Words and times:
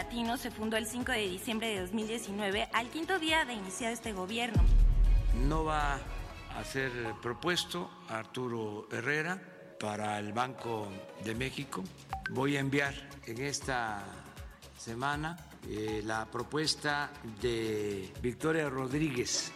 Latino 0.00 0.38
se 0.38 0.50
fundó 0.50 0.78
el 0.78 0.86
5 0.86 1.12
de 1.12 1.28
diciembre 1.28 1.68
de 1.68 1.80
2019, 1.82 2.70
al 2.72 2.88
quinto 2.88 3.18
día 3.18 3.44
de 3.44 3.52
iniciar 3.52 3.92
este 3.92 4.14
gobierno. 4.14 4.62
No 5.46 5.64
va 5.64 6.00
a 6.56 6.64
ser 6.64 6.90
propuesto 7.20 7.90
Arturo 8.08 8.88
Herrera 8.90 9.38
para 9.78 10.18
el 10.18 10.32
Banco 10.32 10.88
de 11.22 11.34
México. 11.34 11.84
Voy 12.30 12.56
a 12.56 12.60
enviar 12.60 12.94
en 13.26 13.42
esta 13.42 14.02
semana 14.78 15.36
eh, 15.68 16.00
la 16.02 16.24
propuesta 16.24 17.10
de 17.42 18.10
Victoria 18.22 18.70
Rodríguez 18.70 19.52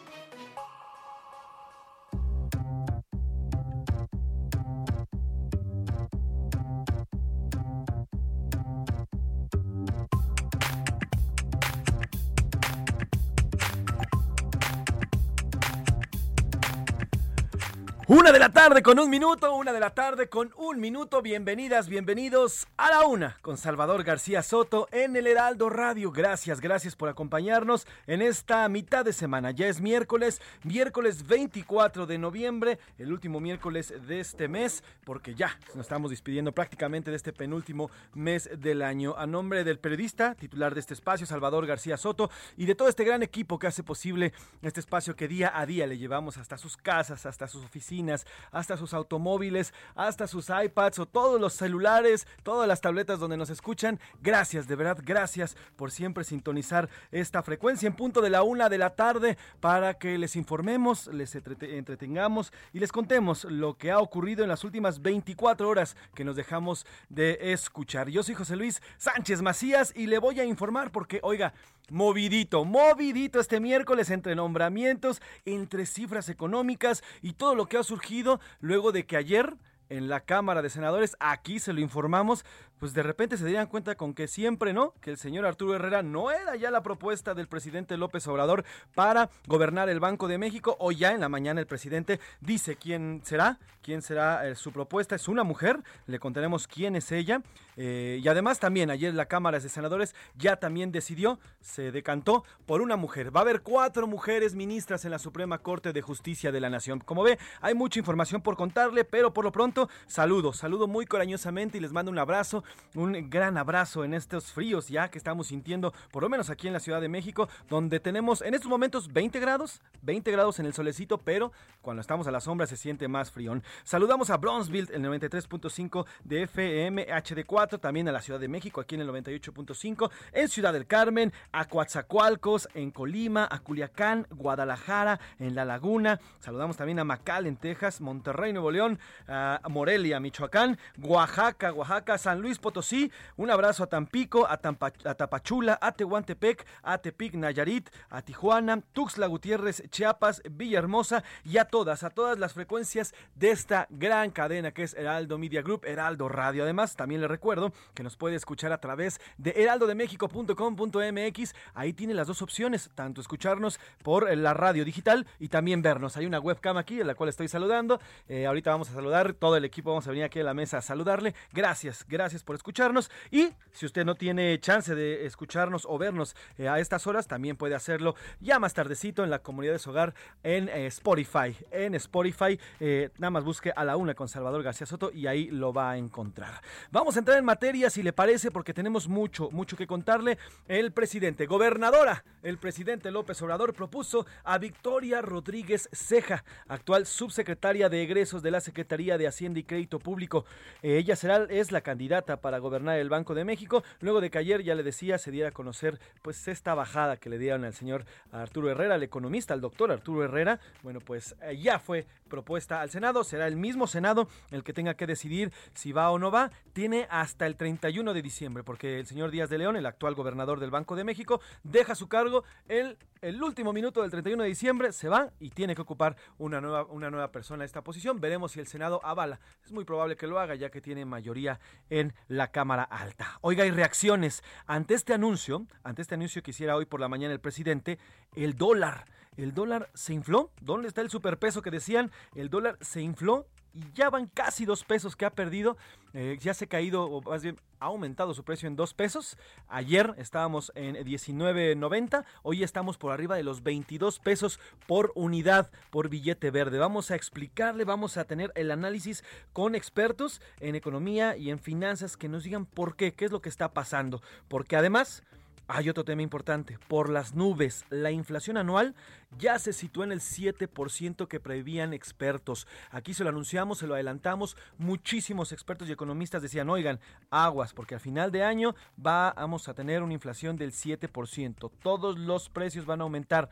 Una 18.16 18.30
de 18.30 18.38
la 18.38 18.50
tarde 18.50 18.80
con 18.80 19.00
un 19.00 19.10
minuto, 19.10 19.52
una 19.56 19.72
de 19.72 19.80
la 19.80 19.90
tarde 19.90 20.28
con 20.28 20.52
un 20.56 20.78
minuto. 20.78 21.20
Bienvenidas, 21.20 21.88
bienvenidos 21.88 22.68
a 22.76 22.88
la 22.88 23.06
una 23.08 23.38
con 23.42 23.58
Salvador 23.58 24.04
García 24.04 24.44
Soto 24.44 24.86
en 24.92 25.16
el 25.16 25.26
Heraldo 25.26 25.68
Radio. 25.68 26.12
Gracias, 26.12 26.60
gracias 26.60 26.94
por 26.94 27.08
acompañarnos 27.08 27.88
en 28.06 28.22
esta 28.22 28.68
mitad 28.68 29.04
de 29.04 29.12
semana. 29.12 29.50
Ya 29.50 29.66
es 29.66 29.80
miércoles, 29.80 30.40
miércoles 30.62 31.26
24 31.26 32.06
de 32.06 32.18
noviembre, 32.18 32.78
el 32.98 33.12
último 33.12 33.40
miércoles 33.40 33.92
de 34.06 34.20
este 34.20 34.46
mes, 34.46 34.84
porque 35.04 35.34
ya 35.34 35.58
nos 35.74 35.86
estamos 35.86 36.12
despidiendo 36.12 36.52
prácticamente 36.52 37.10
de 37.10 37.16
este 37.16 37.32
penúltimo 37.32 37.90
mes 38.14 38.48
del 38.58 38.82
año. 38.82 39.16
A 39.18 39.26
nombre 39.26 39.64
del 39.64 39.80
periodista, 39.80 40.36
titular 40.36 40.72
de 40.72 40.78
este 40.78 40.94
espacio, 40.94 41.26
Salvador 41.26 41.66
García 41.66 41.96
Soto, 41.96 42.30
y 42.56 42.66
de 42.66 42.76
todo 42.76 42.86
este 42.86 43.02
gran 43.02 43.24
equipo 43.24 43.58
que 43.58 43.66
hace 43.66 43.82
posible 43.82 44.32
este 44.62 44.78
espacio 44.78 45.16
que 45.16 45.26
día 45.26 45.50
a 45.52 45.66
día 45.66 45.88
le 45.88 45.98
llevamos 45.98 46.36
hasta 46.36 46.56
sus 46.58 46.76
casas, 46.76 47.26
hasta 47.26 47.48
sus 47.48 47.64
oficinas 47.64 48.03
hasta 48.50 48.76
sus 48.76 48.94
automóviles, 48.94 49.72
hasta 49.94 50.26
sus 50.26 50.50
iPads 50.50 50.98
o 50.98 51.06
todos 51.06 51.40
los 51.40 51.54
celulares, 51.54 52.26
todas 52.42 52.68
las 52.68 52.80
tabletas 52.80 53.18
donde 53.18 53.36
nos 53.36 53.50
escuchan. 53.50 53.98
Gracias, 54.20 54.66
de 54.68 54.76
verdad, 54.76 54.98
gracias 55.02 55.56
por 55.76 55.90
siempre 55.90 56.24
sintonizar 56.24 56.88
esta 57.10 57.42
frecuencia 57.42 57.86
en 57.86 57.94
punto 57.96 58.20
de 58.20 58.30
la 58.30 58.42
una 58.42 58.68
de 58.68 58.78
la 58.78 58.90
tarde 58.90 59.36
para 59.60 59.94
que 59.94 60.18
les 60.18 60.36
informemos, 60.36 61.06
les 61.08 61.34
entrete- 61.34 61.76
entretengamos 61.76 62.52
y 62.72 62.78
les 62.78 62.92
contemos 62.92 63.44
lo 63.44 63.76
que 63.76 63.90
ha 63.90 63.98
ocurrido 63.98 64.42
en 64.42 64.48
las 64.48 64.64
últimas 64.64 65.02
24 65.02 65.68
horas 65.68 65.96
que 66.14 66.24
nos 66.24 66.36
dejamos 66.36 66.86
de 67.08 67.52
escuchar. 67.52 68.08
Yo 68.08 68.22
soy 68.22 68.34
José 68.34 68.56
Luis 68.56 68.82
Sánchez 68.98 69.42
Macías 69.42 69.92
y 69.96 70.06
le 70.06 70.18
voy 70.18 70.40
a 70.40 70.44
informar 70.44 70.90
porque, 70.90 71.20
oiga, 71.22 71.54
Movidito, 71.90 72.64
movidito 72.64 73.40
este 73.40 73.60
miércoles 73.60 74.08
entre 74.10 74.34
nombramientos, 74.34 75.20
entre 75.44 75.84
cifras 75.84 76.30
económicas 76.30 77.04
y 77.20 77.34
todo 77.34 77.54
lo 77.54 77.66
que 77.66 77.76
ha 77.76 77.82
surgido 77.82 78.40
luego 78.60 78.90
de 78.90 79.04
que 79.04 79.18
ayer 79.18 79.54
en 79.88 80.08
la 80.08 80.20
Cámara 80.20 80.62
de 80.62 80.70
Senadores, 80.70 81.16
aquí 81.20 81.58
se 81.58 81.72
lo 81.72 81.80
informamos, 81.80 82.44
pues 82.78 82.94
de 82.94 83.02
repente 83.02 83.36
se 83.36 83.46
dieran 83.46 83.66
cuenta 83.66 83.94
con 83.94 84.14
que 84.14 84.28
siempre, 84.28 84.72
¿no? 84.72 84.94
Que 85.00 85.10
el 85.10 85.16
señor 85.16 85.46
Arturo 85.46 85.74
Herrera 85.74 86.02
no 86.02 86.30
era 86.30 86.56
ya 86.56 86.70
la 86.70 86.82
propuesta 86.82 87.34
del 87.34 87.48
presidente 87.48 87.96
López 87.96 88.26
Obrador 88.26 88.64
para 88.94 89.30
gobernar 89.46 89.88
el 89.88 90.00
Banco 90.00 90.28
de 90.28 90.38
México. 90.38 90.76
Hoy 90.80 90.96
ya 90.96 91.12
en 91.12 91.20
la 91.20 91.28
mañana 91.28 91.60
el 91.60 91.66
presidente 91.66 92.20
dice 92.40 92.76
quién 92.76 93.22
será, 93.24 93.58
quién 93.82 94.02
será 94.02 94.48
eh, 94.48 94.54
su 94.54 94.72
propuesta. 94.72 95.14
Es 95.14 95.28
una 95.28 95.44
mujer, 95.44 95.80
le 96.06 96.18
contaremos 96.18 96.66
quién 96.66 96.96
es 96.96 97.12
ella. 97.12 97.42
Eh, 97.76 98.20
y 98.22 98.28
además 98.28 98.60
también 98.60 98.90
ayer 98.90 99.14
la 99.14 99.26
Cámara 99.26 99.58
de 99.58 99.68
Senadores 99.68 100.14
ya 100.36 100.56
también 100.56 100.92
decidió, 100.92 101.40
se 101.60 101.90
decantó 101.90 102.44
por 102.66 102.80
una 102.80 102.96
mujer. 102.96 103.34
Va 103.34 103.40
a 103.40 103.42
haber 103.42 103.62
cuatro 103.62 104.06
mujeres 104.06 104.54
ministras 104.54 105.04
en 105.04 105.10
la 105.10 105.18
Suprema 105.18 105.58
Corte 105.58 105.92
de 105.92 106.02
Justicia 106.02 106.52
de 106.52 106.60
la 106.60 106.70
Nación. 106.70 107.00
Como 107.00 107.22
ve, 107.22 107.38
hay 107.60 107.74
mucha 107.74 107.98
información 107.98 108.42
por 108.42 108.56
contarle, 108.56 109.04
pero 109.04 109.32
por 109.32 109.44
lo 109.44 109.52
pronto 109.52 109.83
saludo, 110.06 110.52
saludo 110.52 110.86
muy 110.86 111.06
cariñosamente 111.06 111.78
y 111.78 111.80
les 111.80 111.92
mando 111.92 112.10
un 112.10 112.18
abrazo, 112.18 112.64
un 112.94 113.30
gran 113.30 113.56
abrazo 113.56 114.04
en 114.04 114.14
estos 114.14 114.52
fríos 114.52 114.88
ya 114.88 115.08
que 115.08 115.18
estamos 115.18 115.48
sintiendo, 115.48 115.92
por 116.10 116.22
lo 116.22 116.28
menos 116.28 116.50
aquí 116.50 116.66
en 116.66 116.72
la 116.72 116.80
Ciudad 116.80 117.00
de 117.00 117.08
México, 117.08 117.48
donde 117.68 118.00
tenemos 118.00 118.42
en 118.42 118.54
estos 118.54 118.68
momentos 118.68 119.12
20 119.12 119.40
grados, 119.40 119.82
20 120.02 120.30
grados 120.30 120.58
en 120.58 120.66
el 120.66 120.74
solecito, 120.74 121.18
pero 121.18 121.52
cuando 121.80 122.00
estamos 122.00 122.26
a 122.26 122.30
la 122.30 122.40
sombra 122.40 122.66
se 122.66 122.76
siente 122.76 123.08
más 123.08 123.30
fríón. 123.30 123.62
Saludamos 123.84 124.30
a 124.30 124.36
Bronzeville, 124.36 124.88
el 124.92 125.02
93.5 125.02 126.06
de 126.24 126.42
FM 126.42 127.06
HD4, 127.06 127.80
también 127.80 128.08
a 128.08 128.12
la 128.12 128.22
Ciudad 128.22 128.40
de 128.40 128.48
México, 128.48 128.80
aquí 128.80 128.94
en 128.94 129.02
el 129.02 129.08
98.5, 129.08 130.10
en 130.32 130.48
Ciudad 130.48 130.72
del 130.72 130.86
Carmen, 130.86 131.32
a 131.52 131.66
Coatzacoalcos, 131.66 132.68
en 132.74 132.90
Colima, 132.90 133.48
a 133.50 133.58
Culiacán, 133.60 134.26
Guadalajara, 134.30 135.20
en 135.38 135.54
La 135.54 135.64
Laguna. 135.64 136.20
Saludamos 136.40 136.76
también 136.76 136.98
a 136.98 137.04
Macal, 137.04 137.46
en 137.46 137.56
Texas, 137.56 138.00
Monterrey, 138.00 138.52
Nuevo 138.52 138.70
León, 138.70 138.98
a 139.26 139.60
Morelia, 139.68 140.20
Michoacán, 140.20 140.78
Oaxaca, 141.02 141.72
Oaxaca, 141.72 142.18
San 142.18 142.40
Luis 142.40 142.58
Potosí. 142.58 143.10
Un 143.36 143.50
abrazo 143.50 143.84
a 143.84 143.86
Tampico, 143.86 144.46
a, 144.46 144.58
Tampa- 144.60 144.92
a 145.04 145.14
Tapachula, 145.14 145.78
a 145.80 145.92
Tehuantepec, 145.92 146.66
a 146.82 146.98
Tepic, 146.98 147.34
Nayarit, 147.34 147.88
a 148.10 148.22
Tijuana, 148.22 148.80
Tuxtla 148.92 149.26
Gutiérrez, 149.26 149.82
Chiapas, 149.90 150.42
Villahermosa 150.50 151.22
y 151.44 151.58
a 151.58 151.64
todas, 151.66 152.02
a 152.04 152.10
todas 152.10 152.38
las 152.38 152.52
frecuencias 152.52 153.14
de 153.34 153.50
esta 153.50 153.86
gran 153.90 154.30
cadena 154.30 154.72
que 154.72 154.82
es 154.84 154.94
Heraldo 154.94 155.38
Media 155.38 155.62
Group, 155.62 155.84
Heraldo 155.84 156.28
Radio. 156.28 156.62
Además, 156.64 156.96
también 156.96 157.20
le 157.20 157.28
recuerdo 157.28 157.72
que 157.94 158.02
nos 158.02 158.16
puede 158.16 158.36
escuchar 158.36 158.72
a 158.72 158.78
través 158.78 159.20
de 159.38 159.52
heraldodemexico.com.mx. 159.56 161.54
Ahí 161.74 161.92
tiene 161.92 162.14
las 162.14 162.26
dos 162.26 162.42
opciones, 162.42 162.90
tanto 162.94 163.20
escucharnos 163.20 163.78
por 164.02 164.34
la 164.36 164.54
radio 164.54 164.84
digital 164.84 165.26
y 165.38 165.48
también 165.48 165.82
vernos. 165.82 166.16
Hay 166.16 166.26
una 166.26 166.40
webcam 166.40 166.76
aquí 166.76 167.00
en 167.00 167.06
la 167.06 167.14
cual 167.14 167.28
estoy 167.28 167.48
saludando. 167.48 168.00
Eh, 168.28 168.46
ahorita 168.46 168.70
vamos 168.70 168.90
a 168.90 168.94
saludar, 168.94 169.34
todo 169.54 169.58
el 169.58 169.66
equipo 169.66 169.90
vamos 169.90 170.04
a 170.08 170.10
venir 170.10 170.24
aquí 170.24 170.40
a 170.40 170.42
la 170.42 170.52
mesa 170.52 170.78
a 170.78 170.82
saludarle. 170.82 171.32
Gracias, 171.52 172.04
gracias 172.08 172.42
por 172.42 172.56
escucharnos. 172.56 173.08
Y 173.30 173.50
si 173.70 173.86
usted 173.86 174.04
no 174.04 174.16
tiene 174.16 174.58
chance 174.58 174.96
de 174.96 175.26
escucharnos 175.26 175.86
o 175.88 175.96
vernos 175.96 176.34
eh, 176.58 176.66
a 176.66 176.80
estas 176.80 177.06
horas, 177.06 177.28
también 177.28 177.56
puede 177.56 177.76
hacerlo 177.76 178.16
ya 178.40 178.58
más 178.58 178.74
tardecito 178.74 179.22
en 179.22 179.30
la 179.30 179.38
comunidad 179.38 179.74
de 179.74 179.78
su 179.78 179.90
hogar 179.90 180.12
en 180.42 180.68
eh, 180.70 180.86
Spotify. 180.86 181.56
En 181.70 181.94
Spotify, 181.94 182.58
eh, 182.80 183.10
nada 183.18 183.30
más 183.30 183.44
busque 183.44 183.72
a 183.76 183.84
la 183.84 183.96
una 183.96 184.14
con 184.14 184.26
Salvador 184.26 184.64
García 184.64 184.88
Soto 184.88 185.12
y 185.12 185.28
ahí 185.28 185.48
lo 185.50 185.72
va 185.72 185.92
a 185.92 185.98
encontrar. 185.98 186.60
Vamos 186.90 187.14
a 187.14 187.20
entrar 187.20 187.38
en 187.38 187.44
materia, 187.44 187.90
si 187.90 188.02
le 188.02 188.12
parece, 188.12 188.50
porque 188.50 188.74
tenemos 188.74 189.06
mucho, 189.06 189.50
mucho 189.52 189.76
que 189.76 189.86
contarle. 189.86 190.36
El 190.66 190.90
presidente, 190.90 191.46
gobernadora, 191.46 192.24
el 192.42 192.58
presidente 192.58 193.12
López 193.12 193.40
Obrador 193.40 193.72
propuso 193.72 194.26
a 194.42 194.58
Victoria 194.58 195.22
Rodríguez 195.22 195.88
Ceja, 195.92 196.44
actual 196.66 197.06
subsecretaria 197.06 197.88
de 197.88 198.02
egresos 198.02 198.42
de 198.42 198.50
la 198.50 198.60
Secretaría 198.60 199.16
de 199.16 199.28
Hacienda 199.28 199.43
Hacienda 199.44 199.60
y 199.60 199.64
Crédito 199.64 199.98
Público. 199.98 200.46
Eh, 200.82 200.96
ella 200.96 201.16
será, 201.16 201.44
es 201.50 201.70
la 201.70 201.82
candidata 201.82 202.40
para 202.40 202.58
gobernar 202.58 202.98
el 202.98 203.10
Banco 203.10 203.34
de 203.34 203.44
México, 203.44 203.84
luego 204.00 204.22
de 204.22 204.30
que 204.30 204.38
ayer, 204.38 204.62
ya 204.62 204.74
le 204.74 204.82
decía, 204.82 205.18
se 205.18 205.30
diera 205.30 205.50
a 205.50 205.52
conocer 205.52 206.00
pues 206.22 206.48
esta 206.48 206.74
bajada 206.74 207.18
que 207.18 207.28
le 207.28 207.36
dieron 207.36 207.64
al 207.64 207.74
señor 207.74 208.06
Arturo 208.32 208.70
Herrera, 208.70 208.94
el 208.94 209.02
economista, 209.02 209.52
al 209.52 209.60
doctor 209.60 209.92
Arturo 209.92 210.24
Herrera. 210.24 210.60
Bueno, 210.82 211.00
pues 211.00 211.36
eh, 211.42 211.58
ya 211.58 211.78
fue 211.78 212.06
propuesta 212.28 212.80
al 212.80 212.88
Senado, 212.88 213.22
será 213.22 213.46
el 213.46 213.56
mismo 213.56 213.86
Senado 213.86 214.28
el 214.50 214.64
que 214.64 214.72
tenga 214.72 214.94
que 214.94 215.06
decidir 215.06 215.52
si 215.74 215.92
va 215.92 216.10
o 216.10 216.18
no 216.18 216.30
va. 216.30 216.50
Tiene 216.72 217.06
hasta 217.10 217.46
el 217.46 217.56
31 217.56 218.14
de 218.14 218.22
diciembre, 218.22 218.64
porque 218.64 218.98
el 218.98 219.06
señor 219.06 219.30
Díaz 219.30 219.50
de 219.50 219.58
León, 219.58 219.76
el 219.76 219.84
actual 219.84 220.14
gobernador 220.14 220.58
del 220.58 220.70
Banco 220.70 220.96
de 220.96 221.04
México, 221.04 221.42
deja 221.64 221.94
su 221.94 222.08
cargo 222.08 222.44
el, 222.66 222.96
el 223.20 223.42
último 223.42 223.74
minuto 223.74 224.00
del 224.00 224.10
31 224.10 224.42
de 224.42 224.48
diciembre, 224.48 224.92
se 224.92 225.10
va 225.10 225.30
y 225.38 225.50
tiene 225.50 225.74
que 225.74 225.82
ocupar 225.82 226.16
una 226.38 226.62
nueva, 226.62 226.84
una 226.84 227.10
nueva 227.10 227.30
persona 227.30 227.64
esta 227.64 227.82
posición. 227.82 228.20
Veremos 228.20 228.52
si 228.52 228.60
el 228.60 228.66
Senado 228.66 229.00
avala. 229.04 229.33
Es 229.64 229.72
muy 229.72 229.84
probable 229.84 230.16
que 230.16 230.26
lo 230.26 230.38
haga, 230.38 230.54
ya 230.54 230.70
que 230.70 230.80
tiene 230.80 231.04
mayoría 231.04 231.60
en 231.90 232.14
la 232.28 232.50
Cámara 232.50 232.82
Alta. 232.82 233.38
Oiga, 233.40 233.64
hay 233.64 233.70
reacciones 233.70 234.42
ante 234.66 234.94
este 234.94 235.14
anuncio, 235.14 235.66
ante 235.82 236.02
este 236.02 236.14
anuncio 236.14 236.42
que 236.42 236.50
hiciera 236.50 236.76
hoy 236.76 236.86
por 236.86 237.00
la 237.00 237.08
mañana 237.08 237.32
el 237.32 237.40
presidente, 237.40 237.98
el 238.34 238.56
dólar. 238.56 239.06
El 239.36 239.52
dólar 239.52 239.90
se 239.94 240.12
infló. 240.12 240.52
¿Dónde 240.60 240.88
está 240.88 241.00
el 241.00 241.10
superpeso 241.10 241.60
que 241.60 241.70
decían? 241.70 242.12
El 242.34 242.50
dólar 242.50 242.78
se 242.80 243.00
infló 243.00 243.46
y 243.74 243.92
ya 243.92 244.08
van 244.08 244.26
casi 244.26 244.64
dos 244.64 244.84
pesos 244.84 245.16
que 245.16 245.24
ha 245.24 245.30
perdido. 245.30 245.76
Eh, 246.12 246.38
ya 246.40 246.54
se 246.54 246.66
ha 246.66 246.68
caído, 246.68 247.04
o 247.04 247.20
más 247.22 247.42
bien 247.42 247.58
ha 247.80 247.86
aumentado 247.86 248.32
su 248.32 248.44
precio 248.44 248.68
en 248.68 248.76
dos 248.76 248.94
pesos. 248.94 249.36
Ayer 249.68 250.14
estábamos 250.16 250.72
en 250.74 250.94
19.90, 250.96 252.24
hoy 252.42 252.62
estamos 252.62 252.96
por 252.96 253.12
arriba 253.12 253.36
de 253.36 253.42
los 253.42 253.62
22 253.62 254.20
pesos 254.20 254.60
por 254.86 255.12
unidad 255.16 255.70
por 255.90 256.08
billete 256.08 256.50
verde. 256.50 256.78
Vamos 256.78 257.10
a 257.10 257.16
explicarle, 257.16 257.84
vamos 257.84 258.16
a 258.16 258.24
tener 258.24 258.52
el 258.54 258.70
análisis 258.70 259.24
con 259.52 259.74
expertos 259.74 260.40
en 260.60 260.76
economía 260.76 261.36
y 261.36 261.50
en 261.50 261.58
finanzas 261.58 262.16
que 262.16 262.28
nos 262.28 262.44
digan 262.44 262.64
por 262.64 262.96
qué, 262.96 263.12
qué 263.12 263.24
es 263.24 263.32
lo 263.32 263.42
que 263.42 263.48
está 263.48 263.72
pasando. 263.72 264.22
Porque 264.48 264.76
además... 264.76 265.24
Hay 265.66 265.88
otro 265.88 266.04
tema 266.04 266.20
importante, 266.20 266.78
por 266.88 267.08
las 267.08 267.34
nubes, 267.34 267.86
la 267.88 268.10
inflación 268.10 268.58
anual 268.58 268.94
ya 269.38 269.58
se 269.58 269.72
sitúa 269.72 270.04
en 270.04 270.12
el 270.12 270.20
7% 270.20 271.26
que 271.26 271.40
prevían 271.40 271.94
expertos. 271.94 272.66
Aquí 272.90 273.14
se 273.14 273.24
lo 273.24 273.30
anunciamos, 273.30 273.78
se 273.78 273.86
lo 273.86 273.94
adelantamos, 273.94 274.58
muchísimos 274.76 275.52
expertos 275.52 275.88
y 275.88 275.92
economistas 275.92 276.42
decían, 276.42 276.68
oigan, 276.68 277.00
aguas, 277.30 277.72
porque 277.72 277.94
al 277.94 278.00
final 278.00 278.30
de 278.30 278.44
año 278.44 278.74
vamos 278.98 279.68
a 279.68 279.74
tener 279.74 280.02
una 280.02 280.12
inflación 280.12 280.56
del 280.56 280.72
7%, 280.72 281.70
todos 281.82 282.18
los 282.18 282.50
precios 282.50 282.84
van 282.84 283.00
a 283.00 283.04
aumentar. 283.04 283.48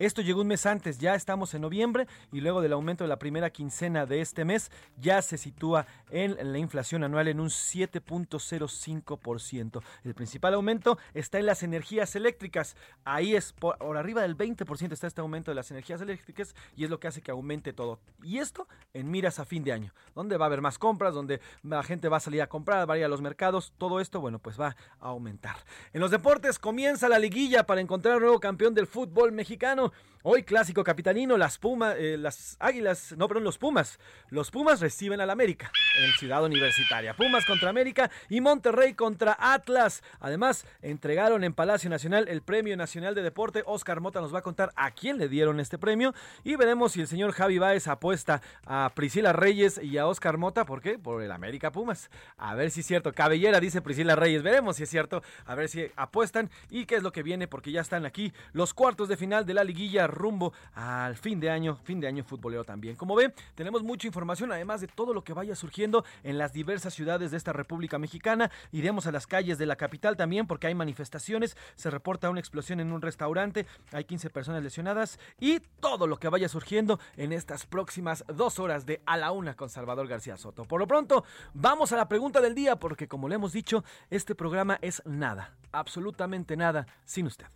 Esto 0.00 0.22
llegó 0.22 0.40
un 0.40 0.48
mes 0.48 0.66
antes, 0.66 0.98
ya 0.98 1.14
estamos 1.14 1.54
en 1.54 1.62
noviembre 1.62 2.08
y 2.32 2.40
luego 2.40 2.60
del 2.60 2.72
aumento 2.72 3.04
de 3.04 3.08
la 3.08 3.20
primera 3.20 3.50
quincena 3.50 4.06
de 4.06 4.20
este 4.20 4.44
mes 4.44 4.72
ya 4.96 5.22
se 5.22 5.38
sitúa 5.38 5.86
en 6.10 6.52
la 6.52 6.58
inflación 6.58 7.04
anual 7.04 7.28
en 7.28 7.38
un 7.38 7.48
7.05%. 7.48 9.82
El 10.02 10.14
principal 10.14 10.54
aumento 10.54 10.98
está 11.14 11.38
en 11.38 11.46
las 11.46 11.62
energías 11.62 12.16
eléctricas. 12.16 12.76
Ahí 13.04 13.36
es 13.36 13.52
por, 13.52 13.76
arriba 13.96 14.22
del 14.22 14.36
20% 14.36 14.90
está 14.90 15.06
este 15.06 15.20
aumento 15.20 15.52
de 15.52 15.54
las 15.54 15.70
energías 15.70 16.00
eléctricas 16.00 16.56
y 16.76 16.82
es 16.82 16.90
lo 16.90 16.98
que 16.98 17.06
hace 17.06 17.22
que 17.22 17.30
aumente 17.30 17.72
todo. 17.72 18.00
Y 18.22 18.38
esto 18.38 18.66
en 18.94 19.12
miras 19.12 19.38
a 19.38 19.44
fin 19.44 19.62
de 19.62 19.70
año, 19.72 19.94
donde 20.16 20.36
va 20.36 20.46
a 20.46 20.48
haber 20.48 20.60
más 20.60 20.76
compras, 20.76 21.14
donde 21.14 21.40
la 21.62 21.84
gente 21.84 22.08
va 22.08 22.16
a 22.16 22.20
salir 22.20 22.42
a 22.42 22.48
comprar, 22.48 22.90
va 22.90 22.94
a 22.94 22.98
ir 22.98 23.04
a 23.04 23.08
los 23.08 23.20
mercados, 23.20 23.72
todo 23.78 24.00
esto, 24.00 24.20
bueno, 24.20 24.40
pues 24.40 24.60
va 24.60 24.74
a 24.98 25.08
aumentar. 25.08 25.54
En 25.92 26.00
los 26.00 26.10
deportes 26.10 26.58
comienza 26.58 27.08
la 27.08 27.20
liguilla 27.20 27.64
para 27.64 27.80
encontrar 27.80 28.16
un 28.16 28.22
nuevo 28.22 28.40
campeón 28.40 28.74
del 28.74 28.88
fútbol 28.88 29.30
mexicano. 29.30 29.83
Hoy 30.26 30.42
clásico 30.42 30.82
capitanino, 30.84 31.36
las 31.36 31.58
Pumas, 31.58 31.96
eh, 31.98 32.16
las 32.16 32.56
Águilas, 32.58 33.14
no, 33.18 33.28
perdón, 33.28 33.44
los 33.44 33.58
Pumas. 33.58 33.98
Los 34.30 34.50
Pumas 34.50 34.80
reciben 34.80 35.20
al 35.20 35.28
América 35.28 35.70
en 36.02 36.12
Ciudad 36.12 36.42
Universitaria. 36.42 37.14
Pumas 37.14 37.44
contra 37.44 37.68
América 37.68 38.10
y 38.30 38.40
Monterrey 38.40 38.94
contra 38.94 39.36
Atlas. 39.38 40.02
Además, 40.20 40.64
entregaron 40.80 41.44
en 41.44 41.52
Palacio 41.52 41.90
Nacional 41.90 42.26
el 42.28 42.40
Premio 42.40 42.74
Nacional 42.74 43.14
de 43.14 43.22
Deporte. 43.22 43.64
Oscar 43.66 44.00
Mota 44.00 44.22
nos 44.22 44.34
va 44.34 44.38
a 44.38 44.42
contar 44.42 44.72
a 44.76 44.92
quién 44.92 45.18
le 45.18 45.28
dieron 45.28 45.60
este 45.60 45.76
premio 45.76 46.14
y 46.42 46.56
veremos 46.56 46.92
si 46.92 47.02
el 47.02 47.06
señor 47.06 47.32
Javi 47.32 47.58
Báez 47.58 47.86
apuesta 47.86 48.40
a 48.64 48.92
Priscila 48.94 49.34
Reyes 49.34 49.78
y 49.82 49.98
a 49.98 50.06
Oscar 50.06 50.38
Mota. 50.38 50.64
¿Por 50.64 50.80
qué? 50.80 50.98
Por 50.98 51.22
el 51.22 51.32
América 51.32 51.70
Pumas. 51.70 52.10
A 52.38 52.54
ver 52.54 52.70
si 52.70 52.80
es 52.80 52.86
cierto. 52.86 53.12
Cabellera, 53.12 53.60
dice 53.60 53.82
Priscila 53.82 54.16
Reyes. 54.16 54.42
Veremos 54.42 54.76
si 54.76 54.84
es 54.84 54.88
cierto. 54.88 55.22
A 55.44 55.54
ver 55.54 55.68
si 55.68 55.90
apuestan 55.96 56.48
y 56.70 56.86
qué 56.86 56.94
es 56.94 57.02
lo 57.02 57.12
que 57.12 57.22
viene 57.22 57.46
porque 57.46 57.72
ya 57.72 57.82
están 57.82 58.06
aquí 58.06 58.32
los 58.54 58.72
cuartos 58.72 59.10
de 59.10 59.18
final 59.18 59.44
de 59.44 59.52
la 59.52 59.64
liguilla 59.74 60.06
rumbo 60.06 60.52
al 60.74 61.16
fin 61.16 61.40
de 61.40 61.50
año, 61.50 61.76
fin 61.82 61.98
de 61.98 62.06
año 62.06 62.22
futbolero 62.22 62.62
también. 62.64 62.94
Como 62.94 63.16
ven, 63.16 63.34
tenemos 63.56 63.82
mucha 63.82 64.06
información, 64.06 64.52
además 64.52 64.80
de 64.80 64.86
todo 64.86 65.12
lo 65.12 65.24
que 65.24 65.32
vaya 65.32 65.56
surgiendo 65.56 66.04
en 66.22 66.38
las 66.38 66.52
diversas 66.52 66.94
ciudades 66.94 67.32
de 67.32 67.36
esta 67.36 67.52
República 67.52 67.98
Mexicana. 67.98 68.52
Iremos 68.70 69.08
a 69.08 69.12
las 69.12 69.26
calles 69.26 69.58
de 69.58 69.66
la 69.66 69.74
capital 69.74 70.16
también 70.16 70.46
porque 70.46 70.68
hay 70.68 70.76
manifestaciones, 70.76 71.56
se 71.74 71.90
reporta 71.90 72.30
una 72.30 72.38
explosión 72.38 72.78
en 72.78 72.92
un 72.92 73.02
restaurante, 73.02 73.66
hay 73.90 74.04
15 74.04 74.30
personas 74.30 74.62
lesionadas 74.62 75.18
y 75.40 75.58
todo 75.80 76.06
lo 76.06 76.18
que 76.18 76.28
vaya 76.28 76.48
surgiendo 76.48 77.00
en 77.16 77.32
estas 77.32 77.66
próximas 77.66 78.24
dos 78.28 78.60
horas 78.60 78.86
de 78.86 79.02
A 79.06 79.16
la 79.16 79.32
Una 79.32 79.56
con 79.56 79.70
Salvador 79.70 80.06
García 80.06 80.36
Soto. 80.36 80.64
Por 80.64 80.78
lo 80.78 80.86
pronto, 80.86 81.24
vamos 81.52 81.90
a 81.90 81.96
la 81.96 82.08
pregunta 82.08 82.40
del 82.40 82.54
día 82.54 82.76
porque 82.76 83.08
como 83.08 83.28
le 83.28 83.34
hemos 83.34 83.52
dicho, 83.52 83.82
este 84.08 84.36
programa 84.36 84.78
es 84.82 85.02
nada, 85.04 85.56
absolutamente 85.72 86.56
nada 86.56 86.86
sin 87.04 87.26
usted. 87.26 87.46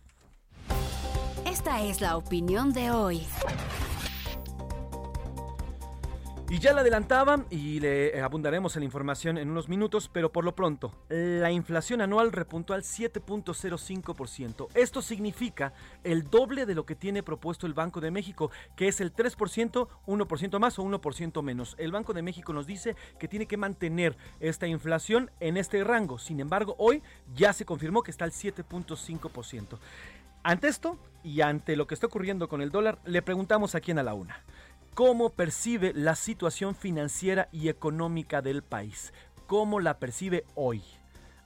Esta 1.49 1.81
es 1.81 1.99
la 1.99 2.15
opinión 2.15 2.73
de 2.73 2.91
hoy. 2.91 3.25
Y 6.47 6.59
ya 6.59 6.73
la 6.73 6.81
adelantaban 6.81 7.47
y 7.49 7.79
le 7.79 8.21
abundaremos 8.21 8.75
en 8.75 8.81
la 8.81 8.85
información 8.85 9.37
en 9.37 9.49
unos 9.49 9.67
minutos, 9.67 10.09
pero 10.11 10.31
por 10.31 10.45
lo 10.45 10.55
pronto, 10.55 10.93
la 11.09 11.51
inflación 11.51 12.01
anual 12.01 12.31
repuntó 12.31 12.73
al 12.73 12.83
7.05%. 12.83 14.67
Esto 14.75 15.01
significa 15.01 15.73
el 16.03 16.29
doble 16.29 16.67
de 16.67 16.75
lo 16.75 16.85
que 16.85 16.95
tiene 16.95 17.23
propuesto 17.23 17.65
el 17.65 17.73
Banco 17.73 17.99
de 17.99 18.11
México, 18.11 18.51
que 18.75 18.87
es 18.87 19.01
el 19.01 19.13
3%, 19.13 19.87
1% 20.05 20.59
más 20.59 20.77
o 20.77 20.83
1% 20.83 21.41
menos. 21.43 21.75
El 21.79 21.91
Banco 21.91 22.13
de 22.13 22.21
México 22.21 22.53
nos 22.53 22.67
dice 22.67 22.95
que 23.19 23.27
tiene 23.27 23.47
que 23.47 23.57
mantener 23.57 24.17
esta 24.39 24.67
inflación 24.67 25.31
en 25.39 25.57
este 25.57 25.83
rango. 25.83 26.19
Sin 26.19 26.39
embargo, 26.39 26.75
hoy 26.77 27.01
ya 27.35 27.53
se 27.53 27.65
confirmó 27.65 28.03
que 28.03 28.11
está 28.11 28.25
al 28.25 28.31
7.5%. 28.31 29.79
Ante 30.43 30.67
esto 30.67 30.97
y 31.23 31.41
ante 31.41 31.75
lo 31.75 31.85
que 31.85 31.93
está 31.93 32.07
ocurriendo 32.07 32.47
con 32.47 32.61
el 32.61 32.71
dólar, 32.71 32.99
le 33.05 33.21
preguntamos 33.21 33.75
aquí 33.75 33.91
en 33.91 33.99
A 33.99 34.03
la 34.03 34.13
Una, 34.13 34.43
¿cómo 34.93 35.31
percibe 35.31 35.91
la 35.93 36.15
situación 36.15 36.75
financiera 36.75 37.49
y 37.51 37.67
económica 37.67 38.41
del 38.41 38.63
país? 38.63 39.13
¿Cómo 39.47 39.79
la 39.79 39.99
percibe 39.99 40.45
hoy? 40.55 40.83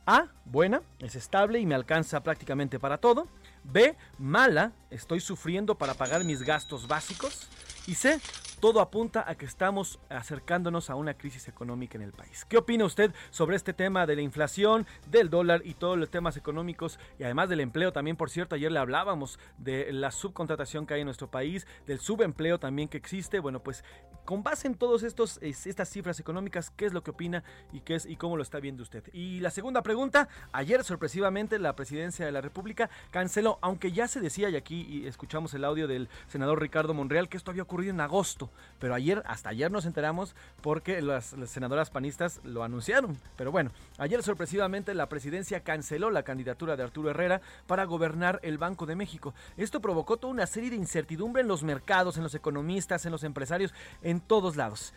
A, 0.05 0.27
buena, 0.45 0.81
es 0.99 1.15
estable 1.15 1.59
y 1.59 1.65
me 1.65 1.75
alcanza 1.75 2.21
prácticamente 2.21 2.77
para 2.77 2.97
todo. 2.97 3.27
B, 3.63 3.95
mala, 4.19 4.73
estoy 4.91 5.21
sufriendo 5.21 5.75
para 5.75 5.93
pagar 5.93 6.23
mis 6.25 6.43
gastos 6.43 6.87
básicos. 6.87 7.47
Y 7.87 7.95
C, 7.95 8.19
todo 8.63 8.79
apunta 8.79 9.25
a 9.27 9.35
que 9.35 9.45
estamos 9.45 9.99
acercándonos 10.07 10.89
a 10.89 10.95
una 10.95 11.15
crisis 11.15 11.49
económica 11.49 11.97
en 11.97 12.01
el 12.01 12.13
país. 12.13 12.45
¿Qué 12.45 12.55
opina 12.55 12.85
usted 12.85 13.13
sobre 13.29 13.57
este 13.57 13.73
tema 13.73 14.05
de 14.05 14.15
la 14.15 14.21
inflación, 14.21 14.87
del 15.11 15.29
dólar 15.29 15.63
y 15.65 15.73
todos 15.73 15.97
los 15.97 16.09
temas 16.09 16.37
económicos 16.37 16.97
y 17.19 17.25
además 17.25 17.49
del 17.49 17.59
empleo 17.59 17.91
también, 17.91 18.15
por 18.15 18.29
cierto, 18.29 18.55
ayer 18.55 18.71
le 18.71 18.79
hablábamos 18.79 19.37
de 19.57 19.91
la 19.91 20.11
subcontratación 20.11 20.85
que 20.85 20.93
hay 20.93 21.01
en 21.01 21.07
nuestro 21.07 21.29
país, 21.29 21.67
del 21.85 21.99
subempleo 21.99 22.57
también 22.57 22.87
que 22.87 22.95
existe. 22.95 23.41
Bueno, 23.41 23.61
pues 23.61 23.83
con 24.23 24.43
base 24.43 24.67
en 24.67 24.75
todas 24.75 25.03
estas 25.03 25.89
cifras 25.89 26.21
económicas, 26.21 26.69
¿qué 26.69 26.85
es 26.85 26.93
lo 26.93 27.03
que 27.03 27.11
opina 27.11 27.43
y 27.73 27.81
qué 27.81 27.95
es 27.95 28.05
y 28.05 28.15
cómo 28.15 28.37
lo 28.37 28.43
está 28.43 28.61
viendo 28.61 28.81
usted? 28.81 29.03
Y 29.11 29.41
la 29.41 29.51
segunda 29.51 29.83
pregunta, 29.83 30.29
ayer 30.53 30.85
sorpresivamente 30.85 31.59
la 31.59 31.75
presidencia 31.75 32.25
de 32.25 32.31
la 32.31 32.39
República 32.39 32.89
canceló, 33.11 33.59
aunque 33.61 33.91
ya 33.91 34.07
se 34.07 34.21
decía 34.21 34.49
y 34.49 34.55
aquí 34.55 35.05
escuchamos 35.05 35.53
el 35.53 35.65
audio 35.65 35.85
del 35.85 36.07
senador 36.27 36.61
Ricardo 36.61 36.93
Monreal 36.93 37.27
que 37.27 37.35
esto 37.35 37.51
había 37.51 37.63
ocurrido 37.63 37.91
en 37.91 37.99
agosto 37.99 38.52
pero 38.79 38.95
ayer, 38.95 39.23
hasta 39.25 39.49
ayer 39.49 39.71
nos 39.71 39.85
enteramos 39.85 40.35
porque 40.61 41.01
las, 41.01 41.35
senadoras 41.45 41.89
panistas 41.89 42.41
lo 42.43 42.63
anunciaron. 42.63 43.17
Pero 43.37 43.51
bueno, 43.51 43.71
ayer 43.97 44.21
sorpresivamente 44.23 44.93
la 44.93 45.07
presidencia 45.07 45.61
canceló 45.61 46.09
la 46.09 46.23
candidatura 46.23 46.75
de 46.75 46.83
Arturo 46.83 47.09
Herrera 47.09 47.41
para 47.67 47.85
gobernar 47.85 48.39
el 48.43 48.57
Banco 48.57 48.85
de 48.85 48.95
México. 48.95 49.33
Esto 49.57 49.79
provocó 49.79 50.17
toda 50.17 50.33
una 50.33 50.47
serie 50.47 50.69
de 50.69 50.75
incertidumbre 50.75 51.41
en 51.41 51.47
los 51.47 51.63
mercados, 51.63 52.17
en 52.17 52.23
los 52.23 52.35
economistas, 52.35 53.05
en 53.05 53.11
los 53.11 53.23
empresarios, 53.23 53.73
en 54.01 54.19
todos 54.19 54.55
lados. 54.55 54.93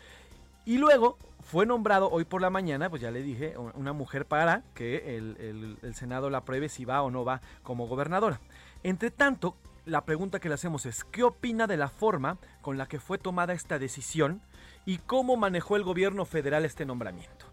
Y 0.65 0.79
luego 0.79 1.17
fue 1.45 1.65
nombrado 1.65 2.11
hoy 2.11 2.25
por 2.25 2.41
la 2.43 2.51
mañana, 2.51 2.91
pues 2.91 3.01
ya 3.01 3.13
le 3.13 3.23
dije, 3.23 3.57
una 3.57 3.93
mujer 3.93 4.27
para 4.27 4.63
que 4.75 5.17
el 5.17 5.95
Senado 5.95 6.29
la 6.29 6.39
apruebe 6.39 6.69
si 6.69 6.85
va 6.85 7.03
o 7.03 7.11
no 7.13 7.25
va 7.25 7.41
como 7.63 7.87
gobernadora. 7.87 8.41
Entre 8.83 9.13
tanto, 9.13 9.57
la 9.87 10.05
pregunta 10.05 10.41
que 10.41 10.49
le 10.49 10.55
hacemos 10.55 10.85
es, 10.85 11.05
¿qué 11.05 11.23
opina 11.23 11.67
de 11.67 11.77
la 11.77 11.89
forma 11.89 12.39
con 12.61 12.77
la 12.77 12.87
que 12.87 12.99
fue 12.99 13.19
tomada 13.19 13.55
esta 13.55 13.79
decisión 13.79 14.43
y 14.85 14.99
cómo 14.99 15.37
manejó 15.37 15.77
el 15.77 15.85
gobierno 15.85 16.25
federal 16.25 16.65
este 16.65 16.85
nombramiento? 16.85 17.47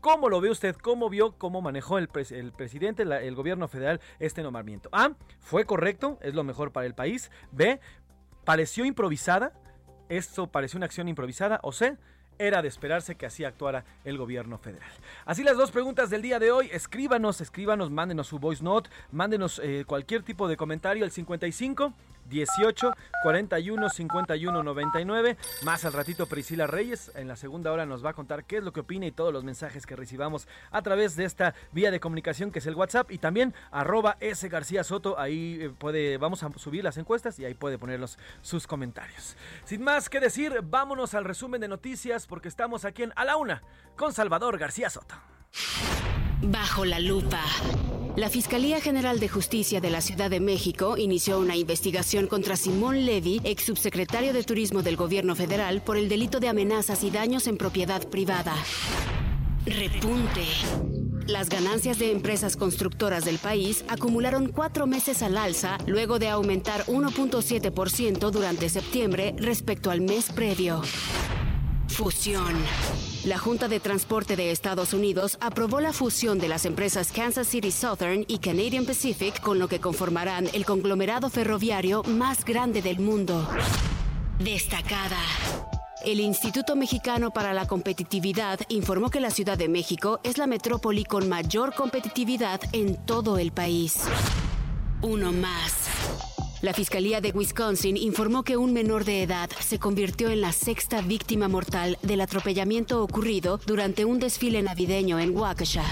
¿Cómo 0.00 0.28
lo 0.28 0.42
ve 0.42 0.50
usted? 0.50 0.76
¿Cómo 0.76 1.08
vio 1.08 1.32
cómo 1.38 1.62
manejó 1.62 1.96
el, 1.96 2.08
pres 2.08 2.30
el 2.30 2.52
presidente, 2.52 3.02
el 3.02 3.34
gobierno 3.34 3.66
federal 3.68 4.00
este 4.18 4.42
nombramiento? 4.42 4.90
A, 4.92 5.12
fue 5.40 5.64
correcto, 5.64 6.18
es 6.20 6.34
lo 6.34 6.44
mejor 6.44 6.70
para 6.70 6.86
el 6.86 6.94
país. 6.94 7.30
B, 7.50 7.80
pareció 8.44 8.84
improvisada, 8.84 9.54
esto 10.10 10.48
pareció 10.48 10.76
una 10.76 10.84
acción 10.84 11.08
improvisada. 11.08 11.60
O 11.62 11.72
C, 11.72 11.96
era 12.38 12.62
de 12.62 12.68
esperarse 12.68 13.16
que 13.16 13.26
así 13.26 13.44
actuara 13.44 13.84
el 14.04 14.18
gobierno 14.18 14.58
federal. 14.58 14.90
Así 15.24 15.42
las 15.42 15.56
dos 15.56 15.70
preguntas 15.70 16.10
del 16.10 16.22
día 16.22 16.38
de 16.38 16.50
hoy. 16.50 16.68
Escríbanos, 16.72 17.40
escríbanos, 17.40 17.90
mándenos 17.90 18.28
su 18.28 18.38
voice 18.38 18.62
note, 18.62 18.90
mándenos 19.12 19.60
eh, 19.62 19.84
cualquier 19.86 20.22
tipo 20.22 20.48
de 20.48 20.56
comentario 20.56 21.04
al 21.04 21.10
55 21.10 21.92
18 22.28 22.92
41 23.22 23.88
51 23.88 24.62
99. 24.62 25.36
Más 25.62 25.84
al 25.84 25.92
ratito 25.92 26.26
Priscila 26.26 26.66
Reyes 26.66 27.12
en 27.14 27.28
la 27.28 27.36
segunda 27.36 27.72
hora 27.72 27.86
nos 27.86 28.04
va 28.04 28.10
a 28.10 28.14
contar 28.14 28.44
qué 28.44 28.58
es 28.58 28.64
lo 28.64 28.72
que 28.72 28.80
opina 28.80 29.06
y 29.06 29.12
todos 29.12 29.32
los 29.32 29.44
mensajes 29.44 29.86
que 29.86 29.96
recibamos 29.96 30.48
a 30.70 30.82
través 30.82 31.16
de 31.16 31.24
esta 31.24 31.54
vía 31.72 31.90
de 31.90 32.00
comunicación 32.00 32.50
que 32.50 32.58
es 32.58 32.66
el 32.66 32.74
WhatsApp 32.74 33.10
y 33.10 33.18
también 33.18 33.54
arroba 33.70 34.16
S 34.20 34.48
García 34.48 34.84
Soto. 34.84 35.18
Ahí 35.18 35.58
eh, 35.60 35.70
puede, 35.70 36.18
vamos 36.18 36.42
a 36.42 36.50
subir 36.56 36.84
las 36.84 36.96
encuestas 36.96 37.38
y 37.38 37.44
ahí 37.44 37.54
puede 37.54 37.78
ponernos 37.78 38.18
sus 38.42 38.66
comentarios. 38.66 39.36
Sin 39.64 39.82
más 39.82 40.08
que 40.08 40.20
decir, 40.20 40.60
vámonos 40.62 41.14
al 41.14 41.24
resumen 41.24 41.60
de 41.60 41.68
noticias 41.68 42.26
porque 42.26 42.48
estamos 42.48 42.84
aquí 42.84 43.02
en 43.02 43.12
A 43.16 43.24
la 43.24 43.36
Una 43.36 43.62
con 43.96 44.12
Salvador 44.12 44.58
García 44.58 44.90
Soto. 44.90 45.14
Bajo 46.42 46.84
la 46.84 46.98
lupa. 46.98 47.40
La 48.16 48.30
Fiscalía 48.30 48.80
General 48.80 49.18
de 49.18 49.28
Justicia 49.28 49.80
de 49.80 49.90
la 49.90 50.00
Ciudad 50.00 50.30
de 50.30 50.38
México 50.38 50.96
inició 50.96 51.40
una 51.40 51.56
investigación 51.56 52.28
contra 52.28 52.54
Simón 52.54 53.04
Levy, 53.06 53.40
ex 53.42 53.64
subsecretario 53.64 54.32
de 54.32 54.44
Turismo 54.44 54.82
del 54.82 54.94
Gobierno 54.94 55.34
Federal, 55.34 55.82
por 55.82 55.96
el 55.96 56.08
delito 56.08 56.38
de 56.38 56.48
amenazas 56.48 57.02
y 57.02 57.10
daños 57.10 57.48
en 57.48 57.56
propiedad 57.56 58.08
privada. 58.08 58.54
Repunte. 59.66 60.44
Las 61.26 61.48
ganancias 61.48 61.98
de 61.98 62.12
empresas 62.12 62.56
constructoras 62.56 63.24
del 63.24 63.38
país 63.38 63.84
acumularon 63.88 64.46
cuatro 64.46 64.86
meses 64.86 65.20
al 65.22 65.36
alza 65.36 65.78
luego 65.86 66.20
de 66.20 66.28
aumentar 66.28 66.84
1.7% 66.84 68.30
durante 68.30 68.68
septiembre 68.68 69.34
respecto 69.38 69.90
al 69.90 70.02
mes 70.02 70.30
previo. 70.30 70.82
Fusión. 71.88 72.54
La 73.24 73.38
Junta 73.38 73.68
de 73.68 73.80
Transporte 73.80 74.36
de 74.36 74.50
Estados 74.50 74.92
Unidos 74.92 75.38
aprobó 75.40 75.80
la 75.80 75.92
fusión 75.92 76.38
de 76.38 76.48
las 76.48 76.64
empresas 76.66 77.12
Kansas 77.12 77.46
City 77.46 77.70
Southern 77.70 78.24
y 78.28 78.38
Canadian 78.38 78.84
Pacific, 78.84 79.40
con 79.40 79.58
lo 79.58 79.68
que 79.68 79.80
conformarán 79.80 80.48
el 80.52 80.64
conglomerado 80.64 81.30
ferroviario 81.30 82.02
más 82.02 82.44
grande 82.44 82.82
del 82.82 82.98
mundo. 82.98 83.48
Destacada. 84.38 85.20
El 86.04 86.20
Instituto 86.20 86.76
Mexicano 86.76 87.30
para 87.30 87.54
la 87.54 87.66
Competitividad 87.66 88.60
informó 88.68 89.08
que 89.08 89.20
la 89.20 89.30
Ciudad 89.30 89.56
de 89.56 89.68
México 89.68 90.20
es 90.22 90.36
la 90.36 90.46
metrópoli 90.46 91.04
con 91.04 91.28
mayor 91.28 91.74
competitividad 91.74 92.60
en 92.72 92.96
todo 93.06 93.38
el 93.38 93.52
país. 93.52 94.00
Uno 95.00 95.32
más. 95.32 96.33
La 96.64 96.72
Fiscalía 96.72 97.20
de 97.20 97.30
Wisconsin 97.30 97.98
informó 97.98 98.42
que 98.42 98.56
un 98.56 98.72
menor 98.72 99.04
de 99.04 99.22
edad 99.22 99.50
se 99.60 99.78
convirtió 99.78 100.30
en 100.30 100.40
la 100.40 100.50
sexta 100.50 101.02
víctima 101.02 101.46
mortal 101.46 101.98
del 102.00 102.22
atropellamiento 102.22 103.02
ocurrido 103.02 103.60
durante 103.66 104.06
un 104.06 104.18
desfile 104.18 104.62
navideño 104.62 105.18
en 105.18 105.36
Waukesha. 105.36 105.84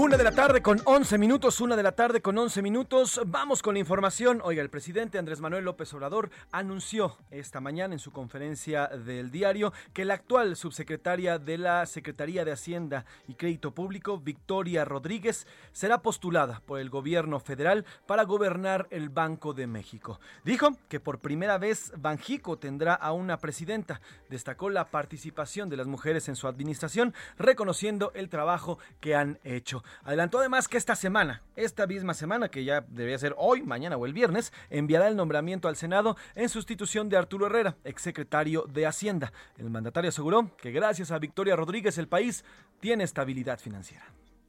Una 0.00 0.16
de 0.16 0.22
la 0.22 0.30
tarde 0.30 0.62
con 0.62 0.80
11 0.84 1.18
minutos, 1.18 1.60
una 1.60 1.74
de 1.74 1.82
la 1.82 1.90
tarde 1.90 2.22
con 2.22 2.38
11 2.38 2.62
minutos. 2.62 3.20
Vamos 3.26 3.62
con 3.62 3.74
la 3.74 3.80
información. 3.80 4.40
Oiga, 4.44 4.62
el 4.62 4.70
presidente 4.70 5.18
Andrés 5.18 5.40
Manuel 5.40 5.64
López 5.64 5.92
Obrador 5.92 6.30
anunció 6.52 7.16
esta 7.32 7.60
mañana 7.60 7.94
en 7.94 7.98
su 7.98 8.12
conferencia 8.12 8.86
del 8.86 9.32
diario 9.32 9.72
que 9.92 10.04
la 10.04 10.14
actual 10.14 10.54
subsecretaria 10.54 11.40
de 11.40 11.58
la 11.58 11.84
Secretaría 11.84 12.44
de 12.44 12.52
Hacienda 12.52 13.06
y 13.26 13.34
Crédito 13.34 13.72
Público, 13.72 14.20
Victoria 14.20 14.84
Rodríguez, 14.84 15.48
será 15.72 16.00
postulada 16.00 16.62
por 16.64 16.78
el 16.78 16.90
gobierno 16.90 17.40
federal 17.40 17.84
para 18.06 18.22
gobernar 18.22 18.86
el 18.90 19.08
Banco 19.08 19.52
de 19.52 19.66
México. 19.66 20.20
Dijo 20.44 20.76
que 20.88 21.00
por 21.00 21.18
primera 21.18 21.58
vez 21.58 21.92
Banjico 21.96 22.56
tendrá 22.56 22.94
a 22.94 23.10
una 23.10 23.38
presidenta. 23.38 24.00
Destacó 24.30 24.70
la 24.70 24.84
participación 24.84 25.68
de 25.68 25.76
las 25.76 25.88
mujeres 25.88 26.28
en 26.28 26.36
su 26.36 26.46
administración, 26.46 27.14
reconociendo 27.36 28.12
el 28.14 28.28
trabajo 28.28 28.78
que 29.00 29.16
han 29.16 29.40
hecho. 29.42 29.82
Adelantó 30.04 30.38
además 30.38 30.68
que 30.68 30.76
esta 30.76 30.96
semana, 30.96 31.42
esta 31.56 31.86
misma 31.86 32.14
semana, 32.14 32.48
que 32.48 32.64
ya 32.64 32.82
debería 32.88 33.18
ser 33.18 33.34
hoy, 33.36 33.62
mañana 33.62 33.96
o 33.96 34.06
el 34.06 34.12
viernes, 34.12 34.52
enviará 34.70 35.08
el 35.08 35.16
nombramiento 35.16 35.68
al 35.68 35.76
Senado 35.76 36.16
en 36.34 36.48
sustitución 36.48 37.08
de 37.08 37.16
Arturo 37.16 37.46
Herrera, 37.46 37.76
exsecretario 37.84 38.62
de 38.68 38.86
Hacienda. 38.86 39.32
El 39.56 39.70
mandatario 39.70 40.10
aseguró 40.10 40.50
que 40.56 40.70
gracias 40.70 41.10
a 41.10 41.18
Victoria 41.18 41.56
Rodríguez 41.56 41.98
el 41.98 42.08
país 42.08 42.44
tiene 42.80 43.04
estabilidad 43.04 43.58
financiera. 43.58 44.04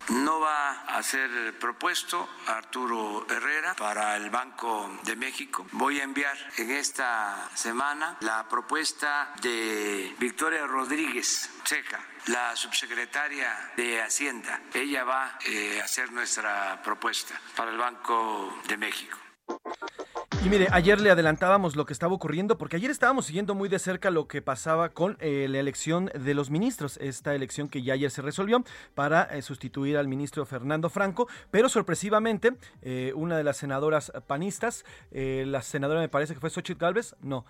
No 0.07 0.39
va 0.39 0.71
a 0.87 1.03
ser 1.03 1.29
propuesto 1.59 2.27
Arturo 2.47 3.27
Herrera 3.29 3.75
para 3.75 4.15
el 4.15 4.31
Banco 4.31 4.89
de 5.03 5.15
México. 5.15 5.67
Voy 5.73 5.99
a 5.99 6.03
enviar 6.03 6.35
en 6.57 6.71
esta 6.71 7.47
semana 7.53 8.17
la 8.21 8.47
propuesta 8.49 9.31
de 9.41 10.15
Victoria 10.17 10.65
Rodríguez 10.65 11.51
Ceja, 11.63 11.99
la 12.29 12.55
subsecretaria 12.55 13.47
de 13.75 14.01
Hacienda. 14.01 14.61
Ella 14.75 15.03
va 15.03 15.39
eh, 15.47 15.79
a 15.81 15.85
hacer 15.85 16.11
nuestra 16.11 16.79
propuesta 16.83 17.33
para 17.57 17.71
el 17.71 17.77
Banco 17.77 18.53
de 18.67 18.77
México. 18.77 19.17
Y 20.45 20.49
mire, 20.49 20.67
ayer 20.71 21.01
le 21.01 21.09
adelantábamos 21.09 21.75
lo 21.75 21.87
que 21.87 21.93
estaba 21.93 22.13
ocurriendo, 22.13 22.59
porque 22.59 22.75
ayer 22.75 22.91
estábamos 22.91 23.25
siguiendo 23.25 23.55
muy 23.55 23.67
de 23.67 23.79
cerca 23.79 24.11
lo 24.11 24.27
que 24.27 24.43
pasaba 24.43 24.89
con 24.89 25.17
eh, 25.19 25.47
la 25.49 25.57
elección 25.57 26.11
de 26.13 26.35
los 26.35 26.51
ministros, 26.51 26.97
esta 27.01 27.33
elección 27.33 27.67
que 27.67 27.81
ya 27.81 27.95
ayer 27.95 28.11
se 28.11 28.21
resolvió 28.21 28.63
para 28.93 29.23
eh, 29.23 29.41
sustituir 29.41 29.97
al 29.97 30.07
ministro 30.07 30.45
Fernando 30.45 30.91
Franco, 30.91 31.27
pero 31.49 31.67
sorpresivamente 31.67 32.53
una 33.15 33.37
de 33.37 33.43
las 33.43 33.57
senadoras 33.57 34.11
panistas, 34.27 34.85
la 35.11 35.61
senadora 35.63 35.99
me 35.99 36.09
parece 36.09 36.35
que 36.35 36.39
fue 36.39 36.49
Xochitl 36.51 36.79
Galvez, 36.79 37.15
no, 37.21 37.45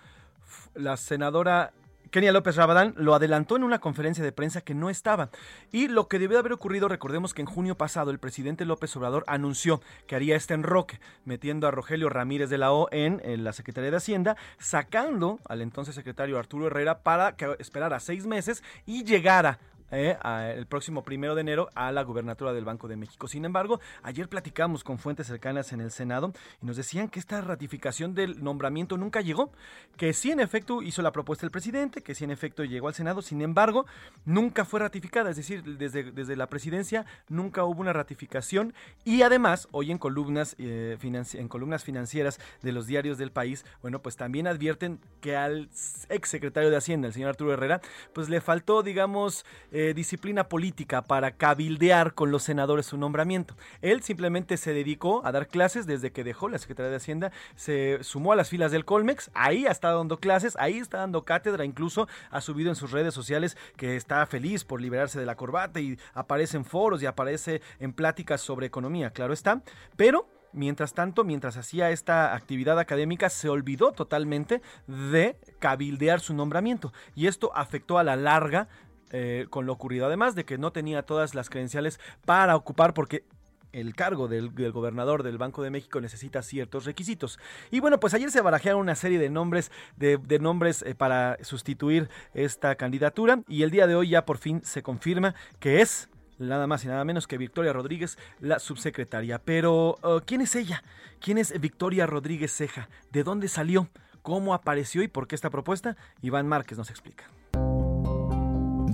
la 0.73 0.95
senadora 0.97 1.73
Kenia 2.11 2.31
López 2.31 2.55
Rabadán 2.55 2.93
lo 2.97 3.13
adelantó 3.13 3.55
en 3.55 3.63
una 3.63 3.79
conferencia 3.79 4.23
de 4.23 4.31
prensa 4.31 4.61
que 4.61 4.73
no 4.73 4.89
estaba. 4.89 5.29
Y 5.71 5.87
lo 5.87 6.07
que 6.07 6.19
debió 6.19 6.39
haber 6.39 6.53
ocurrido, 6.53 6.87
recordemos 6.87 7.33
que 7.33 7.41
en 7.41 7.47
junio 7.47 7.75
pasado 7.75 8.11
el 8.11 8.19
presidente 8.19 8.65
López 8.65 8.95
Obrador 8.95 9.23
anunció 9.27 9.81
que 10.07 10.15
haría 10.15 10.35
este 10.35 10.53
enroque, 10.53 10.99
metiendo 11.25 11.67
a 11.67 11.71
Rogelio 11.71 12.09
Ramírez 12.09 12.49
de 12.49 12.57
la 12.57 12.71
O 12.71 12.87
en, 12.91 13.21
en 13.23 13.43
la 13.43 13.53
Secretaría 13.53 13.91
de 13.91 13.97
Hacienda, 13.97 14.37
sacando 14.57 15.39
al 15.47 15.61
entonces 15.61 15.95
secretario 15.95 16.39
Arturo 16.39 16.67
Herrera 16.67 16.99
para 16.99 17.35
que 17.35 17.55
esperara 17.59 17.99
seis 17.99 18.25
meses 18.25 18.63
y 18.85 19.03
llegara 19.03 19.59
eh, 19.91 20.17
el 20.55 20.65
próximo 20.67 21.03
primero 21.03 21.35
de 21.35 21.41
enero 21.41 21.69
a 21.75 21.91
la 21.91 22.03
gubernatura 22.03 22.53
del 22.53 22.65
Banco 22.65 22.87
de 22.87 22.95
México. 22.95 23.27
Sin 23.27 23.45
embargo, 23.45 23.79
ayer 24.03 24.29
platicamos 24.29 24.83
con 24.83 24.99
fuentes 24.99 25.27
cercanas 25.27 25.73
en 25.73 25.81
el 25.81 25.91
Senado 25.91 26.31
y 26.61 26.65
nos 26.65 26.77
decían 26.77 27.09
que 27.09 27.19
esta 27.19 27.41
ratificación 27.41 28.13
del 28.13 28.43
nombramiento 28.43 28.97
nunca 28.97 29.21
llegó, 29.21 29.51
que 29.97 30.13
sí 30.13 30.31
en 30.31 30.39
efecto 30.39 30.81
hizo 30.81 31.01
la 31.01 31.11
propuesta 31.11 31.45
el 31.45 31.51
presidente, 31.51 32.01
que 32.01 32.15
sí 32.15 32.23
en 32.23 32.31
efecto 32.31 32.63
llegó 32.63 32.87
al 32.87 32.93
Senado, 32.93 33.21
sin 33.21 33.41
embargo, 33.41 33.85
nunca 34.25 34.65
fue 34.65 34.79
ratificada, 34.79 35.29
es 35.29 35.35
decir, 35.37 35.63
desde, 35.63 36.11
desde 36.11 36.35
la 36.35 36.47
presidencia 36.47 37.05
nunca 37.27 37.63
hubo 37.63 37.81
una 37.81 37.93
ratificación 37.93 38.73
y 39.03 39.21
además, 39.21 39.67
hoy 39.71 39.91
en 39.91 39.97
columnas, 39.97 40.55
eh, 40.59 40.97
en 41.01 41.47
columnas 41.47 41.83
financieras 41.83 42.39
de 42.61 42.71
los 42.71 42.87
diarios 42.87 43.17
del 43.17 43.31
país, 43.31 43.65
bueno, 43.81 44.01
pues 44.01 44.15
también 44.15 44.47
advierten 44.47 44.99
que 45.21 45.35
al 45.35 45.69
ex 46.09 46.29
secretario 46.29 46.69
de 46.69 46.77
Hacienda, 46.77 47.07
el 47.07 47.13
señor 47.13 47.29
Arturo 47.29 47.53
Herrera, 47.53 47.81
pues 48.13 48.29
le 48.29 48.41
faltó, 48.41 48.83
digamos, 48.83 49.45
disciplina 49.95 50.49
política 50.49 51.01
para 51.01 51.31
cabildear 51.31 52.13
con 52.13 52.31
los 52.31 52.43
senadores 52.43 52.87
su 52.87 52.97
nombramiento. 52.97 53.55
Él 53.81 54.01
simplemente 54.01 54.57
se 54.57 54.73
dedicó 54.73 55.25
a 55.25 55.31
dar 55.31 55.47
clases 55.47 55.85
desde 55.85 56.11
que 56.11 56.23
dejó 56.23 56.49
la 56.49 56.57
Secretaría 56.57 56.91
de 56.91 56.97
Hacienda, 56.97 57.31
se 57.55 57.99
sumó 58.01 58.33
a 58.33 58.35
las 58.35 58.49
filas 58.49 58.71
del 58.71 58.85
Colmex, 58.85 59.31
ahí 59.33 59.65
ha 59.65 59.71
estado 59.71 59.97
dando 59.99 60.19
clases, 60.19 60.55
ahí 60.59 60.77
está 60.77 60.99
dando 60.99 61.23
cátedra, 61.23 61.65
incluso 61.65 62.07
ha 62.29 62.41
subido 62.41 62.69
en 62.69 62.75
sus 62.75 62.91
redes 62.91 63.13
sociales 63.13 63.57
que 63.77 63.95
está 63.95 64.25
feliz 64.25 64.63
por 64.63 64.81
liberarse 64.81 65.19
de 65.19 65.25
la 65.25 65.35
corbata 65.35 65.79
y 65.79 65.97
aparece 66.13 66.57
en 66.57 66.65
foros 66.65 67.01
y 67.01 67.05
aparece 67.05 67.61
en 67.79 67.93
pláticas 67.93 68.41
sobre 68.41 68.67
economía, 68.67 69.11
claro 69.11 69.33
está, 69.33 69.61
pero 69.95 70.27
Mientras 70.51 70.93
tanto, 70.93 71.23
mientras 71.23 71.57
hacía 71.57 71.91
esta 71.91 72.33
actividad 72.33 72.79
académica, 72.79 73.29
se 73.29 73.49
olvidó 73.49 73.91
totalmente 73.91 74.61
de 74.87 75.37
cabildear 75.59 76.21
su 76.21 76.33
nombramiento. 76.33 76.91
Y 77.15 77.27
esto 77.27 77.51
afectó 77.55 77.99
a 77.99 78.03
la 78.03 78.15
larga 78.15 78.67
eh, 79.11 79.47
con 79.49 79.65
lo 79.65 79.73
ocurrido. 79.73 80.05
Además 80.05 80.35
de 80.35 80.45
que 80.45 80.57
no 80.57 80.71
tenía 80.71 81.03
todas 81.03 81.35
las 81.35 81.49
credenciales 81.49 81.99
para 82.25 82.55
ocupar, 82.55 82.93
porque 82.93 83.25
el 83.71 83.95
cargo 83.95 84.27
del, 84.27 84.51
gobernador 84.71 85.23
del 85.23 85.37
Banco 85.37 85.61
de 85.61 85.69
México 85.69 86.01
necesita 86.01 86.41
ciertos 86.41 86.85
requisitos. 86.85 87.39
Y 87.71 87.79
bueno, 87.79 87.99
pues 87.99 88.13
ayer 88.13 88.31
se 88.31 88.41
barajearon 88.41 88.81
una 88.81 88.95
serie 88.95 89.19
de 89.19 89.29
nombres, 89.29 89.71
de, 89.97 90.19
nombres 90.39 90.81
eh, 90.81 90.95
para 90.95 91.37
sustituir 91.43 92.09
esta 92.33 92.75
candidatura. 92.75 93.41
Y 93.47 93.63
el 93.63 93.71
día 93.71 93.87
de 93.87 93.95
hoy 93.95 94.09
ya 94.09 94.25
por 94.25 94.37
fin 94.37 94.61
se 94.63 94.83
confirma 94.83 95.35
que 95.59 95.81
es 95.81 96.09
nada 96.39 96.67
más 96.67 96.83
y 96.85 96.87
nada 96.87 97.03
menos 97.03 97.27
que 97.27 97.37
Victoria 97.37 97.73
Rodríguez, 97.73 98.17
la 98.39 98.59
subsecretaria. 98.59 99.39
Pero, 99.39 99.97
uh, 100.03 100.21
¿quién 100.25 100.41
es 100.41 100.55
ella? 100.55 100.83
¿Quién 101.19 101.37
es 101.37 101.59
Victoria 101.59 102.05
Rodríguez 102.05 102.55
Ceja? 102.55 102.89
¿De 103.11 103.23
dónde 103.23 103.49
salió? 103.49 103.89
¿Cómo 104.21 104.53
apareció 104.53 105.03
y 105.03 105.07
por 105.07 105.27
qué 105.27 105.35
esta 105.35 105.49
propuesta? 105.49 105.97
Iván 106.21 106.47
Márquez 106.47 106.77
nos 106.77 106.89
explica. 106.89 107.25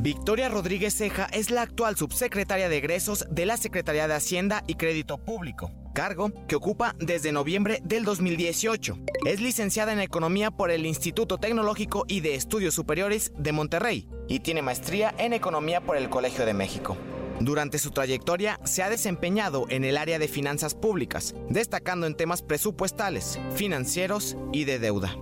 Victoria 0.05 0.49
Rodríguez 0.49 0.95
Ceja 0.95 1.25
es 1.33 1.49
la 1.49 1.63
actual 1.63 1.95
subsecretaria 1.95 2.69
de 2.69 2.77
egresos 2.77 3.25
de 3.31 3.47
la 3.47 3.57
Secretaría 3.57 4.07
de 4.07 4.13
Hacienda 4.13 4.63
y 4.67 4.75
Crédito 4.75 5.17
Público. 5.17 5.71
cargo 5.95 6.31
que 6.47 6.55
ocupa 6.55 6.93
desde 6.99 7.31
noviembre 7.31 7.81
del 7.83 8.05
2018. 8.05 8.99
Es 9.25 9.41
licenciada 9.41 9.93
en 9.93 10.01
Economía 10.01 10.51
por 10.51 10.69
el 10.69 10.85
Instituto 10.85 11.39
Tecnológico 11.39 12.05
y 12.07 12.19
de 12.19 12.35
Estudios 12.35 12.75
Superiores 12.75 13.31
de 13.35 13.51
Monterrey 13.51 14.07
y 14.27 14.41
tiene 14.41 14.61
maestría 14.61 15.11
en 15.17 15.33
Economía 15.33 15.81
por 15.81 15.97
el 15.97 16.07
Colegio 16.07 16.45
de 16.45 16.53
México. 16.53 16.95
Durante 17.39 17.79
su 17.79 17.89
trayectoria 17.89 18.59
se 18.63 18.83
ha 18.83 18.91
desempeñado 18.91 19.65
en 19.69 19.83
el 19.83 19.97
área 19.97 20.19
de 20.19 20.27
finanzas 20.27 20.75
públicas, 20.75 21.33
destacando 21.49 22.05
en 22.05 22.15
temas 22.15 22.43
presupuestales, 22.43 23.39
financieros 23.55 24.37
y 24.53 24.65
de 24.65 24.77
deuda. 24.77 25.15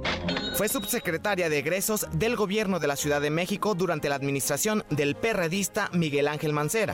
Fue 0.56 0.70
subsecretaria 0.70 1.50
de 1.50 1.58
egresos 1.58 2.08
del 2.14 2.36
gobierno 2.36 2.80
de 2.80 2.86
la 2.86 2.96
Ciudad 2.96 3.22
de 3.22 3.32
México 3.32 3.74
durante 3.74 4.08
la 4.08 4.16
administración 4.16 4.84
del 4.92 5.16
perredista 5.16 5.90
Miguel 5.94 6.28
Ángel 6.28 6.54
Mancera. 6.54 6.94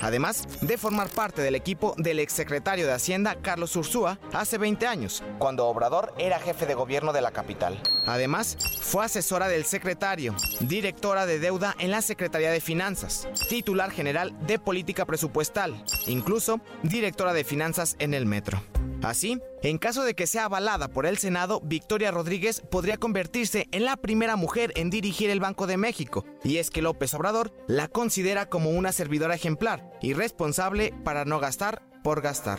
Además 0.00 0.46
de 0.60 0.76
formar 0.76 1.08
parte 1.08 1.40
del 1.40 1.54
equipo 1.54 1.94
del 1.96 2.20
exsecretario 2.20 2.86
de 2.86 2.92
Hacienda 2.92 3.36
Carlos 3.40 3.74
Ursúa 3.76 4.18
hace 4.34 4.58
20 4.58 4.86
años, 4.86 5.22
cuando 5.38 5.66
Obrador 5.66 6.12
era 6.18 6.38
jefe 6.38 6.66
de 6.66 6.74
gobierno 6.74 7.14
de 7.14 7.22
la 7.22 7.30
capital. 7.30 7.80
Además, 8.04 8.58
fue 8.80 9.06
asesora 9.06 9.48
del 9.48 9.64
secretario, 9.64 10.36
directora 10.60 11.24
de 11.24 11.38
deuda 11.38 11.74
en 11.78 11.90
la 11.90 12.02
Secretaría 12.02 12.50
de 12.50 12.60
Finanzas, 12.60 13.26
titular 13.48 13.90
general 13.90 14.36
de 14.46 14.58
política 14.58 15.06
presupuestal, 15.06 15.82
incluso 16.06 16.60
directora 16.82 17.32
de 17.32 17.44
finanzas 17.44 17.96
en 17.98 18.12
el 18.12 18.26
metro. 18.26 18.62
Así, 19.02 19.40
en 19.62 19.78
caso 19.78 20.04
de 20.04 20.14
que 20.14 20.26
sea 20.26 20.46
avalada 20.46 20.88
por 20.88 21.06
el 21.06 21.18
Senado, 21.18 21.60
Victoria 21.62 22.10
Rodríguez 22.10 22.60
podría 22.60 22.96
convertirse 22.98 23.68
en 23.72 23.84
la 23.84 23.96
primera 23.96 24.36
mujer 24.36 24.72
en 24.76 24.90
dirigir 24.90 25.30
el 25.30 25.40
Banco 25.40 25.66
de 25.66 25.76
México, 25.76 26.24
y 26.44 26.58
es 26.58 26.70
que 26.70 26.82
López 26.82 27.14
Obrador 27.14 27.52
la 27.66 27.88
considera 27.88 28.48
como 28.48 28.70
una 28.70 28.92
servidora 28.92 29.34
ejemplar 29.34 29.90
y 30.00 30.12
responsable 30.12 30.94
para 31.04 31.24
no 31.24 31.40
gastar 31.40 31.82
por 32.02 32.20
gastar 32.20 32.58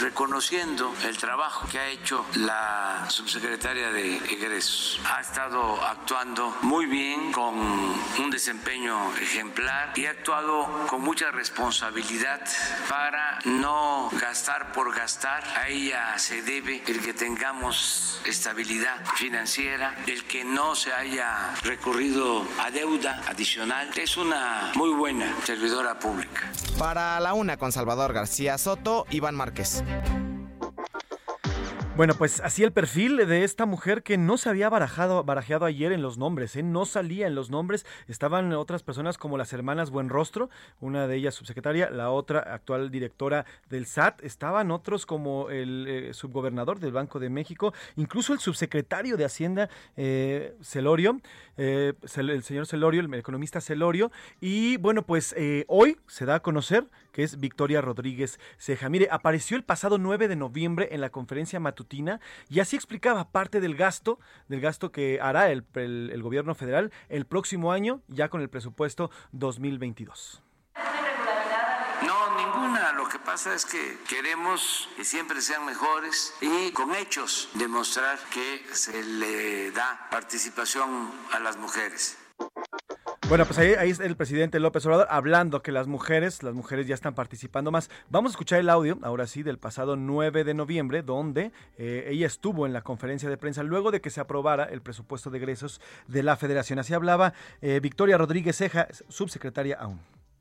reconociendo 0.00 0.92
el 1.04 1.16
trabajo 1.16 1.66
que 1.68 1.78
ha 1.78 1.88
hecho 1.88 2.24
la 2.36 3.06
subsecretaria 3.08 3.90
de 3.90 4.16
egresos. 4.16 5.00
Ha 5.12 5.20
estado 5.20 5.82
actuando 5.84 6.56
muy 6.62 6.86
bien, 6.86 7.32
con 7.32 7.54
un 7.58 8.30
desempeño 8.30 9.14
ejemplar 9.16 9.92
y 9.96 10.06
ha 10.06 10.10
actuado 10.10 10.86
con 10.88 11.02
mucha 11.02 11.30
responsabilidad 11.30 12.40
para 12.88 13.38
no 13.44 14.08
gastar 14.12 14.72
por 14.72 14.94
gastar. 14.94 15.44
A 15.56 15.68
ella 15.68 16.18
se 16.18 16.42
debe 16.42 16.82
el 16.86 17.00
que 17.00 17.14
tengamos 17.14 18.20
estabilidad 18.24 19.04
financiera, 19.16 19.94
el 20.06 20.24
que 20.24 20.44
no 20.44 20.74
se 20.74 20.92
haya 20.92 21.54
recurrido 21.62 22.46
a 22.58 22.70
deuda 22.70 23.22
adicional. 23.26 23.90
Es 23.96 24.16
una 24.16 24.72
muy 24.74 24.90
buena 24.90 25.34
servidora 25.44 25.98
pública. 25.98 26.50
Para 26.78 27.18
la 27.20 27.34
una 27.34 27.56
con 27.56 27.72
Salvador 27.72 28.12
García 28.12 28.58
Soto, 28.58 29.06
Iván 29.10 29.34
Márquez. 29.34 29.79
Bueno, 32.00 32.14
pues 32.14 32.40
así 32.40 32.64
el 32.64 32.72
perfil 32.72 33.18
de 33.18 33.44
esta 33.44 33.66
mujer 33.66 34.02
que 34.02 34.16
no 34.16 34.38
se 34.38 34.48
había 34.48 34.70
barajado, 34.70 35.22
barajeado 35.22 35.66
ayer 35.66 35.92
en 35.92 36.00
los 36.00 36.16
nombres, 36.16 36.56
¿eh? 36.56 36.62
no 36.62 36.86
salía 36.86 37.26
en 37.26 37.34
los 37.34 37.50
nombres, 37.50 37.84
estaban 38.08 38.54
otras 38.54 38.82
personas 38.82 39.18
como 39.18 39.36
las 39.36 39.52
hermanas 39.52 39.90
Buenrostro, 39.90 40.48
una 40.80 41.06
de 41.06 41.16
ellas 41.16 41.34
subsecretaria, 41.34 41.90
la 41.90 42.10
otra 42.10 42.38
actual 42.38 42.90
directora 42.90 43.44
del 43.68 43.84
SAT, 43.84 44.24
estaban 44.24 44.70
otros 44.70 45.04
como 45.04 45.50
el 45.50 45.86
eh, 45.86 46.14
subgobernador 46.14 46.78
del 46.80 46.92
Banco 46.92 47.20
de 47.20 47.28
México, 47.28 47.74
incluso 47.96 48.32
el 48.32 48.38
subsecretario 48.38 49.18
de 49.18 49.26
Hacienda, 49.26 49.68
eh, 49.98 50.56
Celorio, 50.62 51.20
eh, 51.60 51.92
el 52.16 52.42
señor 52.42 52.66
Celorio, 52.66 53.00
el 53.00 53.14
economista 53.14 53.60
Celorio, 53.60 54.10
y 54.40 54.78
bueno, 54.78 55.02
pues 55.02 55.34
hoy 55.68 55.98
se 56.06 56.24
da 56.24 56.36
a 56.36 56.40
conocer 56.40 56.86
que 57.12 57.22
es 57.22 57.38
Victoria 57.38 57.80
Rodríguez 57.80 58.38
Ceja. 58.58 58.88
Mire, 58.88 59.08
apareció 59.10 59.56
el 59.56 59.64
pasado 59.64 59.98
9 59.98 60.28
de 60.28 60.36
noviembre 60.36 60.88
en 60.92 61.00
la 61.00 61.10
conferencia 61.10 61.60
matutina 61.60 62.20
y 62.48 62.60
así 62.60 62.76
explicaba 62.76 63.30
parte 63.30 63.60
del 63.60 63.76
gasto, 63.76 64.18
del 64.48 64.60
gasto 64.60 64.90
que 64.92 65.20
hará 65.20 65.50
el, 65.50 65.64
el 65.74 66.22
gobierno 66.22 66.54
federal 66.54 66.92
el 67.08 67.26
próximo 67.26 67.72
año, 67.72 68.02
ya 68.08 68.28
con 68.28 68.40
el 68.40 68.48
presupuesto 68.48 69.10
2022. 69.32 70.42
No, 72.06 72.36
ninguna. 72.36 72.92
Lo 72.92 73.08
que 73.08 73.18
pasa 73.18 73.54
es 73.54 73.64
que 73.64 73.98
queremos 74.08 74.88
que 74.96 75.04
siempre 75.04 75.40
sean 75.40 75.64
mejores 75.66 76.34
y 76.40 76.70
con 76.72 76.94
hechos 76.94 77.48
demostrar 77.54 78.18
que 78.32 78.64
se 78.72 79.02
le 79.02 79.70
da 79.72 80.08
participación 80.10 81.10
a 81.32 81.40
las 81.40 81.56
mujeres. 81.56 82.16
Bueno, 83.28 83.44
pues 83.44 83.58
ahí, 83.58 83.74
ahí 83.74 83.94
el 84.00 84.16
presidente 84.16 84.58
López 84.58 84.84
Obrador 84.86 85.06
hablando 85.08 85.62
que 85.62 85.70
las 85.70 85.86
mujeres, 85.86 86.42
las 86.42 86.52
mujeres 86.52 86.88
ya 86.88 86.94
están 86.94 87.14
participando 87.14 87.70
más. 87.70 87.88
Vamos 88.08 88.30
a 88.30 88.32
escuchar 88.32 88.58
el 88.58 88.68
audio, 88.68 88.98
ahora 89.02 89.28
sí, 89.28 89.44
del 89.44 89.56
pasado 89.56 89.94
9 89.94 90.42
de 90.42 90.52
noviembre, 90.52 91.02
donde 91.02 91.52
eh, 91.78 92.08
ella 92.08 92.26
estuvo 92.26 92.66
en 92.66 92.72
la 92.72 92.82
conferencia 92.82 93.28
de 93.28 93.36
prensa 93.36 93.62
luego 93.62 93.92
de 93.92 94.00
que 94.00 94.10
se 94.10 94.20
aprobara 94.20 94.64
el 94.64 94.82
presupuesto 94.82 95.30
de 95.30 95.38
egresos 95.38 95.80
de 96.08 96.24
la 96.24 96.36
federación. 96.36 96.80
Así 96.80 96.92
hablaba 96.92 97.32
eh, 97.62 97.78
Victoria 97.80 98.18
Rodríguez 98.18 98.56
Ceja, 98.56 98.88
subsecretaria 99.08 99.76
aún. 99.78 100.00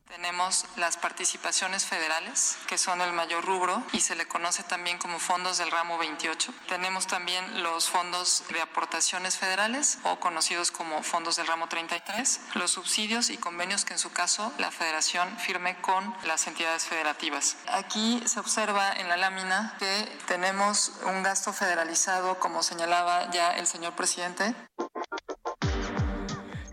Tenemos 0.09 0.65
las 0.75 0.97
participaciones 0.97 1.85
federales, 1.85 2.57
que 2.67 2.79
son 2.79 2.99
el 2.99 3.13
mayor 3.13 3.45
rubro 3.45 3.83
y 3.93 3.99
se 3.99 4.15
le 4.15 4.27
conoce 4.27 4.63
también 4.63 4.97
como 4.97 5.19
fondos 5.19 5.59
del 5.59 5.69
ramo 5.69 5.99
28. 5.99 6.51
Tenemos 6.67 7.05
también 7.05 7.61
los 7.61 7.89
fondos 7.89 8.43
de 8.51 8.59
aportaciones 8.59 9.37
federales 9.37 9.99
o 10.03 10.19
conocidos 10.19 10.71
como 10.71 11.03
fondos 11.03 11.35
del 11.35 11.45
ramo 11.45 11.69
33, 11.69 12.41
los 12.55 12.71
subsidios 12.71 13.29
y 13.29 13.37
convenios 13.37 13.85
que 13.85 13.93
en 13.93 13.99
su 13.99 14.11
caso 14.11 14.51
la 14.57 14.71
federación 14.71 15.29
firme 15.37 15.79
con 15.79 16.15
las 16.25 16.47
entidades 16.47 16.85
federativas. 16.85 17.57
Aquí 17.67 18.19
se 18.25 18.39
observa 18.39 18.91
en 18.93 19.09
la 19.09 19.17
lámina 19.17 19.75
que 19.77 20.17
tenemos 20.25 20.93
un 21.05 21.21
gasto 21.21 21.53
federalizado, 21.53 22.39
como 22.39 22.63
señalaba 22.63 23.29
ya 23.29 23.51
el 23.51 23.67
señor 23.67 23.93
presidente, 23.93 24.55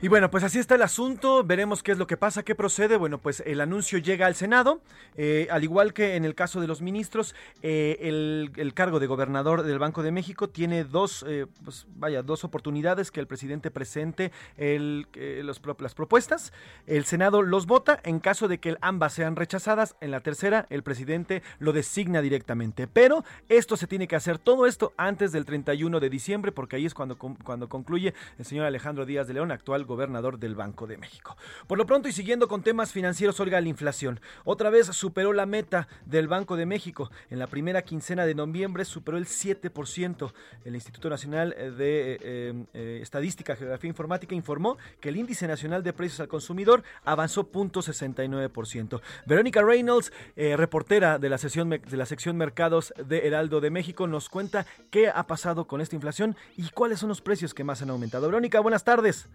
y 0.03 0.09
bueno, 0.09 0.31
pues 0.31 0.45
así 0.45 0.59
está 0.59 0.75
el 0.75 0.83
asunto, 0.83 1.43
veremos 1.43 1.83
qué 1.83 1.91
es 1.91 1.97
lo 1.97 2.07
que 2.07 2.19
pasa, 2.19 2.43
qué 2.43 2.55
procede. 2.55 2.99
Bueno, 2.99 3.17
pues 3.17 3.43
el 3.47 3.63
anuncio 3.63 3.99
llega 3.99 4.27
al 4.27 4.35
Senado, 4.35 4.83
eh, 5.17 5.49
al 5.51 5.65
igual 5.65 5.95
que 5.95 6.17
en 6.17 6.27
el 6.27 6.35
caso 6.35 6.61
de 6.61 6.67
los 6.67 6.83
ministros, 6.83 7.35
eh, 7.63 7.97
el, 8.03 8.73
cargo 8.75 9.01
de 9.01 9.07
gobernador 9.07 9.63
del 9.63 9.79
Banco 9.79 10.03
de 10.03 10.13
México 10.13 10.51
tiene 10.51 10.85
dos, 10.85 11.25
eh, 11.27 11.47
pues 11.65 11.87
vaya, 11.97 12.23
dos 12.23 12.45
oportunidades 12.45 13.11
que 13.11 13.21
el 13.21 13.27
presidente 13.27 13.71
presente 13.71 14.33
el, 14.59 15.09
los, 15.43 15.63
las 15.81 15.95
propuestas. 15.95 16.53
El 16.87 17.07
Senado 17.07 17.41
los 17.41 17.65
vota, 17.65 17.99
en 18.05 18.21
caso 18.21 18.49
de 18.49 18.59
que 18.59 18.77
ambas 18.83 19.15
sean 19.15 19.35
rechazadas, 19.35 19.97
en 20.03 20.11
la 20.11 20.21
tercera 20.21 20.67
el 20.69 20.83
presidente 20.83 21.43
lo 21.59 21.73
designa 21.73 22.21
directamente. 22.21 22.87
Pero 22.87 23.25
esto 23.49 23.79
se 23.79 23.87
tiene 23.87 24.07
que 24.07 24.17
hacer, 24.17 24.39
todo 24.39 24.67
esto 24.67 24.93
antes 24.99 25.33
del 25.33 25.47
31 25.47 26.01
de 26.01 26.11
diciembre, 26.11 26.53
porque 26.53 26.77
ahí 26.77 26.85
es 26.85 26.93
cuando, 26.93 27.17
cuando 27.17 27.71
concluye 27.71 28.13
el 28.39 28.45
señor 28.45 28.67
Alejandro 28.67 29.07
Díaz 29.07 29.27
de 29.27 29.35
León, 29.35 29.51
actual 29.51 29.87
gobernador 29.87 29.96
del 29.97 30.55
Banco 30.55 30.87
de 30.87 30.99
México. 30.99 31.37
Por 31.67 31.79
lo 31.79 31.87
pronto 31.87 32.09
y 32.09 32.13
siguiendo 32.13 32.49
con 32.49 32.63
temas 32.63 32.93
financieros, 32.93 33.41
oiga, 33.41 33.61
la 33.61 33.69
inflación. 33.69 34.21
Otra 34.45 34.71
vez 34.71 34.87
superó 34.89 35.33
la 35.33 35.47
meta 35.47 35.89
del 36.05 36.29
Banco 36.29 36.57
de 36.57 36.67
México. 36.67 37.11
En 37.31 37.39
la 37.39 37.47
primera 37.47 37.83
quincena 37.83 38.27
de 38.27 38.35
noviembre 38.35 38.85
superó 38.85 39.19
el 39.19 39.27
7%. 39.27 40.33
El 40.65 40.75
Instituto 40.75 41.09
Nacional 41.09 41.51
de 41.51 42.19
eh, 42.21 42.65
eh, 42.75 42.99
Estadística, 43.03 43.57
Geografía 43.57 43.89
e 43.89 43.91
Informática 43.91 44.35
informó 44.35 44.77
que 45.01 45.09
el 45.09 45.17
índice 45.17 45.47
nacional 45.47 45.83
de 45.83 45.93
precios 45.93 46.21
al 46.21 46.29
consumidor 46.29 46.83
avanzó 47.05 47.51
0.69%. 47.51 49.01
Verónica 49.27 49.63
Reynolds, 49.63 50.13
eh, 50.37 50.57
reportera 50.57 51.19
de 51.19 51.29
la, 51.29 51.37
de 51.37 51.97
la 51.97 52.07
sección 52.07 52.37
Mercados 52.37 52.93
de 52.97 53.27
Heraldo 53.27 53.61
de 53.61 53.71
México, 53.71 54.07
nos 54.07 54.29
cuenta 54.29 54.67
qué 54.91 55.09
ha 55.09 55.27
pasado 55.27 55.67
con 55.67 55.81
esta 55.81 55.97
inflación 55.97 56.37
y 56.57 56.69
cuáles 56.71 57.01
son 57.01 57.09
los 57.09 57.21
precios 57.21 57.55
que 57.55 57.65
más 57.65 57.83
han 57.83 57.91
aumentado. 57.91 58.27
Verónica, 58.27 58.61
buenas 58.61 58.85
tardes. 58.85 59.29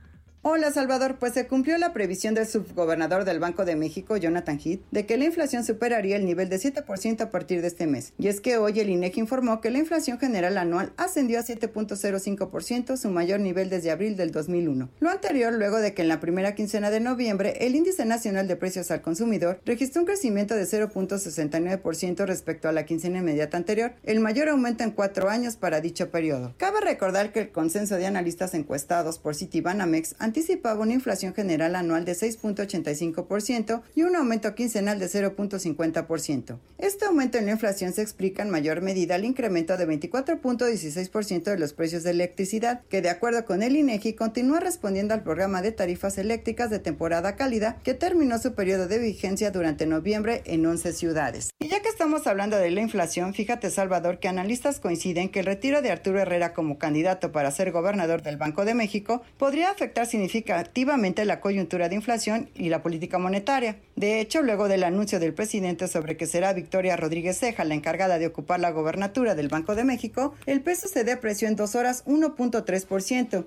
Hola 0.43 0.71
Salvador, 0.71 1.17
pues 1.19 1.33
se 1.33 1.45
cumplió 1.45 1.77
la 1.77 1.93
previsión 1.93 2.33
del 2.33 2.47
subgobernador 2.47 3.25
del 3.25 3.37
Banco 3.37 3.63
de 3.63 3.75
México, 3.75 4.17
Jonathan 4.17 4.59
Heath, 4.59 4.81
de 4.89 5.05
que 5.05 5.15
la 5.15 5.25
inflación 5.25 5.63
superaría 5.63 6.15
el 6.15 6.25
nivel 6.25 6.49
de 6.49 6.57
7% 6.57 7.21
a 7.21 7.29
partir 7.29 7.61
de 7.61 7.67
este 7.67 7.85
mes. 7.85 8.13
Y 8.17 8.27
es 8.27 8.41
que 8.41 8.57
hoy 8.57 8.79
el 8.79 8.89
INEGI 8.89 9.19
informó 9.19 9.61
que 9.61 9.69
la 9.69 9.77
inflación 9.77 10.17
general 10.17 10.57
anual 10.57 10.93
ascendió 10.97 11.37
a 11.37 11.43
7.05%, 11.43 12.97
su 12.97 13.11
mayor 13.11 13.39
nivel 13.39 13.69
desde 13.69 13.91
abril 13.91 14.17
del 14.17 14.31
2001. 14.31 14.89
Lo 14.99 15.11
anterior 15.11 15.53
luego 15.53 15.77
de 15.77 15.93
que 15.93 16.01
en 16.01 16.07
la 16.07 16.19
primera 16.19 16.55
quincena 16.55 16.89
de 16.89 17.01
noviembre 17.01 17.57
el 17.59 17.75
índice 17.75 18.05
nacional 18.05 18.47
de 18.47 18.55
precios 18.55 18.89
al 18.89 19.03
consumidor 19.03 19.61
registró 19.63 20.01
un 20.01 20.07
crecimiento 20.07 20.55
de 20.55 20.63
0.69% 20.63 22.25
respecto 22.25 22.67
a 22.67 22.71
la 22.71 22.85
quincena 22.85 23.19
inmediata 23.19 23.57
anterior, 23.57 23.93
el 24.01 24.19
mayor 24.19 24.49
aumento 24.49 24.83
en 24.83 24.89
cuatro 24.89 25.29
años 25.29 25.55
para 25.55 25.81
dicho 25.81 26.09
periodo. 26.09 26.55
Cabe 26.57 26.81
recordar 26.81 27.31
que 27.31 27.41
el 27.41 27.51
consenso 27.51 27.97
de 27.97 28.07
analistas 28.07 28.55
encuestados 28.55 29.19
por 29.19 29.35
Citibanamex 29.35 30.15
anticipaba 30.31 30.79
una 30.79 30.93
inflación 30.93 31.33
general 31.33 31.75
anual 31.75 32.05
de 32.05 32.13
6.85% 32.13 33.81
y 33.95 34.03
un 34.03 34.15
aumento 34.15 34.55
quincenal 34.55 34.97
de 34.97 35.07
0.50%. 35.07 36.57
Este 36.77 37.05
aumento 37.05 37.37
en 37.37 37.47
la 37.47 37.51
inflación 37.51 37.91
se 37.91 38.01
explica 38.01 38.41
en 38.41 38.49
mayor 38.49 38.81
medida 38.81 39.15
al 39.15 39.25
incremento 39.25 39.75
de 39.75 39.85
24.16% 39.85 41.43
de 41.43 41.59
los 41.59 41.73
precios 41.73 42.03
de 42.03 42.11
electricidad, 42.11 42.81
que 42.87 43.01
de 43.01 43.09
acuerdo 43.09 43.43
con 43.43 43.61
el 43.61 43.75
INEGI 43.75 44.13
continúa 44.13 44.61
respondiendo 44.61 45.13
al 45.13 45.21
programa 45.21 45.61
de 45.61 45.73
tarifas 45.73 46.17
eléctricas 46.17 46.69
de 46.69 46.79
temporada 46.79 47.35
cálida 47.35 47.77
que 47.83 47.93
terminó 47.93 48.39
su 48.39 48.53
periodo 48.53 48.87
de 48.87 48.99
vigencia 48.99 49.51
durante 49.51 49.85
noviembre 49.85 50.43
en 50.45 50.65
11 50.65 50.93
ciudades. 50.93 51.49
Y 51.59 51.67
ya 51.67 51.81
que 51.81 51.89
estamos 51.89 52.25
hablando 52.25 52.55
de 52.55 52.71
la 52.71 52.79
inflación, 52.79 53.33
fíjate 53.33 53.69
Salvador 53.69 54.19
que 54.19 54.29
analistas 54.29 54.79
coinciden 54.79 55.27
que 55.27 55.41
el 55.41 55.45
retiro 55.45 55.81
de 55.81 55.91
Arturo 55.91 56.21
Herrera 56.21 56.53
como 56.53 56.77
candidato 56.77 57.33
para 57.33 57.51
ser 57.51 57.73
gobernador 57.73 58.21
del 58.21 58.37
Banco 58.37 58.63
de 58.63 58.75
México 58.75 59.23
podría 59.37 59.71
afectar 59.71 60.07
significativamente 60.21 61.25
la 61.25 61.41
coyuntura 61.41 61.89
de 61.89 61.95
inflación 61.95 62.49
y 62.53 62.69
la 62.69 62.83
política 62.83 63.17
monetaria. 63.17 63.77
De 63.95 64.19
hecho, 64.19 64.43
luego 64.43 64.67
del 64.67 64.83
anuncio 64.83 65.19
del 65.19 65.33
presidente 65.33 65.87
sobre 65.87 66.15
que 66.15 66.27
será 66.27 66.53
Victoria 66.53 66.95
Rodríguez 66.95 67.39
Ceja 67.39 67.63
la 67.63 67.73
encargada 67.73 68.19
de 68.19 68.27
ocupar 68.27 68.59
la 68.59 68.71
gobernatura 68.71 69.33
del 69.33 69.47
Banco 69.47 69.73
de 69.73 69.83
México, 69.83 70.35
el 70.45 70.61
peso 70.61 70.87
se 70.87 71.03
depreció 71.03 71.47
en 71.47 71.55
dos 71.55 71.75
horas 71.75 72.05
1.3%. 72.05 73.45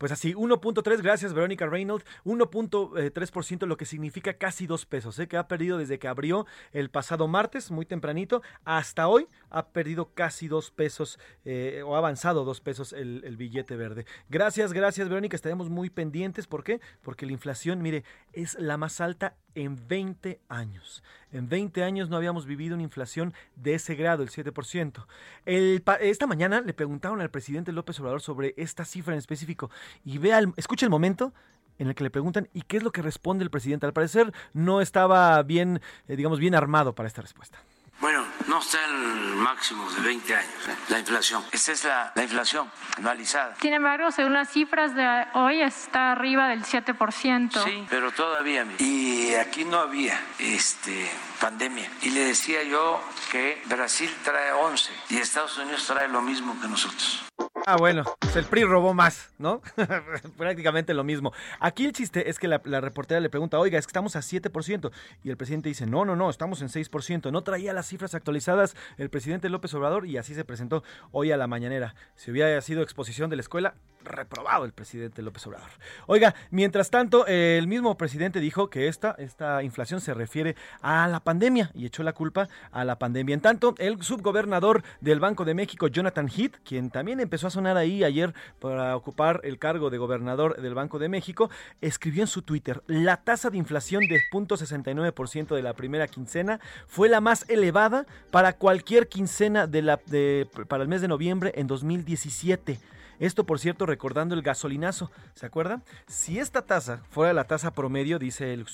Pues 0.00 0.12
así, 0.12 0.32
1.3, 0.32 1.02
gracias 1.02 1.34
Verónica 1.34 1.66
Reynolds, 1.66 2.06
1.3%, 2.24 3.66
lo 3.66 3.76
que 3.76 3.84
significa 3.84 4.32
casi 4.32 4.66
dos 4.66 4.86
pesos, 4.86 5.18
¿eh? 5.18 5.28
que 5.28 5.36
ha 5.36 5.46
perdido 5.46 5.76
desde 5.76 5.98
que 5.98 6.08
abrió 6.08 6.46
el 6.72 6.88
pasado 6.88 7.28
martes, 7.28 7.70
muy 7.70 7.84
tempranito, 7.84 8.40
hasta 8.64 9.08
hoy 9.08 9.28
ha 9.50 9.68
perdido 9.68 10.14
casi 10.14 10.48
dos 10.48 10.70
pesos 10.70 11.18
eh, 11.44 11.82
o 11.84 11.94
ha 11.94 11.98
avanzado 11.98 12.44
dos 12.44 12.60
pesos 12.60 12.92
el, 12.92 13.36
billete 13.36 13.76
verde. 13.76 14.06
Gracias, 14.28 14.72
gracias 14.72 15.08
Verónica, 15.08 15.36
estaremos 15.36 15.68
muy 15.68 15.90
pendientes, 15.90 16.46
¿por 16.46 16.64
qué? 16.64 16.80
Porque 17.02 17.26
la 17.26 17.32
inflación, 17.32 17.82
mire, 17.82 18.04
es 18.32 18.54
la 18.58 18.76
más 18.76 19.00
alta 19.00 19.36
en 19.54 19.76
20 19.88 20.40
años. 20.48 21.02
En 21.32 21.48
20 21.48 21.82
años 21.82 22.08
no 22.08 22.16
habíamos 22.16 22.46
vivido 22.46 22.74
una 22.74 22.84
inflación 22.84 23.34
de 23.56 23.74
ese 23.74 23.94
grado, 23.94 24.22
el 24.22 24.30
7%. 24.30 25.06
El, 25.44 25.82
esta 26.00 26.26
mañana 26.26 26.60
le 26.60 26.72
preguntaron 26.72 27.20
al 27.20 27.30
presidente 27.30 27.72
López 27.72 27.98
Obrador 28.00 28.20
sobre 28.20 28.54
esta 28.56 28.84
cifra 28.84 29.14
en 29.14 29.18
específico 29.18 29.70
y 30.04 30.18
vea, 30.18 30.38
el, 30.38 30.52
escucha 30.56 30.86
el 30.86 30.90
momento 30.90 31.32
en 31.80 31.88
el 31.88 31.94
que 31.94 32.04
le 32.04 32.10
preguntan 32.10 32.48
y 32.52 32.62
qué 32.62 32.76
es 32.76 32.82
lo 32.82 32.92
que 32.92 33.02
responde 33.02 33.42
el 33.42 33.50
presidente. 33.50 33.86
Al 33.86 33.92
parecer 33.92 34.32
no 34.52 34.80
estaba 34.80 35.42
bien, 35.42 35.80
eh, 36.08 36.16
digamos, 36.16 36.38
bien 36.38 36.54
armado 36.54 36.94
para 36.94 37.06
esta 37.06 37.22
respuesta. 37.22 37.58
Bueno, 38.00 38.24
no 38.46 38.60
está 38.60 38.82
en 38.86 38.94
el 38.94 39.36
máximo 39.36 39.88
de 39.90 40.00
20 40.00 40.34
años 40.34 40.54
la 40.88 40.98
inflación. 40.98 41.44
Esa 41.52 41.72
es 41.72 41.84
la, 41.84 42.12
la, 42.14 42.22
inflación 42.22 42.70
anualizada. 42.96 43.54
Sin 43.60 43.74
embargo, 43.74 44.10
según 44.10 44.32
las 44.32 44.48
cifras 44.48 44.94
de 44.94 45.26
hoy, 45.34 45.60
está 45.60 46.12
arriba 46.12 46.48
del 46.48 46.64
7%. 46.64 47.62
Sí, 47.62 47.86
pero 47.90 48.10
todavía. 48.12 48.66
Y 48.78 49.34
aquí 49.34 49.64
no 49.66 49.78
había 49.78 50.18
este, 50.38 51.10
pandemia. 51.40 51.90
Y 52.00 52.10
le 52.10 52.20
decía 52.24 52.62
yo 52.62 53.02
que 53.30 53.62
Brasil 53.66 54.10
trae 54.24 54.52
11 54.52 54.92
y 55.10 55.18
Estados 55.18 55.58
Unidos 55.58 55.84
trae 55.86 56.08
lo 56.08 56.22
mismo 56.22 56.58
que 56.58 56.68
nosotros. 56.68 57.24
Ah, 57.66 57.76
bueno, 57.76 58.04
pues 58.18 58.36
el 58.36 58.44
PRI 58.44 58.64
robó 58.64 58.94
más, 58.94 59.30
¿no? 59.38 59.60
Prácticamente 60.36 60.94
lo 60.94 61.04
mismo. 61.04 61.32
Aquí 61.58 61.84
el 61.84 61.92
chiste 61.92 62.30
es 62.30 62.38
que 62.38 62.48
la, 62.48 62.58
reportera 62.58 63.20
le 63.20 63.28
pregunta, 63.28 63.58
oiga, 63.58 63.78
es 63.78 63.86
que 63.86 63.90
estamos 63.90 64.16
a 64.16 64.20
7%. 64.20 64.90
Y 65.22 65.30
el 65.30 65.36
presidente 65.36 65.68
dice, 65.68 65.86
no, 65.86 66.04
no, 66.04 66.16
no, 66.16 66.30
estamos 66.30 66.62
en 66.62 66.68
6%. 66.68 67.30
No 67.30 67.42
traía 67.42 67.72
las 67.72 67.86
cifras 67.86 68.14
actualizadas 68.14 68.76
el 68.98 69.10
presidente 69.10 69.48
López 69.48 69.74
Obrador 69.74 70.06
y 70.06 70.16
así 70.16 70.34
se 70.34 70.44
presentó 70.44 70.82
hoy 71.12 71.32
a 71.32 71.36
la 71.36 71.46
mañanera. 71.46 71.94
Si 72.16 72.30
hubiera 72.30 72.60
sido 72.60 72.82
exposición 72.82 73.30
de 73.30 73.36
la 73.36 73.42
escuela, 73.42 73.74
reprobado 74.04 74.64
el 74.64 74.72
presidente 74.72 75.22
López 75.22 75.46
Obrador. 75.46 75.70
Oiga, 76.06 76.34
mientras 76.50 76.90
tanto, 76.90 77.26
el 77.26 77.66
mismo 77.66 77.96
presidente 77.96 78.40
dijo 78.40 78.70
que 78.70 78.88
esta, 78.88 79.14
esta 79.18 79.62
inflación 79.62 80.00
se 80.00 80.14
refiere 80.14 80.56
a 80.80 81.06
la 81.08 81.20
pandemia 81.20 81.70
y 81.74 81.86
echó 81.86 82.02
la 82.02 82.12
culpa 82.12 82.48
a 82.72 82.84
la 82.84 82.98
pandemia. 82.98 83.34
En 83.34 83.40
tanto, 83.40 83.74
el 83.78 84.02
subgobernador 84.02 84.82
del 85.00 85.20
Banco 85.20 85.44
de 85.44 85.54
México, 85.54 85.88
Jonathan 85.88 86.28
Heath, 86.28 86.56
quien 86.64 86.90
también 86.90 87.20
empezó 87.20 87.46
a 87.46 87.49
sonar 87.50 87.76
ahí 87.76 88.04
ayer 88.04 88.34
para 88.58 88.96
ocupar 88.96 89.40
el 89.44 89.58
cargo 89.58 89.90
de 89.90 89.98
gobernador 89.98 90.60
del 90.60 90.74
Banco 90.74 90.98
de 90.98 91.08
México, 91.08 91.50
escribió 91.80 92.22
en 92.22 92.28
su 92.28 92.42
Twitter, 92.42 92.82
la 92.86 93.18
tasa 93.18 93.50
de 93.50 93.58
inflación 93.58 94.02
de 94.08 94.20
0.69% 94.32 95.54
de 95.54 95.62
la 95.62 95.74
primera 95.74 96.08
quincena 96.08 96.60
fue 96.86 97.08
la 97.08 97.20
más 97.20 97.48
elevada 97.48 98.06
para 98.30 98.54
cualquier 98.54 99.08
quincena 99.08 99.66
de 99.66 99.82
la, 99.82 100.00
de, 100.06 100.48
para 100.68 100.82
el 100.82 100.88
mes 100.88 101.00
de 101.00 101.08
noviembre 101.08 101.52
en 101.56 101.66
2017. 101.66 102.78
Esto, 103.20 103.44
por 103.44 103.60
cierto, 103.60 103.84
recordando 103.84 104.34
el 104.34 104.40
gasolinazo, 104.40 105.10
¿se 105.34 105.44
acuerdan? 105.44 105.82
Si 106.06 106.38
esta 106.38 106.62
tasa 106.62 107.02
fuera 107.10 107.34
la 107.34 107.44
tasa 107.44 107.70
promedio, 107.70 108.18
dice 108.18 108.54
el, 108.54 108.66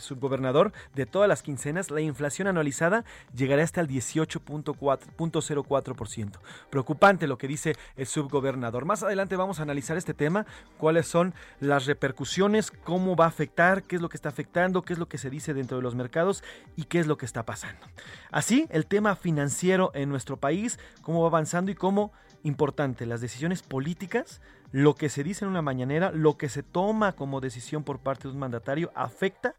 subgobernador, 0.00 0.72
de 0.96 1.06
todas 1.06 1.28
las 1.28 1.42
quincenas, 1.42 1.92
la 1.92 2.00
inflación 2.00 2.48
anualizada 2.48 3.04
llegaría 3.32 3.62
hasta 3.62 3.80
el 3.80 3.86
18.04%. 3.86 6.32
Preocupante 6.68 7.28
lo 7.28 7.38
que 7.38 7.46
dice 7.46 7.76
el 7.96 8.06
subgobernador. 8.06 8.86
Más 8.86 9.04
adelante 9.04 9.36
vamos 9.36 9.60
a 9.60 9.62
analizar 9.62 9.96
este 9.96 10.14
tema, 10.14 10.46
cuáles 10.78 11.06
son 11.06 11.32
las 11.60 11.86
repercusiones, 11.86 12.72
cómo 12.72 13.14
va 13.14 13.26
a 13.26 13.28
afectar, 13.28 13.84
qué 13.84 13.94
es 13.94 14.02
lo 14.02 14.08
que 14.08 14.16
está 14.16 14.30
afectando, 14.30 14.82
qué 14.82 14.94
es 14.94 14.98
lo 14.98 15.06
que 15.06 15.18
se 15.18 15.30
dice 15.30 15.54
dentro 15.54 15.76
de 15.76 15.84
los 15.84 15.94
mercados 15.94 16.42
y 16.74 16.86
qué 16.86 16.98
es 16.98 17.06
lo 17.06 17.18
que 17.18 17.26
está 17.26 17.44
pasando. 17.44 17.86
Así, 18.32 18.66
el 18.70 18.86
tema 18.86 19.14
financiero 19.14 19.92
en 19.94 20.08
nuestro 20.08 20.38
país, 20.38 20.80
cómo 21.02 21.22
va 21.22 21.28
avanzando 21.28 21.70
y 21.70 21.76
cómo 21.76 22.10
importante, 22.46 23.06
las 23.06 23.20
decisiones 23.20 23.62
políticas, 23.62 24.40
lo 24.72 24.94
que 24.94 25.08
se 25.08 25.24
dice 25.24 25.44
en 25.44 25.50
una 25.50 25.62
mañanera, 25.62 26.10
lo 26.12 26.36
que 26.36 26.48
se 26.48 26.62
toma 26.62 27.12
como 27.12 27.40
decisión 27.40 27.84
por 27.84 27.98
parte 27.98 28.28
de 28.28 28.34
un 28.34 28.40
mandatario, 28.40 28.92
afecta 28.94 29.54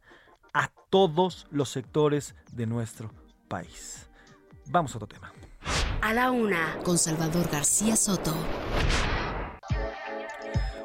a 0.53 0.69
todos 0.89 1.47
los 1.51 1.69
sectores 1.69 2.35
de 2.51 2.65
nuestro 2.65 3.11
país. 3.47 4.09
Vamos 4.67 4.93
a 4.93 4.97
otro 4.97 5.07
tema. 5.07 5.31
A 6.01 6.13
la 6.13 6.31
una, 6.31 6.77
con 6.83 6.97
Salvador 6.97 7.49
García 7.49 7.95
Soto. 7.95 8.33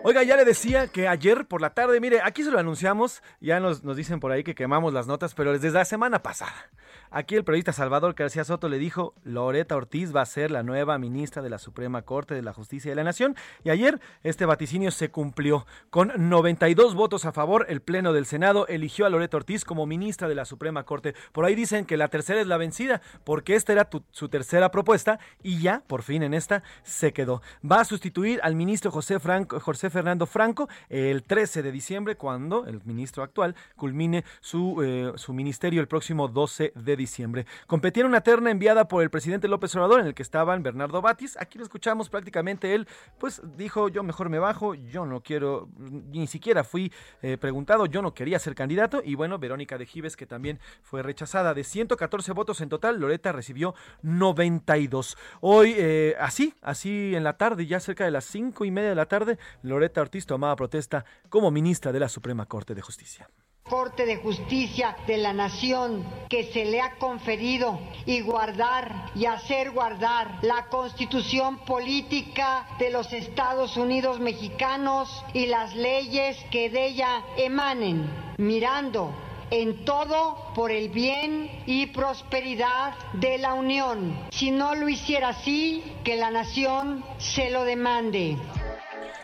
Oiga, 0.05 0.25
ya 0.25 0.37
le 0.37 0.45
decía 0.45 0.89
que 0.89 1.07
ayer 1.07 1.47
por 1.47 1.61
la 1.61 1.75
tarde, 1.75 2.01
mire, 2.01 2.23
aquí 2.25 2.43
se 2.43 2.51
lo 2.51 2.59
anunciamos, 2.59 3.23
ya 3.41 3.61
nos, 3.61 3.83
dicen 3.95 4.19
por 4.19 4.33
ahí 4.33 4.43
que 4.43 4.57
quemamos 4.57 4.93
las 4.93 5.07
notas, 5.07 5.33
pero 5.33 5.53
desde 5.53 5.71
la 5.71 5.85
semana 5.85 6.25
pasada. 6.25 6.71
Aquí 7.13 7.37
el 7.37 7.45
periodista 7.45 7.73
Salvador 7.73 8.15
García 8.15 8.43
Soto 8.43 8.69
le 8.69 8.79
dijo, 8.79 9.15
Loreta 9.23 9.77
Ortiz 9.77 10.17
va 10.17 10.23
a 10.23 10.27
ser 10.27 10.51
la 10.51 10.63
nueva 10.63 10.99
ministra 10.99 11.43
de 11.43 11.51
la 11.51 11.59
Suprema 11.59 12.03
Corte 12.03 12.35
de 12.35 12.43
la 12.43 12.55
Justicia 12.55 12.91
de 12.91 12.97
la 12.97 13.05
Nación. 13.05 13.37
Y 13.65 13.71
ayer 13.71 14.01
este 14.23 14.47
vaticinio 14.47 14.91
se 14.91 15.11
cumplió. 15.11 15.67
Con 15.91 16.13
92 16.17 16.95
votos 16.95 17.27
a 17.27 17.33
favor, 17.33 17.67
el 17.69 17.83
Pleno 17.83 18.15
del 18.15 18.25
Senado 18.25 18.67
eligió 18.67 19.05
a 19.05 19.11
Loreta 19.11 19.37
Ortiz 19.37 19.65
como 19.65 19.87
ministra 19.87 20.27
de 20.27 20.35
la 20.35 20.47
Suprema 20.47 20.85
Corte. 20.85 21.15
Por 21.33 21.45
ahí 21.45 21.55
dicen 21.55 21.85
que 21.85 21.99
la 21.99 22.09
tercera 22.09 22.41
es 22.41 22.47
la 22.47 22.57
vencida, 22.57 23.03
porque 23.25 23.57
esta 23.57 23.73
era 23.73 23.89
su 24.11 24.29
tercera 24.31 24.71
propuesta 24.71 25.21
y 25.43 25.61
ya, 25.61 25.83
por 25.87 26.03
fin 26.03 26.23
en 26.23 26.33
esta, 26.33 26.63
se 26.83 27.13
quedó. 27.13 27.43
Va 27.71 27.81
a 27.81 27.85
sustituir 27.85 28.41
al 28.43 28.57
ministro 28.57 28.91
José, 28.91 29.21
Franco, 29.21 29.61
Fernando 29.93 30.27
Franco 30.27 30.69
el 30.89 31.23
13 31.23 31.63
de 31.63 31.71
diciembre, 31.73 32.17
cuando 32.17 32.67
el 32.67 32.81
ministro 32.85 33.23
actual 33.23 33.55
culmine 33.77 34.25
su, 34.41 34.83
eh, 34.83 35.13
su 35.17 35.33
ministerio 35.33 35.81
el 35.81 35.89
próximo 35.89 36.29
12 36.29 36.73
de 36.75 36.97
diciembre. 36.97 37.47
Competía 37.67 38.03
en 38.03 38.09
una 38.09 38.23
terna 38.23 38.51
enviada 38.51 38.89
por 38.89 39.03
el 39.03 39.11
presidente 39.11 39.49
López 39.49 39.75
Obrador, 39.77 40.01
en 40.01 40.07
el 40.07 40.15
que 40.15 40.23
estaban 40.23 40.63
Bernardo 40.63 41.01
Batis. 41.03 41.37
Aquí 41.39 41.59
lo 41.59 41.65
escuchamos 41.65 42.09
prácticamente 42.09 42.75
él, 42.75 42.89
pues 43.19 43.43
dijo: 43.57 43.89
Yo 43.89 44.03
mejor 44.03 44.29
me 44.29 44.39
bajo, 44.39 44.75
yo 44.75 45.07
no 45.07 45.21
quiero, 45.21 45.69
ni 45.79 46.27
siquiera 46.27 46.65
fui 46.65 46.93
eh, 47.21 47.37
preguntado, 47.37 47.87
yo 47.87 48.03
no 48.03 48.15
quería 48.15 48.39
ser 48.39 48.55
candidato. 48.55 49.03
Y 49.05 49.15
bueno, 49.15 49.39
Verónica 49.39 49.79
de 49.79 49.87
Gives, 49.87 50.17
que 50.17 50.27
también 50.27 50.59
fue 50.83 51.03
rechazada. 51.03 51.55
De 51.55 51.65
114 51.65 52.33
votos 52.33 52.61
en 52.61 52.69
total, 52.69 52.99
Loreta 52.99 53.33
recibió 53.33 53.75
92. 54.03 55.17
Hoy, 55.41 55.75
eh, 55.77 56.17
así, 56.19 56.55
así 56.63 57.15
en 57.15 57.25
la 57.25 57.37
tarde, 57.37 57.67
ya 57.67 57.81
cerca 57.81 58.05
de 58.05 58.11
las 58.11 58.25
cinco 58.25 58.65
y 58.65 58.71
media 58.71 58.91
de 58.91 58.95
la 58.95 59.07
tarde, 59.07 59.39
Loreta 59.63 59.82
Ortiz 60.01 60.27
tomaba 60.27 60.57
protesta 60.57 61.05
como 61.29 61.51
ministra 61.51 61.93
de 61.93 62.01
la 62.01 62.09
Suprema 62.09 62.47
Corte 62.47 62.75
de 62.75 62.83
Justicia. 62.83 63.29
Corte 63.63 64.07
de 64.07 64.17
Justicia 64.17 64.97
de 65.07 65.17
la 65.19 65.33
Nación 65.33 66.05
que 66.29 66.53
se 66.53 66.65
le 66.65 66.81
ha 66.81 66.99
conferido 66.99 67.79
y 68.07 68.21
guardar 68.21 69.11
y 69.15 69.27
hacer 69.27 69.71
guardar 69.71 70.39
la 70.43 70.67
constitución 70.67 71.65
política 71.65 72.67
de 72.79 72.91
los 72.91 73.13
Estados 73.13 73.77
Unidos 73.77 74.21
mexicanos 74.21 75.25
y 75.33 75.47
las 75.47 75.75
leyes 75.75 76.37
que 76.51 76.71
de 76.71 76.87
ella 76.87 77.25
emanen, 77.37 78.11
mirando 78.37 79.15
en 79.53 79.85
todo 79.85 80.39
por 80.55 80.71
el 80.71 80.89
bien 80.89 81.51
y 81.67 81.87
prosperidad 81.87 82.95
de 83.13 83.37
la 83.39 83.53
Unión. 83.53 84.19
Si 84.31 84.51
no 84.51 84.75
lo 84.75 84.89
hiciera 84.89 85.29
así, 85.29 85.85
que 86.05 86.17
la 86.17 86.31
nación 86.31 87.05
se 87.19 87.51
lo 87.51 87.65
demande. 87.65 88.39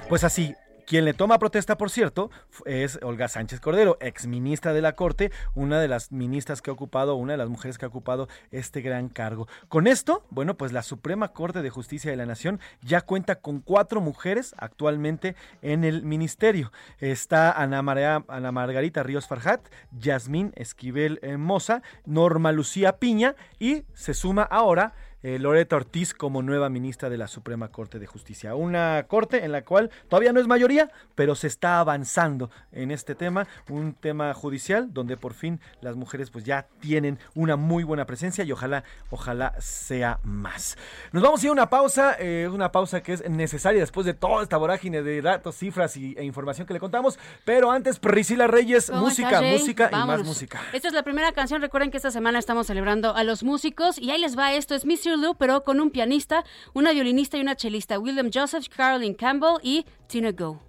Pues 0.09 0.25
así, 0.25 0.55
Quien 0.89 1.05
le 1.05 1.13
toma 1.13 1.39
protesta, 1.39 1.77
por 1.77 1.91
cierto, 1.91 2.31
es 2.65 2.99
Olga 3.03 3.29
Sánchez 3.29 3.61
Cordero, 3.61 3.99
ex 4.01 4.27
ministra 4.27 4.73
de 4.73 4.81
la 4.81 4.95
Corte, 4.95 5.31
una 5.55 5.81
de 5.81 5.87
las 5.87 6.13
ministras 6.13 6.63
que 6.63 6.71
ha 6.71 6.73
ocupado, 6.73 7.15
una 7.17 7.35
de 7.35 7.37
las 7.37 7.51
mujeres 7.51 7.77
que 7.77 7.85
ha 7.85 7.89
ocupado 7.89 8.27
este 8.53 8.81
gran 8.81 9.11
cargo. 9.11 9.49
Con 9.69 9.87
esto, 9.87 10.25
bueno, 10.31 10.57
pues 10.57 10.73
la 10.73 10.83
Suprema 10.83 11.35
Corte 11.35 11.61
de 11.61 11.69
Justicia 11.69 12.11
de 12.11 12.17
la 12.17 12.25
Nación 12.25 12.59
ya 12.81 13.03
cuenta 13.03 13.35
con 13.37 13.61
cuatro 13.61 14.01
mujeres 14.01 14.55
actualmente 14.57 15.37
en 15.61 15.85
el 15.85 16.05
ministerio. 16.05 16.73
Está 17.01 17.53
Ana, 17.53 17.83
María, 17.83 18.25
Ana 18.27 18.51
Margarita 18.51 19.03
Ríos 19.03 19.27
Farjat, 19.27 19.61
Yasmín 19.93 20.55
Esquivel 20.57 21.19
eh, 21.21 21.37
Moza, 21.37 21.83
Norma 22.07 22.51
Lucía 22.51 22.97
Piña 22.97 23.37
y 23.59 23.85
se 23.93 24.15
suma 24.15 24.45
ahora 24.45 24.95
eh, 25.23 25.39
Loreta 25.39 25.77
Ortiz 25.77 26.15
como 26.15 26.43
nueva 26.43 26.69
ministra 26.69 27.11
de 27.11 27.19
la 27.19 27.29
Suprema 27.29 27.69
Corte 27.69 27.99
de 27.99 28.07
Justicia. 28.07 28.55
Una 28.55 29.05
corte 29.09 29.45
en 29.45 29.53
la 29.53 29.63
cual 29.63 29.91
todavía 30.09 30.33
no 30.33 30.41
es 30.41 30.47
mayoría, 30.47 30.91
pero 31.15 31.35
se 31.35 31.49
está 31.49 31.81
avanzando 31.81 32.51
en 32.73 32.91
este 32.91 33.15
tema, 33.15 33.47
un 33.69 33.95
tema 33.95 34.33
judicial 34.35 34.93
donde 34.93 35.17
por 35.17 35.35
fin 35.35 35.61
las 35.81 35.97
mujeres 35.97 36.31
pues 36.31 36.45
ya 36.45 36.67
tienen 36.81 37.19
una 37.35 37.57
muy 37.57 37.85
buena 37.85 38.07
presencia 38.07 38.45
y 38.45 38.53
ojalá, 38.53 38.85
ojalá 39.11 39.55
sea 39.61 40.21
más. 40.23 40.77
Nos 41.13 41.23
vamos 41.23 41.43
a 41.43 41.47
ir 41.47 41.51
a 41.51 41.53
una 41.53 41.71
pausa, 41.71 42.17
eh, 42.19 42.49
una 42.53 42.71
pausa 42.71 43.03
que 43.03 43.15
es 43.15 43.29
necesaria 43.29 43.81
después 43.81 44.07
de 44.07 44.15
toda 44.15 44.43
esta 44.43 44.57
vorágine 44.57 45.03
de 45.03 45.21
datos, 45.21 45.57
cifras 45.57 45.97
y, 45.97 46.15
e 46.17 46.25
información 46.25 46.67
que 46.67 46.75
le 46.75 46.81
contamos, 46.81 47.19
pero 47.45 47.71
antes 47.71 47.99
Priscila 47.99 48.47
Reyes, 48.47 48.91
música, 48.91 49.43
música 49.43 49.91
y 49.93 49.97
más 50.07 50.23
música. 50.23 50.61
Esta 50.73 50.89
es 50.89 50.95
la 50.95 51.03
primera 51.03 51.33
canción, 51.33 51.61
recuerden 51.61 51.91
que 51.91 51.97
esta 51.97 52.11
semana 52.11 52.39
estamos 52.39 52.67
celebrando 52.67 53.17
a 53.17 53.25
los 53.25 53.43
músicos 53.43 53.99
y 53.99 54.11
ahí 54.11 54.21
les 54.21 54.39
va 54.39 54.53
esto, 54.53 54.75
es 54.75 54.85
Mr. 54.85 55.08
Pero 55.39 55.65
con 55.65 55.81
un 55.81 55.91
pianista, 55.91 56.45
una 56.75 56.93
violinista 56.93 57.37
y 57.37 57.41
una 57.41 57.57
chelista, 57.57 57.99
William 57.99 58.31
Joseph, 58.33 58.69
Carolyn 58.69 59.15
Campbell 59.15 59.59
y 59.63 59.87
Tina 60.07 60.33
Go. 60.33 60.68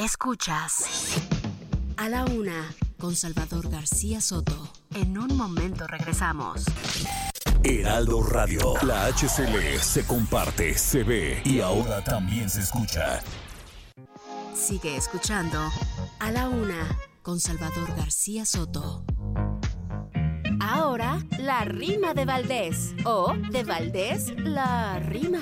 Escuchas 0.00 1.20
a 1.98 2.08
la 2.08 2.24
una 2.24 2.74
con 2.98 3.14
Salvador 3.14 3.68
García 3.68 4.22
Soto. 4.22 4.72
En 4.94 5.18
un 5.18 5.36
momento 5.36 5.86
regresamos. 5.86 6.64
Heraldo 7.62 8.22
Radio, 8.22 8.72
la 8.82 9.08
HCL 9.08 9.78
se 9.78 10.06
comparte, 10.06 10.72
se 10.78 11.02
ve 11.02 11.42
y 11.44 11.60
ahora 11.60 12.02
también 12.02 12.48
se 12.48 12.60
escucha. 12.60 13.20
Sigue 14.54 14.96
escuchando 14.96 15.58
a 16.18 16.30
la 16.30 16.48
una 16.48 16.98
con 17.20 17.38
Salvador 17.38 17.94
García 17.94 18.46
Soto. 18.46 19.04
Ahora, 20.60 21.18
la 21.38 21.66
rima 21.66 22.14
de 22.14 22.24
Valdés. 22.24 22.94
O 23.04 23.34
de 23.50 23.64
Valdés, 23.64 24.32
la 24.38 24.98
rima. 24.98 25.40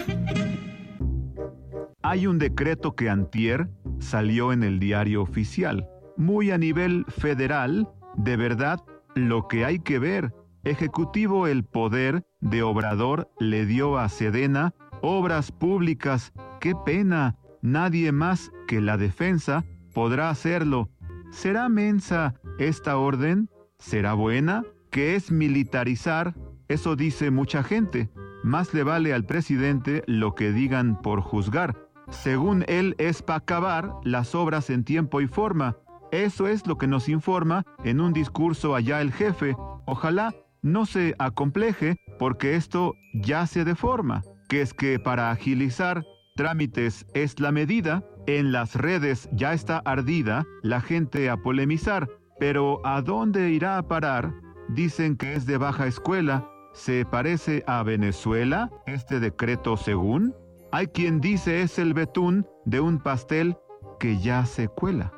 Hay 2.03 2.27
un 2.27 2.39
decreto 2.39 2.95
que 2.95 3.09
antier 3.11 3.69
salió 3.99 4.53
en 4.53 4.63
el 4.63 4.79
diario 4.79 5.23
oficial. 5.23 5.89
Muy 6.17 6.51
a 6.51 6.59
nivel 6.59 7.05
federal, 7.09 7.89
de 8.17 8.37
verdad, 8.37 8.85
lo 9.15 9.49
que 9.49 9.65
hay 9.65 9.79
que 9.81 9.99
ver. 9.99 10.35
Ejecutivo 10.65 11.47
el 11.47 11.65
poder 11.65 12.25
de 12.41 12.63
Obrador 12.63 13.31
le 13.39 13.67
dio 13.67 13.99
a 13.99 14.09
Sedena 14.09 14.75
obras 15.01 15.53
públicas. 15.53 16.33
¡Qué 16.61 16.75
pena! 16.75 17.37
Nadie 17.63 18.13
más 18.13 18.53
que 18.67 18.81
la 18.81 18.97
defensa 18.97 19.65
podrá 19.95 20.31
hacerlo. 20.31 20.91
¿Será 21.31 21.69
mensa 21.69 22.35
esta 22.59 22.99
orden? 22.99 23.49
¿Será 23.79 24.15
buena? 24.15 24.65
¿Qué 24.91 25.17
es 25.17 25.31
militarizar? 25.31 26.35
Eso 26.69 26.97
dice 26.97 27.31
mucha 27.31 27.63
gente. 27.63 28.11
Más 28.43 28.73
le 28.75 28.83
vale 28.85 29.13
al 29.13 29.25
presidente 29.25 30.03
lo 30.07 30.35
que 30.35 30.53
digan 30.53 31.01
por 31.01 31.21
juzgar. 31.21 31.88
Según 32.11 32.65
él 32.69 32.95
es 32.99 33.23
para 33.23 33.39
acabar 33.39 33.95
las 34.03 34.35
obras 34.35 34.71
en 34.71 34.85
tiempo 34.85 35.21
y 35.21 35.27
forma. 35.27 35.77
Eso 36.11 36.49
es 36.49 36.67
lo 36.67 36.79
que 36.79 36.87
nos 36.87 37.09
informa 37.09 37.65
en 37.85 38.01
un 38.01 38.13
discurso 38.13 38.75
allá 38.75 39.01
el 39.01 39.13
jefe. 39.13 39.57
Ojalá 39.87 40.35
no 40.63 40.87
se 40.87 41.15
acompleje 41.19 41.97
porque 42.19 42.57
esto 42.57 42.95
ya 43.15 43.47
se 43.47 43.65
deforma, 43.65 44.23
que 44.49 44.63
es 44.63 44.73
que 44.73 44.99
para 44.99 45.31
agilizar 45.31 46.05
trámites 46.35 47.07
es 47.15 47.41
la 47.41 47.53
medida, 47.53 48.05
en 48.27 48.53
las 48.53 48.75
redes 48.75 49.29
ya 49.33 49.53
está 49.53 49.79
ardida 49.79 50.47
la 50.63 50.81
gente 50.81 51.31
a 51.31 51.37
polemizar, 51.37 52.09
pero 52.39 52.85
¿a 52.87 53.03
dónde 53.03 53.51
irá 53.51 53.79
a 53.79 53.89
parar? 53.89 54.33
Dicen 54.69 55.17
que 55.17 55.35
es 55.35 55.47
de 55.47 55.59
baja 55.59 55.87
escuela, 55.87 56.49
¿se 56.73 57.05
parece 57.05 57.65
a 57.67 57.83
Venezuela 57.83 58.71
este 58.87 59.19
decreto 59.21 59.77
según? 59.77 60.35
Hay 60.71 60.89
quien 60.89 61.21
dice 61.21 61.63
es 61.63 61.79
el 61.79 61.95
betún 61.95 62.47
de 62.67 62.81
un 62.81 63.03
pastel 63.03 63.57
que 63.99 64.19
ya 64.19 64.45
se 64.45 64.69
cuela. 64.69 65.13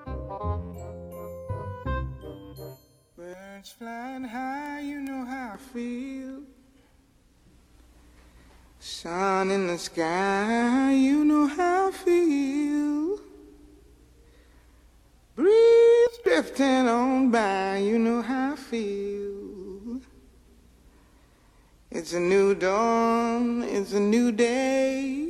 Birds 3.16 3.72
flying 3.72 4.24
high, 4.24 4.80
you 4.80 5.00
know 5.00 5.24
how 5.24 5.54
I 5.54 5.58
feel. 5.72 6.44
Sun 8.78 9.50
in 9.50 9.66
the 9.66 9.76
sky, 9.76 10.94
you 10.94 11.24
know 11.24 11.48
how 11.48 11.88
I 11.88 11.92
feel. 11.92 13.18
Breeze 15.34 16.20
drifting 16.24 16.88
on 16.88 17.30
by, 17.30 17.78
you 17.78 17.98
know 17.98 18.22
how 18.22 18.52
I 18.52 18.56
feel. 18.56 20.00
It's 21.90 22.12
a 22.12 22.20
new 22.20 22.54
dawn, 22.54 23.64
it's 23.64 23.92
a 23.94 24.00
new 24.00 24.30
day. 24.30 25.29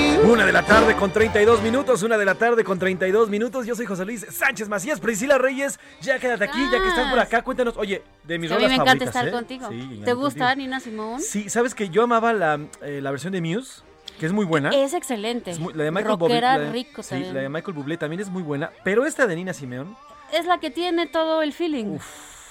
Una 0.31 0.45
de 0.45 0.53
la 0.53 0.63
tarde 0.63 0.95
con 0.95 1.11
32 1.11 1.61
minutos, 1.61 2.03
una 2.03 2.17
de 2.17 2.23
la 2.23 2.35
tarde 2.35 2.63
con 2.63 2.79
32 2.79 3.29
minutos. 3.29 3.65
Yo 3.65 3.75
soy 3.75 3.85
José 3.85 4.05
Luis 4.05 4.25
Sánchez 4.29 4.69
Macías, 4.69 4.99
Priscila 5.01 5.37
Reyes. 5.37 5.77
Ya 6.01 6.19
quédate 6.19 6.45
aquí, 6.45 6.57
ya 6.71 6.81
que 6.81 6.87
estás 6.87 7.09
por 7.09 7.19
acá, 7.19 7.41
cuéntanos. 7.43 7.75
Oye, 7.75 8.01
de 8.23 8.39
mis 8.39 8.49
A 8.49 8.55
mí 8.55 8.63
rolas 8.63 8.77
me 8.77 8.81
encanta 8.81 9.03
estar 9.05 9.27
¿eh? 9.27 9.31
contigo. 9.31 9.67
Sí, 9.69 9.77
¿Te 9.79 9.87
contigo. 9.95 10.15
gusta 10.17 10.55
Nina 10.55 10.79
Simón? 10.79 11.19
Sí, 11.21 11.49
sabes 11.49 11.75
que 11.75 11.89
yo 11.89 12.03
amaba 12.03 12.31
la, 12.31 12.59
eh, 12.81 13.01
la 13.01 13.11
versión 13.11 13.33
de 13.33 13.41
Muse, 13.41 13.81
que 14.19 14.25
es 14.25 14.31
muy 14.31 14.45
buena. 14.45 14.69
Es 14.69 14.93
excelente. 14.93 15.51
Es 15.51 15.59
muy- 15.59 15.73
la 15.73 15.83
de 15.83 15.91
Michael 15.91 16.15
Bublé. 16.15 16.35
Rockera 16.35 16.57
la 16.57 16.63
de- 16.65 16.71
rico 16.71 17.03
sí, 17.03 17.09
también. 17.09 17.33
la 17.33 17.41
de 17.41 17.49
Michael 17.49 17.73
Bublé 17.73 17.97
también 17.97 18.21
es 18.21 18.29
muy 18.29 18.41
buena, 18.43 18.71
pero 18.85 19.05
esta 19.05 19.27
de 19.27 19.35
Nina 19.35 19.53
Simeón. 19.53 19.97
Es 20.31 20.45
la 20.45 20.59
que 20.59 20.71
tiene 20.71 21.07
todo 21.07 21.41
el 21.41 21.51
feeling, 21.51 21.97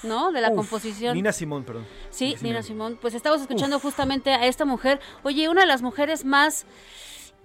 ¿no? 0.03 0.31
De 0.31 0.39
la 0.41 0.49
uf, 0.51 0.55
composición. 0.57 1.15
Nina 1.15 1.31
Simón, 1.31 1.63
perdón. 1.63 1.87
Sí, 2.11 2.35
Nina 2.41 2.61
Simón. 2.61 2.99
Pues 3.01 3.15
estamos 3.15 3.41
escuchando 3.41 3.79
justamente 3.79 4.31
a 4.33 4.45
esta 4.45 4.65
mujer. 4.65 4.99
Oye, 5.23 5.49
una 5.49 5.61
de 5.61 5.67
las 5.67 5.81
mujeres 5.81 6.25
más 6.25 6.65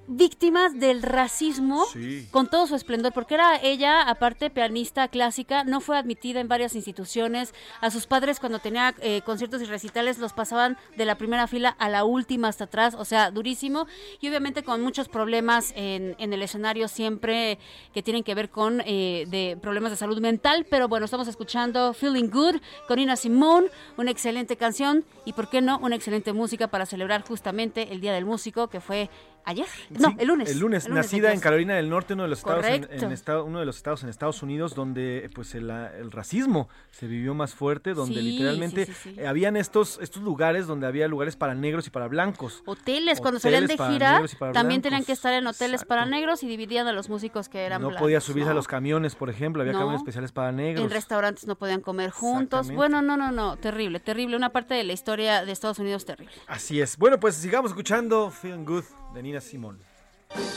víctimas 0.09 0.79
del 0.79 1.03
racismo 1.03 1.85
Sí. 1.93 2.29
con 2.31 2.49
todo 2.49 2.67
su 2.67 2.75
esplendor, 2.75 3.13
porque 3.13 3.35
era 3.35 3.61
ella, 3.63 4.03
aparte 4.03 4.51
pianista 4.51 5.09
clásica, 5.09 5.65
no 5.65 5.81
fue 5.81 5.99
admitida 5.99 6.41
en 6.41 6.49
varias 6.49 6.75
instituciones. 6.75 7.55
A 7.81 7.91
sus 7.91 8.07
padres 8.07 8.41
cuando 8.41 8.59
tenía 8.59 8.95
eh, 9.01 9.23
conciertos 9.25 9.63
y 9.63 9.65
recitales 9.65 10.19
los 10.19 10.33
pasaban 10.33 10.77
de 10.97 11.05
la 11.05 11.17
primera 11.17 11.47
fila 11.47 11.71
a 11.79 11.89
la 11.89 12.05
última 12.05 12.49
hasta 12.49 12.65
atrás, 12.65 12.95
o 12.99 13.05
sea, 13.05 13.31
durísimo. 13.31 13.87
Y 14.21 14.29
obviamente 14.29 14.63
con 14.63 14.81
muchos 14.83 15.09
problemas 15.09 15.73
en, 15.77 16.15
en 16.19 16.33
el 16.33 16.43
escenario 16.43 16.89
siempre 16.89 17.59
que 17.93 18.03
tienen 18.03 18.23
que 18.23 18.35
ver 18.35 18.51
con 18.51 18.83
eh, 18.85 19.25
de 19.29 19.59
problemas 19.61 19.91
de 19.91 19.97
salud 19.97 20.21
mental. 20.21 20.67
Pero 20.71 20.89
bueno, 20.89 21.05
estamos 21.05 21.29
escuchando 21.29 21.93
Feeling 21.93 22.31
Good 22.31 22.57
con 22.89 22.97
Nina 22.97 23.17
Simone, 23.17 23.69
una 23.97 24.11
excelente 24.11 24.57
canción 24.57 25.05
y, 25.25 25.33
¿por 25.33 25.49
qué 25.51 25.61
no?, 25.61 25.79
una 25.79 25.97
excelente 25.97 26.33
música 26.33 26.69
para 26.69 26.87
celebrar 26.87 27.23
justamente 27.27 27.93
el 27.93 28.01
Día 28.01 28.13
del 28.13 28.25
Músico 28.25 28.69
que 28.69 28.81
fue 28.81 29.11
ayer. 29.47 29.67
No, 29.91 30.11
Sí, 30.11 30.17
el 30.19 30.29
lunes. 30.29 30.51
El 30.51 30.59
lunes, 30.59 30.89
nacida 30.89 31.29
en 31.29 31.41
22. 31.41 31.43
Carolina 31.43 31.75
del 31.77 31.89
Norte, 31.89 32.13
uno 32.15 32.25
de 32.25 32.29
los 32.29 32.39
estados 32.41 32.67
en, 32.67 32.87
en 32.91 33.13
estado- 33.13 33.45
uno 33.47 33.61
de 33.61 33.65
los 33.67 33.77
estados 33.77 34.03
en 34.03 34.11
Estados 34.11 34.43
Unidos 34.43 34.75
donde 34.75 35.31
pues 35.35 35.55
el, 35.55 35.71
el 35.71 36.13
racismo 36.13 36.69
se 36.91 37.07
vivió 37.07 37.35
más 37.35 37.55
fuerte, 37.55 37.95
donde 37.95 38.17
Sí, 38.17 38.23
literalmente 38.23 38.87
sí, 38.87 39.15
eh, 39.19 39.27
habían 39.27 39.57
estos 39.57 39.99
estos 40.03 40.23
lugares 40.23 40.67
donde 40.67 40.87
había 40.87 41.09
lugares 41.09 41.37
para 41.37 41.55
negros 41.55 41.87
y 41.87 41.91
para 41.91 42.07
blancos. 42.09 42.63
Hoteles, 42.67 43.21
cuando 43.21 43.41
salían 43.41 43.67
de 43.67 43.75
Hoteles 43.75 43.93
gira, 43.93 44.53
también 44.53 44.83
tenían 44.83 45.05
que 45.05 45.13
estar 45.13 45.33
en 45.33 45.47
hoteles 45.47 45.85
para 45.85 46.05
negros 46.07 46.43
y 46.43 46.47
dividían 46.49 46.87
a 46.87 46.93
los 46.93 47.09
músicos 47.09 47.49
que 47.49 47.65
eran 47.65 47.81
No 47.81 47.89
blancos. 47.89 48.03
podía 48.05 48.21
subirse 48.21 48.49
a 48.51 48.53
¿no? 48.53 48.57
los 48.57 48.69
camiones, 48.69 49.15
por 49.15 49.31
ejemplo, 49.31 49.63
había 49.63 49.73
No. 49.73 49.79
camiones 49.79 50.01
especiales 50.01 50.33
para 50.33 50.53
negros. 50.53 50.85
En 50.85 50.91
restaurantes 50.91 51.47
no 51.47 51.57
podían 51.57 51.81
comer 51.81 52.11
juntos. 52.11 52.71
Bueno, 52.71 53.01
no, 53.03 53.17
no, 53.17 53.31
no, 53.33 53.57
terrible, 53.57 54.01
terrible. 54.01 54.37
Una 54.37 54.51
parte 54.51 54.75
de 54.75 54.83
la 54.85 54.93
historia 54.93 55.45
de 55.45 55.53
Estados 55.53 55.79
Unidos 55.79 56.05
terrible. 56.05 56.33
Así 56.47 56.81
es. 56.81 56.97
Bueno, 56.97 57.21
pues 57.21 57.37
sigamos 57.37 57.71
escuchando 57.71 58.31
Feeling 58.31 58.65
Good 58.65 58.85
de 59.17 59.23
Nina 59.23 59.41
Simón. 59.41 59.81
Oh. 60.29 60.57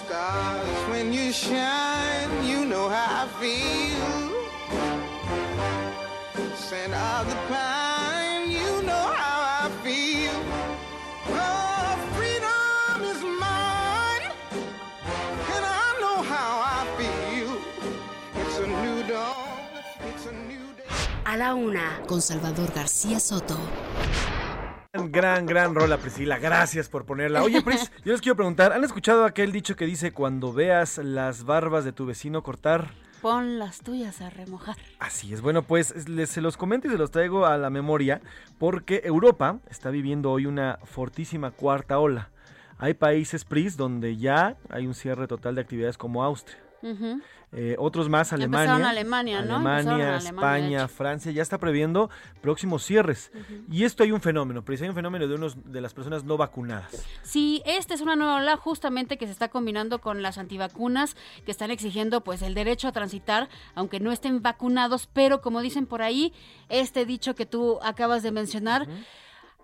A 21.25 21.37
la 21.37 21.53
una, 21.53 22.01
con 22.07 22.23
Salvador 22.23 22.73
García 22.73 23.19
Soto. 23.19 23.55
Gran, 24.91 25.45
gran 25.45 25.75
rola, 25.75 25.97
Priscila. 25.97 26.39
Gracias 26.39 26.89
por 26.89 27.05
ponerla. 27.05 27.43
Oye, 27.43 27.61
Pris, 27.61 27.91
yo 28.03 28.11
les 28.11 28.21
quiero 28.21 28.35
preguntar, 28.35 28.73
¿han 28.73 28.83
escuchado 28.83 29.23
aquel 29.23 29.51
dicho 29.51 29.75
que 29.75 29.85
dice 29.85 30.11
cuando 30.11 30.51
veas 30.51 30.97
las 30.97 31.43
barbas 31.43 31.85
de 31.85 31.91
tu 31.91 32.07
vecino 32.07 32.41
cortar? 32.41 32.89
Pon 33.21 33.59
las 33.59 33.81
tuyas 33.81 34.19
a 34.21 34.31
remojar. 34.31 34.77
Así 34.97 35.31
es. 35.31 35.41
Bueno, 35.41 35.61
pues 35.61 36.09
les, 36.09 36.31
se 36.31 36.41
los 36.41 36.57
comento 36.57 36.87
y 36.87 36.91
se 36.91 36.97
los 36.97 37.11
traigo 37.11 37.45
a 37.45 37.55
la 37.59 37.69
memoria 37.69 38.19
porque 38.57 39.03
Europa 39.05 39.59
está 39.69 39.91
viviendo 39.91 40.31
hoy 40.31 40.47
una 40.47 40.79
fortísima 40.85 41.51
cuarta 41.51 41.99
ola. 41.99 42.31
Hay 42.79 42.95
países, 42.95 43.45
Pris, 43.45 43.77
donde 43.77 44.17
ya 44.17 44.57
hay 44.71 44.87
un 44.87 44.95
cierre 44.95 45.27
total 45.27 45.53
de 45.53 45.61
actividades 45.61 45.99
como 45.99 46.23
Austria. 46.23 46.57
Ujú. 46.81 47.21
Eh, 47.51 47.75
otros 47.79 48.09
más, 48.09 48.31
Alemania. 48.31 48.89
Alemania, 48.89 49.41
¿no? 49.41 49.55
Alemania, 49.55 50.17
España. 50.17 50.87
Francia, 50.87 51.31
ya 51.31 51.41
está 51.41 51.57
previendo 51.57 52.09
próximos 52.41 52.85
cierres. 52.85 53.31
Y 53.71 53.85
esto 53.85 54.03
hay 54.03 54.11
un 54.11 54.21
fenómeno, 54.21 54.63
Pris, 54.63 54.81
hay 54.83 54.89
un 54.89 54.95
fenómeno 54.95 55.27
de 55.27 55.33
unos 55.33 55.71
de 55.71 55.81
las 55.81 55.93
personas 55.93 56.23
no 56.23 56.37
vacunadas. 56.37 57.03
Sí, 57.23 57.63
esta 57.65 57.95
es 57.95 58.01
una 58.01 58.15
nueva 58.15 58.35
ola 58.35 58.55
justamente 58.57 59.17
que 59.17 59.25
se 59.25 59.31
está 59.31 59.49
combinando 59.49 59.99
con 59.99 60.21
las 60.21 60.37
antivacunas 60.37 61.15
que 61.43 61.51
están 61.51 61.71
exigiendo 61.71 62.23
pues 62.23 62.43
el 62.43 62.53
derecho 62.53 62.87
a 62.87 62.91
transitar, 62.91 63.49
aunque 63.73 63.99
no 63.99 64.11
estén 64.11 64.43
vacunados, 64.43 65.07
pero 65.11 65.41
como 65.41 65.61
dicen 65.61 65.87
por 65.87 66.03
ahí, 66.03 66.33
este 66.69 67.05
dicho 67.05 67.33
que 67.33 67.47
tú 67.47 67.79
acabas 67.81 68.21
de 68.21 68.31
mencionar, 68.31 68.87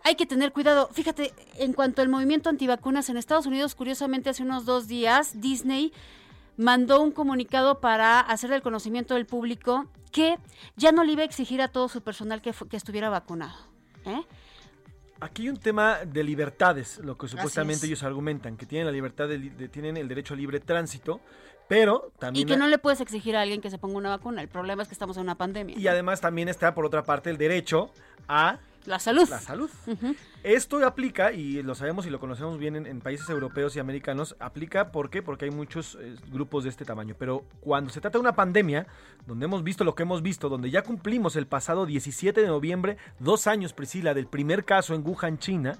hay 0.03 0.15
que 0.15 0.25
tener 0.25 0.51
cuidado. 0.53 0.89
Fíjate, 0.91 1.33
en 1.59 1.73
cuanto 1.73 2.01
al 2.01 2.09
movimiento 2.09 2.49
antivacunas 2.49 3.09
en 3.09 3.17
Estados 3.17 3.45
Unidos, 3.45 3.75
curiosamente 3.75 4.31
hace 4.31 4.43
unos 4.43 4.65
dos 4.65 4.87
días, 4.87 5.39
Disney 5.39 5.93
mandó 6.57 7.01
un 7.01 7.11
comunicado 7.11 7.79
para 7.79 8.19
hacer 8.19 8.49
del 8.49 8.61
conocimiento 8.61 9.13
del 9.15 9.25
público 9.25 9.85
que 10.11 10.37
ya 10.77 10.91
no 10.91 11.03
le 11.03 11.11
iba 11.13 11.21
a 11.21 11.25
exigir 11.25 11.61
a 11.61 11.67
todo 11.67 11.89
su 11.89 12.01
personal 12.01 12.41
que, 12.41 12.53
estuviera 12.71 13.09
vacunado. 13.09 13.55
¿eh? 14.05 14.21
Aquí 15.19 15.43
hay 15.43 15.49
un 15.49 15.57
tema 15.57 15.99
de 16.05 16.23
libertades, 16.23 16.99
lo 16.99 17.17
que 17.17 17.27
supuestamente 17.27 17.79
es. 17.79 17.91
ellos 17.91 18.03
argumentan, 18.03 18.57
que 18.57 18.65
tienen 18.65 18.85
la 18.85 18.91
libertad 18.91 19.27
de, 19.27 19.37
li- 19.37 19.49
de- 19.49 19.69
tienen 19.69 19.97
el 19.97 20.07
derecho 20.07 20.33
a 20.33 20.37
libre 20.37 20.59
tránsito, 20.59 21.21
pero 21.67 22.11
Y 22.15 22.19
también 22.19 22.47
que 22.47 22.57
no 22.57 22.67
le 22.67 22.77
puedes 22.77 23.01
exigir 23.01 23.35
a 23.35 23.41
alguien 23.41 23.61
que 23.61 23.69
se 23.69 23.77
ponga 23.77 23.97
una 23.97 24.09
vacuna. 24.09 24.41
El 24.41 24.49
problema 24.49 24.83
es 24.83 24.89
que 24.89 24.93
estamos 24.93 25.17
en 25.17 25.23
una 25.23 25.35
pandemia. 25.35 25.77
y 25.77 25.87
además 25.87 26.21
también 26.21 26.47
está 26.49 26.73
por 26.75 26.85
otra 26.85 27.03
parte 27.03 27.29
el 27.29 27.37
derecho 27.37 27.91
a 28.27 28.59
La 28.85 28.99
salud. 28.99 29.27
la 29.29 29.39
salud. 29.39 29.69
Esto 30.43 30.85
aplica, 30.85 31.31
y 31.31 31.63
lo 31.63 31.75
sabemos 31.75 32.05
y 32.05 32.09
lo 32.09 32.19
conocemos 32.19 32.57
bien 32.57 32.75
en, 32.75 32.85
en 32.85 33.01
países 33.01 33.27
europeos 33.29 33.75
y 33.75 33.79
americanos, 33.79 34.35
aplica 34.39 34.91
¿por 34.91 35.09
qué? 35.09 35.21
Porque 35.21 35.45
hay 35.45 35.51
muchos 35.51 35.97
eh, 35.99 36.15
grupos 36.31 36.63
de 36.63 36.69
este 36.69 36.85
tamaño. 36.85 37.15
Pero 37.17 37.45
cuando 37.61 37.89
se 37.89 38.01
trata 38.01 38.17
de 38.17 38.21
una 38.21 38.35
pandemia, 38.35 38.87
donde 39.25 39.45
hemos 39.45 39.63
visto 39.63 39.83
lo 39.83 39.95
que 39.95 40.03
hemos 40.03 40.21
visto, 40.21 40.49
donde 40.49 40.69
ya 40.69 40.83
cumplimos 40.83 41.35
el 41.35 41.47
pasado 41.47 41.85
17 41.85 42.41
de 42.41 42.47
noviembre, 42.47 42.97
dos 43.19 43.47
años, 43.47 43.73
Priscila, 43.73 44.13
del 44.13 44.27
primer 44.27 44.65
caso 44.65 44.93
en 44.93 45.05
Wuhan, 45.05 45.39
China, 45.39 45.77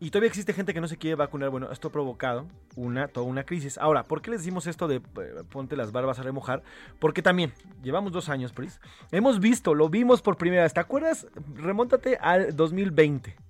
y 0.00 0.10
todavía 0.10 0.28
existe 0.28 0.52
gente 0.52 0.72
que 0.72 0.80
no 0.80 0.88
se 0.88 0.96
quiere 0.96 1.16
vacunar. 1.16 1.50
Bueno, 1.50 1.70
esto 1.72 1.88
ha 1.88 1.92
provocado 1.92 2.46
una, 2.76 3.08
toda 3.08 3.26
una 3.26 3.44
crisis. 3.44 3.78
Ahora, 3.78 4.04
¿por 4.04 4.22
qué 4.22 4.30
les 4.30 4.40
decimos 4.40 4.66
esto 4.66 4.86
de 4.86 4.96
eh, 4.96 5.02
ponte 5.50 5.76
las 5.76 5.90
barbas 5.90 6.18
a 6.18 6.22
remojar? 6.22 6.62
Porque 6.98 7.22
también, 7.22 7.52
llevamos 7.82 8.12
dos 8.12 8.28
años, 8.28 8.52
Pris. 8.52 8.80
Hemos 9.10 9.40
visto, 9.40 9.74
lo 9.74 9.88
vimos 9.88 10.22
por 10.22 10.36
primera 10.36 10.62
vez. 10.62 10.72
¿Te 10.72 10.80
acuerdas? 10.80 11.26
Remóntate 11.54 12.16
al 12.20 12.54
2020. 12.54 13.47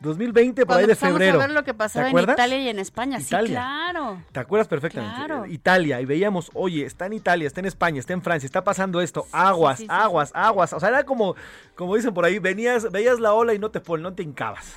2020 0.00 0.62
por 0.62 0.66
Cuando 0.66 0.80
ahí 0.80 0.86
de 0.86 0.94
febrero. 0.94 1.40
a 1.40 1.46
ver 1.46 1.50
lo 1.50 1.64
que 1.64 1.72
¿Te 1.72 1.78
pasaba 1.78 2.10
en? 2.10 2.18
Italia 2.18 2.58
y 2.58 2.68
en 2.68 2.78
España. 2.78 3.18
Italia. 3.18 3.46
Sí, 3.46 3.52
claro. 3.52 4.22
¿Te 4.32 4.40
acuerdas 4.40 4.68
perfectamente? 4.68 5.16
Claro. 5.16 5.46
Italia, 5.46 6.00
y 6.00 6.04
veíamos, 6.04 6.50
oye, 6.54 6.84
está 6.84 7.06
en 7.06 7.14
Italia, 7.14 7.46
está 7.46 7.60
en 7.60 7.66
España, 7.66 8.00
está 8.00 8.12
en 8.12 8.22
Francia, 8.22 8.46
está 8.46 8.62
pasando 8.64 9.00
esto, 9.00 9.26
aguas, 9.32 9.78
sí, 9.78 9.84
sí, 9.84 9.88
aguas, 9.90 10.30
aguas. 10.34 10.72
O 10.72 10.80
sea, 10.80 10.90
era 10.90 11.04
como, 11.04 11.34
como 11.74 11.96
dicen 11.96 12.12
por 12.14 12.24
ahí, 12.24 12.38
venías, 12.38 12.90
veías 12.92 13.20
la 13.20 13.32
ola 13.32 13.54
y 13.54 13.58
no 13.58 13.70
te 13.70 13.80
pon, 13.80 14.02
no 14.02 14.14
te 14.14 14.22
hincabas. 14.22 14.76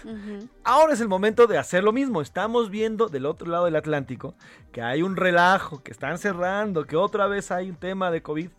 Ahora 0.64 0.94
es 0.94 1.02
el 1.02 1.08
momento 1.08 1.48
de 1.48 1.58
hacer 1.58 1.84
lo 1.84 1.92
mismo. 1.92 2.22
Estamos 2.22 2.70
viendo 2.70 3.08
del 3.08 3.26
otro 3.26 3.50
lado 3.50 3.66
del 3.66 3.76
Atlántico 3.76 4.36
que 4.72 4.82
hay 4.82 5.02
un 5.02 5.16
relajo, 5.16 5.82
que 5.84 5.92
están 5.92 6.18
cerrando, 6.18 6.86
que 6.86 6.96
otra 6.96 7.28
vez 7.28 7.52
hay 7.52 7.70
un 7.70 7.76
tema 7.76 8.12
de 8.12 8.22
COVID. 8.22 8.50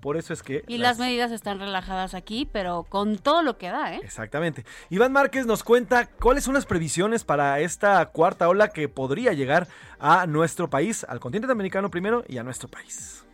Por 0.00 0.16
eso 0.16 0.32
es 0.32 0.42
que... 0.42 0.64
Y 0.66 0.78
las 0.78 0.98
medidas 0.98 1.30
están 1.30 1.58
relajadas 1.58 2.14
aquí, 2.14 2.48
pero 2.50 2.84
con 2.88 3.18
todo 3.18 3.42
lo 3.42 3.58
que 3.58 3.68
da, 3.68 3.94
¿eh? 3.94 4.00
Exactamente. 4.02 4.64
Iván 4.88 5.12
Márquez 5.12 5.46
nos 5.46 5.62
cuenta 5.62 6.06
cuáles 6.06 6.44
son 6.44 6.54
las 6.54 6.66
previsiones 6.66 7.24
para 7.24 7.60
esta 7.60 8.04
cuarta 8.06 8.48
ola 8.48 8.68
que 8.68 8.88
podría 8.88 9.32
llegar 9.32 9.68
a 9.98 10.26
nuestro 10.26 10.70
país, 10.70 11.04
al 11.04 11.20
continente 11.20 11.52
americano 11.52 11.90
primero 11.90 12.24
y 12.28 12.38
a 12.38 12.42
nuestro 12.42 12.68
país. 12.68 13.24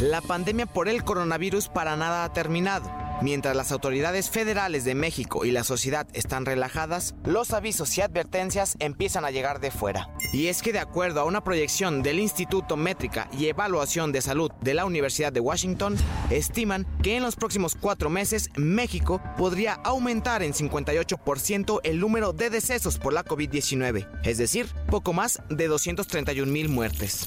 La 0.00 0.22
pandemia 0.22 0.66
por 0.66 0.88
el 0.88 1.04
coronavirus 1.04 1.68
para 1.68 1.96
nada 1.96 2.24
ha 2.24 2.32
terminado. 2.32 2.90
Mientras 3.22 3.54
las 3.54 3.70
autoridades 3.70 4.30
federales 4.30 4.86
de 4.86 4.94
México 4.94 5.44
y 5.44 5.50
la 5.50 5.62
sociedad 5.62 6.06
están 6.14 6.46
relajadas, 6.46 7.14
los 7.24 7.52
avisos 7.52 7.98
y 7.98 8.00
advertencias 8.00 8.76
empiezan 8.78 9.26
a 9.26 9.30
llegar 9.30 9.60
de 9.60 9.70
fuera. 9.70 10.08
Y 10.32 10.46
es 10.46 10.62
que 10.62 10.72
de 10.72 10.78
acuerdo 10.78 11.20
a 11.20 11.24
una 11.24 11.44
proyección 11.44 12.02
del 12.02 12.18
Instituto 12.18 12.78
Métrica 12.78 13.28
y 13.38 13.48
Evaluación 13.48 14.10
de 14.10 14.22
Salud 14.22 14.50
de 14.62 14.72
la 14.72 14.86
Universidad 14.86 15.34
de 15.34 15.40
Washington, 15.40 15.96
estiman 16.30 16.86
que 17.02 17.16
en 17.18 17.22
los 17.22 17.36
próximos 17.36 17.76
cuatro 17.78 18.08
meses 18.08 18.48
México 18.56 19.20
podría 19.36 19.74
aumentar 19.74 20.42
en 20.42 20.54
58% 20.54 21.80
el 21.84 22.00
número 22.00 22.32
de 22.32 22.48
decesos 22.48 22.96
por 22.96 23.12
la 23.12 23.24
COVID-19, 23.24 24.08
es 24.24 24.38
decir, 24.38 24.66
poco 24.88 25.12
más 25.12 25.42
de 25.50 25.66
231 25.66 26.50
mil 26.50 26.70
muertes. 26.70 27.26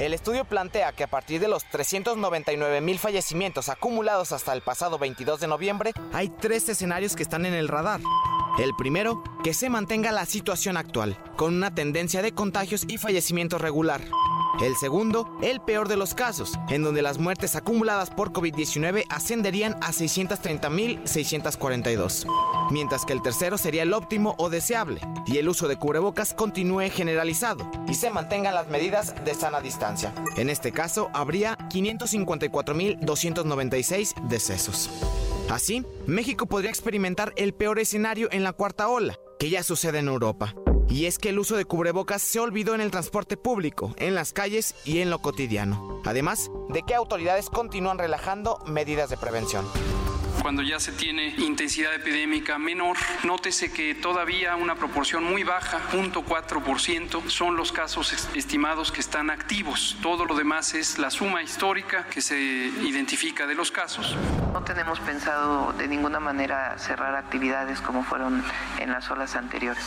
El 0.00 0.14
estudio 0.14 0.46
plantea 0.46 0.92
que 0.92 1.04
a 1.04 1.08
partir 1.08 1.42
de 1.42 1.48
los 1.48 1.66
399 1.66 2.80
mil 2.80 2.98
fallecimientos 2.98 3.68
acumulados 3.68 4.32
hasta 4.32 4.54
el 4.54 4.62
pasado 4.62 4.98
22 4.98 5.40
de 5.40 5.46
noviembre, 5.46 5.92
hay 6.14 6.30
tres 6.30 6.70
escenarios 6.70 7.14
que 7.14 7.22
están 7.22 7.44
en 7.44 7.52
el 7.52 7.68
radar. 7.68 8.00
El 8.60 8.74
primero, 8.74 9.22
que 9.42 9.54
se 9.54 9.70
mantenga 9.70 10.12
la 10.12 10.26
situación 10.26 10.76
actual, 10.76 11.16
con 11.36 11.54
una 11.54 11.74
tendencia 11.74 12.20
de 12.20 12.32
contagios 12.32 12.84
y 12.88 12.98
fallecimientos 12.98 13.58
regular. 13.58 14.02
El 14.60 14.76
segundo, 14.76 15.34
el 15.40 15.62
peor 15.62 15.88
de 15.88 15.96
los 15.96 16.12
casos, 16.12 16.58
en 16.68 16.82
donde 16.82 17.00
las 17.00 17.16
muertes 17.16 17.56
acumuladas 17.56 18.10
por 18.10 18.34
COVID-19 18.34 19.06
ascenderían 19.08 19.76
a 19.80 19.92
630.642. 19.92 22.26
Mientras 22.70 23.06
que 23.06 23.14
el 23.14 23.22
tercero 23.22 23.56
sería 23.56 23.84
el 23.84 23.94
óptimo 23.94 24.34
o 24.36 24.50
deseable, 24.50 25.00
y 25.26 25.38
el 25.38 25.48
uso 25.48 25.66
de 25.66 25.76
cubrebocas 25.76 26.34
continúe 26.34 26.90
generalizado, 26.90 27.66
y 27.88 27.94
se 27.94 28.10
mantengan 28.10 28.54
las 28.54 28.68
medidas 28.68 29.14
de 29.24 29.32
sana 29.32 29.62
distancia. 29.62 30.12
En 30.36 30.50
este 30.50 30.70
caso, 30.70 31.08
habría 31.14 31.56
554.296 31.70 34.12
decesos. 34.28 34.90
Así, 35.50 35.84
México 36.06 36.46
podría 36.46 36.70
experimentar 36.70 37.32
el 37.36 37.52
peor 37.52 37.80
escenario 37.80 38.28
en 38.30 38.44
la 38.44 38.52
cuarta 38.52 38.88
ola, 38.88 39.18
que 39.38 39.50
ya 39.50 39.62
sucede 39.62 39.98
en 39.98 40.08
Europa. 40.08 40.54
Y 40.88 41.06
es 41.06 41.18
que 41.18 41.28
el 41.28 41.38
uso 41.38 41.56
de 41.56 41.64
cubrebocas 41.64 42.22
se 42.22 42.40
olvidó 42.40 42.74
en 42.74 42.80
el 42.80 42.90
transporte 42.90 43.36
público, 43.36 43.94
en 43.96 44.14
las 44.14 44.32
calles 44.32 44.74
y 44.84 45.00
en 45.00 45.10
lo 45.10 45.18
cotidiano. 45.20 46.00
Además 46.04 46.50
de 46.68 46.82
que 46.82 46.94
autoridades 46.94 47.50
continúan 47.50 47.98
relajando 47.98 48.58
medidas 48.66 49.10
de 49.10 49.16
prevención. 49.16 49.66
Cuando 50.42 50.62
ya 50.62 50.80
se 50.80 50.92
tiene 50.92 51.34
intensidad 51.38 51.94
epidémica 51.94 52.58
menor, 52.58 52.96
nótese 53.24 53.70
que 53.72 53.94
todavía 53.94 54.56
una 54.56 54.74
proporción 54.74 55.22
muy 55.22 55.44
baja, 55.44 55.80
0.4%, 55.92 57.28
son 57.28 57.56
los 57.56 57.72
casos 57.72 58.12
est- 58.12 58.34
estimados 58.36 58.90
que 58.90 59.00
están 59.00 59.28
activos. 59.30 59.96
Todo 60.02 60.24
lo 60.24 60.34
demás 60.34 60.74
es 60.74 60.98
la 60.98 61.10
suma 61.10 61.42
histórica 61.42 62.06
que 62.06 62.22
se 62.22 62.38
identifica 62.40 63.46
de 63.46 63.54
los 63.54 63.70
casos. 63.70 64.16
No 64.52 64.62
tenemos 64.62 64.98
pensado 65.00 65.72
de 65.74 65.86
ninguna 65.88 66.20
manera 66.20 66.78
cerrar 66.78 67.14
actividades 67.16 67.80
como 67.80 68.02
fueron 68.02 68.42
en 68.78 68.90
las 68.90 69.10
olas 69.10 69.36
anteriores. 69.36 69.84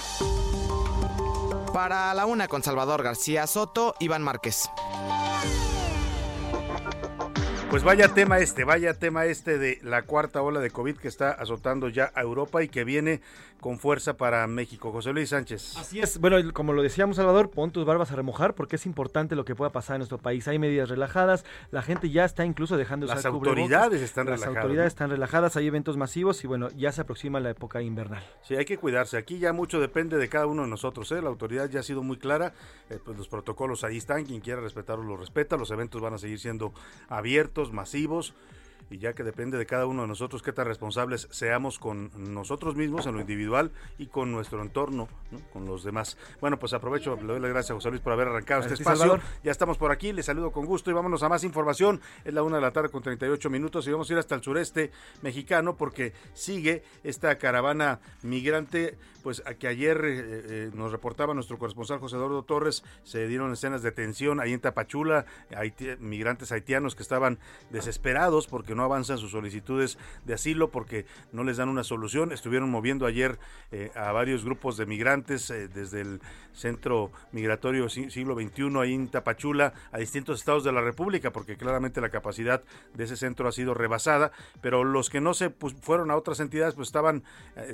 Para 1.74 2.14
la 2.14 2.28
una 2.28 2.48
con 2.48 2.62
Salvador 2.62 3.02
García 3.02 3.48
Soto, 3.48 3.96
Iván 4.00 4.22
Márquez. 4.22 4.70
Pues 7.74 7.84
vaya 7.84 8.08
tema 8.10 8.38
este, 8.38 8.66
vaya 8.66 8.94
tema 8.94 9.26
este 9.26 9.58
de 9.58 9.80
la 9.82 10.04
cuarta 10.04 10.44
ola 10.44 10.60
de 10.60 10.70
COVID 10.70 10.98
que 10.98 11.08
está 11.08 11.32
azotando 11.32 11.90
ya 11.90 12.12
a 12.14 12.22
Europa 12.22 12.62
y 12.62 12.68
que 12.68 12.84
viene 12.84 13.20
con 13.64 13.80
fuerza 13.80 14.18
para 14.18 14.46
México. 14.46 14.92
José 14.92 15.14
Luis 15.14 15.30
Sánchez. 15.30 15.78
Así 15.78 16.02
es. 16.02 16.20
Bueno, 16.20 16.36
como 16.52 16.74
lo 16.74 16.84
decíamos, 16.84 17.16
Salvador, 17.16 17.50
pon 17.50 17.72
tus 17.72 17.86
barbas 17.86 18.12
a 18.12 18.16
remojar 18.18 18.56
porque 18.56 18.76
es 18.76 18.86
importante 18.86 19.38
lo 19.38 19.46
que 19.46 19.56
pueda 19.56 19.72
pasar 19.72 19.96
en 19.96 20.00
nuestro 20.00 20.18
país. 20.18 20.46
Hay 20.50 20.60
medidas 20.60 20.90
relajadas, 20.90 21.46
la 21.72 21.82
gente 21.82 22.10
ya 22.10 22.26
está 22.26 22.44
incluso 22.44 22.76
dejando 22.76 23.08
de 23.08 23.16
Las 23.16 23.26
autoridades 23.26 24.02
están 24.02 24.26
Las 24.26 24.42
relajadas. 24.42 24.58
autoridades 24.64 24.84
¿no? 24.92 24.94
están 24.96 25.10
relajadas, 25.12 25.56
hay 25.56 25.68
eventos 25.68 25.96
masivos 25.96 26.44
y 26.44 26.48
bueno, 26.48 26.68
ya 26.76 26.92
se 26.92 27.00
aproxima 27.00 27.40
la 27.40 27.52
época 27.52 27.82
invernal. 27.82 28.22
Sí, 28.42 28.58
hay 28.58 28.66
que 28.66 28.78
cuidarse. 28.78 29.16
Aquí 29.16 29.40
ya 29.40 29.54
mucho 29.54 29.80
depende 29.80 30.18
de 30.18 30.28
cada 30.28 30.46
uno 30.46 30.64
de 30.64 30.68
nosotros. 30.68 31.10
¿eh? 31.14 31.22
La 31.22 31.30
autoridad 31.30 31.70
ya 31.70 31.80
ha 31.80 31.84
sido 31.84 32.04
muy 32.04 32.18
clara. 32.18 32.54
eh, 32.90 33.00
pues 33.02 33.18
los 33.18 33.30
protocolos 33.30 33.86
ahí 33.86 33.96
están. 33.96 34.26
Quien 34.26 34.42
quiera 34.42 34.60
respetarlos 34.60 35.06
los 35.06 35.18
respeta. 35.18 35.56
Los 35.56 35.72
eventos 35.72 36.02
van 36.02 36.14
a 36.14 36.18
seguir 36.18 36.38
siendo 36.40 36.74
abiertos, 37.08 37.72
masivos. 37.72 38.34
Y 38.90 38.98
ya 38.98 39.14
que 39.14 39.24
depende 39.24 39.58
de 39.58 39.66
cada 39.66 39.86
uno 39.86 40.04
de 40.04 40.08
nosotros 40.08 40.42
qué 40.42 40.54
tan 40.54 40.68
responsables 40.68 41.28
seamos 41.32 41.80
con 41.80 42.12
nosotros 42.34 42.76
mismos 42.76 43.06
en 43.08 43.16
lo 43.16 43.22
individual 43.22 43.72
y 43.98 44.08
con 44.08 44.32
nuestro 44.32 44.62
entorno, 44.62 45.08
¿no? 45.32 45.40
con 45.52 45.66
los 45.66 45.84
demás. 45.84 46.18
Bueno, 46.42 46.60
pues 46.60 46.74
aprovecho, 46.74 47.16
le 47.16 47.28
doy 47.28 47.40
las 47.40 47.50
gracias 47.50 47.72
a 47.72 47.74
José 47.76 47.90
Luis 47.90 48.02
por 48.02 48.14
haber 48.14 48.28
arrancado 48.28 48.62
este 48.62 48.76
espacio. 48.76 49.00
Salvador. 49.00 49.22
Ya 49.44 49.52
estamos 49.52 49.78
por 49.78 49.92
aquí, 49.92 50.14
les 50.14 50.26
saludo 50.26 50.52
con 50.52 50.66
gusto 50.66 50.92
y 50.92 50.94
vámonos 50.94 51.24
a 51.24 51.30
más 51.30 51.44
información. 51.44 52.02
Es 52.24 52.34
la 52.34 52.44
una 52.44 52.58
de 52.58 52.62
la 52.62 52.72
tarde 52.72 52.90
con 52.90 53.02
38 53.02 53.50
minutos 53.50 53.88
y 53.88 53.92
vamos 53.92 54.10
a 54.10 54.14
ir 54.14 54.20
hasta 54.20 54.36
el 54.36 54.44
sureste 54.44 54.92
mexicano 55.22 55.76
porque 55.76 56.14
sigue 56.34 56.84
esta 57.04 57.38
caravana 57.38 58.00
migrante, 58.22 58.98
pues 59.24 59.42
a 59.46 59.54
que 59.56 59.68
ayer 59.68 59.98
eh, 60.04 60.12
eh, 60.18 60.72
nos 60.74 60.92
reportaba 60.92 61.34
nuestro 61.34 61.58
corresponsal 61.58 62.00
José 62.00 62.18
Eduardo 62.18 62.44
Torres, 62.44 62.84
se 63.04 63.26
dieron 63.28 63.52
escenas 63.54 63.82
de 63.82 63.92
tensión 63.92 64.40
ahí 64.42 64.52
en 64.54 64.60
Tapachula, 64.60 65.26
migrantes 66.00 66.52
haitianos 66.52 66.96
que 66.96 67.04
estaban 67.04 67.40
desesperados 67.72 68.48
porque 68.48 68.76
no 68.76 68.84
avanzan 68.84 69.18
sus 69.18 69.32
solicitudes 69.32 69.98
de 70.26 70.34
asilo, 70.34 70.70
porque 70.70 71.06
no 71.32 71.44
les 71.44 71.58
dan 71.58 71.70
una 71.70 71.84
solución. 71.84 72.32
Estuvieron 72.32 72.70
moviendo 72.70 73.06
ayer 73.06 73.40
eh, 73.72 73.92
a 73.96 74.12
varios 74.12 74.44
grupos 74.44 74.78
de 74.78 74.86
migrantes 74.86 75.48
desde 75.48 76.02
el 76.02 76.22
centro 76.52 77.12
migratorio 77.32 77.90
si- 77.90 78.12
siglo 78.12 78.36
XXI 78.36 78.78
ahí 78.80 78.94
en 78.94 79.08
Tapachula 79.08 79.74
a 79.92 79.98
distintos 79.98 80.40
estados 80.40 80.64
de 80.64 80.72
la 80.72 80.82
República, 80.82 81.32
porque 81.32 81.56
claramente 81.58 82.02
la 82.02 82.10
capacidad 82.10 82.62
de 82.94 83.04
ese 83.06 83.16
centro 83.16 83.48
ha 83.48 83.52
sido 83.52 83.74
rebasada, 83.74 84.32
pero 84.62 84.84
los 84.84 85.10
que 85.10 85.22
no 85.22 85.34
se 85.34 85.50
pues, 85.50 85.74
fueron 85.82 86.12
a 86.12 86.16
otras 86.18 86.40
entidades 86.42 86.76
pues 86.76 86.90
estaban 86.90 87.24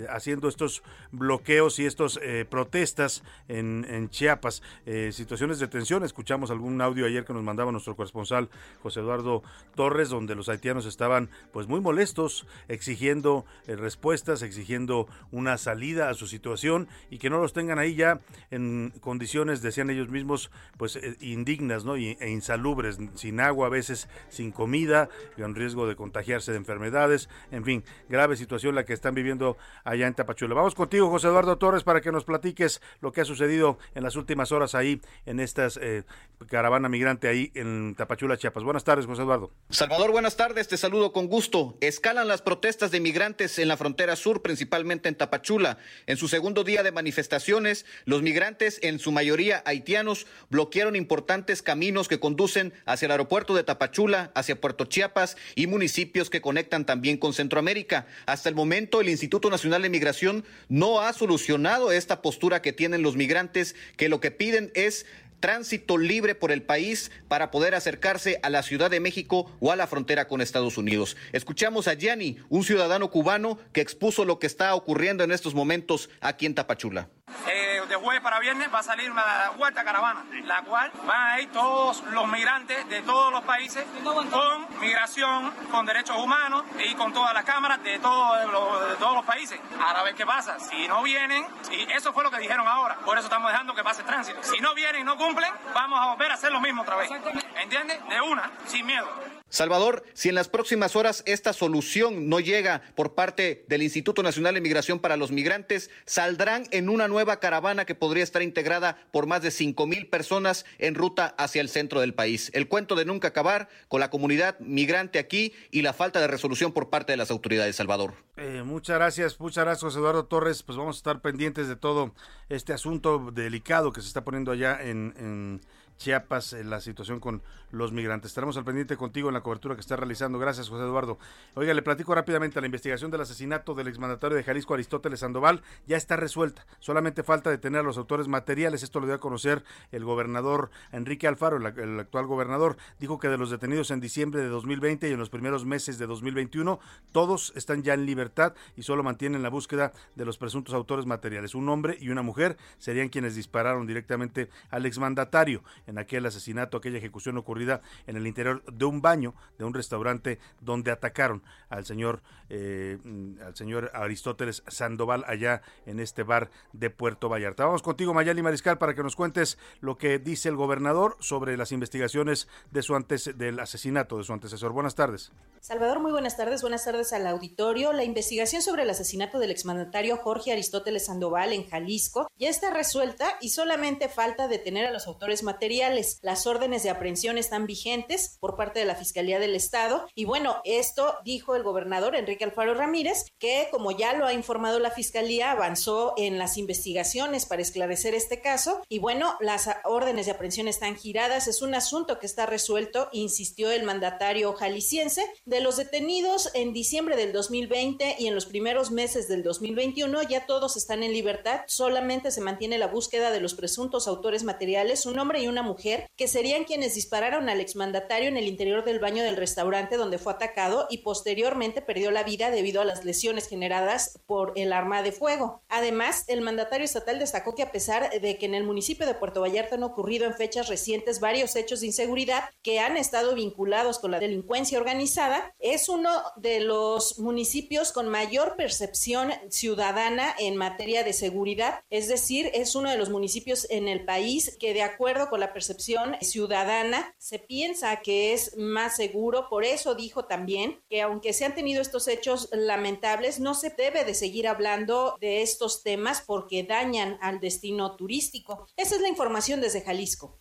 haciendo 0.09 0.47
estos 0.47 0.83
bloqueos 1.11 1.38
y 1.49 1.85
estos 1.85 2.19
eh, 2.21 2.45
protestas 2.47 3.23
en, 3.47 4.09
Chiapas, 4.09 4.61
eh, 4.85 5.11
situaciones 5.11 5.59
de 5.59 5.67
tensión. 5.67 6.03
Escuchamos 6.03 6.51
algún 6.51 6.79
audio 6.79 7.05
ayer 7.05 7.25
que 7.25 7.33
nos 7.33 7.43
mandaba 7.43 7.71
nuestro 7.71 7.95
corresponsal 7.95 8.49
José 8.83 8.99
Eduardo 8.99 9.41
Torres, 9.75 10.09
donde 10.09 10.35
los 10.35 10.47
haitianos 10.47 10.85
estaban 10.85 11.29
pues 11.51 11.67
muy 11.67 11.81
molestos, 11.81 12.45
exigiendo 12.67 13.45
eh, 13.65 13.75
respuestas, 13.75 14.43
exigiendo 14.43 15.07
una 15.31 15.57
salida 15.57 16.09
a 16.09 16.13
su 16.13 16.27
situación 16.27 16.87
y 17.09 17.17
que 17.17 17.29
no 17.29 17.39
los 17.39 17.53
tengan 17.53 17.79
ahí 17.79 17.95
ya 17.95 18.19
en 18.51 18.93
condiciones, 18.99 19.61
decían 19.61 19.89
ellos 19.89 20.09
mismos, 20.09 20.51
pues 20.77 20.97
eh, 20.97 21.15
indignas 21.21 21.83
¿no? 21.83 21.95
e 21.95 22.29
insalubres, 22.29 22.99
sin 23.15 23.39
agua, 23.39 23.67
a 23.67 23.69
veces 23.69 24.07
sin 24.29 24.51
comida, 24.51 25.09
con 25.35 25.55
riesgo 25.55 25.87
de 25.87 25.95
contagiarse 25.95 26.51
de 26.51 26.57
enfermedades, 26.57 27.27
en 27.51 27.63
fin, 27.63 27.83
grave 28.07 28.35
situación 28.35 28.75
la 28.75 28.85
que 28.85 28.93
están 28.93 29.15
viviendo 29.15 29.57
allá 29.83 30.05
en 30.05 30.13
Tapachula. 30.13 30.53
Vamos 30.53 30.75
contigo, 30.75 31.09
José 31.09 31.28
Eduardo 31.29 31.57
Torres, 31.57 31.83
para 31.83 32.01
que 32.01 32.11
nos 32.11 32.25
platiques 32.25 32.81
lo 33.01 33.11
que 33.11 33.21
ha 33.21 33.25
sucedido 33.25 33.77
en 33.95 34.03
las 34.03 34.15
últimas 34.15 34.51
horas 34.51 34.75
ahí 34.75 35.01
en 35.25 35.39
estas 35.39 35.77
eh, 35.81 36.03
caravana 36.47 36.89
migrante 36.89 37.27
ahí 37.27 37.51
en 37.55 37.95
Tapachula, 37.95 38.37
Chiapas. 38.37 38.63
Buenas 38.63 38.83
tardes, 38.83 39.05
José 39.05 39.23
Eduardo. 39.23 39.51
Salvador, 39.69 40.11
buenas 40.11 40.37
tardes, 40.37 40.67
te 40.67 40.77
saludo 40.77 41.11
con 41.11 41.27
gusto. 41.27 41.77
Escalan 41.81 42.27
las 42.27 42.41
protestas 42.41 42.91
de 42.91 42.99
migrantes 42.99 43.59
en 43.59 43.67
la 43.67 43.77
frontera 43.77 44.15
sur, 44.15 44.41
principalmente 44.41 45.09
en 45.09 45.15
Tapachula. 45.15 45.77
En 46.07 46.17
su 46.17 46.27
segundo 46.27 46.63
día 46.63 46.83
de 46.83 46.91
manifestaciones, 46.91 47.85
los 48.05 48.21
migrantes, 48.21 48.79
en 48.81 48.99
su 48.99 49.11
mayoría 49.11 49.61
haitianos, 49.65 50.27
bloquearon 50.49 50.95
importantes 50.95 51.61
caminos 51.61 52.07
que 52.07 52.19
conducen 52.19 52.73
hacia 52.85 53.05
el 53.07 53.11
aeropuerto 53.11 53.55
de 53.55 53.63
Tapachula, 53.63 54.31
hacia 54.35 54.59
Puerto 54.59 54.85
Chiapas 54.85 55.37
y 55.55 55.67
municipios 55.67 56.29
que 56.29 56.41
conectan 56.41 56.85
también 56.85 57.17
con 57.17 57.33
Centroamérica. 57.33 58.07
Hasta 58.25 58.49
el 58.49 58.55
momento, 58.55 59.01
el 59.01 59.09
Instituto 59.09 59.49
Nacional 59.49 59.81
de 59.81 59.89
Migración 59.89 60.45
no 60.67 61.01
ha 61.01 61.13
solucionado 61.19 61.91
esta 61.91 62.21
postura 62.21 62.61
que 62.61 62.73
tienen 62.73 63.03
los 63.03 63.15
migrantes, 63.15 63.75
que 63.97 64.09
lo 64.09 64.19
que 64.19 64.31
piden 64.31 64.71
es 64.73 65.05
tránsito 65.39 65.97
libre 65.97 66.35
por 66.35 66.51
el 66.51 66.63
país 66.63 67.11
para 67.27 67.51
poder 67.51 67.75
acercarse 67.75 68.39
a 68.43 68.49
la 68.49 68.63
Ciudad 68.63 68.89
de 68.89 68.99
México 68.99 69.51
o 69.59 69.71
a 69.71 69.75
la 69.75 69.87
frontera 69.87 70.27
con 70.27 70.41
Estados 70.41 70.77
Unidos. 70.77 71.15
Escuchamos 71.31 71.87
a 71.87 71.93
Gianni, 71.93 72.37
un 72.49 72.63
ciudadano 72.63 73.09
cubano 73.09 73.57
que 73.71 73.81
expuso 73.81 74.25
lo 74.25 74.39
que 74.39 74.47
está 74.47 74.75
ocurriendo 74.75 75.23
en 75.23 75.31
estos 75.31 75.53
momentos 75.53 76.09
aquí 76.21 76.45
en 76.45 76.55
Tapachula. 76.55 77.09
Eh, 77.47 77.81
de 77.87 77.95
jueves 77.95 78.21
para 78.21 78.39
viernes 78.39 78.73
va 78.73 78.79
a 78.79 78.83
salir 78.83 79.11
una 79.11 79.23
cuarta 79.57 79.83
caravana, 79.83 80.23
la 80.45 80.61
cual 80.61 80.91
van 81.05 81.31
a 81.31 81.39
ir 81.39 81.51
todos 81.51 82.03
los 82.11 82.27
migrantes 82.27 82.87
de 82.89 83.01
todos 83.01 83.31
los 83.31 83.43
países 83.43 83.85
con 84.03 84.67
migración, 84.79 85.51
con 85.71 85.85
derechos 85.85 86.17
humanos 86.17 86.63
y 86.79 86.93
con 86.95 87.13
todas 87.13 87.33
las 87.33 87.43
cámaras 87.43 87.81
de 87.83 87.99
todos 87.99 88.51
los, 88.51 88.89
de 88.89 88.95
todos 88.95 89.15
los 89.15 89.25
países. 89.25 89.59
Ahora 89.79 90.01
a 90.01 90.03
ver 90.03 90.15
qué 90.15 90.25
pasa. 90.25 90.59
Si 90.59 90.87
no 90.87 91.01
vienen, 91.03 91.45
y 91.71 91.91
eso 91.91 92.13
fue 92.13 92.23
lo 92.23 92.31
que 92.31 92.39
dijeron 92.39 92.67
ahora, 92.67 92.95
por 92.97 93.17
eso 93.17 93.27
estamos 93.27 93.51
dejando 93.51 93.73
que 93.73 93.83
pase 93.83 94.03
tránsito. 94.03 94.43
Si 94.43 94.59
no 94.59 94.73
vienen 94.73 95.01
y 95.01 95.03
no 95.03 95.17
cumplen, 95.17 95.51
vamos 95.73 95.99
a 95.99 96.07
volver 96.07 96.31
a 96.31 96.33
hacer 96.35 96.51
lo 96.51 96.59
mismo 96.59 96.81
otra 96.81 96.95
vez. 96.95 97.09
¿Entiendes? 97.55 97.99
De 98.07 98.21
una, 98.21 98.51
sin 98.65 98.85
miedo. 98.85 99.38
Salvador, 99.49 100.03
si 100.13 100.29
en 100.29 100.35
las 100.35 100.47
próximas 100.47 100.95
horas 100.95 101.23
esta 101.25 101.53
solución 101.53 102.29
no 102.29 102.39
llega 102.39 102.81
por 102.95 103.15
parte 103.15 103.65
del 103.67 103.81
Instituto 103.81 104.23
Nacional 104.23 104.53
de 104.53 104.61
Migración 104.61 104.99
para 104.99 105.17
los 105.17 105.31
Migrantes, 105.31 105.89
saldrán 106.05 106.65
en 106.71 106.89
una 106.89 107.07
nueva 107.07 107.39
caravana 107.39 107.85
que 107.85 107.95
podría 107.95 108.23
estar 108.23 108.41
integrada 108.41 108.97
por 109.11 109.25
más 109.25 109.41
de 109.41 109.51
cinco 109.51 109.87
mil 109.87 110.07
personas 110.07 110.65
en 110.77 110.95
ruta 110.95 111.33
hacia 111.37 111.61
el 111.61 111.69
centro 111.69 111.99
del 111.99 112.13
país. 112.13 112.51
El 112.53 112.67
cuento 112.67 112.95
de 112.95 113.05
nunca 113.05 113.29
acabar 113.29 113.69
con 113.87 113.99
la 113.99 114.09
comunidad 114.09 114.59
migrante 114.59 115.19
aquí 115.19 115.53
y 115.71 115.81
la 115.81 115.93
falta 115.93 116.19
de 116.19 116.27
resolución 116.27 116.71
por 116.71 116.89
parte 116.89 117.13
de 117.13 117.17
las 117.17 117.31
autoridades, 117.31 117.75
Salvador. 117.75 118.13
Eh, 118.37 118.63
muchas 118.63 118.97
gracias, 118.97 119.39
muchas 119.39 119.65
gracias 119.65 119.83
José 119.83 119.99
Eduardo 119.99 120.25
Torres. 120.25 120.63
Pues 120.63 120.77
vamos 120.77 120.95
a 120.95 120.99
estar 120.99 121.21
pendientes 121.21 121.67
de 121.67 121.75
todo 121.75 122.13
este 122.49 122.73
asunto 122.73 123.31
delicado 123.33 123.91
que 123.91 124.01
se 124.01 124.07
está 124.07 124.23
poniendo 124.23 124.51
allá 124.51 124.79
en, 124.81 125.13
en 125.17 125.61
Chiapas, 125.99 126.53
en 126.53 126.69
la 126.69 126.79
situación 126.79 127.19
con 127.19 127.43
los 127.71 127.91
migrantes. 127.91 128.31
Estaremos 128.31 128.55
al 128.57 128.63
pendiente 128.63 128.95
contigo 128.95 129.27
en 129.27 129.33
la 129.33 129.41
cobertura 129.41 129.75
que 129.75 129.81
está 129.81 129.97
realizando. 129.97 130.39
Gracias, 130.39 130.69
José 130.69 130.83
Eduardo. 130.83 131.19
Oiga, 131.55 131.73
le 131.73 131.81
platico 131.81 132.15
rápidamente, 132.15 132.59
la 132.61 132.67
investigación 132.67 133.11
del 133.11 133.21
asesinato 133.21 133.75
del 133.75 133.89
exmandatario 133.89 134.37
de 134.37 134.43
Jalisco, 134.43 134.73
Aristóteles 134.73 135.19
Sandoval, 135.19 135.61
ya 135.87 135.97
está 135.97 136.15
resuelta. 136.15 136.65
Solamente 136.79 137.21
falta 137.21 137.49
detener 137.49 137.81
a 137.81 137.83
los 137.83 137.97
autores 137.97 138.29
materiales. 138.29 138.81
Esto 138.81 139.01
lo 139.01 139.07
dio 139.07 139.15
a 139.15 139.19
conocer 139.19 139.63
el 139.91 140.05
gobernador 140.05 140.71
Enrique 140.93 141.27
Alfaro, 141.27 141.57
el 141.57 141.99
actual 141.99 142.27
gobernador. 142.27 142.77
Dijo 142.99 143.19
que 143.19 143.27
de 143.27 143.37
los 143.37 143.49
detenidos 143.49 143.91
en 143.91 143.99
diciembre 143.99 144.41
de 144.41 144.47
2020 144.47 145.09
y 145.09 145.11
en 145.11 145.19
los 145.19 145.29
primeros 145.29 145.65
meses 145.65 145.97
de 145.97 146.07
2021, 146.07 146.79
todos 147.11 147.51
están 147.57 147.83
ya 147.83 147.93
en 147.93 148.05
libertad 148.05 148.53
y 148.77 148.83
solo 148.83 149.03
mantienen 149.03 149.43
la 149.43 149.49
búsqueda 149.49 149.91
de 150.15 150.23
los 150.23 150.37
presuntos 150.37 150.73
autores 150.73 151.05
materiales. 151.05 151.55
Un 151.55 151.67
hombre 151.67 151.97
y 151.99 152.07
una 152.07 152.21
mujer 152.21 152.55
serían 152.77 153.09
quienes 153.09 153.35
dispararon 153.35 153.85
directamente 153.85 154.49
al 154.69 154.85
exmandatario 154.85 155.61
en 155.89 155.97
aquel 155.97 156.25
asesinato, 156.25 156.77
aquella 156.77 156.99
ejecución 156.99 157.37
ocurrida 157.37 157.81
en 158.07 158.15
el 158.15 158.27
interior 158.27 158.63
de 158.71 158.85
un 158.85 159.01
baño 159.01 159.33
de 159.57 159.65
un 159.65 159.73
restaurante 159.73 160.39
donde 160.61 160.91
atacaron 160.91 161.43
al 161.69 161.85
señor 161.85 162.21
eh, 162.49 162.97
al 163.45 163.55
señor 163.55 163.91
Aristóteles 163.93 164.63
Sandoval 164.67 165.23
allá 165.27 165.61
en 165.85 165.99
este 165.99 166.23
bar 166.23 166.49
de 166.73 166.89
Puerto 166.89 167.29
Vallarta. 167.29 167.65
Vamos 167.65 167.83
contigo 167.83 168.13
Mayali 168.13 168.41
Mariscal 168.41 168.77
para 168.77 168.95
que 168.95 169.03
nos 169.03 169.15
cuentes 169.15 169.57
lo 169.81 169.97
que 169.97 170.19
dice 170.19 170.49
el 170.49 170.55
gobernador 170.55 171.17
sobre 171.19 171.57
las 171.57 171.71
investigaciones 171.71 172.47
de 172.71 172.81
su 172.81 172.95
antes 172.95 173.37
del 173.37 173.59
asesinato 173.59 174.17
de 174.17 174.23
su 174.23 174.33
antecesor. 174.33 174.71
Buenas 174.71 174.95
tardes. 174.95 175.31
Salvador, 175.59 175.99
muy 175.99 176.11
buenas 176.11 176.37
tardes. 176.37 176.61
Buenas 176.61 176.85
tardes 176.85 177.13
al 177.13 177.27
auditorio. 177.27 177.93
La 177.93 178.03
investigación 178.03 178.61
sobre 178.61 178.83
el 178.83 178.89
asesinato 178.89 179.39
del 179.39 179.51
exmandatario 179.51 180.17
Jorge 180.17 180.51
Aristóteles 180.51 181.05
Sandoval 181.05 181.53
en 181.53 181.67
Jalisco 181.67 182.29
ya 182.37 182.49
está 182.49 182.71
resuelta 182.71 183.37
y 183.41 183.49
solamente 183.49 184.09
falta 184.09 184.47
detener 184.47 184.85
a 184.85 184.91
los 184.91 185.07
autores 185.07 185.43
materiales 185.43 185.78
materiales. 185.79 186.19
Las 186.23 186.45
órdenes 186.45 186.83
de 186.83 186.89
aprehensión 186.89 187.37
están 187.37 187.65
vigentes 187.65 188.37
por 188.41 188.57
parte 188.57 188.79
de 188.79 188.85
la 188.85 188.95
Fiscalía 188.95 189.39
del 189.39 189.55
Estado. 189.55 190.07
Y 190.13 190.25
bueno, 190.25 190.57
esto 190.65 191.15
dijo 191.23 191.55
el 191.55 191.63
gobernador 191.63 192.15
Enrique 192.15 192.43
Alfaro 192.43 192.73
Ramírez, 192.73 193.25
que 193.39 193.69
como 193.71 193.91
ya 193.91 194.13
lo 194.13 194.25
ha 194.25 194.33
informado 194.33 194.79
la 194.79 194.91
Fiscalía, 194.91 195.51
avanzó 195.51 196.15
en 196.17 196.37
las 196.37 196.57
investigaciones 196.57 197.45
para 197.45 197.61
esclarecer 197.61 198.13
este 198.13 198.41
caso. 198.41 198.81
Y 198.89 198.99
bueno, 198.99 199.37
las 199.39 199.69
órdenes 199.85 200.25
de 200.25 200.33
aprehensión 200.33 200.67
están 200.67 200.97
giradas, 200.97 201.47
es 201.47 201.61
un 201.61 201.73
asunto 201.73 202.19
que 202.19 202.25
está 202.25 202.45
resuelto, 202.45 203.07
insistió 203.13 203.71
el 203.71 203.83
mandatario 203.83 204.51
jalisciense, 204.53 205.25
de 205.45 205.61
los 205.61 205.77
detenidos 205.77 206.51
en 206.55 206.73
diciembre 206.73 207.15
del 207.15 207.31
2020 207.31 208.17
y 208.19 208.27
en 208.27 208.35
los 208.35 208.45
primeros 208.45 208.91
meses 208.91 209.29
del 209.29 209.43
2021 209.43 210.23
ya 210.23 210.45
todos 210.45 210.75
están 210.75 211.03
en 211.03 211.13
libertad, 211.13 211.61
solamente 211.67 212.31
se 212.31 212.41
mantiene 212.41 212.77
la 212.77 212.87
búsqueda 212.87 213.31
de 213.31 213.39
los 213.39 213.53
presuntos 213.53 214.07
autores 214.07 214.43
materiales, 214.43 215.05
un 215.05 215.19
hombre 215.19 215.41
y 215.41 215.47
una 215.47 215.63
mujer, 215.68 215.68
que 215.75 216.27
serían 216.27 216.63
quienes 216.63 216.95
dispararon 216.95 217.49
al 217.49 217.59
exmandatario 217.59 218.27
en 218.27 218.37
el 218.37 218.47
interior 218.47 218.83
del 218.83 218.99
baño 218.99 219.23
del 219.23 219.37
restaurante 219.37 219.97
donde 219.97 220.17
fue 220.17 220.33
atacado 220.33 220.87
y 220.89 220.99
posteriormente 220.99 221.81
perdió 221.81 222.11
la 222.11 222.23
vida 222.23 222.51
debido 222.51 222.81
a 222.81 222.85
las 222.85 223.05
lesiones 223.05 223.47
generadas 223.47 224.19
por 224.25 224.53
el 224.55 224.73
arma 224.73 225.03
de 225.03 225.11
fuego. 225.11 225.61
Además, 225.69 226.25
el 226.27 226.41
mandatario 226.41 226.85
estatal 226.85 227.19
destacó 227.19 227.55
que 227.55 227.63
a 227.63 227.71
pesar 227.71 228.09
de 228.09 228.37
que 228.37 228.45
en 228.45 228.55
el 228.55 228.63
municipio 228.63 229.05
de 229.05 229.13
Puerto 229.13 229.41
Vallarta 229.41 229.75
han 229.75 229.83
ocurrido 229.83 230.25
en 230.25 230.33
fechas 230.33 230.67
recientes 230.67 231.19
varios 231.19 231.55
hechos 231.55 231.81
de 231.81 231.87
inseguridad 231.87 232.45
que 232.61 232.79
han 232.79 232.97
estado 232.97 233.35
vinculados 233.35 233.99
con 233.99 234.11
la 234.11 234.19
delincuencia 234.19 234.77
organizada, 234.77 235.53
es 235.59 235.89
uno 235.89 236.09
de 236.35 236.59
los 236.59 237.19
municipios 237.19 237.91
con 237.91 238.09
mayor 238.09 238.55
percepción 238.55 239.31
ciudadana 239.49 240.35
en 240.39 240.55
materia 240.55 241.03
de 241.03 241.13
seguridad, 241.13 241.81
es 241.89 242.07
decir, 242.07 242.49
es 242.53 242.75
uno 242.75 242.89
de 242.89 242.97
los 242.97 243.09
municipios 243.09 243.67
en 243.69 243.87
el 243.87 244.05
país 244.05 244.57
que 244.59 244.73
de 244.73 244.83
acuerdo 244.83 245.29
con 245.29 245.39
la 245.39 245.53
percepción 245.59 246.15
ciudadana 246.21 247.13
se 247.17 247.37
piensa 247.37 247.97
que 247.97 248.31
es 248.31 248.55
más 248.55 248.95
seguro, 248.95 249.49
por 249.49 249.65
eso 249.65 249.93
dijo 249.93 250.23
también 250.23 250.79
que 250.89 251.01
aunque 251.01 251.33
se 251.33 251.43
han 251.43 251.53
tenido 251.53 251.81
estos 251.81 252.07
hechos 252.07 252.47
lamentables, 252.53 253.41
no 253.41 253.53
se 253.53 253.69
debe 253.69 254.05
de 254.05 254.13
seguir 254.13 254.47
hablando 254.47 255.17
de 255.19 255.41
estos 255.41 255.83
temas 255.83 256.23
porque 256.25 256.63
dañan 256.63 257.17
al 257.21 257.41
destino 257.41 257.97
turístico. 257.97 258.67
Esa 258.77 258.95
es 258.95 259.01
la 259.01 259.09
información 259.09 259.59
desde 259.59 259.81
Jalisco. 259.81 260.39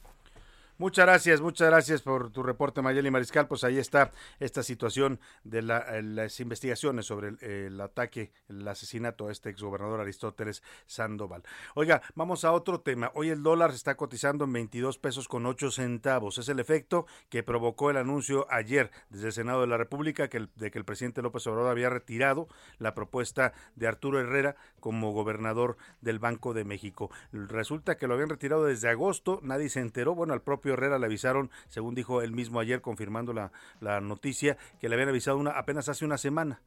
Muchas 0.81 1.07
gracias, 1.07 1.41
muchas 1.41 1.70
gracias 1.70 2.03
por 2.03 2.31
tu 2.31 2.45
reporte, 2.45 2.83
Mayeli 2.83 3.11
Mariscal. 3.11 3.49
Pues 3.49 3.64
ahí 3.64 3.79
está 3.79 4.12
esta 4.39 4.62
situación 4.62 5.18
de 5.43 5.59
eh, 5.59 6.03
las 6.05 6.39
investigaciones 6.39 7.05
sobre 7.05 7.35
el, 7.41 7.81
ataque, 7.81 8.31
el 8.49 8.66
asesinato 8.68 9.26
a 9.26 9.33
este 9.33 9.51
exgobernador 9.51 10.01
Aristóteles 10.01 10.62
Sandoval. 10.87 11.43
Oiga, 11.74 12.01
vamos 12.14 12.45
a 12.45 12.53
otro 12.53 12.81
tema. 12.81 13.11
Hoy 13.14 13.31
el 13.31 13.43
dólar 13.43 13.72
está 13.72 13.97
cotizando 13.97 14.45
en 14.45 14.53
22 14.53 14.99
pesos 14.99 15.26
con 15.26 15.47
8 15.47 15.72
centavos. 15.72 16.39
Es 16.39 16.49
el 16.49 16.61
efecto 16.61 17.07
que 17.29 17.43
provocó 17.43 17.91
el 17.91 17.97
anuncio 17.97 18.47
ayer 18.49 18.93
desde 19.11 19.26
el 19.26 19.33
Senado 19.33 19.62
de 19.62 19.66
la 19.66 19.79
República 19.79 20.29
de 20.29 20.70
que 20.70 20.79
el 20.79 20.85
presidente 20.85 21.22
López 21.22 21.45
Obrador 21.49 21.72
había 21.72 21.91
retirado 21.91 22.47
la 22.79 22.95
propuesta 22.95 23.53
de 23.74 23.89
Arturo 23.89 24.20
Herrera 24.20 24.55
como 24.79 25.11
gobernador 25.11 25.76
del 26.03 26.20
Banco 26.20 26.55
de 26.55 26.62
México. 26.62 27.11
Resulta 27.33 27.97
que 27.97 28.07
lo 28.07 28.14
habían 28.14 28.29
retirado 28.29 28.64
desde 28.64 28.89
agosto, 28.89 29.41
nadie 29.43 29.70
se 29.70 29.81
enteró. 29.81 30.14
Bueno, 30.14 30.35
al 30.35 30.43
propio 30.43 30.68
Herrera 30.73 30.99
le 30.99 31.07
avisaron, 31.07 31.51
según 31.69 31.95
dijo 31.95 32.23
él 32.23 32.33
mismo 32.33 32.61
ayer, 32.61 32.81
confirmando 32.81 33.33
la, 33.33 33.53
la 33.81 34.01
noticia, 34.01 34.57
que 34.81 34.89
le 34.89 34.95
habían 34.95 35.09
avisado 35.09 35.39
una, 35.39 35.53
apenas 35.53 35.89
hace 35.89 36.05
una 36.05 36.19
semana. 36.19 36.61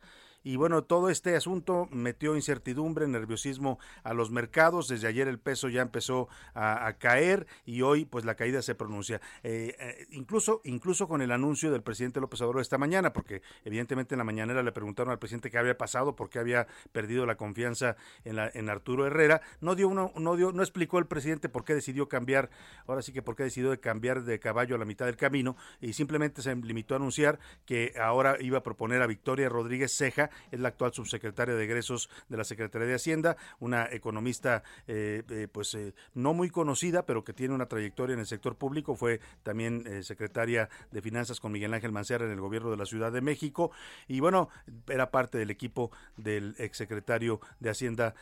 Y 0.44 0.56
bueno, 0.56 0.84
todo 0.84 1.10
este 1.10 1.36
asunto 1.36 1.88
metió 1.92 2.36
incertidumbre, 2.36 3.08
nerviosismo 3.08 3.80
a 4.04 4.14
los 4.14 4.32
mercados. 4.32 4.88
Desde 4.88 5.08
ayer 5.08 5.28
el 5.28 5.39
peso 5.39 5.70
ya 5.70 5.82
empezó 5.82 6.30
a, 6.56 6.92
caer 7.00 7.48
y 7.66 7.82
hoy 7.84 8.06
pues 8.06 8.26
la 8.26 8.36
caída 8.36 8.62
se 8.62 8.76
pronuncia. 8.76 9.22
Eh, 9.44 9.76
eh, 9.80 10.08
incluso, 10.12 10.62
incluso 10.64 11.08
con 11.08 11.22
el 11.22 11.32
anuncio 11.32 11.72
del 11.72 11.84
presidente 11.84 12.20
López 12.20 12.42
Obrador 12.42 12.62
esta 12.62 12.78
mañana, 12.78 13.14
porque 13.14 13.42
evidentemente 13.64 14.16
en 14.16 14.20
la 14.20 14.24
mañanera 14.24 14.64
le 14.64 14.72
preguntaron 14.72 15.12
al 15.12 15.20
presidente 15.20 15.52
qué 15.52 15.58
había 15.58 15.78
pasado, 15.78 16.16
por 16.16 16.30
qué 16.30 16.39
había 16.39 16.68
perdido 16.92 17.26
la 17.26 17.36
confianza 17.36 17.96
en, 18.24 18.36
la, 18.36 18.50
en 18.54 18.70
Arturo 18.70 19.06
Herrera. 19.06 19.42
No 19.62 19.76
dio 19.76 19.88
uno, 19.88 20.12
no 20.16 20.36
dio, 20.36 20.52
no 20.52 20.64
explicó 20.64 21.00
el 21.00 21.06
presidente 21.06 21.50
por 21.50 21.64
qué 21.64 21.76
decidió 21.76 22.10
cambiar, 22.10 22.50
ahora 22.88 23.02
sí 23.02 23.14
que 23.14 23.22
por 23.22 23.36
qué 23.36 23.44
decidió 23.44 23.70
de 23.70 23.80
cambiar 23.80 24.24
de 24.24 24.39
caballo 24.39 24.76
a 24.76 24.80
la 24.80 24.86
mitad 24.86 25.06
del 25.06 25.18
camino 25.18 25.56
y 25.80 25.94
simplemente 25.94 26.42
se 26.42 26.56
limitó 26.56 26.96
a 26.96 26.98
anunciar 26.98 27.39
que 27.66 27.94
ahora 28.02 28.38
iba 28.39 28.58
a 28.58 28.64
proponer 28.64 29.02
a 29.02 29.08
Victoria 29.08 29.50
Rodríguez 29.50 29.96
Ceja 29.96 30.30
es 30.51 30.59
la 30.59 30.69
actual 30.69 30.93
subsecretaria 30.93 31.55
de 31.55 31.63
egresos 31.63 32.09
de 32.29 32.38
la 32.38 32.43
Secretaría 32.43 32.88
de 32.88 32.95
Hacienda, 32.95 33.38
una 33.59 33.88
economista 33.91 34.63
eh, 34.88 35.23
eh, 35.29 35.47
pues 35.51 35.73
eh, 35.75 35.93
no 36.13 36.34
muy 36.34 36.49
conocida, 36.49 37.05
pero 37.05 37.23
que 37.23 37.34
tiene 37.34 37.53
una 37.53 37.67
trayectoria 37.67 38.13
en 38.13 38.19
el 38.19 38.25
sector 38.25 38.55
público, 38.55 38.95
fue 38.95 39.19
también 39.43 40.03
secretaria 40.03 40.69
de 40.91 41.01
Finanzas 41.01 41.39
con 41.39 41.51
Miguel 41.51 41.73
Ángel 41.73 41.91
Mancera 41.91 42.25
en 42.25 42.32
el 42.32 42.39
gobierno 42.39 42.71
de 42.71 42.77
la 42.77 42.86
Ciudad 42.86 43.11
de 43.11 43.21
México. 43.21 43.71
Y 44.07 44.19
bueno, 44.19 44.49
era 44.88 45.11
parte 45.11 45.38
del 45.38 45.49
equipo 45.49 45.91
del 46.17 46.55
exsecretario 46.57 47.39
de 47.59 47.69
Hacienda 47.69 48.15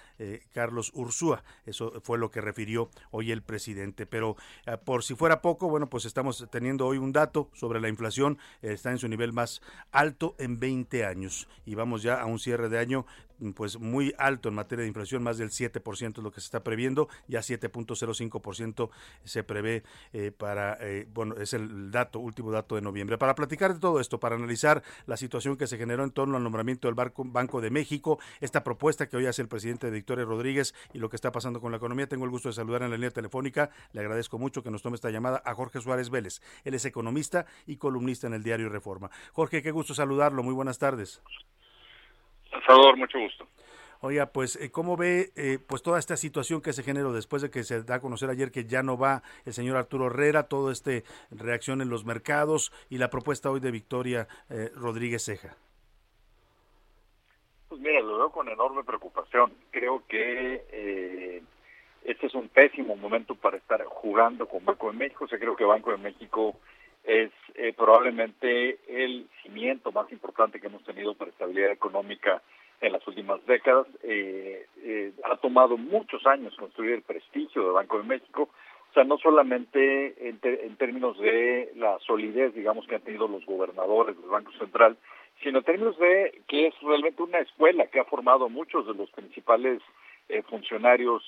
Carlos 0.53 0.91
Ursúa, 0.93 1.43
eso 1.66 2.01
fue 2.03 2.18
lo 2.18 2.32
que 2.32 2.41
refirió 2.41 2.89
hoy 3.12 3.32
el 3.32 3.41
presidente, 3.41 4.05
pero 4.05 4.36
por 4.86 5.03
si 5.03 5.16
fuera 5.16 5.41
poco, 5.41 5.70
bueno, 5.70 5.89
pues 5.89 6.05
estamos 6.05 6.47
teniendo 6.51 6.86
hoy 6.86 6.97
un 6.97 7.12
dato 7.12 7.49
sobre 7.53 7.80
la 7.82 7.89
inflación, 7.89 8.38
está 8.62 8.91
en 8.91 8.97
su 8.97 9.07
nivel 9.07 9.34
más 9.34 9.62
alto 9.91 10.36
en 10.39 10.60
20 10.60 11.05
años. 11.05 11.47
Y 11.66 11.76
vamos 11.76 11.99
ya 12.02 12.22
a 12.22 12.26
un 12.26 12.39
cierre 12.39 12.70
de 12.70 12.80
año 12.80 13.06
pues 13.56 13.80
muy 13.80 14.14
alto 14.18 14.50
en 14.50 14.56
materia 14.56 14.84
de 14.84 14.88
inflación, 14.88 15.24
más 15.24 15.38
del 15.38 15.50
7% 15.50 16.18
es 16.18 16.24
lo 16.24 16.32
que 16.32 16.41
se 16.41 16.45
está 16.45 16.64
previendo, 16.64 17.08
ya 17.28 17.39
7.05% 17.39 18.89
se 19.24 19.43
prevé 19.43 19.84
eh, 20.14 20.32
para, 20.32 20.78
eh, 20.82 21.08
bueno, 21.14 21.36
es 21.36 21.54
el 21.54 21.91
dato, 21.91 22.20
último 22.20 22.52
dato 22.52 22.76
de 22.76 22.82
noviembre. 22.82 23.18
Para 23.18 23.36
platicar 23.36 23.74
de 23.74 23.80
todo 23.80 24.00
esto, 24.00 24.20
para 24.20 24.36
analizar 24.36 24.84
la 25.06 25.18
situación 25.18 25.58
que 25.58 25.68
se 25.68 25.78
generó 25.78 26.04
en 26.04 26.12
torno 26.12 26.38
al 26.38 26.43
nombramiento 26.43 26.88
del 26.88 26.95
Banco 26.95 27.62
de 27.62 27.70
México, 27.70 28.20
esta 28.41 28.64
propuesta 28.64 29.08
que 29.08 29.18
hoy 29.18 29.26
hace 29.26 29.41
el 29.41 29.47
presidente 29.47 29.89
Victoria 29.89 30.26
Rodríguez 30.26 30.74
y 30.93 31.00
lo 31.00 31.10
que 31.10 31.16
está 31.16 31.32
pasando 31.32 31.62
con 31.62 31.72
la 31.72 31.78
economía, 31.78 32.08
tengo 32.08 32.26
el 32.26 32.32
gusto 32.32 32.50
de 32.50 32.54
saludar 32.54 32.84
en 32.84 32.89
la 32.89 32.97
línea 32.97 33.12
telefónica, 33.12 33.70
le 33.93 34.02
agradezco 34.02 34.38
mucho 34.38 34.64
que 34.64 34.72
nos 34.72 34.82
tome 34.82 34.95
esta 34.95 35.10
llamada 35.10 35.41
a 35.45 35.54
Jorge 35.54 35.82
Suárez 35.82 36.10
Vélez. 36.10 36.41
Él 36.64 36.74
es 36.74 36.86
economista 36.86 37.45
y 37.66 37.78
columnista 37.78 38.28
en 38.28 38.34
el 38.34 38.43
diario 38.43 38.70
Reforma. 38.70 39.10
Jorge, 39.32 39.62
qué 39.62 39.72
gusto 39.72 39.93
saludarlo, 39.93 40.43
muy 40.43 40.54
buenas 40.54 40.78
tardes. 40.78 41.22
Salvador, 42.50 42.97
mucho 42.97 43.20
gusto. 43.20 43.47
Oiga, 44.02 44.28
pues, 44.28 44.56
eh, 44.56 44.72
¿cómo 44.72 44.95
ve 44.95 45.32
eh, 45.36 45.60
pues 45.60 45.84
toda 45.84 46.00
esta 46.00 46.16
situación 46.16 46.62
que 46.62 46.72
se 46.72 46.84
generó 46.84 47.12
después 47.12 47.41
de 47.41 47.50
que 47.50 47.64
se 47.64 47.84
da 47.84 47.95
a 47.95 48.00
conocer 48.00 48.30
ayer 48.30 48.50
que 48.50 48.64
ya 48.64 48.82
no 48.82 48.97
va 48.97 49.24
el 49.45 49.52
señor 49.52 49.76
Arturo 49.76 50.08
Herrera, 50.08 50.43
toda 50.43 50.72
esta 50.72 50.91
reacción 51.32 51.82
en 51.82 51.89
los 51.89 52.06
mercados 52.06 52.72
y 52.89 52.97
la 52.97 53.10
propuesta 53.10 53.52
hoy 53.52 53.60
de 53.60 53.72
Victoria 53.72 54.28
eh, 54.50 54.72
Rodríguez 54.74 55.26
Ceja? 55.26 55.58
Pues 57.68 57.82
mira, 57.82 58.00
lo 58.00 58.18
veo 58.18 58.32
con 58.32 58.47
enorme 58.47 58.84
preocupación. 58.86 59.54
Creo 59.70 60.04
que 60.08 61.43
este 62.04 62.26
es 62.26 62.34
un 62.34 62.47
pésimo 62.47 62.95
momento 62.95 63.36
para 63.36 63.58
estar 63.58 63.84
jugando 63.84 64.47
con 64.47 64.64
Banco 64.64 64.91
de 64.91 64.97
México. 64.97 65.26
O 65.26 65.28
sea, 65.28 65.38
creo 65.38 65.56
que 65.56 65.66
Banco 65.66 65.91
de 65.91 65.97
México 65.97 66.56
es 67.10 67.32
eh, 67.55 67.74
probablemente 67.76 68.78
el 68.88 69.28
cimiento 69.41 69.91
más 69.91 70.12
importante 70.12 70.62
que 70.62 70.68
hemos 70.68 70.84
tenido 70.84 71.16
para 71.16 71.32
estabilidad 71.32 71.72
económica 71.72 72.43
en 72.82 72.93
las 72.93 73.05
últimas 73.07 73.43
décadas. 73.47 73.88
Eh, 74.03 74.68
eh, 74.84 75.12
ha 75.24 75.36
tomado 75.38 75.76
muchos 75.76 76.24
años 76.28 76.55
construir 76.55 76.93
el 76.93 77.01
prestigio 77.01 77.64
del 77.64 77.72
Banco 77.74 77.97
de 77.97 78.03
México, 78.03 78.49
o 78.91 78.93
sea, 78.93 79.05
no 79.05 79.18
solamente 79.18 80.30
en, 80.30 80.39
en, 80.43 80.76
términos 80.76 81.18
de 81.18 81.72
la 81.78 81.97
solidez, 82.05 82.53
digamos, 82.53 82.86
que 82.86 82.95
han 82.95 83.01
tenido 83.01 83.28
los 83.28 83.43
gobernadores 83.43 84.16
del 84.16 84.30
Banco 84.30 84.51
Central, 84.60 84.95
sino 85.41 85.60
en 85.60 85.66
términos 85.66 85.97
de 85.97 86.43
que 86.47 86.68
es 86.68 86.76
realmente 86.82 87.24
una 87.24 87.39
escuela 87.39 87.88
que 87.88 87.99
ha 87.99 88.05
formado 88.05 88.49
muchos 88.49 88.86
de 88.86 88.93
los 88.93 89.10
principales 89.12 89.82
funcionarios 90.47 91.24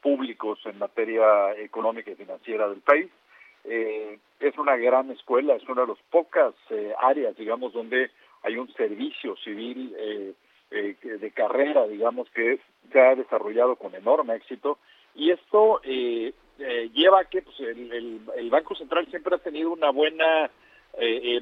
públicos 0.00 0.58
en 0.64 0.78
materia 0.78 1.52
económica 1.58 2.10
y 2.10 2.16
financiera 2.16 2.68
del 2.68 2.80
país 2.80 3.08
eh, 3.68 4.18
es 4.40 4.56
una 4.58 4.76
gran 4.76 5.10
escuela, 5.10 5.54
es 5.54 5.68
una 5.68 5.82
de 5.82 5.88
las 5.88 5.98
pocas 6.10 6.54
eh, 6.70 6.92
áreas, 6.98 7.36
digamos, 7.36 7.72
donde 7.72 8.10
hay 8.46 8.56
un 8.56 8.72
servicio 8.74 9.36
civil 9.36 9.94
eh, 9.98 10.32
eh, 10.70 10.96
de 11.02 11.30
carrera, 11.32 11.86
digamos, 11.86 12.30
que 12.30 12.60
se 12.92 13.00
ha 13.00 13.14
desarrollado 13.16 13.76
con 13.76 13.94
enorme 13.94 14.36
éxito. 14.36 14.78
Y 15.16 15.30
esto 15.30 15.80
eh, 15.82 16.32
lleva 16.94 17.20
a 17.20 17.24
que 17.24 17.42
pues, 17.42 17.58
el, 17.60 18.20
el, 18.36 18.50
Banco 18.50 18.76
Central 18.76 19.06
siempre 19.10 19.34
ha 19.34 19.38
tenido 19.38 19.72
una 19.72 19.90
buena 19.90 20.50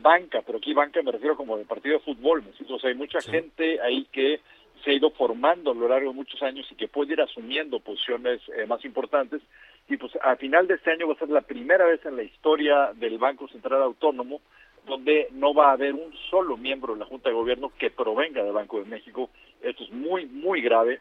banca, 0.00 0.42
pero 0.44 0.58
aquí 0.58 0.74
banca 0.74 1.00
me 1.02 1.12
refiero 1.12 1.36
como 1.36 1.56
de 1.56 1.64
partido 1.64 1.98
de 1.98 2.04
fútbol, 2.04 2.42
¿me 2.42 2.74
O 2.74 2.78
sea, 2.80 2.90
hay 2.90 2.96
mucha 2.96 3.20
gente 3.20 3.80
ahí 3.80 4.04
que 4.10 4.40
se 4.82 4.90
ha 4.90 4.94
ido 4.94 5.10
formando 5.12 5.70
a 5.70 5.74
lo 5.74 5.86
largo 5.86 6.10
de 6.10 6.16
muchos 6.16 6.42
años 6.42 6.66
y 6.72 6.74
que 6.74 6.88
puede 6.88 7.12
ir 7.12 7.20
asumiendo 7.20 7.78
posiciones 7.78 8.40
más 8.66 8.84
importantes 8.84 9.40
y 9.88 9.96
pues 9.96 10.12
a 10.22 10.36
final 10.36 10.66
de 10.66 10.74
este 10.74 10.92
año 10.92 11.06
va 11.06 11.14
a 11.14 11.18
ser 11.18 11.28
la 11.28 11.42
primera 11.42 11.84
vez 11.84 12.04
en 12.06 12.16
la 12.16 12.22
historia 12.22 12.92
del 12.94 13.18
Banco 13.18 13.48
Central 13.48 13.82
Autónomo 13.82 14.40
donde 14.86 15.28
no 15.32 15.54
va 15.54 15.70
a 15.70 15.72
haber 15.72 15.94
un 15.94 16.14
solo 16.30 16.56
miembro 16.56 16.94
de 16.94 17.00
la 17.00 17.06
Junta 17.06 17.28
de 17.28 17.34
Gobierno 17.34 17.72
que 17.78 17.90
provenga 17.90 18.42
del 18.42 18.52
Banco 18.52 18.78
de 18.78 18.86
México. 18.86 19.30
Esto 19.62 19.84
es 19.84 19.90
muy, 19.90 20.26
muy 20.26 20.60
grave. 20.60 21.00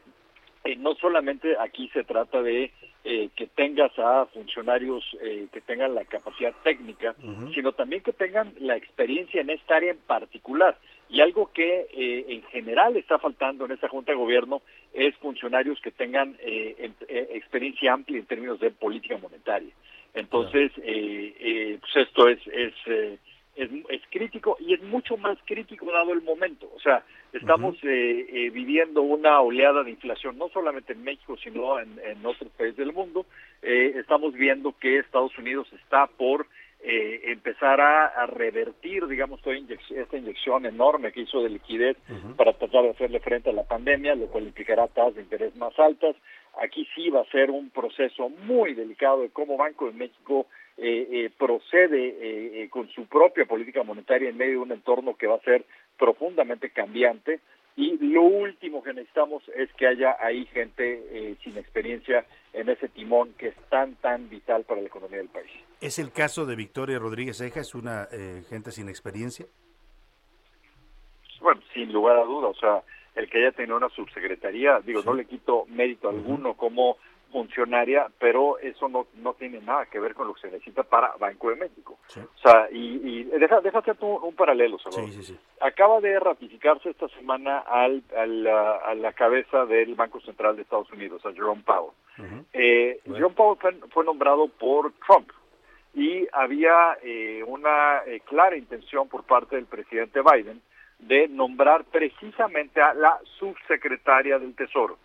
Y 0.65 0.77
no 0.77 0.95
solamente 0.95 1.57
aquí 1.59 1.89
se 1.89 2.05
trata 2.05 2.41
de 2.41 2.71
eh, 3.03 3.29
que 3.35 3.47
tengas 3.47 3.91
a 3.99 4.25
funcionarios 4.27 5.03
eh, 5.21 5.47
que 5.51 5.59
tengan 5.59 5.93
la 5.93 6.05
capacidad 6.05 6.53
técnica, 6.63 7.15
sino 7.53 7.73
también 7.73 8.01
que 8.01 8.13
tengan 8.13 8.53
la 8.59 8.77
experiencia 8.77 9.41
en 9.41 9.49
esta 9.49 9.75
área 9.75 9.91
en 9.91 9.97
particular. 9.97 10.77
Y 11.13 11.21
algo 11.21 11.49
que 11.53 11.87
eh, 11.93 12.25
en 12.27 12.43
general 12.43 12.97
está 12.97 13.19
faltando 13.19 13.63
en 13.65 13.71
esta 13.71 13.87
Junta 13.87 14.11
de 14.11 14.17
Gobierno 14.17 14.61
es 14.93 15.15
funcionarios 15.17 15.79
que 15.79 15.91
tengan 15.91 16.35
experiencia 16.39 17.93
amplia 17.93 18.17
en 18.17 18.25
términos 18.25 18.59
de 18.59 18.71
política 18.71 19.17
monetaria. 19.17 19.71
Entonces, 20.13 20.71
pues 20.75 21.95
esto 21.95 22.27
es, 22.27 22.39
es 22.47 23.19
es, 23.55 23.69
es, 23.89 24.01
crítico 24.09 24.57
y 24.59 24.73
es 24.73 24.81
mucho 24.81 25.15
más 25.17 25.37
crítico 25.45 25.91
dado 25.91 26.13
el 26.13 26.21
momento. 26.21 26.69
O 26.75 26.79
sea, 26.79 27.03
estamos 27.31 27.75
eh, 27.83 28.25
eh, 28.29 28.49
viviendo 28.49 29.01
una 29.01 29.39
oleada 29.41 29.83
de 29.83 29.91
inflación, 29.91 30.37
no 30.37 30.49
solamente 30.49 30.93
en 30.93 31.03
México, 31.03 31.37
sino 31.37 31.79
en, 31.79 31.99
en 32.03 32.25
otros 32.25 32.51
países 32.57 32.77
del 32.77 32.93
mundo. 32.93 33.25
Eh, 33.61 33.93
estamos 33.97 34.33
viendo 34.33 34.75
que 34.79 34.97
Estados 34.97 35.37
Unidos 35.37 35.67
está 35.83 36.07
por 36.07 36.47
empezar 36.85 37.79
a, 37.79 38.25
revertir, 38.27 39.07
digamos, 39.07 39.41
toda 39.41 39.55
esta 39.55 40.17
inyección 40.17 40.65
enorme 40.65 41.11
que 41.11 41.21
hizo 41.21 41.41
de 41.41 41.49
liquidez 41.49 41.97
para 42.35 42.53
tratar 42.53 42.83
de 42.83 42.89
hacerle 42.89 43.19
frente 43.19 43.49
a 43.49 43.53
la 43.53 43.63
pandemia, 43.63 44.15
lo 44.15 44.27
cual 44.27 44.43
implicará 44.43 44.87
tasas 44.87 45.15
de 45.15 45.21
interés 45.21 45.55
más 45.55 45.77
altas. 45.79 46.15
Aquí 46.61 46.87
sí 46.93 47.09
va 47.09 47.21
a 47.21 47.31
ser 47.31 47.49
un 47.51 47.69
proceso 47.69 48.29
muy 48.29 48.73
delicado 48.73 49.21
de 49.21 49.29
cómo 49.29 49.57
Banco 49.57 49.85
de 49.85 49.93
México 49.93 50.45
eh, 50.77 51.07
eh, 51.11 51.29
procede 51.37 52.63
eh, 52.63 52.69
con 52.69 52.89
su 52.89 53.05
propia 53.05 53.45
política 53.45 53.83
monetaria 53.83 54.29
en 54.29 54.37
medio 54.37 54.53
de 54.53 54.57
un 54.59 54.71
entorno 54.71 55.15
que 55.15 55.27
va 55.27 55.35
a 55.35 55.41
ser 55.41 55.63
profundamente 55.97 56.71
cambiante. 56.71 57.39
Y 57.75 57.97
lo 57.97 58.21
último 58.21 58.83
que 58.83 58.93
necesitamos 58.93 59.43
es 59.55 59.71
que 59.73 59.87
haya 59.87 60.15
ahí 60.19 60.45
gente 60.47 61.37
sin 61.43 61.57
experiencia 61.57 62.25
en 62.53 62.69
ese 62.69 62.87
timón 62.87 63.33
que 63.33 63.47
es 63.47 63.55
tan, 63.69 63.95
tan 63.95 64.29
vital 64.29 64.63
para 64.63 64.81
la 64.81 64.87
economía 64.87 65.17
del 65.17 65.29
país. 65.29 65.51
¿Es 65.81 65.97
el 65.97 66.11
caso 66.11 66.45
de 66.45 66.55
Victoria 66.55 66.99
Rodríguez 66.99 67.41
Eja? 67.41 67.61
¿Es 67.61 67.73
una 67.73 68.07
gente 68.49 68.71
sin 68.71 68.89
experiencia? 68.89 69.47
Bueno, 71.41 71.61
sin 71.73 71.91
lugar 71.91 72.17
a 72.17 72.23
duda. 72.23 72.49
O 72.49 72.55
sea, 72.55 72.83
el 73.15 73.29
que 73.29 73.39
haya 73.39 73.51
tenido 73.51 73.77
una 73.77 73.89
subsecretaría, 73.89 74.79
digo, 74.81 75.01
no 75.03 75.13
le 75.13 75.25
quito 75.25 75.65
mérito 75.67 76.09
alguno 76.09 76.53
como 76.53 76.97
funcionaria, 77.33 78.07
pero 78.19 78.59
eso 78.59 78.87
no, 78.87 79.07
no 79.15 79.33
tiene 79.33 79.59
nada 79.59 79.87
que 79.87 79.99
ver 79.99 80.13
con 80.13 80.27
lo 80.27 80.35
que 80.35 80.41
se 80.41 80.51
necesita 80.51 80.83
para 80.83 81.17
Banco 81.19 81.49
de 81.49 81.55
México. 81.57 81.97
O 82.15 82.37
sea, 82.37 82.69
y, 82.71 83.23
deja, 83.23 83.59
deja 83.59 83.79
hacer 83.79 83.97
un, 83.99 84.35
paralelo, 84.35 84.77
Salvador. 84.79 85.09
Acaba 85.59 85.99
de 85.99 86.19
ratificarse 86.19 86.91
esta 86.91 87.09
semana 87.09 87.59
al, 87.59 88.03
a 88.15 88.93
la 88.93 89.13
cabeza 89.13 89.65
del 89.65 89.95
Banco 89.95 90.21
Central 90.21 90.55
de 90.55 90.61
Estados 90.61 90.91
Unidos, 90.91 91.25
a 91.25 91.33
Jerome 91.33 91.63
Powell. 91.63 91.91
eh, 92.53 92.99
Jerome 93.05 93.35
Powell 93.35 93.57
fue, 93.91 94.05
nombrado 94.05 94.47
por 94.47 94.93
Trump 95.05 95.29
y 95.95 96.27
había 96.31 96.97
eh, 97.01 97.43
una 97.45 98.03
eh, 98.05 98.21
clara 98.21 98.55
intención 98.55 99.07
por 99.09 99.23
parte 99.23 99.55
del 99.55 99.65
presidente 99.65 100.21
Biden 100.21 100.61
de 101.07 101.27
nombrar 101.27 101.83
precisamente 101.85 102.81
a 102.81 102.93
la 102.93 103.19
subsecretaria 103.37 104.39
del 104.39 104.55
Tesoro, 104.55 104.97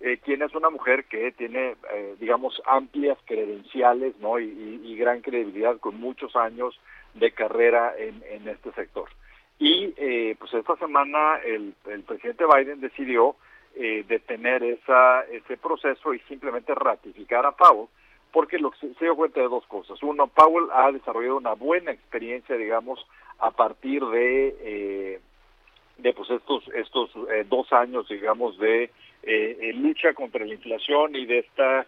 eh, 0.00 0.18
quien 0.22 0.42
es 0.42 0.54
una 0.54 0.70
mujer 0.70 1.04
que 1.04 1.32
tiene, 1.32 1.76
eh, 1.92 2.14
digamos, 2.20 2.60
amplias 2.66 3.18
credenciales 3.24 4.16
¿no? 4.20 4.38
Y, 4.38 4.96
gran 4.96 5.20
credibilidad 5.20 5.78
con 5.78 6.00
muchos 6.00 6.34
años 6.36 6.80
de 7.14 7.30
carrera 7.30 7.94
en, 7.98 8.22
en 8.30 8.48
este 8.48 8.72
sector. 8.72 9.10
Y 9.58 9.92
eh, 9.98 10.36
pues 10.38 10.54
esta 10.54 10.74
semana 10.76 11.36
el, 11.44 11.74
el 11.90 12.02
presidente 12.02 12.44
Biden 12.46 12.80
decidió 12.80 13.36
detener 14.08 14.62
esa, 14.62 15.20
ese 15.24 15.58
proceso 15.58 16.14
y 16.14 16.18
simplemente 16.20 16.74
ratificar 16.74 17.44
a 17.44 17.52
Powell, 17.52 17.88
porque 18.32 18.58
lo, 18.58 18.72
se, 18.80 18.94
se 18.94 19.04
dio 19.04 19.14
cuenta 19.14 19.40
de 19.40 19.48
dos 19.48 19.66
cosas. 19.66 20.02
Uno, 20.02 20.28
Powell 20.28 20.68
ha 20.72 20.90
desarrollado 20.90 21.36
una 21.36 21.52
buena 21.52 21.90
experiencia, 21.90 22.56
digamos, 22.56 23.06
a 23.38 23.50
partir 23.50 24.02
de 24.02 25.20
de 25.98 26.12
pues 26.12 26.30
estos 26.30 26.68
estos 26.74 27.10
eh, 27.30 27.44
dos 27.48 27.72
años 27.72 28.08
digamos 28.08 28.58
de 28.58 28.84
eh, 28.84 28.90
eh, 29.22 29.72
lucha 29.74 30.12
contra 30.14 30.44
la 30.44 30.54
inflación 30.54 31.16
y 31.16 31.26
de 31.26 31.38
esta 31.38 31.86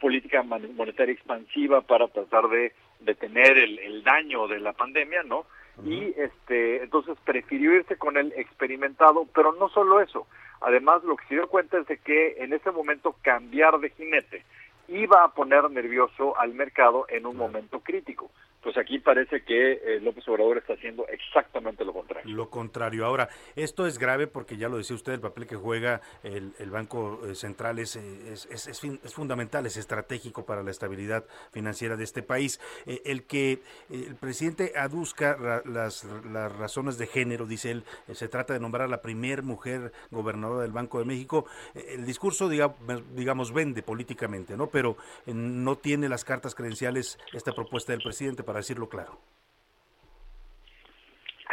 política 0.00 0.42
monetaria 0.42 1.12
expansiva 1.12 1.82
para 1.82 2.08
tratar 2.08 2.48
de 2.48 2.72
detener 3.00 3.58
el, 3.58 3.78
el 3.78 4.02
daño 4.02 4.48
de 4.48 4.58
la 4.58 4.72
pandemia 4.72 5.22
no 5.22 5.44
y 5.84 6.14
este 6.16 6.82
entonces 6.82 7.18
prefirió 7.22 7.74
irse 7.74 7.96
con 7.96 8.16
el 8.16 8.32
experimentado 8.36 9.26
pero 9.34 9.52
no 9.52 9.68
solo 9.68 10.00
eso. 10.00 10.26
Además 10.62 11.04
lo 11.04 11.16
que 11.16 11.26
se 11.26 11.34
dio 11.34 11.48
cuenta 11.48 11.78
es 11.78 11.86
de 11.88 11.98
que 11.98 12.36
en 12.38 12.54
ese 12.54 12.70
momento 12.70 13.14
cambiar 13.20 13.80
de 13.80 13.90
jinete 13.90 14.44
iba 14.88 15.24
a 15.24 15.32
poner 15.32 15.70
nervioso 15.70 16.38
al 16.38 16.54
mercado 16.54 17.04
en 17.10 17.26
un 17.26 17.36
momento 17.36 17.80
crítico 17.80 18.30
pues 18.62 18.76
aquí 18.76 18.98
parece 18.98 19.42
que 19.42 19.72
eh, 19.72 20.00
López 20.00 20.26
Obrador 20.28 20.58
está 20.58 20.74
haciendo 20.74 21.06
exactamente 21.08 21.84
lo 21.84 21.92
contrario. 21.92 22.34
Lo 22.34 22.50
contrario. 22.50 23.06
Ahora, 23.06 23.28
esto 23.56 23.86
es 23.86 23.98
grave 23.98 24.26
porque 24.26 24.56
ya 24.56 24.68
lo 24.68 24.76
decía 24.76 24.96
usted, 24.96 25.14
el 25.14 25.20
papel 25.20 25.46
que 25.46 25.56
juega 25.56 26.00
el, 26.22 26.52
Banco 26.70 27.20
eh, 27.26 27.34
Central 27.34 27.78
es, 27.78 27.96
eh, 27.96 28.32
es, 28.32 28.46
es, 28.66 29.14
fundamental, 29.14 29.64
es 29.66 29.76
estratégico 29.76 30.44
para 30.44 30.62
la 30.62 30.70
estabilidad 30.70 31.24
financiera 31.52 31.96
de 31.96 32.04
este 32.04 32.22
país. 32.22 32.60
el 32.86 33.24
que 33.24 33.60
el 33.88 34.14
presidente 34.16 34.72
aduzca 34.76 35.62
las, 35.64 36.04
las 36.04 36.56
razones 36.56 36.98
de 36.98 37.06
género, 37.06 37.46
dice 37.46 37.70
él, 37.70 37.84
se 38.12 38.28
trata 38.28 38.52
de 38.52 38.60
nombrar 38.60 38.86
a 38.86 38.90
la 38.90 39.02
primer 39.02 39.42
mujer 39.42 39.92
gobernadora 40.10 40.62
del 40.62 40.72
Banco 40.72 40.98
de 40.98 41.06
México. 41.06 41.46
el 41.74 42.04
discurso, 42.04 42.48
digamos, 42.48 42.76
digamos, 43.14 43.52
vende 43.52 43.82
políticamente, 43.82 44.56
¿no? 44.56 44.68
Pero 44.68 44.96
no 45.26 45.76
tiene 45.76 46.08
las 46.08 46.24
cartas 46.24 46.54
credenciales 46.54 47.18
esta 47.32 47.52
propuesta 47.52 47.92
del 47.92 48.02
presidente 48.02 48.42
para 48.50 48.58
decirlo 48.58 48.88
claro. 48.88 49.16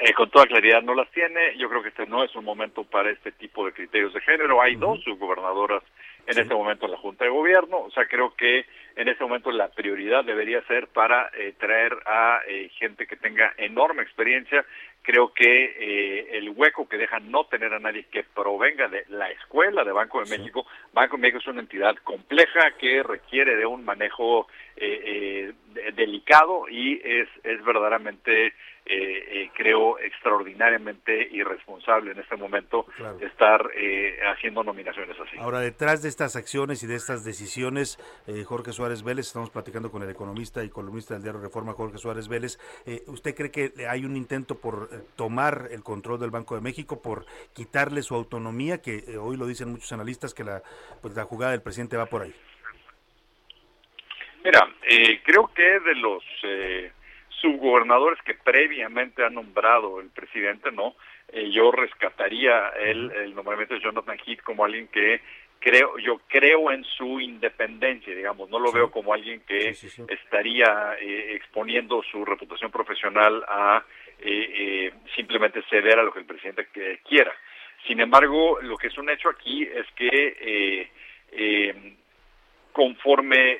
Eh, 0.02 0.14
con 0.14 0.32
toda 0.32 0.48
claridad 0.48 0.82
no 0.82 0.96
las 0.96 1.12
tiene. 1.12 1.56
Yo 1.60 1.70
creo 1.70 1.84
que 1.84 1.90
este 1.90 2.08
no 2.08 2.24
es 2.24 2.36
un 2.36 2.44
momento 2.44 2.86
para 2.86 3.12
este 3.12 3.32
tipo 3.34 3.64
de 3.68 3.72
criterios 3.72 4.16
de 4.16 4.22
género. 4.22 4.60
Hay 4.60 4.76
dos 4.78 5.04
subgobernadoras 5.04 5.84
en 6.26 6.40
este 6.40 6.56
momento 6.56 6.86
en 6.86 6.94
la 6.94 6.98
Junta 6.98 7.26
de 7.26 7.30
Gobierno. 7.30 7.82
O 7.82 7.92
sea, 7.92 8.08
creo 8.08 8.34
que 8.36 8.66
en 8.96 9.08
este 9.08 9.24
momento 9.24 9.52
la 9.52 9.70
prioridad 9.70 10.26
debería 10.26 10.64
ser 10.64 10.88
para 10.88 11.30
eh, 11.36 11.54
traer 11.60 11.96
a 12.08 12.40
eh, 12.48 12.70
gente 12.80 13.06
que 13.06 13.16
tenga 13.16 13.54
enorme 13.58 14.02
experiencia. 14.02 14.66
Creo 15.08 15.32
que 15.34 16.28
el 16.38 16.50
hueco 16.50 16.90
que 16.90 16.98
deja 16.98 17.20
no 17.22 17.46
tener 17.46 17.74
a 17.74 17.80
nadie 17.80 18.08
que 18.12 18.24
provenga 18.24 18.90
de 18.90 19.06
la 19.08 19.32
escuela 19.32 19.86
de 19.86 19.94
Banco 19.94 20.22
de 20.22 20.38
México. 20.38 20.68
Banco 20.92 21.16
de 21.16 21.22
México 21.22 21.40
es 21.40 21.48
una 21.48 21.62
entidad 21.62 21.96
compleja 22.04 22.72
que 22.78 23.02
requiere 23.04 23.56
de 23.56 23.66
un 23.66 23.86
manejo 23.86 24.48
delicado 25.96 26.68
y 26.70 27.00
es, 27.02 27.30
es 27.46 27.64
verdaderamente 27.64 28.54
eh, 28.90 29.42
eh, 29.44 29.52
creo 29.54 30.00
extraordinariamente 30.00 31.28
irresponsable 31.34 32.12
en 32.12 32.20
este 32.20 32.38
momento 32.38 32.86
estar 33.20 33.70
eh, 33.76 34.18
haciendo 34.34 34.64
nominaciones 34.64 35.18
así. 35.20 35.36
Ahora, 35.40 35.60
detrás 35.60 36.02
de 36.04 36.08
estas 36.08 36.38
acciones 36.38 36.84
y 36.84 36.88
de 36.88 36.96
estas 36.96 37.26
decisiones, 37.26 38.00
Jorge 38.46 38.72
Suárez 38.72 39.04
Vélez, 39.04 39.28
estamos 39.28 39.50
platicando 39.50 39.92
con 39.92 40.04
el 40.04 40.10
economista 40.10 40.64
y 40.64 40.70
columnista 40.70 41.16
del 41.16 41.24
diario 41.24 41.42
Reforma, 41.42 41.74
Jorge 41.74 41.98
Suárez 41.98 42.30
Vélez, 42.30 42.60
¿usted 43.08 43.36
cree 43.36 43.52
que 43.52 43.74
hay 43.90 44.06
un 44.06 44.16
intento 44.16 44.56
por 44.56 44.90
tomar 45.16 45.70
el 45.72 45.84
control 45.84 46.20
del 46.20 46.32
Banco 46.32 46.56
de 46.56 46.62
México, 46.62 47.02
por 47.02 47.26
quitarle 47.54 48.02
su 48.02 48.16
autonomía, 48.16 48.82
que 48.82 49.18
hoy 49.18 49.38
lo 49.38 49.48
dicen 49.48 49.70
muchos 49.70 49.92
analistas, 49.92 50.34
que 50.34 50.44
la, 50.44 50.62
pues, 51.02 51.16
la 51.16 51.24
jugada 51.24 51.52
del 51.52 51.62
presidente 51.62 51.98
va 51.98 52.06
por 52.06 52.24
ahí? 52.24 52.34
Mira, 54.44 54.68
creo 55.24 55.52
que 55.54 55.80
de 55.80 55.96
los 55.96 56.24
subgobernadores 57.42 58.20
que 58.24 58.34
previamente 58.34 59.24
ha 59.24 59.30
nombrado 59.30 60.00
el 60.00 60.10
presidente, 60.10 60.72
¿no? 60.72 60.96
Eh, 61.30 61.52
yo 61.52 61.72
rescataría 61.72 62.70
el, 62.70 63.12
el 63.12 63.36
nombramiento 63.36 63.74
de 63.74 63.82
Jonathan 63.82 64.18
Heath 64.26 64.42
como 64.44 64.64
alguien 64.64 64.88
que 64.88 65.20
creo 65.60 65.98
yo 65.98 66.22
creo 66.30 66.72
en 66.72 66.86
su 66.86 67.20
independencia 67.20 68.16
digamos 68.16 68.50
no 68.50 68.60
lo 68.60 68.72
veo 68.72 68.92
como 68.92 69.14
alguien 69.14 69.42
que 69.42 69.76
estaría 70.08 70.96
eh, 71.02 71.36
exponiendo 71.36 72.02
su 72.04 72.24
reputación 72.24 72.72
profesional 72.72 73.44
a 73.48 73.84
eh, 74.20 74.94
simplemente 75.16 75.64
ceder 75.70 76.00
a 76.00 76.04
lo 76.04 76.12
que 76.12 76.20
el 76.20 76.26
presidente 76.26 76.68
quiera 77.08 77.34
sin 77.86 78.00
embargo 78.00 78.60
lo 78.62 78.78
que 78.78 78.88
es 78.88 78.98
un 78.98 79.10
hecho 79.10 79.30
aquí 79.30 79.64
es 79.64 79.86
que 79.96 80.90
conforme 82.72 83.60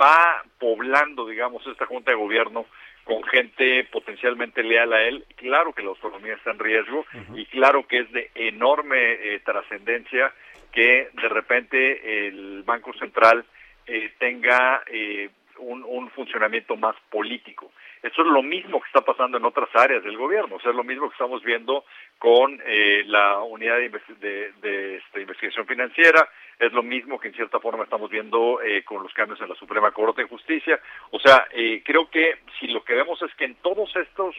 va 0.00 0.42
poblando 0.58 1.26
digamos 1.26 1.66
esta 1.66 1.86
junta 1.86 2.10
de 2.10 2.16
gobierno 2.16 2.66
con 3.04 3.22
gente 3.24 3.84
potencialmente 3.84 4.62
leal 4.62 4.92
a 4.92 5.02
él. 5.02 5.24
Claro 5.36 5.72
que 5.72 5.82
la 5.82 5.90
autonomía 5.90 6.34
está 6.34 6.50
en 6.50 6.58
riesgo 6.58 7.04
y 7.34 7.44
claro 7.46 7.86
que 7.86 8.00
es 8.00 8.12
de 8.12 8.30
enorme 8.34 9.12
eh, 9.12 9.40
trascendencia 9.44 10.32
que 10.72 11.10
de 11.12 11.28
repente 11.28 12.26
el 12.26 12.62
Banco 12.64 12.92
Central 12.94 13.44
eh, 13.86 14.12
tenga 14.18 14.82
eh, 14.86 15.28
un, 15.58 15.84
un, 15.84 16.10
funcionamiento 16.10 16.76
más 16.76 16.96
político. 17.10 17.70
Eso 18.04 18.22
es 18.22 18.28
lo 18.28 18.42
mismo 18.42 18.80
que 18.80 18.86
está 18.86 19.00
pasando 19.00 19.38
en 19.38 19.44
otras 19.44 19.68
áreas 19.74 20.04
del 20.04 20.16
gobierno, 20.16 20.56
o 20.56 20.60
sea, 20.60 20.70
es 20.70 20.76
lo 20.76 20.84
mismo 20.84 21.08
que 21.08 21.14
estamos 21.14 21.42
viendo 21.42 21.84
con 22.18 22.60
la 23.06 23.40
unidad 23.40 23.78
de, 23.78 23.90
de, 24.20 24.52
de, 24.60 25.20
investigación 25.20 25.66
financiera, 25.66 26.28
es 26.58 26.72
lo 26.72 26.82
mismo 26.82 27.18
que 27.18 27.28
en 27.28 27.34
cierta 27.34 27.58
forma 27.60 27.84
estamos 27.84 28.10
viendo 28.10 28.60
eh, 28.62 28.84
con 28.84 29.02
los 29.02 29.12
cambios 29.12 29.40
en 29.40 29.48
la 29.48 29.54
Suprema 29.54 29.90
Corte 29.90 30.22
de 30.22 30.28
Justicia. 30.28 30.80
O 31.10 31.18
sea, 31.18 31.46
eh, 31.52 31.82
creo 31.84 32.08
que 32.10 32.38
si 32.58 32.68
lo 32.68 32.84
que 32.84 32.94
vemos 32.94 33.20
es 33.22 33.34
que 33.34 33.44
en 33.44 33.56
todos 33.56 33.94
estos 33.96 34.36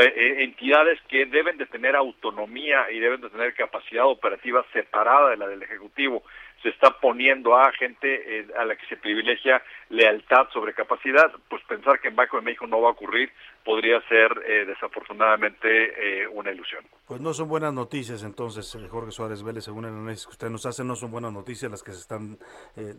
eh, 0.00 0.36
entidades 0.38 1.00
que 1.08 1.26
deben 1.26 1.56
de 1.56 1.66
tener 1.66 1.96
autonomía 1.96 2.90
y 2.90 2.98
deben 2.98 3.20
de 3.20 3.30
tener 3.30 3.54
capacidad 3.54 4.06
operativa 4.06 4.64
separada 4.72 5.30
de 5.30 5.36
la 5.36 5.46
del 5.46 5.62
Ejecutivo, 5.62 6.22
se 6.64 6.70
está 6.70 6.98
poniendo 6.98 7.54
a 7.56 7.70
gente 7.72 8.38
eh, 8.40 8.46
a 8.58 8.64
la 8.64 8.74
que 8.74 8.86
se 8.86 8.96
privilegia 8.96 9.62
lealtad 9.90 10.48
sobre 10.50 10.72
capacidad, 10.72 11.30
pues 11.50 11.62
pensar 11.64 12.00
que 12.00 12.08
en 12.08 12.16
Banco 12.16 12.38
de 12.38 12.42
México 12.42 12.66
no 12.66 12.80
va 12.80 12.88
a 12.88 12.92
ocurrir 12.92 13.30
podría 13.62 14.00
ser 14.08 14.32
eh, 14.46 14.64
desafortunadamente 14.64 16.22
eh, 16.22 16.26
una 16.26 16.50
ilusión. 16.50 16.82
Pues 17.06 17.20
no 17.20 17.34
son 17.34 17.48
buenas 17.48 17.74
noticias 17.74 18.22
entonces, 18.22 18.78
Jorge 18.90 19.10
Suárez 19.10 19.42
Vélez, 19.42 19.64
según 19.64 19.84
el 19.84 19.92
análisis 19.92 20.26
que 20.26 20.32
usted 20.32 20.48
nos 20.48 20.64
hace, 20.64 20.84
no 20.84 20.96
son 20.96 21.10
buenas 21.10 21.32
noticias 21.32 21.70
las 21.70 21.82
que 21.82 21.92
se 21.92 21.98
están 21.98 22.38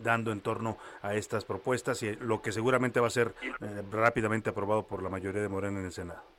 dando 0.04 0.32
en 0.32 0.42
torno 0.42 0.78
a 1.02 1.16
estas 1.16 1.44
propuestas 1.44 2.04
y 2.04 2.16
lo 2.18 2.42
que 2.42 2.52
seguramente 2.52 3.00
va 3.00 3.08
a 3.08 3.10
ser 3.10 3.34
rápidamente 3.92 4.52
aprobado 4.52 4.88
por 4.88 5.02
la 5.02 5.10
mayoría 5.10 5.42
de 5.42 5.50
Morena 5.50 5.80
en 5.80 5.86
el 5.86 5.92
Senado. 5.92 6.35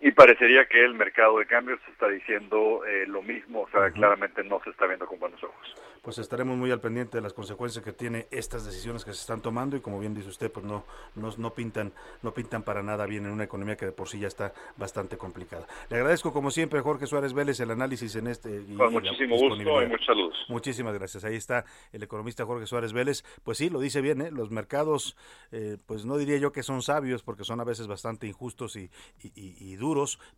Y 0.00 0.12
parecería 0.12 0.66
que 0.66 0.84
el 0.84 0.94
mercado 0.94 1.38
de 1.38 1.46
cambios 1.46 1.80
está 1.90 2.08
diciendo 2.08 2.84
eh, 2.86 3.04
lo 3.06 3.22
mismo, 3.22 3.62
o 3.62 3.70
sea, 3.70 3.90
claramente 3.90 4.44
no 4.44 4.60
se 4.62 4.70
está 4.70 4.86
viendo 4.86 5.06
con 5.06 5.18
buenos 5.18 5.42
ojos 5.42 5.74
pues 6.08 6.18
estaremos 6.18 6.56
muy 6.56 6.70
al 6.70 6.80
pendiente 6.80 7.18
de 7.18 7.22
las 7.22 7.34
consecuencias 7.34 7.84
que 7.84 7.92
tiene 7.92 8.28
estas 8.30 8.64
decisiones 8.64 9.04
que 9.04 9.12
se 9.12 9.20
están 9.20 9.42
tomando 9.42 9.76
y 9.76 9.80
como 9.80 10.00
bien 10.00 10.14
dice 10.14 10.28
usted, 10.28 10.50
pues 10.50 10.64
no, 10.64 10.84
no, 11.14 11.30
no 11.36 11.52
pintan, 11.52 11.92
no 12.22 12.32
pintan 12.32 12.62
para 12.62 12.82
nada 12.82 13.06
bien 13.06 13.26
en 13.26 13.32
una 13.32 13.44
economía 13.44 13.76
que 13.76 13.86
de 13.86 13.92
por 13.92 14.08
sí 14.08 14.18
ya 14.18 14.28
está 14.28 14.52
bastante 14.76 15.18
complicada. 15.18 15.66
Le 15.90 15.96
agradezco 15.96 16.32
como 16.32 16.50
siempre 16.50 16.80
Jorge 16.80 17.06
Suárez 17.06 17.34
Vélez 17.34 17.60
el 17.60 17.70
análisis 17.70 18.16
en 18.16 18.28
este 18.28 18.62
y, 18.66 18.74
Con 18.74 18.92
muchísimo 18.92 19.36
gusto 19.36 19.82
y 19.82 19.86
muchos 19.86 20.06
saludos. 20.06 20.46
Muchísimas 20.48 20.94
gracias. 20.94 21.24
Ahí 21.24 21.36
está 21.36 21.64
el 21.92 22.02
economista 22.02 22.44
Jorge 22.44 22.66
Suárez 22.66 22.92
Vélez. 22.92 23.22
Pues 23.44 23.58
sí, 23.58 23.68
lo 23.68 23.80
dice 23.80 24.00
bien, 24.00 24.22
¿eh? 24.22 24.30
los 24.30 24.50
mercados, 24.50 25.16
eh, 25.52 25.76
pues 25.86 26.04
no 26.06 26.16
diría 26.16 26.38
yo 26.38 26.52
que 26.52 26.62
son 26.62 26.82
sabios 26.82 27.22
porque 27.22 27.44
son 27.44 27.60
a 27.60 27.64
veces 27.64 27.86
bastante 27.86 28.26
injustos 28.26 28.76
y, 28.76 28.90
y, 29.34 29.76
duros, 29.76 29.87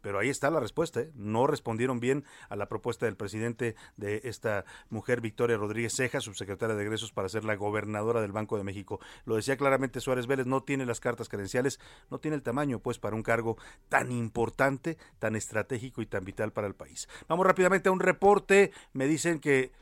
pero 0.00 0.18
ahí 0.18 0.28
está 0.28 0.50
la 0.50 0.60
respuesta. 0.60 1.00
¿eh? 1.00 1.10
No 1.14 1.46
respondieron 1.46 2.00
bien 2.00 2.24
a 2.48 2.56
la 2.56 2.68
propuesta 2.68 3.06
del 3.06 3.16
presidente 3.16 3.74
de 3.96 4.20
esta 4.24 4.64
mujer 4.88 5.20
Victoria 5.20 5.56
Rodríguez 5.56 5.94
Ceja, 5.94 6.20
subsecretaria 6.20 6.76
de 6.76 6.82
egresos 6.82 7.12
para 7.12 7.28
ser 7.28 7.44
la 7.44 7.56
gobernadora 7.56 8.20
del 8.20 8.32
Banco 8.32 8.56
de 8.56 8.64
México. 8.64 9.00
Lo 9.24 9.36
decía 9.36 9.56
claramente 9.56 10.00
Suárez 10.00 10.26
Vélez, 10.26 10.46
no 10.46 10.62
tiene 10.62 10.86
las 10.86 11.00
cartas 11.00 11.28
credenciales, 11.28 11.80
no 12.10 12.18
tiene 12.18 12.36
el 12.36 12.42
tamaño 12.42 12.78
pues 12.78 12.98
para 12.98 13.16
un 13.16 13.22
cargo 13.22 13.56
tan 13.88 14.12
importante, 14.12 14.98
tan 15.18 15.36
estratégico 15.36 16.02
y 16.02 16.06
tan 16.06 16.24
vital 16.24 16.52
para 16.52 16.66
el 16.66 16.74
país. 16.74 17.08
Vamos 17.28 17.46
rápidamente 17.46 17.88
a 17.88 17.92
un 17.92 18.00
reporte, 18.00 18.72
me 18.92 19.06
dicen 19.06 19.40
que, 19.40 19.72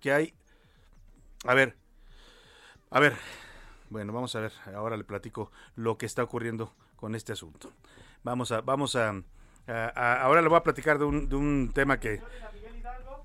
que 0.00 0.12
hay... 0.12 0.34
A 1.44 1.54
ver, 1.54 1.76
a 2.90 3.00
ver, 3.00 3.16
bueno, 3.90 4.12
vamos 4.12 4.34
a 4.36 4.40
ver, 4.40 4.52
ahora 4.74 4.96
le 4.96 5.04
platico 5.04 5.50
lo 5.76 5.98
que 5.98 6.06
está 6.06 6.22
ocurriendo 6.22 6.72
con 6.96 7.14
este 7.14 7.32
asunto. 7.32 7.72
Vamos 8.22 8.52
a, 8.52 8.60
vamos 8.60 8.96
a, 8.96 9.14
ahora 9.94 10.42
le 10.42 10.48
voy 10.48 10.58
a 10.58 10.62
platicar 10.62 10.98
de 10.98 11.04
un, 11.04 11.28
de 11.28 11.36
un 11.36 11.70
tema 11.74 11.98
que 11.98 12.20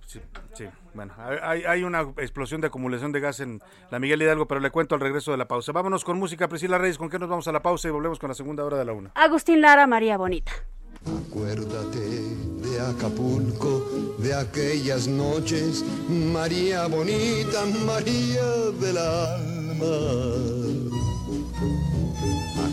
Sí, 0.07 0.21
sí. 0.53 0.63
Bueno, 0.93 1.13
hay, 1.17 1.65
hay, 1.65 1.83
una 1.83 1.99
explosión 2.17 2.61
de 2.61 2.67
acumulación 2.67 3.11
de 3.11 3.19
gas 3.19 3.41
en 3.41 3.61
la 3.91 3.99
Miguel 3.99 4.21
Hidalgo, 4.21 4.47
pero 4.47 4.61
le 4.61 4.71
cuento 4.71 4.95
al 4.95 5.01
regreso 5.01 5.31
de 5.31 5.37
la 5.37 5.49
pausa. 5.49 5.73
Vámonos 5.73 6.05
con 6.05 6.17
música, 6.17 6.47
Priscila 6.47 6.77
Reyes, 6.77 6.97
¿con 6.97 7.09
qué 7.09 7.19
nos 7.19 7.27
vamos 7.27 7.45
a 7.49 7.51
la 7.51 7.61
pausa 7.61 7.89
y 7.89 7.91
volvemos 7.91 8.17
con 8.17 8.29
la 8.29 8.33
segunda 8.33 8.63
hora 8.63 8.77
de 8.77 8.85
la 8.85 8.93
una? 8.93 9.11
Agustín 9.15 9.59
Lara, 9.59 9.85
María 9.85 10.17
Bonita. 10.17 10.53
Acuérdate 11.27 11.99
de 11.99 12.79
Acapulco, 12.79 14.15
de 14.17 14.33
aquellas 14.33 15.09
noches, 15.09 15.83
María 16.09 16.87
Bonita, 16.87 17.65
María 17.85 18.45
del 18.79 18.97
alma. 18.97 20.96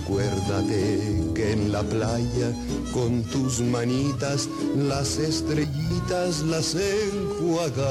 Acuérdate 0.05 1.33
que 1.35 1.53
en 1.53 1.73
la 1.73 1.83
playa 1.83 2.53
con 2.93 3.23
tus 3.23 3.61
manitas 3.61 4.51
las 4.77 5.17
estrellitas 5.17 6.41
las 6.43 6.75
enjuagabas. 6.75 7.87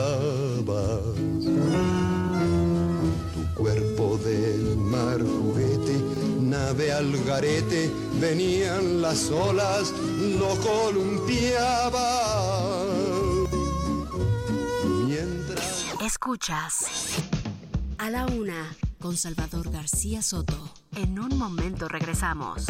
Tu 3.34 3.54
cuerpo 3.56 4.20
del 4.24 4.78
mar 4.78 5.22
juguete, 5.22 6.00
nave 6.40 6.94
al 6.94 7.12
garete, 7.26 7.92
venían 8.22 9.02
las 9.02 9.32
olas, 9.32 9.92
lo 10.38 10.56
columpiaba. 10.62 12.22
Mientras... 15.08 15.86
Escuchas 16.00 16.86
a 17.98 18.12
la 18.12 18.28
una 18.28 18.83
con 19.04 19.18
Salvador 19.18 19.70
García 19.70 20.22
Soto. 20.22 20.56
En 20.96 21.20
un 21.20 21.38
momento 21.38 21.90
regresamos. 21.90 22.64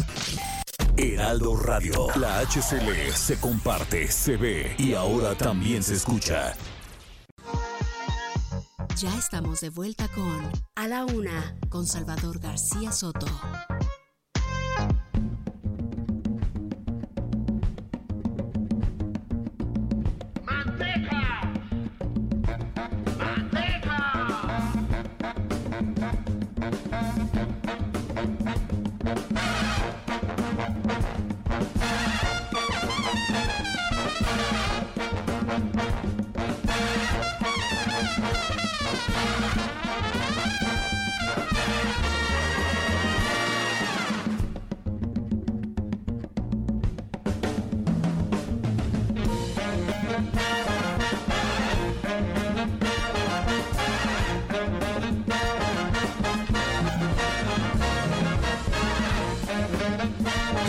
Heraldo 0.96 1.56
Radio, 1.56 2.08
la 2.16 2.40
HCL 2.40 3.12
se 3.14 3.38
comparte, 3.38 4.10
se 4.10 4.36
ve 4.36 4.74
y 4.76 4.94
ahora 4.94 5.36
también 5.36 5.84
se 5.84 5.94
escucha. 5.94 6.54
Ya 8.96 9.16
estamos 9.16 9.60
de 9.60 9.70
vuelta 9.70 10.08
con 10.08 10.50
A 10.74 10.88
la 10.88 11.04
Una 11.04 11.56
con 11.68 11.86
Salvador 11.86 12.40
García 12.40 12.90
Soto. 12.90 13.28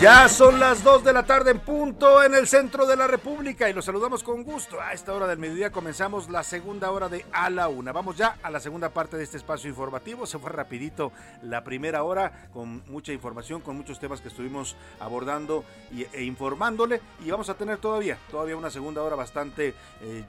Ya 0.06 0.28
son 0.28 0.60
las 0.60 0.84
2 0.84 1.02
de 1.02 1.12
la 1.12 1.24
tarde 1.24 1.50
en 1.50 1.58
punto 1.58 2.22
en 2.22 2.32
el 2.32 2.46
centro 2.46 2.86
de 2.86 2.94
la 2.94 3.08
República 3.08 3.68
y 3.68 3.72
los 3.72 3.86
saludamos 3.86 4.22
con 4.22 4.44
gusto. 4.44 4.80
A 4.80 4.92
esta 4.92 5.12
hora 5.12 5.26
del 5.26 5.40
mediodía 5.40 5.72
comenzamos 5.72 6.30
la 6.30 6.44
segunda 6.44 6.92
hora 6.92 7.08
de 7.08 7.26
A 7.32 7.50
la 7.50 7.66
Una. 7.66 7.90
Vamos 7.90 8.16
ya 8.16 8.36
a 8.40 8.50
la 8.50 8.60
segunda 8.60 8.90
parte 8.90 9.16
de 9.16 9.24
este 9.24 9.36
espacio 9.36 9.68
informativo. 9.68 10.24
Se 10.24 10.38
fue 10.38 10.50
rapidito 10.50 11.10
la 11.42 11.64
primera 11.64 12.04
hora 12.04 12.48
con 12.52 12.84
mucha 12.86 13.12
información, 13.12 13.60
con 13.62 13.76
muchos 13.76 13.98
temas 13.98 14.20
que 14.20 14.28
estuvimos 14.28 14.76
abordando 15.00 15.64
e 16.12 16.22
informándole 16.22 17.00
y 17.24 17.32
vamos 17.32 17.50
a 17.50 17.54
tener 17.54 17.78
todavía, 17.78 18.16
todavía 18.30 18.56
una 18.56 18.70
segunda 18.70 19.02
hora 19.02 19.16
bastante 19.16 19.74
eh, 20.02 20.24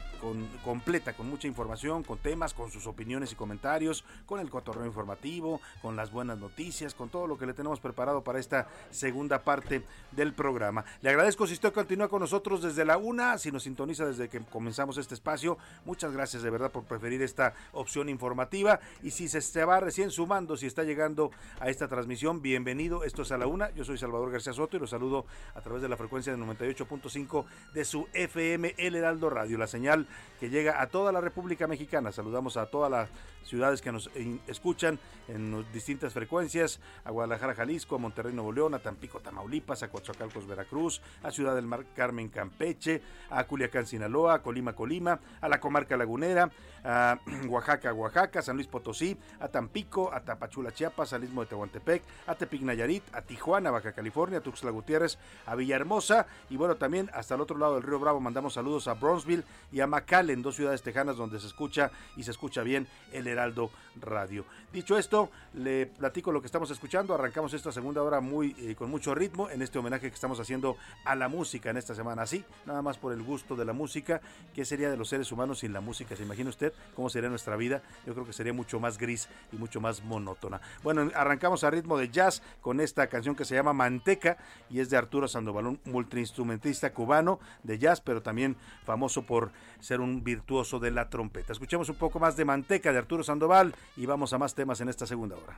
completa, 0.63 1.13
con 1.13 1.29
mucha 1.29 1.47
información, 1.47 2.01
con 2.01 2.17
temas, 2.17 2.55
con 2.55 2.71
sus 2.71 2.87
opiniones 2.87 3.31
y 3.31 3.35
comentarios, 3.35 4.03
con 4.25 4.39
el 4.39 4.49
cotorreo 4.49 4.87
informativo, 4.87 5.61
con 5.83 5.95
las 5.95 6.09
buenas 6.09 6.39
noticias, 6.39 6.95
con 6.95 7.09
todo 7.09 7.27
lo 7.27 7.37
que 7.37 7.45
le 7.45 7.53
tenemos 7.53 7.79
preparado 7.79 8.23
para 8.23 8.39
esta 8.39 8.67
segunda 8.89 9.37
parte 9.43 9.66
del 10.11 10.33
programa. 10.33 10.85
Le 11.01 11.09
agradezco 11.09 11.45
si 11.45 11.53
usted 11.53 11.73
continúa 11.73 12.07
con 12.07 12.21
nosotros 12.21 12.61
desde 12.61 12.85
la 12.85 12.97
una, 12.97 13.37
si 13.37 13.51
nos 13.51 13.63
sintoniza 13.63 14.05
desde 14.05 14.29
que 14.29 14.39
comenzamos 14.39 14.97
este 14.97 15.13
espacio. 15.13 15.57
Muchas 15.85 16.11
gracias 16.11 16.43
de 16.43 16.49
verdad 16.49 16.71
por 16.71 16.85
preferir 16.85 17.21
esta 17.21 17.53
opción 17.73 18.09
informativa. 18.09 18.79
Y 19.03 19.11
si 19.11 19.27
se 19.27 19.65
va 19.65 19.79
recién 19.79 20.09
sumando, 20.09 20.57
si 20.57 20.65
está 20.65 20.83
llegando 20.83 21.31
a 21.59 21.69
esta 21.69 21.87
transmisión, 21.87 22.41
bienvenido. 22.41 23.03
Esto 23.03 23.21
es 23.23 23.31
a 23.31 23.37
la 23.37 23.47
una. 23.47 23.69
Yo 23.71 23.83
soy 23.83 23.97
Salvador 23.97 24.31
García 24.31 24.53
Soto 24.53 24.77
y 24.77 24.79
lo 24.79 24.87
saludo 24.87 25.25
a 25.53 25.61
través 25.61 25.81
de 25.81 25.89
la 25.89 25.97
frecuencia 25.97 26.35
de 26.35 26.39
98.5 26.39 27.45
de 27.73 27.85
su 27.85 28.07
FM 28.13 28.75
El 28.77 28.95
Heraldo 28.95 29.29
Radio, 29.29 29.57
la 29.57 29.67
señal 29.67 30.07
que 30.39 30.49
llega 30.49 30.81
a 30.81 30.87
toda 30.87 31.11
la 31.11 31.21
República 31.21 31.67
Mexicana. 31.67 32.11
Saludamos 32.11 32.57
a 32.57 32.67
todas 32.67 32.89
las 32.89 33.09
ciudades 33.43 33.81
que 33.81 33.91
nos 33.91 34.09
escuchan 34.47 34.99
en 35.27 35.65
distintas 35.71 36.13
frecuencias, 36.13 36.79
a 37.05 37.11
Guadalajara, 37.11 37.55
Jalisco, 37.55 37.95
a 37.95 37.99
Monterrey, 37.99 38.33
Nuevo 38.33 38.51
León, 38.51 38.73
a 38.73 38.79
Tampico, 38.79 39.19
Tamaulipas 39.19 39.56
Tamaulipas, 39.57 39.83
a 39.83 39.89
Coatzacoalcos, 39.89 40.47
Veracruz, 40.47 41.01
a 41.23 41.31
Ciudad 41.31 41.55
del 41.55 41.65
Mar 41.65 41.85
Carmen, 41.95 42.29
Campeche, 42.29 43.01
a 43.29 43.43
Culiacán, 43.45 43.85
Sinaloa, 43.85 44.35
a 44.35 44.41
Colima, 44.41 44.73
Colima, 44.73 45.19
a 45.41 45.49
la 45.49 45.59
comarca 45.59 45.97
lagunera, 45.97 46.49
a 46.83 47.19
Oaxaca, 47.49 47.93
Oaxaca, 47.93 48.41
San 48.41 48.55
Luis 48.55 48.67
Potosí, 48.67 49.17
a 49.39 49.47
Tampico, 49.47 50.13
a 50.13 50.21
Tapachula, 50.21 50.71
Chiapas, 50.71 51.13
al 51.13 51.23
Istmo 51.23 51.41
de 51.41 51.47
Tehuantepec, 51.47 52.03
a 52.27 52.35
Tepic, 52.35 52.61
Nayarit, 52.61 53.03
a 53.13 53.21
Tijuana, 53.21 53.71
Baja 53.71 53.93
California, 53.93 54.39
a 54.39 54.41
Tuxtla 54.41 54.71
Gutiérrez, 54.71 55.17
a 55.45 55.55
Villahermosa 55.55 56.27
y 56.49 56.57
bueno, 56.57 56.75
también 56.75 57.09
hasta 57.13 57.35
el 57.35 57.41
otro 57.41 57.57
lado 57.57 57.75
del 57.75 57.83
río 57.83 57.99
Bravo 57.99 58.19
mandamos 58.19 58.53
saludos 58.53 58.87
a 58.87 58.93
Bronzeville 58.93 59.43
y 59.71 59.79
a 59.79 59.87
McAllen, 59.87 60.41
dos 60.41 60.55
ciudades 60.55 60.81
tejanas 60.81 61.17
donde 61.17 61.39
se 61.39 61.47
escucha 61.47 61.91
y 62.15 62.23
se 62.23 62.31
escucha 62.31 62.63
bien 62.63 62.87
el 63.11 63.27
Heraldo 63.27 63.71
Radio. 63.99 64.45
Dicho 64.71 64.97
esto, 64.97 65.29
le 65.53 65.87
platico 65.87 66.31
lo 66.31 66.41
que 66.41 66.45
estamos 66.45 66.69
escuchando. 66.69 67.13
Arrancamos 67.13 67.53
esta 67.53 67.71
segunda 67.71 68.03
hora 68.03 68.19
muy 68.19 68.55
eh, 68.59 68.75
con 68.75 68.89
mucho 68.89 69.15
ritmo 69.15 69.46
en 69.49 69.61
este 69.61 69.79
homenaje 69.79 70.09
que 70.09 70.13
estamos 70.13 70.39
haciendo 70.39 70.77
a 71.05 71.15
la 71.15 71.27
música 71.27 71.69
en 71.69 71.77
esta 71.77 71.95
semana. 71.95 72.23
Así, 72.23 72.43
nada 72.65 72.81
más 72.81 72.97
por 72.97 73.13
el 73.13 73.23
gusto 73.23 73.55
de 73.55 73.65
la 73.65 73.73
música. 73.73 74.21
¿Qué 74.53 74.65
sería 74.65 74.89
de 74.89 74.97
los 74.97 75.09
seres 75.09 75.31
humanos 75.31 75.59
sin 75.59 75.73
la 75.73 75.81
música? 75.81 76.15
¿Se 76.15 76.23
imagina 76.23 76.49
usted 76.49 76.73
cómo 76.95 77.09
sería 77.09 77.29
nuestra 77.29 77.55
vida? 77.55 77.81
Yo 78.05 78.13
creo 78.13 78.25
que 78.25 78.33
sería 78.33 78.53
mucho 78.53 78.79
más 78.79 78.97
gris 78.97 79.27
y 79.51 79.57
mucho 79.57 79.81
más 79.81 80.03
monótona. 80.03 80.61
Bueno, 80.83 81.09
arrancamos 81.15 81.63
a 81.63 81.69
ritmo 81.69 81.97
de 81.97 82.09
jazz 82.09 82.41
con 82.61 82.79
esta 82.79 83.07
canción 83.07 83.35
que 83.35 83.45
se 83.45 83.55
llama 83.55 83.73
Manteca 83.73 84.37
y 84.69 84.79
es 84.79 84.89
de 84.89 84.97
Arturo 84.97 85.27
Sandoval, 85.27 85.67
un 85.67 85.79
multiinstrumentista 85.85 86.93
cubano 86.93 87.39
de 87.63 87.79
jazz, 87.79 88.01
pero 88.01 88.21
también 88.21 88.55
famoso 88.85 89.23
por 89.23 89.51
ser 89.79 90.01
un 90.01 90.23
virtuoso 90.23 90.79
de 90.79 90.91
la 90.91 91.09
trompeta. 91.09 91.53
Escuchemos 91.53 91.89
un 91.89 91.95
poco 91.95 92.19
más 92.19 92.35
de 92.35 92.45
Manteca 92.45 92.91
de 92.91 92.97
Arturo 92.97 93.23
Sandoval 93.23 93.75
y 93.95 94.05
vamos 94.05 94.33
a 94.33 94.37
más 94.37 94.55
temas 94.55 94.81
en 94.81 94.89
esta 94.89 95.05
segunda 95.05 95.35
hora. 95.35 95.57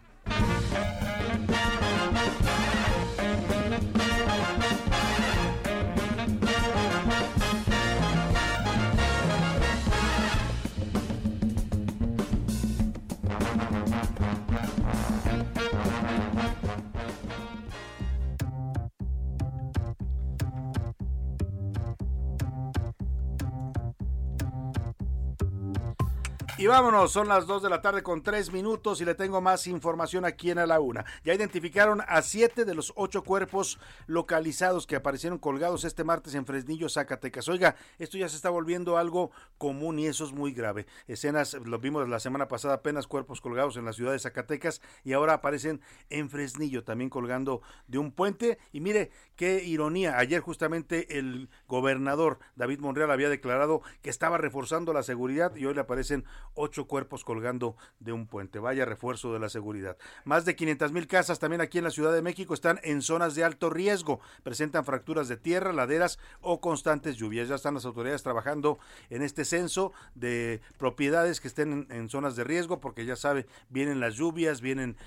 Y 26.60 26.68
vámonos, 26.68 27.14
son 27.14 27.30
las 27.30 27.47
2 27.47 27.64
de 27.64 27.70
la 27.70 27.82
tarde 27.82 28.03
con 28.03 28.22
3 28.22 28.51
minutos 28.51 28.99
y 28.99 29.05
le 29.05 29.16
tengo 29.16 29.39
más 29.39 29.66
información 29.66 30.26
aquí 30.26 30.51
en 30.51 30.60
A 30.60 30.66
la 30.66 30.82
Una. 30.82 31.05
Ya 31.24 31.34
identificaron 31.34 32.01
a 32.05 32.22
7 32.22 32.66
de 32.66 32.76
los 32.76 32.91
8 32.97 33.24
cuerpos 33.24 33.80
localizados 34.07 34.86
que 34.86 34.97
aparecieron 34.97 35.39
colgados 35.39 35.86
este 35.86 36.03
martes 36.03 36.36
en 36.36 36.45
Fresnillo, 36.45 36.89
Zacatecas. 36.89 37.47
Oiga, 37.47 37.78
esto 37.97 38.18
ya 38.18 38.28
se 38.28 38.36
está 38.36 38.49
volviendo 38.49 38.97
algo 38.97 39.32
común 39.57 39.99
y 39.99 40.07
eso 40.07 40.26
es 40.26 40.34
muy 40.34 40.51
grave. 40.51 40.86
Escenas, 41.07 41.53
lo 41.53 41.80
vimos 41.80 42.10
la 42.10 42.20
semana 42.20 42.49
pasada, 42.49 42.74
apenas 42.74 43.07
cuerpos 43.07 43.39
colgados 43.39 43.78
en 43.78 43.86
la 43.86 43.93
ciudad 43.93 44.12
de 44.12 44.20
Zacatecas 44.20 44.82
y 45.05 45.14
ahora 45.14 45.36
aparecen 45.36 45.80
en 46.10 46.30
Fresnillo, 46.30 46.84
también 46.84 47.10
colgando 47.10 47.62
de 47.88 47.99
un 47.99 48.12
puente. 48.12 48.60
Y 48.74 48.82
mire, 48.82 49.12
qué 49.38 49.64
ironía, 49.64 50.18
ayer 50.18 50.41
justamente 50.41 51.20
el 51.20 51.47
gobernador 51.70 52.39
David 52.57 52.82
Monreal 52.82 53.12
había 53.12 53.30
declarado 53.30 53.82
que 54.01 54.10
estaba 54.10 54.38
reforzando 54.38 54.91
la 54.91 55.03
seguridad 55.03 55.55
y 55.55 55.66
hoy 55.66 55.74
le 55.74 55.80
aparecen 55.80 56.26
ocho 56.54 56.88
cuerpos 56.88 57.24
colgando 57.24 57.76
de 58.00 58.12
un 58.12 58.28
puente. 58.28 58.60
Vaya 58.60 58.86
refuerzo 58.86 59.34
de 59.34 59.39
la 59.39 59.50
seguridad. 59.50 59.97
Más 60.26 60.45
de 60.45 60.56
500 60.56 60.91
mil 60.91 61.08
casas 61.08 61.39
también 61.39 61.62
aquí 61.62 61.78
en 61.78 61.84
la 61.84 61.91
Ciudad 61.91 62.14
de 62.14 62.22
México 62.22 62.54
están 62.54 62.80
en 62.84 63.02
zonas 63.02 63.36
de 63.36 63.43
alto 63.43 63.70
riesgo. 63.70 64.20
Presentan 64.43 64.86
fracturas 64.86 65.28
de 65.28 65.38
tierra, 65.38 65.74
laderas 65.74 66.20
o 66.41 66.62
constantes 66.62 67.16
lluvias. 67.16 67.47
Ya 67.47 67.56
están 67.56 67.74
las 67.74 67.86
autoridades 67.86 68.24
trabajando 68.24 68.80
en 69.10 69.22
este 69.22 69.45
censo 69.45 69.93
de 70.16 70.62
propiedades 70.78 71.39
que 71.39 71.47
estén 71.47 71.88
en, 71.89 71.91
en 71.91 72.10
zonas 72.10 72.36
de 72.36 72.43
riesgo 72.43 72.80
porque 72.80 73.06
ya 73.06 73.16
sabe, 73.16 73.45
vienen 73.70 74.00
las 74.00 74.16
lluvias, 74.16 74.62
vienen 74.62 74.97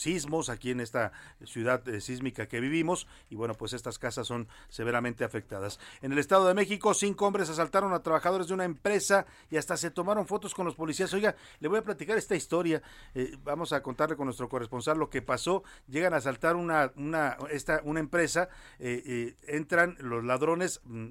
sismos 0.00 0.48
aquí 0.48 0.70
en 0.70 0.80
esta 0.80 1.12
ciudad 1.44 1.86
eh, 1.88 2.00
sísmica 2.00 2.46
que 2.46 2.58
vivimos 2.60 3.06
y 3.28 3.34
bueno 3.36 3.54
pues 3.54 3.74
estas 3.74 3.98
casas 3.98 4.26
son 4.26 4.48
severamente 4.68 5.24
afectadas. 5.24 5.78
En 6.00 6.12
el 6.12 6.18
Estado 6.18 6.46
de 6.46 6.54
México 6.54 6.94
cinco 6.94 7.26
hombres 7.26 7.50
asaltaron 7.50 7.92
a 7.92 8.02
trabajadores 8.02 8.48
de 8.48 8.54
una 8.54 8.64
empresa 8.64 9.26
y 9.50 9.58
hasta 9.58 9.76
se 9.76 9.90
tomaron 9.90 10.26
fotos 10.26 10.54
con 10.54 10.64
los 10.64 10.74
policías. 10.74 11.12
Oiga, 11.12 11.36
le 11.60 11.68
voy 11.68 11.78
a 11.78 11.82
platicar 11.82 12.16
esta 12.16 12.34
historia. 12.34 12.82
Eh, 13.14 13.36
vamos 13.44 13.72
a 13.72 13.82
contarle 13.82 14.16
con 14.16 14.26
nuestro 14.26 14.48
corresponsal 14.48 14.98
lo 14.98 15.10
que 15.10 15.20
pasó. 15.20 15.62
Llegan 15.86 16.14
a 16.14 16.16
asaltar 16.16 16.56
una 16.56 16.92
una 16.96 17.36
esta 17.50 17.80
una 17.84 18.00
empresa, 18.00 18.48
eh, 18.78 19.34
entran 19.46 19.96
los 20.00 20.24
ladrones 20.24 20.80
mm, 20.84 21.08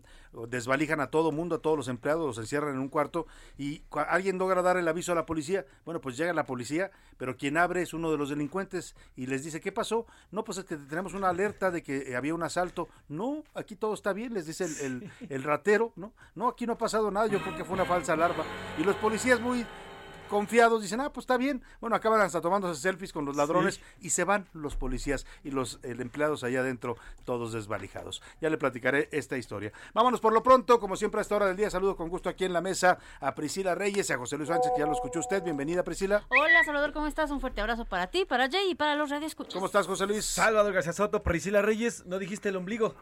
desvalijan 0.48 1.00
a 1.02 1.10
todo 1.10 1.32
mundo, 1.32 1.56
a 1.56 1.60
todos 1.60 1.78
los 1.78 1.88
empleados, 1.88 2.26
los 2.26 2.38
encierran 2.38 2.76
en 2.76 2.80
un 2.80 2.90
cuarto 2.90 3.28
y 3.58 3.84
alguien 4.08 4.38
logra 4.38 4.62
dar 4.62 4.78
el 4.78 4.88
aviso 4.88 5.12
a 5.12 5.16
la 5.16 5.26
policía. 5.26 5.66
Bueno, 5.86 6.02
pues 6.02 6.18
llega 6.18 6.34
la 6.34 6.46
policía, 6.46 6.92
pero 7.18 7.38
quien 7.38 7.58
abre 7.58 7.82
es 7.82 7.94
uno 7.94 8.12
de 8.12 8.18
los 8.18 8.30
delincuentes 8.30 8.96
y 9.16 9.26
les 9.26 9.44
dice, 9.44 9.60
¿qué 9.60 9.72
pasó? 9.72 10.06
No, 10.32 10.44
pues 10.44 10.60
es 10.60 10.66
que 10.66 10.78
tenemos 10.78 11.14
una 11.14 11.30
alerta 11.30 11.72
de 11.72 11.84
que 11.84 12.16
había 12.16 12.36
un 12.36 12.44
asalto. 12.44 12.90
No, 13.08 13.44
aquí 13.56 13.76
todo 13.76 13.94
está 13.94 14.14
bien, 14.14 14.34
les 14.34 14.46
dice 14.46 14.66
el, 14.86 15.12
el 15.30 15.44
ratero, 15.44 15.94
¿no? 15.96 16.14
No, 16.36 16.48
aquí 16.48 16.66
no 16.66 16.74
ha 16.74 16.78
pasado 16.78 17.12
nada, 17.12 17.28
yo 17.28 17.42
creo 17.42 17.56
que 17.56 17.66
fue 17.66 17.74
una 17.76 17.86
falsa 17.86 18.14
alarma. 18.14 18.44
Y 18.78 18.84
los 18.84 18.96
policías 18.98 19.40
muy 19.40 19.66
confiados 20.30 20.82
dicen, 20.82 21.02
ah, 21.02 21.12
pues 21.12 21.24
está 21.24 21.38
bien. 21.38 21.62
Bueno, 21.82 21.96
acaban 21.96 22.22
hasta 22.22 22.40
tomándose 22.40 22.80
selfies 22.80 23.12
con 23.12 23.26
los 23.26 23.36
ladrones 23.36 23.82
y 24.00 24.12
se 24.12 24.24
van 24.24 24.48
los 24.54 24.76
policías 24.76 25.26
y 25.44 25.52
los 25.52 25.80
empleados 25.84 26.44
allá 26.44 26.62
adentro, 26.62 26.96
todos 27.26 27.52
desvalijados. 27.52 28.22
Ya 28.40 28.50
le 28.50 28.58
platicaré 28.58 29.10
esta 29.12 29.38
historia. 29.38 29.74
Vámonos 29.94 30.22
por 30.22 30.32
lo 30.32 30.42
pronto, 30.44 30.80
como 30.80 30.96
siempre 30.96 31.20
a 31.20 31.24
esta 31.24 31.36
hora 31.36 31.48
del 31.48 31.58
día, 31.58 31.70
saludo 31.70 31.98
con 31.98 32.10
gusto 32.10 32.30
aquí 32.30 32.46
en 32.46 32.54
la 32.54 32.62
mesa 32.62 33.00
a 33.20 33.36
Priscila 33.36 33.76
Reyes 33.76 34.10
y 34.10 34.14
a 34.14 34.18
José 34.18 34.38
Luis 34.38 34.50
Sánchez, 34.50 34.72
que 34.74 34.80
ya 34.80 34.86
lo 34.86 34.94
escuchó 34.94 35.20
usted. 35.20 35.44
Bienvenida, 35.44 35.84
Priscila. 35.84 36.24
Hola, 36.30 36.64
Salvador, 36.64 36.94
¿cómo 36.94 37.08
estás? 37.08 37.32
Un 37.32 37.42
fuerte 37.42 37.62
abrazo 37.62 37.86
para 37.86 38.08
ti, 38.08 38.26
para 38.26 38.50
Jay 38.50 38.72
y 38.72 38.76
para 38.76 38.96
los 38.96 39.10
radioescuchas. 39.10 39.54
¿Cómo 39.54 39.66
estás, 39.66 39.88
José 39.88 40.06
Luis? 40.06 40.26
Salvador 40.26 40.74
García 40.74 40.94
Soto, 40.94 41.24
Priscila 41.24 41.62
Reyes, 41.62 42.06
¿no 42.06 42.20
dijiste 42.20 42.50
el 42.50 42.56
ombligo? 42.56 42.96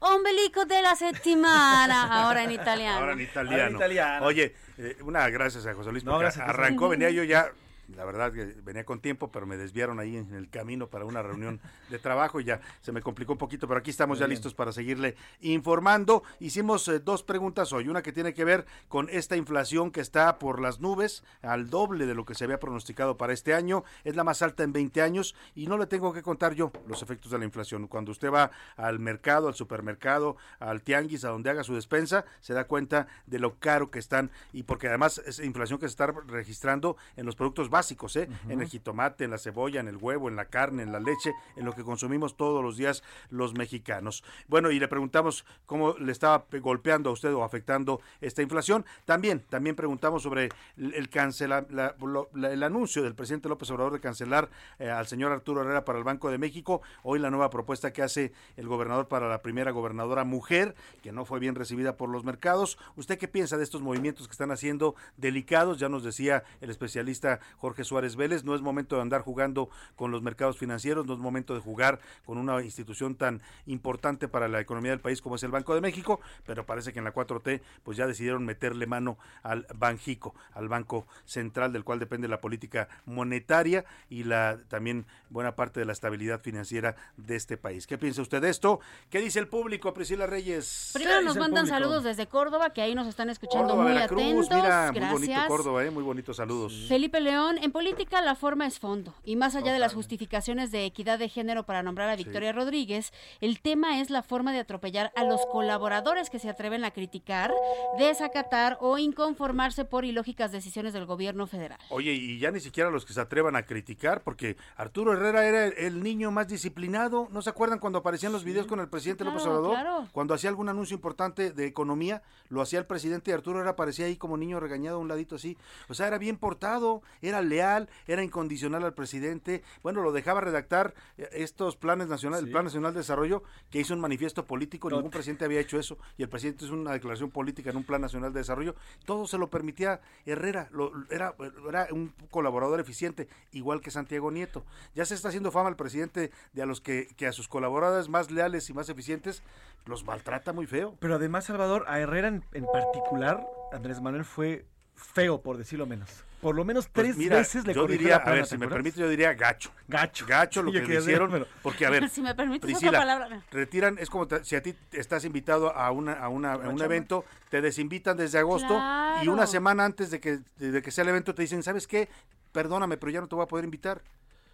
Ombelico 0.00 0.64
de 0.64 0.82
la 0.82 0.94
settimana, 0.94 2.24
ahora 2.24 2.44
en 2.44 2.52
italiano. 2.52 2.98
Ahora 2.98 3.12
en 3.12 3.20
italiano. 3.20 4.26
Oye, 4.26 4.54
eh, 4.78 4.96
una 5.02 5.28
gracias 5.28 5.66
a 5.66 5.74
José 5.74 5.90
Luis, 5.90 6.04
porque 6.04 6.26
arrancó, 6.40 6.88
venía 6.88 7.10
yo 7.10 7.24
ya 7.24 7.50
la 7.94 8.04
verdad 8.04 8.32
que 8.32 8.44
venía 8.62 8.84
con 8.84 9.00
tiempo, 9.00 9.30
pero 9.30 9.46
me 9.46 9.56
desviaron 9.56 10.00
ahí 10.00 10.16
en 10.16 10.34
el 10.34 10.48
camino 10.48 10.88
para 10.88 11.04
una 11.04 11.22
reunión 11.22 11.60
de 11.90 11.98
trabajo 11.98 12.40
y 12.40 12.44
ya 12.44 12.60
se 12.80 12.92
me 12.92 13.02
complicó 13.02 13.32
un 13.32 13.38
poquito, 13.38 13.68
pero 13.68 13.78
aquí 13.78 13.90
estamos 13.90 14.18
ya 14.18 14.26
listos 14.26 14.54
para 14.54 14.72
seguirle 14.72 15.16
informando. 15.40 16.22
Hicimos 16.40 16.88
eh, 16.88 16.98
dos 16.98 17.22
preguntas 17.22 17.72
hoy, 17.72 17.88
una 17.88 18.02
que 18.02 18.12
tiene 18.12 18.34
que 18.34 18.44
ver 18.44 18.66
con 18.88 19.08
esta 19.10 19.36
inflación 19.36 19.90
que 19.90 20.00
está 20.00 20.38
por 20.38 20.60
las 20.60 20.80
nubes, 20.80 21.22
al 21.42 21.70
doble 21.70 22.06
de 22.06 22.14
lo 22.14 22.24
que 22.24 22.34
se 22.34 22.44
había 22.44 22.58
pronosticado 22.58 23.16
para 23.16 23.32
este 23.32 23.54
año, 23.54 23.84
es 24.04 24.16
la 24.16 24.24
más 24.24 24.42
alta 24.42 24.62
en 24.62 24.72
20 24.72 25.02
años 25.02 25.34
y 25.54 25.66
no 25.66 25.78
le 25.78 25.86
tengo 25.86 26.12
que 26.12 26.22
contar 26.22 26.54
yo 26.54 26.72
los 26.88 27.02
efectos 27.02 27.30
de 27.30 27.38
la 27.38 27.44
inflación. 27.44 27.86
Cuando 27.86 28.10
usted 28.10 28.32
va 28.32 28.50
al 28.76 28.98
mercado, 28.98 29.48
al 29.48 29.54
supermercado, 29.54 30.36
al 30.58 30.82
tianguis, 30.82 31.24
a 31.24 31.28
donde 31.28 31.50
haga 31.50 31.64
su 31.64 31.74
despensa, 31.74 32.24
se 32.40 32.54
da 32.54 32.66
cuenta 32.66 33.06
de 33.26 33.38
lo 33.38 33.58
caro 33.58 33.90
que 33.90 33.98
están 33.98 34.30
y 34.52 34.64
porque 34.64 34.88
además 34.88 35.18
es 35.26 35.38
inflación 35.38 35.78
que 35.78 35.86
se 35.86 35.92
está 35.92 36.06
registrando 36.06 36.96
en 37.16 37.26
los 37.26 37.36
productos 37.36 37.70
básicos, 37.76 38.16
¿eh? 38.16 38.26
en 38.48 38.62
el 38.62 38.68
jitomate, 38.68 39.24
en 39.24 39.30
la 39.30 39.36
cebolla, 39.36 39.80
en 39.80 39.88
el 39.88 39.98
huevo, 39.98 40.30
en 40.30 40.36
la 40.36 40.46
carne, 40.46 40.82
en 40.82 40.92
la 40.92 40.98
leche, 40.98 41.34
en 41.56 41.66
lo 41.66 41.74
que 41.74 41.84
consumimos 41.84 42.34
todos 42.34 42.64
los 42.64 42.78
días 42.78 43.02
los 43.28 43.52
mexicanos. 43.52 44.24
Bueno, 44.48 44.70
y 44.70 44.80
le 44.80 44.88
preguntamos 44.88 45.44
cómo 45.66 45.92
le 45.98 46.10
estaba 46.10 46.46
golpeando 46.62 47.10
a 47.10 47.12
usted 47.12 47.34
o 47.34 47.44
afectando 47.44 48.00
esta 48.22 48.40
inflación. 48.40 48.86
También, 49.04 49.44
también 49.50 49.76
preguntamos 49.76 50.22
sobre 50.22 50.48
el 50.78 51.10
cancela, 51.10 51.66
el 51.68 52.62
anuncio 52.62 53.02
del 53.02 53.14
presidente 53.14 53.50
López 53.50 53.70
Obrador 53.70 53.92
de 53.92 54.00
cancelar 54.00 54.48
eh, 54.78 54.88
al 54.88 55.06
señor 55.06 55.32
Arturo 55.32 55.60
Herrera 55.60 55.84
para 55.84 55.98
el 55.98 56.04
Banco 56.04 56.30
de 56.30 56.38
México. 56.38 56.80
Hoy 57.02 57.18
la 57.18 57.28
nueva 57.28 57.50
propuesta 57.50 57.92
que 57.92 58.02
hace 58.02 58.32
el 58.56 58.68
gobernador 58.68 59.06
para 59.06 59.28
la 59.28 59.42
primera 59.42 59.70
gobernadora 59.70 60.24
mujer, 60.24 60.74
que 61.02 61.12
no 61.12 61.26
fue 61.26 61.40
bien 61.40 61.54
recibida 61.54 61.98
por 61.98 62.08
los 62.08 62.24
mercados. 62.24 62.78
¿Usted 62.96 63.18
qué 63.18 63.28
piensa 63.28 63.58
de 63.58 63.64
estos 63.64 63.82
movimientos 63.82 64.28
que 64.28 64.32
están 64.32 64.50
haciendo 64.50 64.94
delicados? 65.18 65.78
Ya 65.78 65.90
nos 65.90 66.02
decía 66.02 66.42
el 66.62 66.70
especialista 66.70 67.40
Jorge 67.66 67.82
Suárez 67.82 68.14
Vélez, 68.14 68.44
no 68.44 68.54
es 68.54 68.62
momento 68.62 68.94
de 68.94 69.02
andar 69.02 69.22
jugando 69.22 69.68
con 69.96 70.12
los 70.12 70.22
mercados 70.22 70.56
financieros, 70.56 71.04
no 71.04 71.14
es 71.14 71.18
momento 71.18 71.52
de 71.52 71.58
jugar 71.58 71.98
con 72.24 72.38
una 72.38 72.62
institución 72.62 73.16
tan 73.16 73.42
importante 73.66 74.28
para 74.28 74.46
la 74.46 74.60
economía 74.60 74.92
del 74.92 75.00
país 75.00 75.20
como 75.20 75.34
es 75.34 75.42
el 75.42 75.50
Banco 75.50 75.74
de 75.74 75.80
México, 75.80 76.20
pero 76.46 76.64
parece 76.64 76.92
que 76.92 77.00
en 77.00 77.04
la 77.06 77.12
4T 77.12 77.60
pues 77.82 77.96
ya 77.96 78.06
decidieron 78.06 78.44
meterle 78.44 78.86
mano 78.86 79.18
al 79.42 79.66
Banjico, 79.74 80.32
al 80.52 80.68
Banco 80.68 81.08
Central 81.24 81.72
del 81.72 81.82
cual 81.82 81.98
depende 81.98 82.28
la 82.28 82.40
política 82.40 82.88
monetaria 83.04 83.84
y 84.08 84.22
la 84.22 84.58
también 84.68 85.04
buena 85.28 85.56
parte 85.56 85.80
de 85.80 85.86
la 85.86 85.92
estabilidad 85.92 86.42
financiera 86.42 86.94
de 87.16 87.34
este 87.34 87.56
país. 87.56 87.88
¿Qué 87.88 87.98
piensa 87.98 88.22
usted 88.22 88.40
de 88.40 88.50
esto? 88.50 88.78
¿Qué 89.10 89.18
dice 89.18 89.40
el 89.40 89.48
público, 89.48 89.92
Priscila 89.92 90.28
Reyes? 90.28 90.90
Primero 90.92 91.20
nos 91.22 91.36
mandan 91.36 91.66
saludos 91.66 92.04
desde 92.04 92.28
Córdoba, 92.28 92.70
que 92.70 92.80
ahí 92.80 92.94
nos 92.94 93.08
están 93.08 93.28
escuchando 93.28 93.70
Córdoba, 93.70 93.82
muy 93.82 93.92
Veracruz, 93.92 94.20
atentos. 94.22 94.56
Mira, 94.56 94.92
Gracias. 94.92 95.10
muy 95.10 95.26
bonito 95.26 95.48
Córdoba, 95.48 95.84
¿eh? 95.84 95.90
muy 95.90 96.04
bonitos 96.04 96.36
saludos. 96.36 96.86
Felipe 96.88 97.20
León 97.20 97.55
En 97.62 97.72
política 97.72 98.20
la 98.20 98.34
forma 98.34 98.66
es 98.66 98.78
fondo 98.78 99.14
y 99.24 99.36
más 99.36 99.54
allá 99.56 99.72
de 99.72 99.78
las 99.78 99.94
justificaciones 99.94 100.70
de 100.70 100.84
equidad 100.84 101.18
de 101.18 101.28
género 101.28 101.64
para 101.64 101.82
nombrar 101.82 102.08
a 102.08 102.16
Victoria 102.16 102.52
Rodríguez, 102.52 103.12
el 103.40 103.60
tema 103.60 104.00
es 104.00 104.10
la 104.10 104.22
forma 104.22 104.52
de 104.52 104.60
atropellar 104.60 105.12
a 105.16 105.24
los 105.24 105.44
colaboradores 105.46 106.30
que 106.30 106.38
se 106.38 106.48
atreven 106.50 106.84
a 106.84 106.90
criticar, 106.90 107.52
desacatar 107.98 108.76
o 108.80 108.98
inconformarse 108.98 109.84
por 109.84 110.04
ilógicas 110.04 110.52
decisiones 110.52 110.92
del 110.92 111.06
gobierno 111.06 111.46
federal. 111.46 111.78
Oye, 111.90 112.12
y 112.12 112.38
ya 112.38 112.50
ni 112.50 112.60
siquiera 112.60 112.90
los 112.90 113.04
que 113.04 113.12
se 113.12 113.20
atrevan 113.20 113.56
a 113.56 113.64
criticar, 113.64 114.22
porque 114.22 114.56
Arturo 114.76 115.12
Herrera 115.14 115.46
era 115.46 115.64
el, 115.66 115.74
el 115.78 116.02
niño 116.02 116.30
más 116.30 116.48
disciplinado. 116.48 117.28
¿No 117.30 117.42
se 117.42 117.50
acuerdan 117.50 117.78
cuando 117.78 118.00
aparecían 118.00 118.32
los 118.32 118.44
videos 118.44 118.66
con 118.66 118.80
el 118.80 118.88
presidente 118.88 119.24
Claro, 119.24 119.36
López 119.38 119.46
Obrador? 119.48 119.72
claro. 119.72 120.08
Cuando 120.12 120.34
hacía 120.34 120.50
algún 120.50 120.68
anuncio 120.68 120.94
importante 120.94 121.52
de 121.52 121.66
economía, 121.66 122.22
lo 122.48 122.60
hacía 122.60 122.78
el 122.78 122.86
presidente 122.86 123.30
y 123.30 123.34
Arturo 123.34 123.58
Herrera 123.58 123.72
aparecía 123.72 124.06
ahí 124.06 124.16
como 124.16 124.36
niño 124.36 124.60
regañado 124.60 124.96
a 124.96 125.00
un 125.00 125.08
ladito 125.08 125.36
así. 125.36 125.56
O 125.88 125.94
sea, 125.94 126.06
era 126.08 126.18
bien 126.18 126.36
portado, 126.36 127.02
era 127.22 127.40
leal, 127.48 127.88
era 128.06 128.22
incondicional 128.22 128.84
al 128.84 128.94
presidente. 128.94 129.62
Bueno, 129.82 130.02
lo 130.02 130.12
dejaba 130.12 130.40
redactar 130.40 130.94
eh, 131.16 131.28
estos 131.32 131.76
planes 131.76 132.08
nacionales, 132.08 132.44
el 132.44 132.50
Plan 132.50 132.64
Nacional 132.64 132.92
de 132.92 133.00
Desarrollo, 133.00 133.42
que 133.70 133.80
hizo 133.80 133.94
un 133.94 134.00
manifiesto 134.00 134.44
político. 134.46 134.90
Ningún 134.90 135.10
presidente 135.10 135.44
había 135.44 135.60
hecho 135.60 135.78
eso. 135.78 135.98
Y 136.16 136.22
el 136.22 136.28
presidente 136.28 136.64
hizo 136.64 136.74
una 136.74 136.92
declaración 136.92 137.30
política 137.30 137.70
en 137.70 137.76
un 137.76 137.84
Plan 137.84 138.00
Nacional 138.00 138.32
de 138.32 138.40
Desarrollo. 138.40 138.74
Todo 139.04 139.26
se 139.26 139.38
lo 139.38 139.48
permitía 139.48 140.00
Herrera. 140.24 140.68
Lo, 140.70 140.92
era, 141.10 141.34
era 141.68 141.88
un 141.90 142.12
colaborador 142.30 142.80
eficiente, 142.80 143.28
igual 143.52 143.80
que 143.80 143.90
Santiago 143.90 144.30
Nieto. 144.30 144.64
Ya 144.94 145.04
se 145.04 145.14
está 145.14 145.28
haciendo 145.28 145.50
fama 145.50 145.68
el 145.68 145.76
presidente 145.76 146.30
de 146.52 146.62
a 146.62 146.66
los 146.66 146.80
que, 146.80 147.08
que 147.16 147.26
a 147.26 147.32
sus 147.32 147.48
colaboradores 147.48 148.08
más 148.08 148.30
leales 148.30 148.68
y 148.70 148.74
más 148.74 148.88
eficientes 148.88 149.42
los 149.86 150.04
maltrata 150.04 150.52
muy 150.52 150.66
feo. 150.66 150.96
Pero 150.98 151.14
además, 151.14 151.44
Salvador, 151.44 151.84
a 151.86 152.00
Herrera 152.00 152.28
en, 152.28 152.44
en 152.52 152.66
particular, 152.66 153.46
Andrés 153.72 154.00
Manuel 154.00 154.24
fue 154.24 154.66
feo, 154.94 155.40
por 155.40 155.56
decirlo 155.56 155.86
menos. 155.86 156.24
Por 156.40 156.54
lo 156.54 156.64
menos 156.64 156.86
Pues 156.88 157.06
tres 157.06 157.16
mira, 157.16 157.36
veces 157.38 157.66
le 157.66 157.72
yo 157.74 157.86
diría, 157.86 158.18
la 158.18 158.24
a 158.24 158.30
ver, 158.30 158.42
¿te 158.44 158.50
si 158.50 158.58
me 158.58 158.68
permite, 158.68 159.00
yo 159.00 159.08
diría 159.08 159.32
gacho. 159.34 159.70
Gacho. 159.88 160.26
Gacho 160.26 160.62
lo 160.62 160.70
que 160.70 160.82
le 160.82 160.98
hicieron, 160.98 161.30
pero- 161.30 161.46
porque 161.62 161.86
a 161.86 161.90
ver, 161.90 162.08
Si 162.10 162.20
me 162.20 162.34
permites 162.34 162.60
Priscila, 162.62 162.90
otra 162.90 163.00
palabra. 163.00 163.42
retiran, 163.50 163.96
es 163.98 164.10
como 164.10 164.26
te- 164.28 164.44
si 164.44 164.54
a 164.54 164.62
ti 164.62 164.74
estás 164.92 165.24
invitado 165.24 165.74
a, 165.74 165.90
una, 165.90 166.12
a, 166.12 166.28
una, 166.28 166.52
a 166.52 166.68
un 166.68 166.80
evento, 166.82 167.24
te 167.50 167.60
desinvitan 167.62 168.16
desde 168.16 168.38
agosto 168.38 168.80
y 169.22 169.28
una 169.28 169.46
semana 169.46 169.84
antes 169.84 170.10
de 170.10 170.20
que, 170.20 170.38
de 170.58 170.82
que 170.82 170.90
sea 170.90 171.02
el 171.02 171.08
evento 171.08 171.34
te 171.34 171.42
dicen, 171.42 171.62
¿sabes 171.62 171.86
qué? 171.86 172.08
Perdóname, 172.52 172.96
pero 172.96 173.10
ya 173.12 173.20
no 173.20 173.28
te 173.28 173.34
voy 173.34 173.44
a 173.44 173.48
poder 173.48 173.64
invitar. 173.64 174.00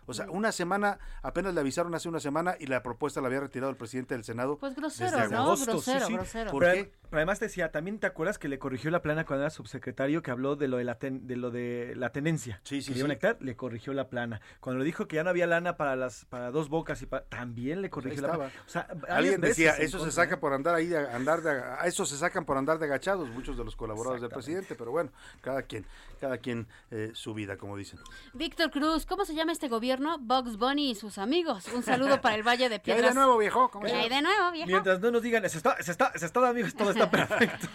O 0.06 0.14
sea, 0.14 0.30
una 0.30 0.52
semana, 0.52 0.98
apenas 1.22 1.54
le 1.54 1.60
avisaron 1.60 1.94
hace 1.94 2.08
una 2.08 2.20
semana 2.20 2.56
y 2.58 2.66
la 2.66 2.82
propuesta 2.82 3.20
la 3.20 3.28
había 3.28 3.40
retirado 3.40 3.70
el 3.70 3.76
presidente 3.76 4.14
del 4.14 4.24
Senado. 4.24 4.56
Pues 4.58 4.74
desde 4.74 4.82
grosero, 5.06 5.28
¿no? 5.30 5.38
agosto. 5.42 5.70
Grosero, 5.72 6.08
grosero. 6.08 6.50
¿Por 6.50 6.62
Pero, 6.64 6.74
qué? 6.74 6.92
pero 7.08 7.18
además 7.18 7.38
decía, 7.40 7.70
también 7.70 7.98
te 7.98 8.06
acuerdas 8.06 8.38
que 8.38 8.48
le 8.48 8.58
corrigió 8.58 8.90
la 8.90 9.00
plana 9.02 9.24
cuando 9.24 9.42
era 9.44 9.50
subsecretario 9.50 10.22
que 10.22 10.30
habló 10.30 10.56
de 10.56 10.66
lo 10.68 10.78
de 10.78 10.84
la, 10.84 10.98
ten- 10.98 11.26
de, 11.26 11.36
lo 11.36 11.50
de 11.50 11.94
la 11.96 12.10
tenencia. 12.10 12.60
Sí, 12.64 12.82
sí, 12.82 12.94
sí. 12.94 13.02
le 13.40 13.56
corrigió 13.56 13.92
la 13.92 14.08
plana. 14.08 14.40
Cuando 14.60 14.80
le 14.80 14.84
dijo 14.84 15.06
que 15.06 15.16
ya 15.16 15.24
no 15.24 15.30
había 15.30 15.46
lana 15.46 15.76
para 15.76 15.94
las 15.94 16.24
para 16.24 16.50
dos 16.50 16.68
bocas 16.68 17.00
y 17.02 17.06
pa- 17.06 17.22
también 17.24 17.80
le 17.82 17.90
corrigió 17.90 18.22
la 18.22 18.32
plana. 18.34 18.52
O 18.66 18.68
sea, 18.68 18.88
varias 18.92 19.10
Alguien 19.10 19.40
decía, 19.40 19.72
eso 19.72 20.04
se 20.04 20.10
saca 20.10 20.34
¿eh? 20.34 20.38
por 20.38 20.52
andar 20.52 20.74
ahí, 20.74 20.86
de, 20.88 20.98
andar 20.98 21.42
de, 21.42 21.50
a 21.50 21.86
eso 21.86 22.04
se 22.06 22.16
sacan 22.16 22.44
por 22.44 22.56
andar 22.56 22.78
de 22.78 22.86
agachados 22.86 23.28
muchos 23.28 23.56
de 23.56 23.64
los 23.64 23.76
colaboradores 23.76 24.20
del 24.20 24.30
presidente, 24.30 24.74
pero 24.74 24.90
bueno, 24.90 25.10
cada 25.40 25.62
quien, 25.62 25.84
cada 26.20 26.38
quien 26.38 26.66
eh, 26.90 27.10
su 27.14 27.34
vida, 27.34 27.56
como 27.56 27.76
dicen. 27.76 28.00
Víctor 28.32 28.70
Cruz, 28.70 29.06
¿cómo 29.06 29.24
se 29.24 29.34
llama 29.34 29.52
este 29.52 29.68
gobierno? 29.68 29.91
Bugs 29.98 30.56
Bunny 30.56 30.90
y 30.90 30.94
sus 30.94 31.18
amigos. 31.18 31.66
Un 31.74 31.82
saludo 31.82 32.20
para 32.20 32.34
el 32.34 32.42
Valle 32.46 32.68
de 32.68 32.80
¿Qué 32.82 32.92
hay 32.92 32.96
Piedras. 32.98 33.14
de 33.14 33.20
nuevo, 33.20 33.38
viejo? 33.38 33.70
¿Cómo 33.70 33.86
¿Qué 33.86 33.92
hay 33.92 34.08
de 34.08 34.22
nuevo, 34.22 34.50
viejo? 34.52 34.68
Mientras 34.68 35.00
no 35.00 35.10
nos 35.10 35.22
digan, 35.22 35.48
se 35.48 35.56
está, 35.56 35.76
se 35.82 35.90
está, 35.90 36.12
se 36.16 36.26
está, 36.26 36.48
amigos, 36.48 36.74
todo 36.74 36.90
está 36.90 37.10
perfecto. 37.10 37.68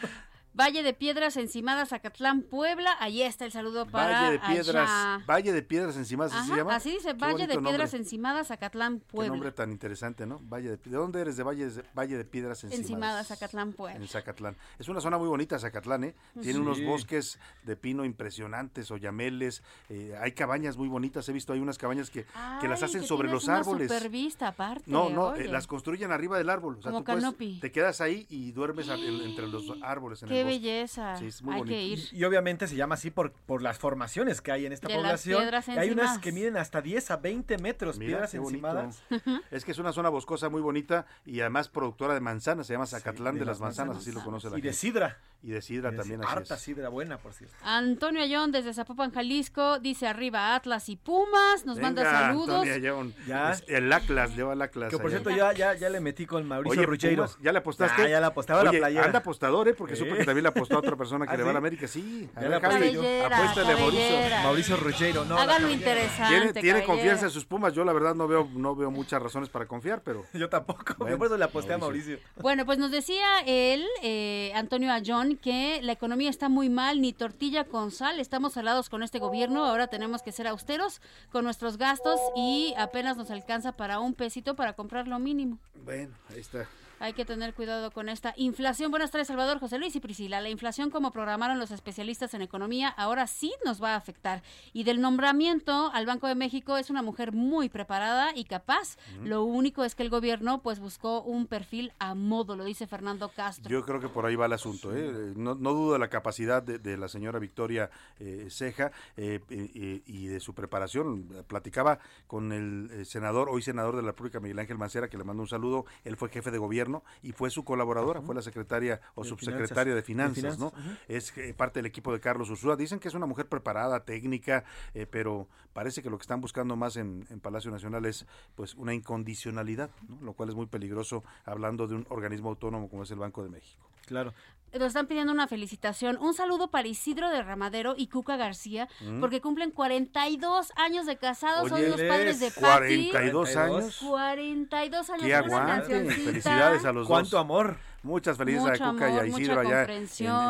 Valle 0.58 0.82
de 0.82 0.94
Piedras, 0.94 1.38
Encimada, 1.38 1.86
Zacatlán, 1.86 2.42
Puebla. 2.42 2.96
Ahí 3.00 3.22
está 3.22 3.46
el 3.46 3.52
saludo 3.52 3.86
para 3.86 4.22
Valle 4.22 4.32
de 4.32 4.40
Piedras, 4.40 4.90
allá. 4.90 5.24
Valle 5.28 5.54
de 5.54 5.62
Piedras 5.62 5.96
encima, 5.98 6.26
¿así 6.26 6.36
Ajá, 6.36 6.46
se 6.48 6.56
llama? 6.56 6.76
así 6.76 6.92
dice, 6.92 7.10
Qué 7.10 7.14
Valle 7.14 7.46
de 7.48 7.60
Piedras, 7.60 7.64
nombre. 7.94 7.98
Encimada, 7.98 8.44
Zacatlán, 8.44 9.00
Qué 9.00 9.06
Puebla. 9.12 9.30
nombre 9.34 9.52
tan 9.52 9.72
interesante, 9.72 10.26
¿no? 10.26 10.40
Valle 10.44 10.72
de, 10.72 10.78
¿De 10.78 10.98
dónde 10.98 11.22
eres? 11.22 11.38
De 11.38 11.44
Valle, 11.44 11.70
de 11.70 11.84
Valle 11.94 12.18
de 12.18 12.26
Piedras 12.26 12.64
Encimadas. 12.64 12.80
Encimada, 12.90 13.24
Zacatlán, 13.24 13.74
Puebla. 13.74 13.98
En 14.02 14.08
Zacatlán. 14.08 14.56
Es 14.80 14.88
una 14.90 15.00
zona 15.00 15.20
muy 15.20 15.28
bonita, 15.28 15.60
Zacatlán, 15.60 16.06
¿eh? 16.06 16.16
Tiene 16.34 16.54
Sí. 16.54 16.60
unos 16.60 16.84
bosques 16.84 17.40
de 17.64 17.76
pino 17.76 18.04
impresionantes, 18.04 18.90
oyameles, 18.90 19.62
eh, 19.90 20.16
hay 20.20 20.32
cabañas 20.32 20.76
muy 20.76 20.88
bonitas, 20.88 21.30
he 21.30 21.34
visto, 21.34 21.54
hay 21.54 21.60
unas 21.60 21.78
cabañas 21.78 22.10
que, 22.10 22.26
que 22.62 22.68
las 22.68 22.82
hacen 22.82 23.02
que 23.02 23.08
sobre 23.08 23.30
los 23.30 23.44
una 23.46 23.58
árboles. 23.58 23.92
supervista 23.92 24.48
aparte. 24.48 24.84
No, 24.88 25.10
no, 25.12 25.36
eh, 25.36 25.48
las 25.48 25.68
construyen 25.68 26.12
arriba 26.12 26.38
del 26.40 26.50
árbol. 26.50 26.78
O 26.80 26.82
sea, 26.82 26.92
Como 26.92 27.04
tú 27.04 27.36
puedes- 27.36 27.60
te 27.60 27.72
quedas 27.72 28.02
ahí 28.02 28.26
y 28.30 28.52
duermes 28.54 28.88
en- 28.88 28.98
entre 29.22 29.48
los 29.48 29.64
árboles 29.84 30.24
en 30.24 30.30
Qué 30.30 30.40
el 30.42 30.46
bosque. 30.46 30.47
Belleza. 30.48 31.16
Sí, 31.18 31.28
es 31.28 31.42
muy 31.42 31.54
Hay 31.54 31.60
bonito. 31.60 31.76
que 31.76 31.84
ir. 31.84 32.00
Y, 32.12 32.18
y 32.18 32.24
obviamente 32.26 32.68
se 32.68 32.76
llama 32.76 32.96
así 32.96 33.12
por, 33.12 33.32
por 33.32 33.62
las 33.62 33.78
formaciones 33.78 34.42
que 34.42 34.52
hay 34.52 34.66
en 34.66 34.74
esta 34.74 34.88
De 34.88 34.94
las 34.96 35.04
población. 35.04 35.78
hay 35.78 35.90
unas 35.92 36.20
que 36.20 36.32
miden 36.32 36.58
hasta 36.58 36.82
10 36.82 37.12
a 37.12 37.18
20 37.18 37.58
metros, 37.60 37.98
Mira, 37.98 38.08
piedras 38.10 38.34
encimadas. 38.34 39.04
Es 39.52 39.66
que 39.66 39.72
es 39.72 39.78
una 39.78 39.92
zona 39.94 40.10
boscosa 40.10 40.50
muy 40.50 40.62
bonita 40.62 41.06
y 41.26 41.42
además 41.42 41.70
productora 41.70 42.14
de 42.14 42.20
manzanas, 42.22 42.68
se 42.68 42.74
llama 42.74 42.86
Zacatlán 42.86 43.36
de 43.36 43.40
de, 43.42 43.46
las 43.46 43.56
las 43.58 43.62
manzanas, 43.62 43.96
manzanas. 43.96 44.08
así 44.08 44.12
lo 44.18 44.24
conoce 44.24 44.50
la 44.50 44.58
Y 44.58 44.62
de 44.62 44.70
gente. 44.70 44.78
sidra. 44.78 45.18
Y 45.44 45.52
de 45.52 45.62
sidra 45.62 45.90
Y 45.90 45.92
de 45.92 45.98
también, 46.00 46.24
Harta 46.24 46.56
es. 46.56 46.62
sidra 46.62 46.90
buena, 46.90 47.20
por 47.20 47.32
cierto. 47.34 47.56
Antonio 47.64 48.24
Ayón 48.24 48.52
desde 48.52 48.74
Zapopan, 48.74 49.12
Jalisco, 49.12 49.78
dice 49.80 50.08
arriba 50.08 50.56
Atlas 50.56 50.90
y 50.90 50.96
Pumas, 50.96 51.64
nos 51.66 51.78
manda 51.80 52.04
saludos. 52.04 52.68
Ayón. 52.68 53.14
Ya. 53.28 53.52
Es 53.52 53.64
el 53.68 53.92
Atlas, 53.94 54.36
lleva 54.36 54.54
el 54.54 54.62
Atlas. 54.64 54.90
Que 54.90 54.98
por 54.98 55.10
cierto, 55.12 55.30
ya, 55.30 55.54
ya, 55.54 55.76
ya 55.76 55.90
le 55.90 56.00
metí 56.00 56.26
con 56.26 56.46
Mauricio 56.48 56.80
Oye, 56.80 56.88
Rucheiro. 56.88 57.24
Pumas, 57.26 57.38
¿ya 57.42 57.52
le 57.52 57.60
apostaste? 57.60 58.02
Ya, 58.04 58.10
ya 58.10 58.20
le 58.20 58.26
apostaba 58.26 58.62
a 58.62 58.64
la 58.64 58.70
Oye, 58.72 58.80
playera. 58.80 59.06
anda 59.06 59.20
apostador, 59.20 59.68
¿eh? 59.68 59.74
Porque 59.76 59.96
Sí. 59.96 60.04
supe 60.04 60.18
que 60.18 60.26
también 60.26 60.37
le 60.42 60.50
apostó 60.50 60.76
a 60.76 60.80
otra 60.80 60.96
persona 60.96 61.26
que 61.26 61.34
¿Ah, 61.34 61.38
le 61.38 61.44
va 61.44 61.50
a 61.50 61.54
la 61.54 61.60
América. 61.60 61.88
Sí, 61.88 62.30
a 62.36 62.42
ver, 62.42 62.62
Javi, 62.62 62.98
apuéstale 62.98 63.74
a 63.74 63.78
Mauricio. 63.78 64.18
Mauricio 64.44 64.78
Rucheiro, 64.78 65.26
no. 65.26 65.36
cabellera. 65.36 65.72
interesante. 65.72 66.62
Tiene, 66.62 66.84
confianza 66.84 67.26
en 67.26 67.32
sus 67.32 67.46
Pumas. 67.46 67.74
Yo 67.74 67.84
la 67.84 67.94
verdad 67.94 68.16
no 68.16 68.28
veo, 68.28 68.50
no 68.54 68.76
veo 68.76 68.92
muchas 68.92 69.22
razones 69.22 69.50
para 69.50 69.66
confiar, 69.66 70.02
pero 70.04 70.26
Yo 70.34 70.50
tampoco. 70.50 70.96
Bueno, 70.98 71.16
yo 71.16 71.18
por 71.18 71.28
eso 71.28 71.38
le 71.38 71.46
aposté 71.46 71.74
a 71.74 71.78
Mauricio. 71.78 72.18
Mauricio. 72.18 72.42
Bueno, 72.42 72.66
pues 72.66 72.78
nos 72.78 72.92
decía 72.92 73.26
él, 73.46 73.86
eh, 74.02 74.52
Antonio 74.56 74.92
Ayón, 74.92 75.38
que 75.38 75.82
la 75.82 75.92
economía 75.92 76.30
está 76.30 76.50
muy 76.50 76.70
mal, 76.70 77.02
ni 77.02 77.14
tortilla 77.14 77.66
con 77.66 77.92
sal, 77.92 78.20
estamos 78.20 78.54
salados 78.54 78.90
con 78.90 79.04
este 79.04 79.20
gobierno, 79.20 79.66
ahora 79.66 79.88
tenemos 79.88 80.22
que 80.22 80.32
ser 80.32 80.48
austeros 80.48 81.02
con 81.32 81.44
nuestros 81.44 81.78
gastos 81.78 82.20
y 82.36 82.74
apenas 82.78 83.18
nos 83.18 83.32
alcanza 83.32 83.72
para 83.72 84.00
un 84.00 84.14
pesito 84.14 84.56
para 84.56 84.74
comprar 84.74 85.08
lo 85.08 85.20
mínimo. 85.20 85.58
bueno, 85.86 86.14
ahí 86.30 86.40
está. 86.40 86.68
Hay 87.00 87.14
que 87.14 87.26
tener 87.26 87.54
cuidado 87.54 87.92
con 87.92 88.10
esta 88.10 88.34
inflación. 88.38 88.90
Buenas 88.90 89.12
tardes, 89.12 89.28
Salvador, 89.28 89.60
José 89.60 89.78
Luis 89.78 89.96
y 89.96 90.00
Priscila. 90.00 90.42
La 90.42 90.50
inflación, 90.50 90.90
como 90.90 91.12
programaron 91.12 91.60
los 91.60 91.70
especialistas 91.70 92.34
en 92.34 92.42
economía, 92.42 92.90
ahora 92.90 93.28
sí 93.28 93.54
nos 93.64 93.82
va 93.82 93.94
a 93.94 93.98
afectar. 93.98 94.42
Y 94.74 94.84
del 94.84 95.00
nombramiento 95.00 95.92
al 95.94 96.08
Banco 96.08 96.28
de 96.28 96.34
México 96.34 96.76
es 96.76 96.90
una 96.90 97.04
mujer 97.04 97.34
muy 97.34 97.70
preparada 97.70 98.32
y 98.36 98.46
capaz. 98.46 98.98
Lo 99.24 99.44
único 99.44 99.84
es 99.84 99.94
que 99.94 100.02
el 100.02 100.10
gobierno 100.10 100.64
pues 100.64 100.80
buscó 100.80 101.22
un 101.22 101.46
perfil 101.46 101.94
a 102.00 102.16
modo, 102.16 102.56
lo 102.56 102.64
dice 102.64 102.88
Fernando 102.88 103.30
Castro. 103.30 103.70
Yo 103.70 103.86
creo 103.86 104.00
que 104.02 104.10
por 104.10 104.26
ahí 104.26 104.36
va 104.36 104.48
el 104.48 104.54
asunto. 104.54 104.96
¿eh? 104.96 105.34
No, 105.36 105.54
no 105.54 105.74
dudo 105.74 105.94
de 105.94 106.00
la 106.00 106.10
capacidad 106.10 106.64
de, 106.64 106.80
de 106.80 106.98
la 106.98 107.10
señora 107.10 107.38
Victoria 107.38 107.92
eh, 108.20 108.48
Ceja 108.50 108.92
eh, 109.18 109.40
eh, 109.52 110.02
y 110.04 110.26
de 110.26 110.40
su 110.40 110.56
preparación. 110.56 111.28
Platicaba 111.48 112.00
con 112.26 112.52
el 112.52 112.90
eh, 112.92 113.06
senador, 113.06 113.50
hoy 113.50 113.62
senador 113.62 113.96
de 113.96 114.02
la 114.02 114.08
República, 114.08 114.40
Miguel 114.40 114.58
Ángel 114.58 114.80
Mancera, 114.80 115.10
que 115.10 115.18
le 115.18 115.24
mando 115.24 115.44
un 115.44 115.48
saludo. 115.48 115.86
Él 116.04 116.18
fue 116.18 116.30
jefe 116.30 116.50
de 116.50 116.58
gobierno 116.58 116.87
y 117.22 117.32
fue 117.32 117.50
su 117.50 117.64
colaboradora, 117.64 118.22
fue 118.22 118.36
la 118.36 118.42
secretaria 118.42 119.02
o 119.16 119.24
De 119.24 119.30
subsecretaria 119.30 119.96
de 119.96 120.02
finanzas. 120.02 120.58
¿no? 120.60 120.74
Es 121.08 121.36
eh, 121.38 121.54
parte 121.56 121.80
del 121.80 121.86
equipo 121.86 122.12
de 122.12 122.20
Carlos 122.20 122.50
Ursúa. 122.50 122.76
Dicen 122.76 123.00
que 123.00 123.08
es 123.08 123.14
una 123.14 123.26
mujer 123.26 123.48
preparada, 123.48 124.04
técnica, 124.06 124.64
eh, 124.94 125.06
pero 125.06 125.48
parece 125.74 126.02
que 126.02 126.10
lo 126.10 126.18
que 126.18 126.24
están 126.24 126.42
buscando 126.42 126.76
más 126.76 126.98
en, 126.98 127.26
en 127.30 127.40
Palacio 127.40 127.72
Nacional 127.72 128.06
es 128.06 128.26
pues 128.56 128.76
una 128.76 128.94
incondicionalidad, 128.94 129.90
¿no? 130.08 130.22
lo 130.22 130.34
cual 130.34 130.50
es 130.50 130.56
muy 130.56 130.68
peligroso 130.68 131.24
hablando 131.46 131.88
de 131.88 131.96
un 131.96 132.06
organismo 132.10 132.50
autónomo 132.50 132.90
como 132.90 133.04
es 133.04 133.12
el 133.12 133.20
Banco 133.20 133.44
de 133.44 133.50
México. 133.50 133.88
Claro. 134.08 134.34
Nos 134.74 134.88
están 134.90 135.08
pidiendo 135.08 135.32
una 135.32 135.48
felicitación. 135.48 136.18
Un 136.18 136.34
saludo 136.34 136.70
para 136.70 136.88
Isidro 136.88 137.30
de 137.30 137.42
Ramadero 137.42 137.96
y 137.98 138.08
Cuca 138.08 138.36
García, 138.38 138.88
Mm. 139.02 139.22
porque 139.22 139.42
cumplen 139.42 139.72
42 139.72 140.72
años 140.76 141.06
de 141.06 141.18
casados. 141.18 141.70
Son 141.70 141.82
los 141.90 142.02
padres 142.02 142.40
de 142.40 142.52
Patti. 142.52 143.10
42 143.10 143.56
años. 143.56 143.98
42 144.08 145.10
años. 145.10 145.24
¡Qué 145.24 145.28
Una 145.30 145.38
aguante! 145.40 145.92
cancioncita. 145.94 146.26
Felicidades 146.32 146.86
a 146.86 146.92
los 146.92 147.08
Cuánto 147.08 147.32
dos. 147.38 147.42
amor. 147.42 147.78
Muchas 148.08 148.38
felicidades 148.38 148.80
Mucho 148.80 148.90
a 148.90 148.94
Cuca 148.94 149.10
y 149.10 149.18
a 149.18 149.26
Isidro 149.26 149.60
allá 149.60 149.86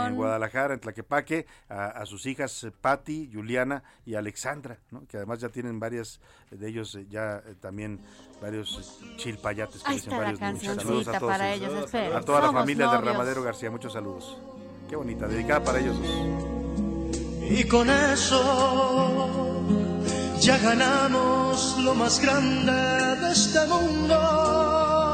en, 0.08 0.16
Guadalajara, 0.16 0.76
en 0.76 0.80
Tlaquepaque, 0.80 1.47
a, 1.70 1.88
a 1.88 2.05
sus 2.05 2.28
hijas 2.28 2.64
eh, 2.64 2.72
Patti, 2.72 3.32
Juliana 3.34 3.84
y 4.05 4.14
Alexandra, 4.14 4.78
¿no? 4.91 5.08
que 5.08 5.18
además 5.18 5.39
ya 5.39 5.49
tienen 5.49 5.80
varias 5.80 6.22
de 6.51 6.70
ellos 6.70 6.93
eh, 6.93 7.08
ya 7.10 7.41
eh, 7.45 7.55
también 7.60 7.99
varios 8.39 8.99
chilpayates. 9.18 9.82
que 9.82 9.89
Ahí 9.89 9.95
dicen 9.95 10.14
está 10.14 10.24
la 10.24 10.32
varios 10.32 10.62
niños. 10.62 10.76
Saludos 10.76 11.08
a 11.08 11.20
todos 11.20 11.32
para 11.32 11.53
ellos. 11.53 11.72
ellos, 11.72 11.86
esperen. 11.86 12.16
A 12.16 12.22
toda 12.22 12.41
la 12.41 12.51
familia 12.51 12.86
de 12.86 12.93
novios. 12.93 13.14
Ramadero 13.14 13.41
García, 13.41 13.72
muchos 13.72 13.93
saludos. 13.93 14.38
Qué 14.88 14.95
bonita, 14.95 15.28
dedicada 15.28 15.64
para 15.64 15.80
ellos 15.80 15.99
dos. 15.99 16.10
Y 17.49 17.64
con 17.68 17.89
eso 17.89 19.64
ya 20.39 20.58
ganamos 20.60 21.78
lo 21.80 21.95
más 21.95 22.22
grande 22.22 22.72
de 22.72 23.32
este 23.32 23.66
mundo. 23.68 25.07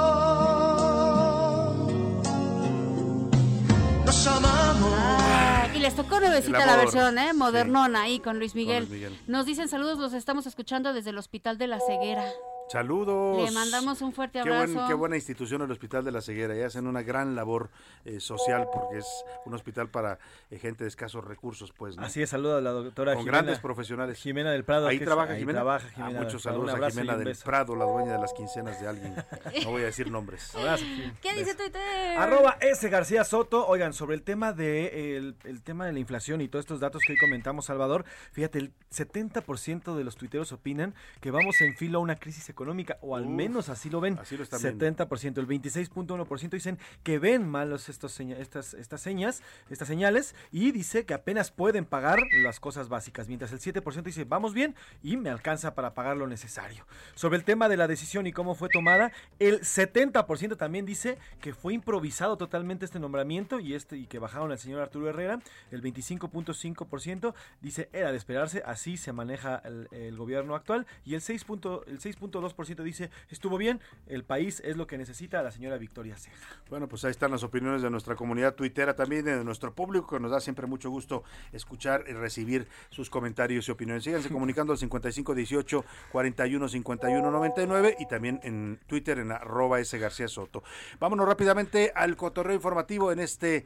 Nos 4.23 4.37
amamos. 4.37 4.93
Ah, 4.95 5.67
y 5.75 5.79
les 5.79 5.95
tocó 5.95 6.17
nuevecita 6.21 6.65
la 6.65 6.77
versión, 6.77 7.17
¿eh? 7.17 7.31
Sí. 7.31 7.37
Modernona 7.37 8.03
ahí 8.03 8.19
con. 8.19 8.39
Luis 8.39 8.55
Miguel. 8.55 8.87
Nos 9.27 9.45
dicen 9.45 9.67
saludos, 9.67 9.97
los 9.99 10.13
estamos 10.13 10.47
escuchando 10.47 10.93
desde 10.93 11.09
el 11.09 11.17
Hospital 11.17 11.57
de 11.57 11.67
la 11.67 11.79
Ceguera. 11.85 12.23
Saludos. 12.69 13.45
Le 13.45 13.51
mandamos 13.51 14.01
un 14.01 14.13
fuerte 14.13 14.41
Qué, 14.41 14.49
buen- 14.49 14.61
abrazo. 14.71 14.87
qué 14.87 14.93
buena 14.95 15.15
institución 15.15 15.61
el 15.61 15.69
Hospital 15.71 16.03
de 16.03 16.11
la 16.11 16.21
Ceguera. 16.21 16.55
Y 16.57 16.61
hacen 16.61 16.87
una 16.87 17.03
gran 17.03 17.35
labor 17.35 17.69
eh, 18.05 18.19
social 18.19 18.67
porque 18.73 18.97
es 18.99 19.05
un 19.45 19.53
hospital 19.53 19.89
para 19.89 20.17
eh, 20.49 20.57
gente 20.57 20.83
de 20.83 20.87
escasos 20.87 21.23
recursos, 21.23 21.71
pues. 21.71 21.97
¿no? 21.97 22.03
Así 22.03 22.21
es, 22.23 22.29
saludo 22.31 22.57
a 22.57 22.61
la 22.61 22.71
doctora 22.71 23.13
Con 23.13 23.23
Jimena. 23.23 23.37
grandes 23.39 23.59
profesionales. 23.59 24.17
Jimena 24.17 24.51
del 24.51 24.63
Prado. 24.63 24.87
Ahí 24.87 24.97
es- 24.97 25.03
trabaja 25.03 25.33
ahí 25.33 25.39
Jimena. 25.39 25.59
trabaja 25.59 25.87
Ah, 25.89 25.93
Jimena 26.07 26.21
muchos 26.21 26.41
saludos 26.41 26.73
a 26.73 26.89
Jimena 26.89 27.17
del. 27.17 27.37
Prado, 27.43 27.75
la 27.75 27.85
dueña 27.85 28.13
de 28.13 28.19
las 28.19 28.33
quincenas 28.33 28.79
de 28.81 28.87
alguien. 28.87 29.15
No 29.63 29.69
voy 29.71 29.83
a 29.83 29.85
decir 29.85 30.09
nombres. 30.09 30.55
Abrazo. 30.55 30.83
¿Qué 31.21 31.33
dice 31.35 31.53
Twitter? 31.55 31.81
Arroba 32.17 32.57
S. 32.61 32.89
García 32.89 33.23
Soto. 33.23 33.67
Oigan, 33.67 33.93
sobre 33.93 34.15
el 34.15 34.23
tema 34.23 34.53
de 34.53 35.17
el, 35.17 35.35
el 35.43 35.61
tema 35.61 35.85
de 35.85 35.93
la 35.93 35.99
inflación 35.99 36.41
y 36.41 36.47
todos 36.47 36.63
estos 36.63 36.79
datos 36.79 37.01
que 37.05 37.13
hoy 37.13 37.19
comentamos, 37.19 37.65
Salvador, 37.65 38.05
fíjate, 38.31 38.57
el 38.59 38.73
70% 38.91 39.95
de 39.95 40.03
los 40.03 40.15
tuiteros 40.15 40.51
opinan 40.51 40.95
que 41.21 41.29
vamos 41.31 41.59
en 41.61 41.75
filo 41.75 41.99
a 41.99 42.01
una 42.01 42.15
crisis 42.15 42.49
económica, 42.49 42.52
o 43.01 43.15
al 43.15 43.23
Uf, 43.25 43.29
menos 43.31 43.69
así 43.69 43.89
lo 43.89 43.99
ven. 44.01 44.17
así 44.19 44.37
lo 44.37 44.43
están 44.43 44.61
viendo. 44.61 44.85
70%. 45.07 45.37
El 45.39 45.47
26.1% 45.47 46.49
dicen 46.51 46.77
que 47.03 47.19
ven 47.19 47.47
malos 47.47 47.89
estos 47.89 48.19
estas, 48.19 48.73
estas 48.73 49.01
señas, 49.01 49.41
estas 49.69 49.87
señales, 49.87 50.35
y 50.51 50.71
dice 50.71 51.05
que 51.05 51.13
apenas 51.13 51.51
pueden 51.51 51.85
pagar 51.85 52.19
las 52.41 52.59
cosas 52.59 52.89
básicas, 52.89 53.27
mientras 53.27 53.51
el 53.51 53.59
7% 53.59 54.03
dice 54.03 54.23
vamos 54.25 54.53
bien 54.53 54.75
y 55.01 55.17
me 55.17 55.29
alcanza 55.29 55.75
para 55.75 55.93
pagar 55.93 56.17
lo 56.17 56.27
necesario. 56.27 56.85
Sobre 57.15 57.37
el 57.37 57.43
tema 57.43 57.69
de 57.69 57.77
la 57.77 57.87
decisión 57.87 58.27
y 58.27 58.31
cómo 58.31 58.55
fue 58.55 58.69
tomada, 58.69 59.11
el 59.39 59.61
70% 59.61 60.57
también 60.57 60.85
dice 60.85 61.17
que 61.41 61.53
fue 61.53 61.73
improvisado 61.73 62.37
totalmente 62.37 62.85
este 62.85 62.99
nombramiento 62.99 63.59
y 63.59 63.73
este 63.73 63.97
y 63.97 64.05
que 64.07 64.19
bajaron 64.19 64.51
al 64.51 64.59
señor 64.59 64.81
Arturo 64.81 65.09
Herrera. 65.09 65.39
El 65.71 65.81
25.5% 65.81 67.33
dice 67.61 67.89
era 67.93 68.11
de 68.11 68.17
esperarse, 68.17 68.63
así 68.65 68.97
se 68.97 69.13
maneja 69.13 69.61
el, 69.65 69.87
el 69.91 70.17
gobierno 70.17 70.55
actual 70.55 70.85
y 71.05 71.15
el 71.15 71.21
6. 71.21 71.43
punto- 71.45 71.83
el 71.87 71.99
6.2% 72.43 72.83
dice 72.83 73.09
estuvo 73.29 73.57
bien, 73.57 73.79
el 74.07 74.23
país 74.23 74.61
es 74.65 74.77
lo 74.77 74.87
que 74.87 74.97
necesita 74.97 75.41
la 75.41 75.51
señora 75.51 75.77
Victoria 75.77 76.17
Ceja. 76.17 76.61
Bueno, 76.69 76.87
pues 76.87 77.03
ahí 77.05 77.11
están 77.11 77.31
las 77.31 77.43
opiniones 77.43 77.81
de 77.81 77.89
nuestra 77.89 78.15
comunidad 78.15 78.55
tuitera 78.55 78.95
también, 78.95 79.25
de 79.25 79.43
nuestro 79.43 79.73
público, 79.73 80.07
que 80.07 80.19
nos 80.19 80.31
da 80.31 80.39
siempre 80.39 80.67
mucho 80.67 80.89
gusto 80.89 81.23
escuchar 81.51 82.05
y 82.07 82.13
recibir 82.13 82.67
sus 82.89 83.09
comentarios 83.09 83.67
y 83.67 83.71
opiniones. 83.71 84.03
Síganse 84.03 84.29
comunicando 84.33 84.73
al 84.73 84.79
5518 84.79 85.85
41 86.11 86.67
51 86.67 87.31
99 87.31 87.97
y 87.99 88.07
también 88.07 88.39
en 88.43 88.79
Twitter 88.87 89.19
en 89.19 89.31
arroba 89.31 89.79
S 89.79 89.97
García 89.97 90.27
Soto. 90.27 90.63
Vámonos 90.99 91.27
rápidamente 91.27 91.91
al 91.95 92.15
cotorreo 92.15 92.55
informativo 92.55 93.11
en 93.11 93.19
este 93.19 93.65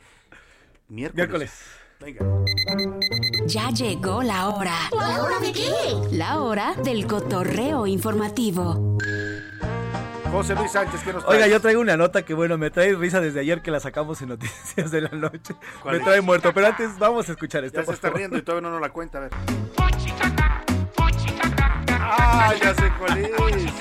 miércoles. 0.90 1.16
Miércoles. 1.16 1.54
Venga. 2.00 2.26
Ya 3.48 3.70
llegó 3.72 4.24
la 4.24 4.50
hora. 4.50 4.76
¿La 4.92 5.22
hora 5.24 5.40
de 5.40 5.54
qué? 5.54 5.72
La 6.12 6.40
hora 6.42 6.74
del 6.84 7.08
cotorreo 7.08 7.88
informativo. 7.88 8.98
José 10.32 10.54
Luis 10.56 10.72
Sánchez, 10.72 11.02
¿qué 11.04 11.14
nos 11.14 11.24
traes? 11.26 11.36
Oiga, 11.44 11.48
yo 11.48 11.62
traigo 11.62 11.80
una 11.82 11.96
nota 11.96 12.24
que 12.24 12.34
bueno, 12.34 12.58
me 12.58 12.70
trae 12.70 12.94
risa 12.96 13.22
desde 13.22 13.40
ayer 13.40 13.62
que 13.62 13.72
la 13.72 13.80
sacamos 13.80 14.22
en 14.22 14.30
Noticias 14.30 14.92
de 14.92 15.02
la 15.02 15.10
Noche. 15.10 15.56
¿Cuál 15.82 15.96
Me 15.96 16.00
es? 16.00 16.06
trae 16.06 16.22
muerto, 16.22 16.54
pero 16.54 16.68
antes 16.68 17.00
vamos 17.00 17.30
a 17.30 17.32
escuchar 17.32 17.64
esto. 17.64 17.80
Ya 17.80 17.86
se 17.86 17.94
está 17.94 18.08
favor. 18.10 18.18
riendo 18.20 18.38
y 18.38 18.42
todavía 18.42 18.68
no 18.68 18.74
nos 18.74 18.82
la 18.82 18.90
cuenta, 18.90 19.20
a 19.20 19.22
ver. 19.22 19.32
¡Ah, 22.00 22.54
ya 22.62 22.76
sé 22.76 22.92
cuál 23.00 23.18
es! 23.18 23.30
Oye, 23.40 23.74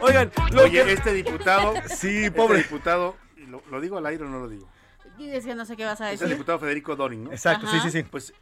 Oigan, 0.00 0.30
lo 0.52 0.62
Oye, 0.62 0.84
que- 0.84 0.92
este 0.92 1.12
diputado, 1.12 1.74
Sí, 1.88 2.24
este 2.26 2.30
pobre. 2.32 2.58
diputado, 2.58 3.16
¿lo, 3.48 3.62
lo 3.70 3.80
digo 3.80 3.98
al 3.98 4.06
aire 4.06 4.24
o 4.24 4.28
no 4.28 4.38
lo 4.38 4.48
digo? 4.48 4.68
Y 5.18 5.26
que 5.44 5.54
no 5.54 5.64
sé 5.64 5.76
qué 5.76 5.84
vas 5.84 6.00
a 6.00 6.12
Es 6.12 6.20
el 6.20 6.28
decir. 6.28 6.36
diputado 6.36 6.58
Federico 6.58 6.94
Doring, 6.96 7.24
¿no? 7.24 7.30
Exacto, 7.32 7.66
sí, 7.66 7.78
sí, 7.80 7.90
sí. 7.90 8.02
Pues 8.04 8.32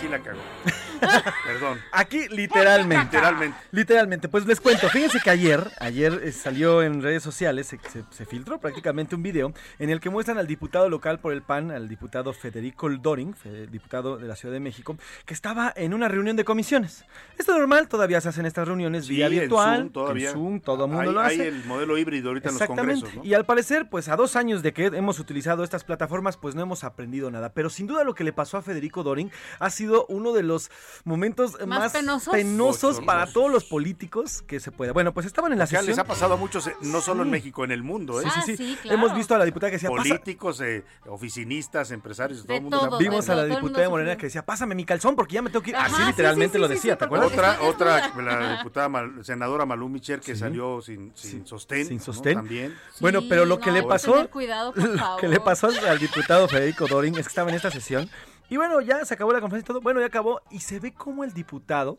sí 0.00 0.08
la 0.08 0.18
cagó. 0.20 0.38
Perdón. 1.44 1.78
Aquí 1.92 2.28
literalmente. 2.28 3.04
Literalmente. 3.16 3.58
Literalmente, 3.70 4.28
pues 4.28 4.46
les 4.46 4.60
cuento, 4.60 4.88
fíjense 4.88 5.20
que 5.22 5.30
ayer, 5.30 5.70
ayer 5.80 6.20
eh, 6.24 6.32
salió 6.32 6.82
en 6.82 7.02
redes 7.02 7.22
sociales, 7.22 7.68
se, 7.68 7.78
se- 7.88 8.04
se 8.10 8.26
filtró 8.26 8.58
prácticamente 8.58 9.14
un 9.14 9.22
video 9.22 9.52
en 9.78 9.90
el 9.90 10.00
que 10.00 10.10
muestran 10.10 10.38
al 10.38 10.46
diputado 10.46 10.88
local 10.88 11.20
por 11.20 11.32
el 11.32 11.42
PAN, 11.42 11.70
al 11.70 11.88
diputado 11.88 12.32
Federico 12.32 12.88
Doring, 12.90 13.34
fe- 13.34 13.66
diputado 13.68 14.16
de 14.18 14.26
la 14.26 14.34
Ciudad 14.36 14.52
de 14.54 14.60
México, 14.60 14.96
que 15.24 15.34
estaba 15.34 15.72
en 15.76 15.94
una 15.94 16.08
reunión 16.08 16.36
de 16.36 16.44
comisiones. 16.44 17.04
Esto 17.38 17.52
es 17.52 17.58
normal, 17.58 17.88
todavía 17.88 18.20
se 18.20 18.28
hacen 18.30 18.44
estas 18.46 18.66
reuniones 18.66 19.06
Sí, 19.06 19.14
vía 19.14 19.26
en 19.26 19.32
virtual, 19.32 19.78
Zoom 19.78 19.90
todavía. 19.90 20.28
en 20.30 20.34
Zoom, 20.34 20.60
todo 20.60 20.84
el 20.86 20.90
mundo 20.90 21.08
hay, 21.10 21.14
lo 21.14 21.20
hay 21.20 21.34
hace. 21.40 21.48
el 21.48 21.64
modelo 21.64 21.96
híbrido 21.96 22.28
ahorita 22.30 22.48
en 22.50 22.58
los 22.58 22.66
congresos, 22.66 23.14
¿no? 23.14 23.24
Y 23.24 23.34
al 23.34 23.44
parecer, 23.46 23.88
pues 23.88 24.08
a 24.08 24.16
dos 24.16 24.34
años 24.36 24.62
de 24.62 24.72
que 24.72 24.86
hemos 24.86 25.18
utilizado 25.20 25.62
estas 25.64 25.84
plataformas, 25.84 26.36
pues 26.36 26.54
no 26.56 26.62
hemos 26.62 26.82
aprendido 26.84 27.30
nada. 27.30 27.52
Pero 27.52 27.70
sin 27.70 27.86
duda 27.86 28.02
lo 28.04 28.14
que 28.14 28.24
le 28.24 28.32
pasó 28.32 28.56
a 28.56 28.62
Federico 28.62 29.02
Doring 29.04 29.30
ha 29.60 29.70
sido 29.70 29.87
uno 30.08 30.32
de 30.32 30.42
los 30.42 30.70
momentos 31.04 31.58
Más 31.66 31.78
más, 31.80 31.92
penosos. 32.32 33.00
para 33.00 33.26
todos 33.32 33.50
los 33.50 33.64
políticos 33.64 34.42
que 34.46 34.60
se 34.60 34.70
pueda. 34.72 34.92
Bueno, 34.92 35.12
pues 35.14 35.26
estaban 35.26 35.52
en 35.52 35.58
la 35.58 35.66
sesión. 35.66 35.86
les 35.86 35.98
ha 35.98 36.04
pasado 36.04 36.34
a 36.34 36.36
muchos, 36.36 36.66
eh, 36.66 36.76
no 36.82 37.00
solo 37.00 37.22
en. 37.22 37.30
México, 37.30 37.64
en 37.64 37.70
el 37.72 37.82
mundo, 37.82 38.20
¿eh? 38.20 38.24
Sí, 38.24 38.30
sí, 38.30 38.38
Ah, 38.38 38.42
sí. 38.46 38.56
sí, 38.56 38.78
claro. 38.82 38.98
Hemos 38.98 39.14
visto 39.14 39.34
a 39.34 39.38
la 39.38 39.44
diputada 39.44 39.70
que 39.70 39.76
decía. 39.76 39.88
Políticos, 39.90 40.60
eh, 40.60 40.84
oficinistas, 41.06 41.90
empresarios, 41.90 42.40
todo 42.40 42.48
De 42.48 42.56
el 42.56 42.62
mundo. 42.62 42.78
todo, 42.80 42.98
Vimos 42.98 43.26
de 43.26 43.32
a 43.32 43.36
la 43.36 43.44
diputada 43.44 43.82
de 43.82 43.88
Morena 43.88 44.16
que 44.16 44.26
decía, 44.26 44.44
pásame 44.44 44.74
mi 44.74 44.84
calzón 44.84 45.14
porque 45.16 45.34
ya 45.34 45.42
me 45.42 45.50
tengo 45.50 45.62
que 45.62 45.70
ir. 45.70 45.76
Ajá, 45.76 45.86
Así 45.86 45.96
sí, 45.96 46.02
literalmente 46.06 46.56
sí, 46.56 46.60
lo 46.60 46.68
decía, 46.68 46.92
sí, 46.94 46.98
¿te 46.98 47.04
acuerdas? 47.04 47.28
Otra, 47.62 48.12
la 48.16 48.56
diputada 48.58 48.88
Mal- 48.88 49.24
senadora 49.24 49.66
Malú 49.66 49.88
Micher 49.88 50.20
que 50.20 50.34
Sí. 50.34 50.40
salió 50.40 50.80
sin, 50.80 51.12
sin 51.14 51.46
sostén. 51.46 51.86
Sin 51.86 51.98
¿no? 51.98 52.02
sostén. 52.04 52.34
También. 52.34 52.76
Bueno, 53.00 53.20
pero 53.28 53.44
lo 53.44 53.58
que 53.60 53.70
le 53.70 53.78
hay 53.78 53.84
que 53.84 53.88
pasó, 53.88 54.12
tener 54.12 54.30
cuidado, 54.30 54.72
por 54.72 54.82
lo 54.88 55.16
que 55.18 55.28
le 55.28 55.36
favor. 55.36 55.44
pasó 55.44 55.66
al, 55.68 55.78
al 55.86 55.98
diputado 55.98 56.48
Federico 56.48 56.86
Doring 56.86 57.14
es 57.16 57.26
que 57.26 57.28
estaba 57.28 57.50
en 57.50 57.56
esta 57.56 57.70
sesión 57.70 58.08
y 58.48 58.56
bueno, 58.56 58.80
ya 58.80 59.04
se 59.04 59.14
acabó 59.14 59.32
la 59.32 59.40
conferencia 59.40 59.66
y 59.66 59.68
todo, 59.68 59.80
bueno, 59.80 60.00
ya 60.00 60.06
acabó 60.06 60.40
y 60.50 60.60
se 60.60 60.80
ve 60.80 60.92
como 60.92 61.24
el 61.24 61.32
diputado 61.32 61.98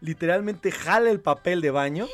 literalmente 0.00 0.72
jala 0.72 1.10
el 1.10 1.20
papel 1.20 1.60
de 1.60 1.70
baño, 1.70 2.06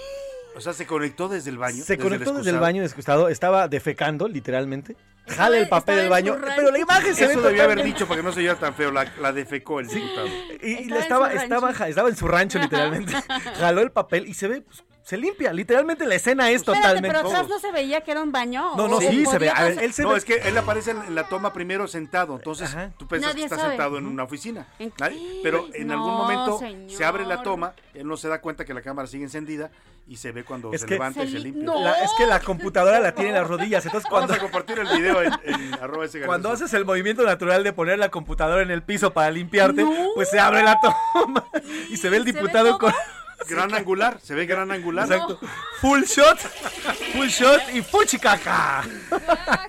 O 0.57 0.61
sea, 0.61 0.73
se 0.73 0.87
conectó 0.87 1.29
desde 1.29 1.51
el 1.51 1.59
baño. 1.59 1.85
se 1.85 1.97
desde 1.97 2.03
conectó 2.03 2.33
desde 2.33 2.51
el 2.51 2.59
baño 2.59 2.83
excusado, 2.83 3.29
estaba 3.29 3.69
defecando 3.69 4.27
literalmente, 4.27 4.97
jala 5.29 5.59
el 5.59 5.69
papel 5.69 5.97
del 5.97 6.09
baño, 6.09 6.37
pero 6.57 6.71
la 6.71 6.79
imagen 6.79 7.15
se 7.15 7.27
ve 7.27 7.33
Eso 7.35 7.43
debía 7.43 7.65
haber 7.65 7.85
dicho 7.85 8.07
para 8.09 8.21
que 8.21 8.27
no 8.27 8.33
se 8.33 8.41
oyera 8.41 8.57
tan 8.57 8.75
feo. 8.75 8.91
La, 8.91 9.13
la 9.21 9.33
defecó 9.33 9.81
el 9.81 9.89
diputado. 9.89 10.27
Y, 10.63 10.89
y 10.89 10.93
Estaba 10.93 11.31
en 11.33 11.39
estaba, 11.39 11.71
estaba 11.71 12.09
en 12.09 12.17
su 12.17 12.27
rancho, 12.27 12.59
literalmente. 12.59 13.13
Jaló 13.59 13.83
el 13.83 13.93
papel 13.93 14.27
y 14.27 14.35
se 14.35 14.49
ve, 14.49 14.63
pues, 14.63 14.83
se 15.07 15.17
limpia. 15.17 15.53
Literalmente 15.53 16.05
la 16.05 16.17
escena 16.17 16.51
es 16.51 16.57
Espérate, 16.57 16.81
totalmente. 16.83 17.17
pero 17.17 17.29
atrás 17.29 17.49
no 17.49 17.61
se 17.61 17.71
veía 17.71 18.01
que 18.01 18.11
era 18.11 18.23
un 18.23 18.33
baño. 18.33 18.75
No, 18.77 18.89
no, 18.89 18.97
¿O 18.97 19.01
sí, 19.01 19.25
se 19.25 19.39
ve. 19.39 19.51
A 19.51 19.63
ver, 19.63 19.69
pasar? 19.75 19.85
él 19.85 19.93
se 19.93 20.03
No, 20.03 20.09
ve. 20.11 20.19
es 20.19 20.25
que 20.25 20.35
él 20.35 20.59
aparece 20.59 20.91
en, 20.91 21.15
la 21.15 21.29
toma 21.29 21.53
primero 21.53 21.87
sentado, 21.87 22.35
entonces 22.35 22.69
Ajá. 22.71 22.91
tú 22.99 23.07
piensas 23.07 23.31
Nadie 23.31 23.43
que 23.43 23.45
está 23.45 23.57
sabe. 23.57 23.69
sentado 23.77 23.99
en 23.99 24.07
una 24.09 24.25
oficina. 24.25 24.67
¿En 24.81 24.91
Nadie- 24.99 25.17
qué? 25.17 25.41
Pero 25.45 25.67
en 25.75 25.93
algún 25.93 26.13
momento 26.13 26.59
señor. 26.59 26.91
se 26.91 27.05
abre 27.05 27.25
la 27.25 27.43
toma, 27.45 27.75
él 27.95 28.09
no 28.09 28.17
se 28.17 28.29
da 28.29 28.41
cuenta 28.41 28.65
que 28.65 28.75
la 28.75 28.83
cámara 28.83 29.07
sigue 29.07 29.23
encendida 29.23 29.71
y 30.09 30.17
se 30.17 30.33
ve 30.33 30.43
cuando 30.43 30.73
Es 30.73 30.81
se 30.81 30.87
que- 30.89 30.95
levanta 30.95 31.23
y 31.23 31.27
Se 31.29 31.33
se 31.35 31.39
li- 31.39 31.45
limpia. 31.53 31.63
no. 31.65 31.81
La- 31.85 32.03
es 32.03 32.11
que 32.19 32.27
la 32.27 32.41
computadora 32.41 32.99
la 32.99 33.13
tiene 33.15 33.29
en 33.31 33.37
las 33.37 33.47
rodillas. 33.47 33.87
Entonces, 33.87 34.11
Vamos 34.11 34.27
cuando, 34.29 34.35
a 34.35 34.39
compartir 34.51 34.79
el 34.81 34.89
video 34.89 35.23
en, 35.23 35.33
en 35.45 35.75
arroba 35.83 36.05
ese 36.07 36.21
cuando 36.23 36.51
haces 36.51 36.75
el 36.75 36.85
movimiento 36.85 37.23
natural 37.23 37.63
de 37.63 37.73
poner 37.73 38.01
la 38.01 38.09
computadora 38.09 38.61
en 38.63 38.73
el 38.73 38.83
piso 38.83 39.13
para 39.13 39.31
limpiarte, 39.31 39.87
pues 40.17 40.31
se 40.31 40.41
abre 40.41 40.65
la 40.65 40.81
toma 40.81 41.45
y 41.91 41.97
se 41.97 42.11
ve 42.11 42.17
el 42.17 42.25
¿Se 42.25 42.33
ve 42.33 42.41
diputado 42.41 42.71
todo? 42.71 42.79
con. 42.81 42.93
Gran 43.49 43.75
angular, 43.75 44.19
se 44.23 44.35
ve 44.35 44.47
gran 44.47 44.71
angular. 44.73 45.05
Exacto. 45.11 45.39
Full 45.81 46.03
shot, 46.05 46.39
full 47.13 47.27
shot 47.29 47.61
y 47.75 47.83
fuchicaca. 47.83 48.83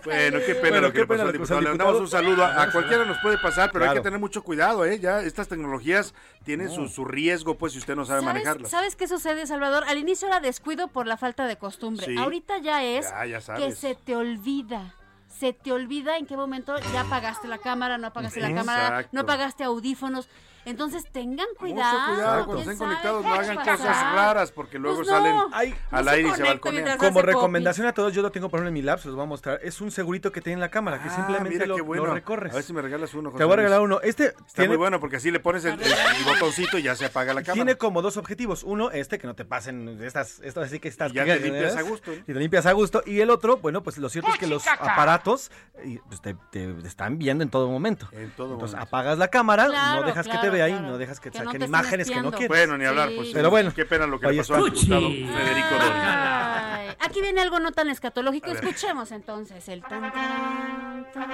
Bueno, 0.03 0.39
qué 0.45 0.55
pena 0.55 0.70
Bueno, 0.70 0.82
lo 0.82 0.88
que 0.88 0.93
qué 0.93 0.99
le 1.01 1.07
pena 1.07 1.07
pasó 1.07 1.22
al 1.22 1.28
lo 1.28 1.32
que 1.34 1.39
pasó 1.39 1.55
diputado. 1.55 1.57
al 1.57 1.63
Le 1.63 1.70
mandamos 1.70 1.93
diputado. 1.99 2.03
un 2.03 2.07
saludo. 2.07 2.43
A, 2.45 2.63
a 2.63 2.72
cualquiera 2.72 3.05
nos 3.05 3.18
puede 3.20 3.38
pasar, 3.38 3.72
pero 3.72 3.84
hay 3.86 3.89
Claro. 3.89 4.01
que 4.01 4.07
tener 4.07 4.20
mucho 4.20 4.41
cuidado, 4.43 4.86
¿eh? 4.86 4.99
Ya 4.99 5.22
estas 5.22 5.47
tecnologías 5.47 6.13
tienen 6.43 6.70
su, 6.70 6.88
su 6.88 7.05
riesgo, 7.05 7.57
pues, 7.57 7.74
si 7.74 7.80
usted 7.80 7.95
no 7.95 8.05
sabe 8.05 8.22
¿Sabes, 8.22 8.34
manejarlas. 8.34 8.72
¿Sabes 8.72 8.95
qué 8.95 9.07
sucede, 9.07 9.45
Salvador? 9.47 9.84
Al 9.88 9.97
inicio 9.97 10.28
era 10.28 10.39
descuido 10.39 10.88
por 10.88 11.05
la 11.07 11.18
falta 11.18 11.45
de 11.45 11.57
costumbre. 11.57 12.05
Sí. 12.05 12.18
Ahorita 12.18 12.57
ya 12.59 12.84
es 12.84 13.05
Ya, 13.09 13.26
ya 13.26 13.38
que 13.38 13.41
sabes. 13.43 13.78
se 13.78 13.95
te 13.95 14.15
olvida. 14.15 14.93
Se 15.39 15.53
te 15.53 15.72
olvida 15.72 16.18
en 16.18 16.26
qué 16.26 16.36
momento 16.36 16.76
ya 16.93 17.01
apagaste 17.01 17.47
la 17.47 17.57
cámara, 17.59 17.97
no 17.99 18.07
apagaste 18.07 18.39
la 18.39 18.53
cámara, 18.55 18.88
Exacto. 18.88 19.09
no 19.11 19.22
apagaste 19.22 19.63
audífonos. 19.65 20.30
Entonces 20.68 21.03
tengan 21.11 21.47
cuidado. 21.57 21.99
Mucho 21.99 22.13
cuidado 22.13 22.45
cuando 22.45 22.63
¿quién 22.63 22.72
estén 22.72 22.78
sabe 22.78 22.89
conectados, 22.89 23.24
no 23.26 23.34
hagan 23.34 23.55
pasar? 23.55 23.78
cosas 23.78 24.13
raras 24.13 24.51
porque 24.51 24.80
luego 24.80 24.97
Pues 24.97 25.07
salen 25.07 25.36
no. 25.36 25.49
Ay, 25.53 25.74
al 25.91 26.05
no 26.05 26.11
se 26.11 26.18
aire 26.18 26.30
y 26.30 26.32
se 26.34 26.43
balconean. 26.43 26.97
Como 26.97 27.22
recomendación 27.22 27.88
a 27.88 27.93
todos, 27.93 28.13
yo 28.13 28.22
lo 28.22 28.32
tengo 28.32 28.49
por 28.49 28.59
ejemplo 28.59 28.68
en 28.70 28.74
mi 28.74 28.82
lab, 28.82 28.99
se 28.99 29.07
los 29.07 29.15
voy 29.15 29.24
a 29.24 29.28
mostrar. 29.28 29.59
Es 29.63 29.80
un 29.82 29.91
segurito 29.91 30.32
que 30.32 30.41
tiene 30.41 30.55
en 30.55 30.59
la 30.59 30.70
cámara, 30.70 31.01
que 31.01 31.09
Ah, 31.09 31.15
simplemente 31.15 31.65
lo, 31.65 31.76
qué 31.76 31.82
bueno. 31.82 32.05
lo 32.07 32.13
recorres. 32.13 32.51
A 32.51 32.55
ver 32.55 32.63
si 32.63 32.74
me 32.74 32.82
regalas 32.82 33.13
uno, 33.13 33.32
José 33.32 33.39
Te 33.39 33.45
voy 33.45 33.53
a 33.53 33.55
regalar 33.57 33.82
uno. 33.82 33.99
Este 34.01 34.26
Está 34.26 34.43
tiene, 34.55 34.68
muy 34.70 34.78
bueno 34.78 34.99
porque 34.99 35.15
así 35.18 35.32
le 35.32 35.39
pones 35.39 35.63
el, 35.65 35.74
el- 35.82 35.82
el 35.91 36.24
botoncito 36.26 36.78
y 36.78 36.84
ya 36.84 36.95
se 36.95 37.05
apaga 37.05 37.34
la 37.34 37.41
cámara. 37.41 37.53
tiene 37.53 37.76
como 37.78 38.01
dos 38.01 38.18
objetivos. 38.18 38.63
Uno, 38.63 38.91
este, 38.91 39.18
que 39.20 39.28
no 39.28 39.36
te 39.36 39.45
pasen 39.45 39.97
estas, 40.03 40.39
esto 40.41 40.61
así 40.61 40.80
que 40.80 40.89
estás. 40.89 41.11
Y 41.11 41.15
ya 41.15 41.24
te 41.26 41.39
limpias 41.39 41.76
a 41.78 41.82
gusto, 41.82 42.11
¿no? 42.11 42.18
Y 42.18 42.24
te 42.24 42.34
limpias 42.36 42.65
a 42.65 42.72
gusto. 42.74 43.03
Y 43.05 43.22
el 43.22 43.30
otro, 43.30 43.57
bueno, 43.57 43.84
pues 43.84 43.97
lo 43.97 44.09
cierto 44.09 44.32
es 44.32 44.38
que 44.38 44.47
los 44.47 44.68
aparatos 44.68 45.51
y, 45.84 45.97
pues, 45.99 46.22
te, 46.22 46.36
te 46.51 46.76
están 46.86 47.18
viendo 47.18 47.43
en 47.43 47.49
todo 47.49 47.70
momento. 47.70 48.09
En 48.11 48.32
todo 48.32 48.53
Entonces 48.53 48.76
momento. 48.76 48.78
apagas 48.95 49.18
la 49.18 49.28
cámara, 49.30 49.68
Claro, 49.68 50.01
no 50.01 50.07
dejas 50.07 50.28
que 50.28 50.38
te 50.38 50.49
claro. 50.58 50.82
no 50.82 50.97
dejas 50.97 51.20
que, 51.20 51.32
Que 51.32 51.39
no 51.39 51.45
saquen 51.45 51.64
imágenes 51.64 52.10
que 52.10 52.22
no 52.22 52.32
quieres. 52.32 52.47
Bueno, 52.49 52.78
ni 52.78 52.86
hablar, 52.86 53.10
Sí. 53.10 53.16
pues. 53.16 53.30
Pero 53.34 53.49
bueno, 53.49 53.74
Qué 53.74 53.86
pena 53.86 54.08
lo 54.08 54.20
que 54.20 54.28
ahí 54.28 54.36
le 54.36 54.41
pasó 54.41 54.55
al 54.55 54.66
diputado 54.66 55.08
Federico. 55.10 55.68
Ay, 55.80 56.89
aquí 56.99 57.22
viene 57.22 57.41
algo 57.41 57.60
no 57.60 57.72
tan 57.72 57.89
escatológico. 57.89 58.51
Escuchemos 58.51 59.12
entonces 59.12 59.68
el 59.70 59.82
tan, 59.82 60.01
tan, 60.12 61.12
tan. 61.14 61.28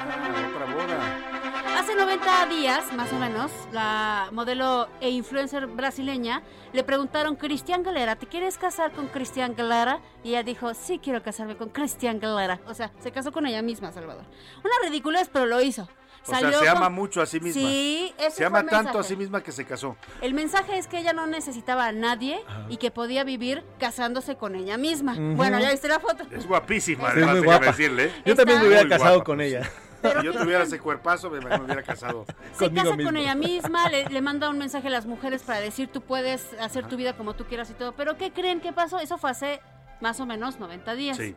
Ah, 0.00 1.78
Hace 1.78 1.94
90 1.94 2.46
días, 2.46 2.92
más 2.94 3.12
o 3.12 3.18
menos, 3.18 3.50
la 3.72 4.28
modelo 4.32 4.88
e 5.00 5.10
influencer 5.10 5.66
brasileña 5.66 6.42
le 6.72 6.82
preguntaron, 6.84 7.36
Cristian 7.36 7.82
Galera, 7.82 8.16
¿te 8.16 8.26
quieres 8.26 8.58
casar 8.58 8.92
con 8.92 9.06
Cristian 9.08 9.54
Galera? 9.54 10.00
Y 10.24 10.30
ella 10.30 10.42
dijo, 10.42 10.74
sí 10.74 10.98
quiero 11.02 11.22
casarme 11.22 11.56
con 11.56 11.68
Cristian 11.70 12.18
Galera. 12.20 12.60
O 12.66 12.74
sea, 12.74 12.90
se 12.98 13.10
casó 13.12 13.32
con 13.32 13.46
ella 13.46 13.62
misma, 13.62 13.92
Salvador. 13.92 14.24
Una 14.58 14.74
ridiculez, 14.88 15.30
pero 15.32 15.46
lo 15.46 15.60
hizo. 15.62 15.88
O 16.26 16.34
sea, 16.34 16.52
se 16.52 16.68
ama 16.68 16.88
mucho 16.90 17.22
a 17.22 17.26
sí 17.26 17.40
misma. 17.40 17.62
Sí, 17.62 18.14
ese 18.18 18.30
Se 18.30 18.36
fue 18.36 18.46
ama 18.46 18.60
el 18.60 18.66
tanto 18.66 18.98
a 18.98 19.02
sí 19.02 19.16
misma 19.16 19.42
que 19.42 19.52
se 19.52 19.64
casó. 19.64 19.96
El 20.20 20.34
mensaje 20.34 20.76
es 20.78 20.86
que 20.86 20.98
ella 20.98 21.12
no 21.12 21.26
necesitaba 21.26 21.86
a 21.86 21.92
nadie 21.92 22.40
y 22.68 22.76
que 22.76 22.90
podía 22.90 23.24
vivir 23.24 23.64
casándose 23.78 24.36
con 24.36 24.54
ella 24.54 24.76
misma. 24.76 25.14
Bueno, 25.18 25.58
ya 25.58 25.70
viste 25.70 25.88
la 25.88 26.00
foto. 26.00 26.24
Es 26.30 26.46
guapísima, 26.46 27.08
además, 27.08 27.36
muy 27.36 27.44
guapa. 27.44 27.66
decirle. 27.66 28.04
¿eh? 28.06 28.12
Yo 28.26 28.34
también 28.36 28.60
me 28.60 28.66
hubiera 28.66 28.82
Muy 28.82 28.90
casado 28.90 29.14
guapa. 29.14 29.24
con 29.24 29.40
ella. 29.40 29.70
Si 30.02 30.24
yo 30.24 30.32
tuviera 30.32 30.62
ese 30.64 30.78
cuerpazo, 30.78 31.28
me, 31.30 31.40
me 31.40 31.56
hubiera 31.56 31.82
casado. 31.82 32.24
Se 32.52 32.72
casa 32.72 32.96
con 33.02 33.16
ella 33.16 33.34
misma, 33.34 33.88
le, 33.88 34.04
le 34.08 34.20
manda 34.20 34.48
un 34.48 34.58
mensaje 34.58 34.86
a 34.88 34.90
las 34.90 35.06
mujeres 35.06 35.42
para 35.42 35.60
decir 35.60 35.88
tú 35.88 36.02
puedes 36.02 36.52
hacer 36.60 36.86
tu 36.86 36.96
vida 36.96 37.16
como 37.16 37.34
tú 37.34 37.44
quieras 37.46 37.70
y 37.70 37.74
todo. 37.74 37.92
Pero 37.92 38.16
¿qué 38.16 38.32
creen 38.32 38.60
que 38.60 38.72
pasó? 38.72 38.98
Eso 39.00 39.18
fue 39.18 39.30
hace 39.30 39.60
más 40.00 40.20
o 40.20 40.26
menos 40.26 40.60
90 40.60 40.94
días. 40.94 41.16
Sí. 41.16 41.34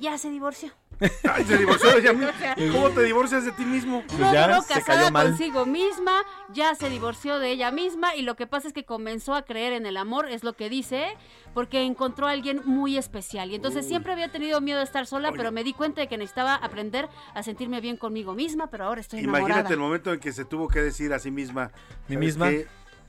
Ya 0.00 0.18
se 0.18 0.30
divorció. 0.30 0.72
Ay, 1.30 1.44
se 1.44 1.58
divorció 1.58 2.14
misma. 2.14 2.32
¿Cómo 2.72 2.90
te 2.90 3.02
divorcias 3.02 3.44
de 3.44 3.52
ti 3.52 3.64
mismo? 3.64 4.02
No 4.18 4.28
duró 4.28 4.62
casada 4.68 5.10
consigo 5.10 5.66
misma, 5.66 6.12
ya 6.52 6.74
se 6.74 6.88
divorció 6.88 7.38
de 7.38 7.50
ella 7.50 7.70
misma 7.70 8.14
y 8.14 8.22
lo 8.22 8.36
que 8.36 8.46
pasa 8.46 8.68
es 8.68 8.74
que 8.74 8.84
comenzó 8.84 9.34
a 9.34 9.42
creer 9.42 9.72
en 9.72 9.86
el 9.86 9.96
amor, 9.96 10.28
es 10.28 10.44
lo 10.44 10.54
que 10.54 10.68
dice, 10.68 11.16
porque 11.52 11.82
encontró 11.82 12.26
a 12.28 12.30
alguien 12.30 12.62
muy 12.64 12.96
especial. 12.96 13.50
Y 13.50 13.56
entonces 13.56 13.84
Uy. 13.84 13.90
siempre 13.90 14.12
había 14.12 14.30
tenido 14.30 14.60
miedo 14.60 14.78
de 14.78 14.84
estar 14.84 15.06
sola, 15.06 15.32
pero 15.32 15.52
me 15.52 15.64
di 15.64 15.72
cuenta 15.72 16.00
de 16.00 16.08
que 16.08 16.16
necesitaba 16.16 16.54
aprender 16.54 17.08
a 17.34 17.42
sentirme 17.42 17.80
bien 17.80 17.96
conmigo 17.96 18.34
misma, 18.34 18.68
pero 18.68 18.84
ahora 18.84 19.00
estoy 19.00 19.20
enamorada. 19.20 19.48
Imagínate 19.48 19.74
el 19.74 19.80
momento 19.80 20.12
en 20.12 20.20
que 20.20 20.32
se 20.32 20.44
tuvo 20.44 20.68
que 20.68 20.80
decir 20.80 21.12
a 21.12 21.18
sí 21.18 21.30
misma. 21.30 21.72
¿Mi 22.08 22.14
¿sabes 22.14 22.18
misma? 22.18 22.50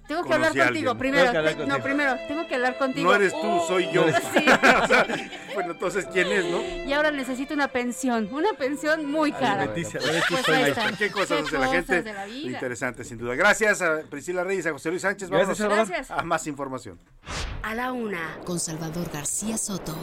Tengo 0.07 0.23
que 0.23 0.33
hablar 0.33 0.51
a 0.51 0.65
contigo 0.65 0.91
alguien. 0.91 0.97
primero. 0.97 1.65
No, 1.67 1.79
primero, 1.81 2.15
tengo 2.27 2.47
que 2.47 2.55
hablar 2.55 2.77
contigo. 2.77 3.09
No 3.09 3.15
eres 3.15 3.31
tú, 3.33 3.47
Uh, 3.55 3.67
soy 3.67 3.89
yo. 3.91 4.05
Sí. 4.33 4.45
O 4.83 4.87
sea, 4.87 5.07
bueno, 5.55 5.71
entonces, 5.71 6.05
¿quién 6.11 6.27
es, 6.31 6.45
no? 6.45 6.61
Y 6.61 6.93
ahora 6.93 7.11
necesito 7.11 7.53
una 7.53 7.67
pensión, 7.69 8.29
una 8.31 8.53
pensión 8.53 9.09
muy 9.09 9.31
cara. 9.31 9.63
Alimenticia, 9.63 9.99
Pues 10.29 10.49
ahí 10.49 10.63
está. 10.69 10.91
¿Qué 10.91 11.09
cosas 11.11 11.43
hace 11.45 11.57
la 11.57 11.67
gente? 11.69 12.01
de 12.03 12.13
la 12.13 12.25
vida. 12.25 12.51
Interesante, 12.51 13.03
sin 13.03 13.17
duda. 13.17 13.35
Gracias 13.35 13.81
a 13.81 14.01
Priscila 14.09 14.43
Reyes, 14.43 14.65
a 14.67 14.71
José 14.71 14.89
Luis 14.89 15.01
Sánchez. 15.01 15.29
Gracias, 15.29 15.47
Vamos 15.47 15.57
Salvador. 15.57 15.87
Gracias. 15.87 16.11
a 16.11 16.23
más 16.23 16.45
información. 16.47 16.99
A 17.63 17.73
la 17.73 17.91
una, 17.91 18.37
con 18.45 18.59
Salvador 18.59 19.09
García 19.11 19.57
Soto. 19.57 19.95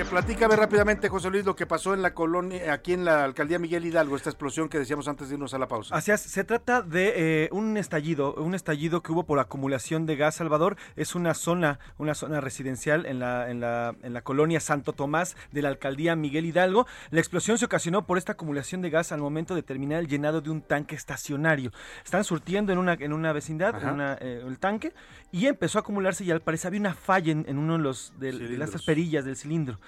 Que 0.00 0.06
platícame 0.06 0.56
rápidamente, 0.56 1.10
José 1.10 1.28
Luis, 1.28 1.44
lo 1.44 1.54
que 1.54 1.66
pasó 1.66 1.92
en 1.92 2.00
la 2.00 2.14
colonia, 2.14 2.72
aquí 2.72 2.94
en 2.94 3.04
la 3.04 3.22
alcaldía 3.22 3.58
Miguel 3.58 3.84
Hidalgo, 3.84 4.16
esta 4.16 4.30
explosión 4.30 4.70
que 4.70 4.78
decíamos 4.78 5.08
antes 5.08 5.28
de 5.28 5.34
irnos 5.34 5.52
a 5.52 5.58
la 5.58 5.68
pausa. 5.68 5.94
Así 5.94 6.10
es, 6.10 6.22
se 6.22 6.42
trata 6.42 6.80
de 6.80 7.44
eh, 7.44 7.48
un 7.52 7.76
estallido, 7.76 8.32
un 8.36 8.54
estallido 8.54 9.02
que 9.02 9.12
hubo 9.12 9.24
por 9.24 9.38
acumulación 9.38 10.06
de 10.06 10.16
gas, 10.16 10.36
Salvador. 10.36 10.78
Es 10.96 11.14
una 11.14 11.34
zona, 11.34 11.80
una 11.98 12.14
zona 12.14 12.40
residencial 12.40 13.04
en 13.04 13.18
la, 13.18 13.50
en 13.50 13.60
la, 13.60 13.94
en 14.02 14.14
la 14.14 14.22
colonia 14.22 14.58
Santo 14.60 14.94
Tomás 14.94 15.36
de 15.52 15.60
la 15.60 15.68
alcaldía 15.68 16.16
Miguel 16.16 16.46
Hidalgo. 16.46 16.86
La 17.10 17.20
explosión 17.20 17.58
se 17.58 17.66
ocasionó 17.66 18.06
por 18.06 18.16
esta 18.16 18.32
acumulación 18.32 18.80
de 18.80 18.88
gas 18.88 19.12
al 19.12 19.20
momento 19.20 19.54
de 19.54 19.62
terminar 19.62 20.00
el 20.00 20.08
llenado 20.08 20.40
de 20.40 20.48
un 20.48 20.62
tanque 20.62 20.94
estacionario. 20.94 21.72
Están 22.02 22.24
surtiendo 22.24 22.72
en 22.72 22.78
una, 22.78 22.94
en 22.94 23.12
una 23.12 23.34
vecindad 23.34 23.74
Ajá. 23.74 23.88
en 23.88 23.94
una, 23.96 24.14
eh, 24.14 24.42
el 24.46 24.58
tanque 24.58 24.94
y 25.30 25.44
empezó 25.44 25.78
a 25.78 25.82
acumularse 25.82 26.24
y 26.24 26.30
al 26.30 26.40
parecer 26.40 26.68
había 26.68 26.80
una 26.80 26.94
falla 26.94 27.32
en, 27.32 27.44
en 27.46 27.58
uno 27.58 27.74
de 27.74 27.80
los 27.80 28.14
de, 28.18 28.32
las 28.32 28.82
perillas 28.82 29.26
del 29.26 29.36
cilindro 29.36 29.78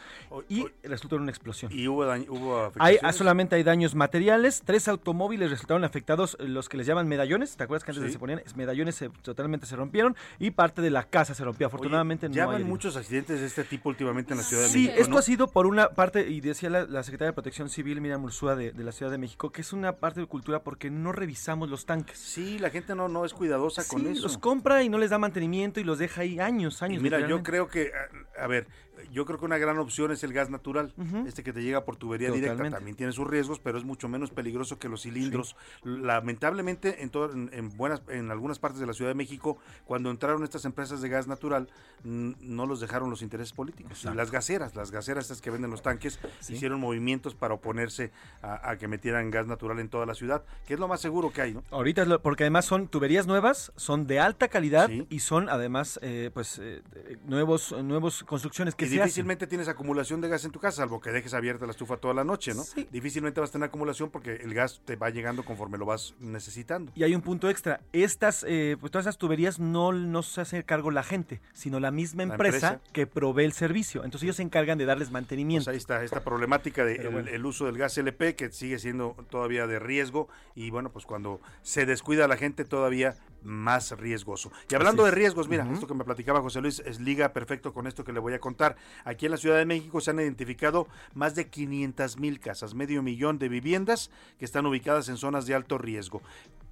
y 0.49 0.67
resultó 0.83 1.17
en 1.17 1.23
una 1.23 1.31
explosión. 1.31 1.71
Y 1.73 1.87
hubo, 1.89 2.05
daño- 2.05 2.27
hubo 2.31 2.73
Hay, 2.79 2.99
solamente 3.13 3.57
hay 3.57 3.63
daños 3.63 3.95
materiales. 3.95 4.63
Tres 4.65 4.89
automóviles 4.89 5.51
resultaron 5.51 5.85
afectados, 5.85 6.37
los 6.41 6.69
que 6.69 6.77
les 6.77 6.87
llaman 6.87 7.09
medallones. 7.09 7.57
¿Te 7.57 7.65
acuerdas 7.65 7.85
que 7.85 7.91
antes 7.93 8.07
Sí. 8.07 8.13
se 8.13 8.19
ponían 8.19 8.41
es- 8.45 8.57
medallones? 8.57 8.95
se- 8.95 9.09
totalmente 9.23 9.67
se 9.67 9.77
rompieron 9.77 10.17
y 10.39 10.51
parte 10.53 10.83
de 10.83 10.91
la 10.91 11.05
casa 11.05 11.35
se 11.35 11.45
rompió. 11.45 11.67
Afortunadamente 11.67 12.29
ya 12.31 12.45
no 12.47 12.53
van 12.53 12.63
muchos 12.65 12.97
accidentes 12.97 13.41
de 13.41 13.47
este 13.47 13.65
tipo 13.65 13.89
últimamente 13.89 14.33
en 14.33 14.39
la 14.39 14.45
Ciudad 14.45 14.63
de 14.65 14.69
Sí, 14.69 14.85
México. 14.85 15.01
esto 15.01 15.13
¿no? 15.13 15.19
ha 15.19 15.23
sido 15.23 15.49
por 15.49 15.67
una 15.67 15.89
parte, 15.91 16.29
y 16.29 16.41
decía 16.41 16.71
la, 16.71 16.85
la 16.85 17.03
secretaria 17.03 17.31
de 17.31 17.35
Protección 17.35 17.69
Civil, 17.69 18.01
Miriam 18.01 18.25
Ursúa, 18.25 18.57
de, 18.57 18.73
de 18.73 18.85
la 18.85 18.93
Ciudad 18.93 19.13
de 19.13 19.19
México, 19.19 19.51
que 19.51 19.61
es 19.61 19.73
una 19.73 19.93
parte 19.97 20.21
de 20.21 20.27
cultura 20.27 20.63
porque 20.63 20.91
no 20.91 21.13
revisamos 21.13 21.69
los 21.69 21.87
tanques. 21.87 22.19
Sí, 22.19 22.59
la 22.59 22.71
gente 22.71 22.95
no, 22.95 23.09
no 23.09 23.25
es 23.25 23.33
cuidadosa 23.35 23.87
con 23.87 24.01
Sí, 24.03 24.09
eso. 24.09 24.23
los 24.23 24.39
compra 24.39 24.83
y 24.83 24.89
no 24.89 24.99
les 24.99 25.11
da 25.11 25.19
mantenimiento 25.19 25.81
y 25.81 25.85
los 25.85 25.99
deja 25.99 26.23
ahí 26.23 26.39
años, 26.41 26.81
Y 26.81 26.85
años. 26.87 27.03
mira, 27.03 27.27
yo 27.27 27.43
creo 27.43 27.69
que, 27.69 27.91
a, 28.39 28.43
a 28.45 28.47
ver, 28.47 28.67
yo 29.13 29.25
creo 29.27 29.39
que 29.39 29.45
una 29.45 29.59
gran 29.59 29.79
opción 29.79 30.11
es 30.11 30.25
el 30.25 30.33
gas 30.33 30.51
natural, 30.51 30.93
este 31.27 31.43
que 31.43 31.53
te 31.53 31.63
llega 31.63 31.85
por 31.85 31.97
tubería 31.97 32.31
directa, 32.31 32.69
también 32.71 32.97
tiene 32.97 33.13
sus 33.13 33.27
riesgos, 33.29 33.59
pero 33.61 33.79
es 33.79 33.85
mucho 33.85 34.09
menos 34.09 34.31
peligroso 34.31 34.79
que 34.79 34.89
los 34.89 35.03
cilindros. 35.03 35.55
Lamentablemente, 35.85 37.03
en, 37.03 37.11
todo- 37.11 37.33
en, 37.33 37.51
en 37.53 37.77
buenas, 37.77 38.03
en 38.09 38.31
algunas 38.31 38.59
partes 38.59 38.81
de 38.81 38.87
la 38.87 38.93
Ciudad 38.93 39.11
de 39.11 39.15
México, 39.15 39.59
cuando 39.85 40.11
entraron 40.11 40.43
estas 40.45 40.65
empresas 40.65 41.01
de 41.01 41.09
gas 41.09 41.27
natural, 41.29 41.69
no 42.05 42.67
los 42.67 42.81
dejaron 42.81 43.11
los 43.11 43.23
intereses 43.23 43.53
políticos. 43.53 43.93
Exacto. 43.93 44.17
las 44.17 44.31
gaseras, 44.31 44.75
las 44.75 44.91
gaseras 44.91 45.25
estas 45.25 45.41
que 45.41 45.51
venden 45.51 45.71
los 45.71 45.83
tanques, 45.83 46.19
Sí. 46.41 46.55
hicieron 46.55 46.81
movimientos 46.81 47.35
para 47.35 47.55
oponerse 47.55 48.11
a, 48.43 48.71
a 48.71 48.77
que 48.79 48.89
metieran 48.89 49.31
gas 49.31 49.47
natural 49.47 49.79
en 49.79 49.89
toda 49.89 50.07
la 50.07 50.15
ciudad, 50.15 50.43
que 50.67 50.75
es 50.75 50.81
lo 50.81 50.89
más 50.89 51.01
seguro 51.01 51.33
que 51.33 51.43
hay, 51.43 51.55
¿no? 51.55 51.63
Ahorita, 51.71 52.03
es 52.03 52.09
lo- 52.09 52.21
porque 52.23 52.45
además 52.45 52.65
son 52.65 52.89
tuberías 52.89 53.27
nuevas, 53.27 53.73
son 53.77 54.07
de 54.07 54.19
alta 54.21 54.49
calidad 54.49 54.89
Sí. 54.89 55.07
y 55.11 55.21
son 55.21 55.49
además, 55.49 55.99
eh, 56.03 56.31
pues, 56.35 56.59
eh, 56.63 56.83
nuevos, 57.27 57.73
nuevos 57.85 58.25
construcciones 58.25 58.75
que 58.75 58.87
y 58.87 58.89
se. 58.89 58.95
Difícilmente 59.05 59.47
tienes 59.47 59.69
acumulación 59.69 60.21
de 60.21 60.29
gas 60.29 60.45
en 60.45 60.51
tu 60.51 60.59
casa, 60.61 60.79
salvo 60.79 61.01
que 61.01 61.11
dejes 61.11 61.35
abierta 61.35 61.65
la 61.67 61.73
estufa 61.73 61.97
toda 61.97 62.15
la 62.15 62.25
noche, 62.25 62.55
¿no? 62.55 62.63
Sí. 62.63 62.89
Difícilmente 62.91 63.41
vas 63.41 63.51
a 63.51 63.53
tener 63.53 63.69
acumulación 63.69 64.11
porque 64.11 64.37
el 64.37 64.55
gas 64.55 64.81
te 64.85 64.97
va 64.97 65.11
llegando 65.11 65.45
conforme 65.45 65.79
lo 65.79 65.87
vas 65.87 66.15
necesitando. 66.21 66.93
Y 66.95 67.03
hay 67.05 67.15
un 67.15 67.23
punto 67.23 67.49
extra. 67.49 67.81
Estas, 67.93 68.45
eh, 68.49 68.77
pues 68.81 68.91
todas 68.91 69.05
esas 69.07 69.19
tuberías 69.19 69.59
no, 69.59 69.93
no 69.93 70.23
se 70.23 70.41
hace 70.41 70.65
cargo 70.65 70.91
la 70.91 71.03
gente, 71.03 71.41
sino 71.53 71.81
la 71.81 71.91
misma 71.91 72.25
La 72.25 72.35
empresa, 72.35 72.73
empresa. 72.75 72.93
que 72.93 73.07
provee 73.07 73.45
el 73.45 73.53
servicio. 73.53 74.05
Entonces 74.05 74.25
ellos 74.25 74.37
se 74.37 74.43
encargan 74.43 74.79
de 74.79 74.85
darles 74.85 75.09
Pues 75.09 75.13
mantenimiento. 75.15 75.71
ahí 75.71 75.77
está 75.77 76.03
esta 76.03 76.23
problemática 76.25 76.85
del 76.85 77.09
bueno. 77.09 77.29
el 77.31 77.45
uso 77.47 77.67
del 77.67 77.79
gas 77.79 77.97
LP 77.99 78.35
que 78.37 78.51
sigue 78.53 78.79
siendo 78.79 79.17
todavía 79.31 79.67
de 79.67 79.79
riesgo 79.79 80.29
y 80.55 80.71
bueno, 80.71 80.91
pues 80.91 81.07
cuando 81.07 81.41
se 81.63 81.87
descuida 81.87 82.27
la 82.29 82.37
gente 82.37 82.65
todavía 82.65 83.15
más 83.43 83.91
riesgoso. 83.99 84.53
Y 84.71 84.75
hablando 84.77 85.03
de 85.03 85.09
es. 85.09 85.15
riesgos, 85.17 85.49
mira, 85.49 85.67
esto 85.73 85.89
que 85.89 85.95
me 85.95 86.05
platicaba 86.05 86.41
José 86.41 86.61
Luis 86.61 86.81
es 86.87 87.01
liga 87.01 87.33
perfecto 87.33 87.73
con 87.73 87.87
esto 87.89 88.05
que 88.05 88.13
le 88.13 88.21
voy 88.21 88.35
a 88.35 88.39
contar. 88.39 88.77
Aquí 89.05 89.27
en 89.27 89.33
la 89.33 89.39
Ciudad 89.39 89.57
de 89.57 89.67
México 89.67 90.01
se 90.01 90.11
han 90.11 90.21
identificado 90.21 90.89
más 91.15 91.35
de 91.35 91.49
500 91.49 92.19
mil 92.19 92.41
casas, 92.41 92.75
medio 92.75 93.03
millón 93.03 93.39
de 93.39 93.49
viviendas 93.49 94.11
que 94.39 94.45
están 94.45 94.67
ubicadas 94.67 95.09
en 95.09 95.17
zonas 95.17 95.47
de 95.47 95.55
alto 95.55 95.79
riesgo. 95.79 96.23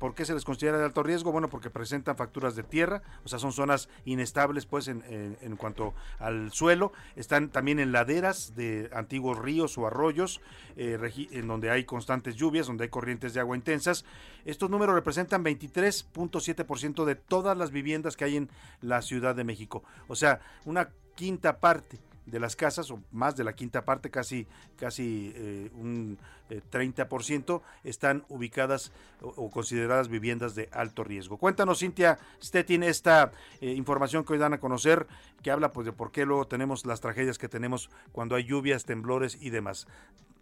¿Por 0.00 0.14
qué 0.14 0.24
se 0.24 0.32
les 0.32 0.46
considera 0.46 0.78
de 0.78 0.84
alto 0.84 1.02
riesgo? 1.02 1.30
Bueno, 1.30 1.50
porque 1.50 1.68
presentan 1.68 2.16
facturas 2.16 2.56
de 2.56 2.62
tierra, 2.62 3.02
o 3.22 3.28
sea, 3.28 3.38
son 3.38 3.52
zonas 3.52 3.90
inestables, 4.06 4.64
pues, 4.64 4.88
en, 4.88 5.56
cuanto 5.58 5.92
al 6.18 6.52
suelo. 6.52 6.94
Están 7.16 7.50
también 7.50 7.78
en 7.78 7.92
laderas 7.92 8.56
de 8.56 8.88
antiguos 8.94 9.38
ríos 9.38 9.76
o 9.76 9.86
arroyos, 9.86 10.40
eh, 10.76 10.98
en 11.32 11.46
donde 11.46 11.70
hay 11.70 11.84
constantes 11.84 12.36
lluvias, 12.36 12.66
donde 12.66 12.84
hay 12.84 12.88
corrientes 12.88 13.34
de 13.34 13.40
agua 13.40 13.56
intensas. 13.56 14.06
Estos 14.46 14.70
números 14.70 14.94
representan 14.94 15.44
23.7% 15.44 17.04
de 17.04 17.14
todas 17.14 17.58
las 17.58 17.70
viviendas 17.70 18.16
que 18.16 18.24
hay 18.24 18.36
en 18.38 18.48
la 18.80 19.02
Ciudad 19.02 19.34
de 19.34 19.44
México. 19.44 19.84
O 20.08 20.16
sea, 20.16 20.40
una 20.64 20.88
quinta 21.14 21.60
parte 21.60 21.98
de 22.30 22.40
las 22.40 22.56
casas, 22.56 22.90
o 22.90 23.00
más 23.12 23.36
de 23.36 23.44
la 23.44 23.54
quinta 23.54 23.84
parte, 23.84 24.10
casi, 24.10 24.46
casi 24.76 25.32
eh, 25.34 25.70
un 25.74 26.18
eh, 26.48 26.60
30%, 26.70 27.62
están 27.84 28.24
ubicadas 28.28 28.92
o, 29.20 29.50
consideradas 29.50 30.08
viviendas 30.08 30.54
de 30.54 30.68
alto 30.72 31.04
riesgo. 31.04 31.36
Cuéntanos, 31.38 31.80
Cintia 31.80 32.18
Stettin, 32.42 32.82
esta 32.82 33.32
eh, 33.60 33.72
información 33.72 34.24
que 34.24 34.32
hoy 34.32 34.38
dan 34.38 34.54
a 34.54 34.60
conocer, 34.60 35.06
que 35.42 35.50
habla 35.50 35.72
pues 35.72 35.86
de 35.86 35.92
por 35.92 36.12
qué 36.12 36.24
luego 36.24 36.46
tenemos 36.46 36.86
las 36.86 37.00
tragedias 37.00 37.38
que 37.38 37.48
tenemos 37.48 37.90
cuando 38.12 38.36
hay 38.36 38.44
lluvias, 38.44 38.84
temblores 38.84 39.36
y 39.40 39.50
demás. 39.50 39.86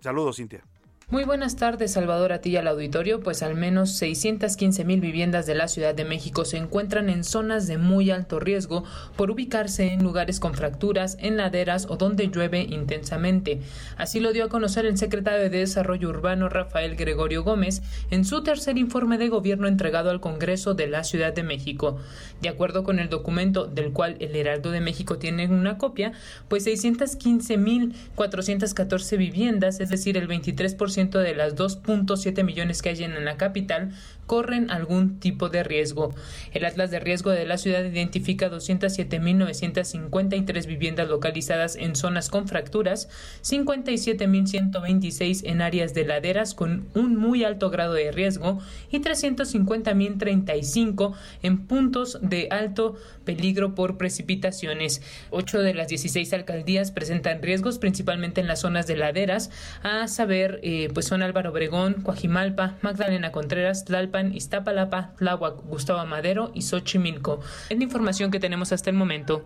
Saludos, 0.01 0.37
Cintia. 0.37 0.63
Muy 1.11 1.25
buenas 1.25 1.57
tardes, 1.57 1.93
Salvador, 1.93 2.35
a 2.35 2.43
ti 2.43 2.51
y 2.51 2.57
al 2.59 2.69
auditorio. 2.69 3.21
Pues 3.21 3.43
al 3.43 3.55
menos 3.55 3.93
615 3.93 4.85
mil 4.85 5.01
viviendas 5.01 5.47
de 5.47 5.55
la 5.55 5.67
Ciudad 5.67 5.95
de 5.95 6.05
México 6.05 6.45
se 6.45 6.59
encuentran 6.59 7.09
en 7.09 7.25
zonas 7.25 7.67
de 7.67 7.79
muy 7.79 8.11
alto 8.11 8.39
riesgo 8.39 8.85
por 9.17 9.31
ubicarse 9.31 9.87
en 9.87 10.03
lugares 10.03 10.39
con 10.39 10.53
fracturas, 10.53 11.17
en 11.19 11.39
laderas 11.39 11.87
o 11.89 11.97
donde 11.97 12.29
llueve 12.29 12.61
intensamente. 12.61 13.63
Así 13.97 14.21
lo 14.21 14.35
dio 14.35 14.45
a 14.45 14.49
conocer 14.51 14.85
el 14.85 14.99
secretario 14.99 15.41
de 15.41 15.61
Desarrollo 15.61 16.11
Urbano, 16.11 16.51
Rafael 16.51 16.95
Gregorio 16.95 17.43
Gómez, 17.43 17.81
en 18.11 18.27
su 18.27 18.43
tercer 18.43 18.77
informe 18.77 19.17
de 19.17 19.31
gobierno 19.31 19.67
entregado 19.67 20.11
al 20.11 20.21
Congreso 20.21 20.75
de 20.75 20.89
la 20.89 21.05
Ciudad 21.05 21.33
de 21.33 21.43
México. 21.43 21.97
De 22.43 22.51
acuerdo 22.51 22.85
con 22.85 22.99
el 22.99 23.09
documento 23.09 23.65
del 23.65 23.95
cual 23.95 24.19
el 24.21 24.37
Heraldo 24.37 24.73
de 24.73 24.83
México 24.83 25.17
tiene 25.17 25.47
una 25.47 25.79
copia, 25.79 26.13
pues 26.49 26.65
615 26.65 27.57
mil 27.57 27.95
414 28.15 29.17
viviendas, 29.17 29.81
es 29.81 29.89
decir, 29.89 30.19
el 30.19 30.29
23% 30.29 30.98
de 30.99 31.35
las 31.35 31.55
2.7 31.57 32.45
millones 32.45 32.83
que 32.83 32.89
hay 32.89 33.05
en 33.05 33.25
la 33.25 33.37
capital, 33.37 33.93
corren 34.29 34.71
algún 34.71 35.19
tipo 35.19 35.49
de 35.49 35.65
riesgo. 35.65 36.15
El 36.53 36.65
Atlas 36.65 36.93
de 36.93 37.01
Riesgo 37.01 37.31
de 37.31 37.47
la 37.47 37.59
ciudad 37.59 37.85
identifica 37.85 38.49
207.953 38.49 40.67
viviendas 40.67 41.09
localizadas 41.09 41.75
en 41.75 41.97
zonas 41.97 42.29
con 42.29 42.47
fracturas, 42.47 43.09
57.126 43.43 45.41
en 45.45 45.63
áreas 45.63 45.95
de 45.95 46.05
laderas 46.05 46.55
con 46.55 46.87
un 46.95 47.17
muy 47.17 47.43
alto 47.43 47.71
grado 47.71 47.95
de 47.95 48.13
riesgo 48.13 48.61
y 48.91 49.01
350.035 49.01 51.15
en 51.43 51.67
puntos 51.67 52.19
de 52.23 52.47
alto 52.51 52.95
peligro 53.25 53.75
por 53.75 53.97
precipitaciones. 53.97 55.03
Ocho 55.31 55.61
de 55.61 55.75
las 55.75 55.89
16 55.89 56.33
alcaldías 56.35 56.93
presentan 56.93 57.43
riesgos, 57.43 57.79
principalmente 57.79 58.41
en 58.41 58.47
las 58.47 58.61
zonas 58.61 58.87
de 58.87 58.97
laderas, 58.97 59.51
a 59.83 60.07
saber, 60.07 60.61
eh, 60.63 60.89
pues 60.93 61.07
son 61.07 61.23
Álvaro 61.23 61.51
Obregón, 61.51 61.95
Coajimalpa, 62.03 62.77
Magdalena 62.83 63.33
Contreras, 63.33 63.87
Iztapalapa, 64.27 65.15
Tláhuac, 65.17 65.63
Gustavo 65.65 66.05
Madero 66.07 66.51
y 66.55 66.63
Xochimilco. 66.63 67.41
Es 67.69 67.79
la 67.79 67.85
información 67.85 68.31
que 68.31 68.41
tenemos 68.41 68.73
hasta 68.73 68.91
el 68.91 68.97
momento. 68.97 69.45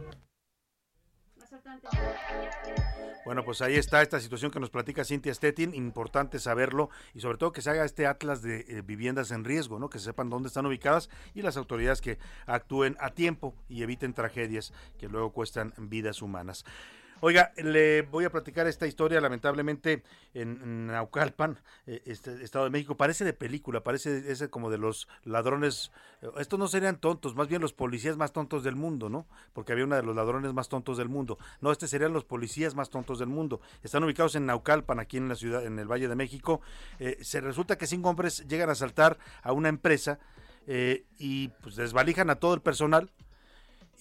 Bueno, 3.24 3.44
pues 3.44 3.62
ahí 3.62 3.76
está 3.76 4.02
esta 4.02 4.18
situación 4.18 4.50
que 4.50 4.58
nos 4.58 4.70
platica 4.70 5.04
Cintia 5.04 5.32
Stettin, 5.32 5.74
importante 5.74 6.40
saberlo 6.40 6.90
y 7.14 7.20
sobre 7.20 7.38
todo 7.38 7.52
que 7.52 7.62
se 7.62 7.70
haga 7.70 7.84
este 7.84 8.06
atlas 8.06 8.42
de 8.42 8.64
eh, 8.68 8.82
viviendas 8.84 9.30
en 9.30 9.44
riesgo, 9.44 9.78
¿no? 9.78 9.88
Que 9.88 10.00
sepan 10.00 10.28
dónde 10.28 10.48
están 10.48 10.66
ubicadas 10.66 11.08
y 11.32 11.42
las 11.42 11.56
autoridades 11.56 12.00
que 12.00 12.18
actúen 12.46 12.96
a 12.98 13.10
tiempo 13.10 13.54
y 13.68 13.82
eviten 13.82 14.12
tragedias 14.12 14.72
que 14.98 15.08
luego 15.08 15.32
cuestan 15.32 15.72
vidas 15.78 16.20
humanas. 16.20 16.64
Oiga, 17.24 17.52
le 17.56 18.02
voy 18.02 18.24
a 18.24 18.30
platicar 18.30 18.66
esta 18.66 18.88
historia, 18.88 19.20
lamentablemente, 19.20 20.02
en, 20.34 20.88
Naucalpan, 20.88 21.56
eh, 21.86 22.02
este 22.04 22.42
Estado 22.42 22.64
de 22.64 22.72
México. 22.72 22.96
Parece 22.96 23.24
de 23.24 23.32
película, 23.32 23.84
parece 23.84 24.32
ese 24.32 24.50
como 24.50 24.70
de 24.70 24.78
los 24.78 25.06
ladrones. 25.22 25.92
eh, 26.20 26.30
Estos 26.38 26.58
no 26.58 26.66
serían 26.66 26.96
tontos, 26.96 27.36
más 27.36 27.46
bien 27.46 27.62
los 27.62 27.72
policías 27.72 28.16
más 28.16 28.32
tontos 28.32 28.64
del 28.64 28.74
mundo, 28.74 29.08
¿no? 29.08 29.28
Porque 29.52 29.70
había 29.70 29.84
uno 29.84 29.94
de 29.94 30.02
los 30.02 30.16
ladrones 30.16 30.52
más 30.52 30.68
tontos 30.68 30.98
del 30.98 31.08
mundo. 31.08 31.38
No, 31.60 31.70
este 31.70 31.86
serían 31.86 32.12
los 32.12 32.24
policías 32.24 32.74
más 32.74 32.90
tontos 32.90 33.20
del 33.20 33.28
mundo. 33.28 33.60
Están 33.84 34.02
ubicados 34.02 34.34
en 34.34 34.46
Naucalpan, 34.46 34.98
aquí 34.98 35.18
en 35.18 35.28
la 35.28 35.36
ciudad, 35.36 35.64
en 35.64 35.78
el 35.78 35.86
Valle 35.86 36.08
de 36.08 36.16
México. 36.16 36.60
Eh, 36.98 37.18
se 37.20 37.40
resulta 37.40 37.78
que 37.78 37.86
cinco 37.86 38.08
hombres 38.08 38.48
llegan 38.48 38.68
a 38.68 38.72
asaltar 38.72 39.16
a 39.44 39.52
una 39.52 39.68
empresa 39.68 40.18
eh, 40.66 41.04
y 41.18 41.48
pues 41.62 41.76
desvalijan 41.76 42.30
a 42.30 42.36
todo 42.36 42.54
el 42.54 42.62
personal 42.62 43.12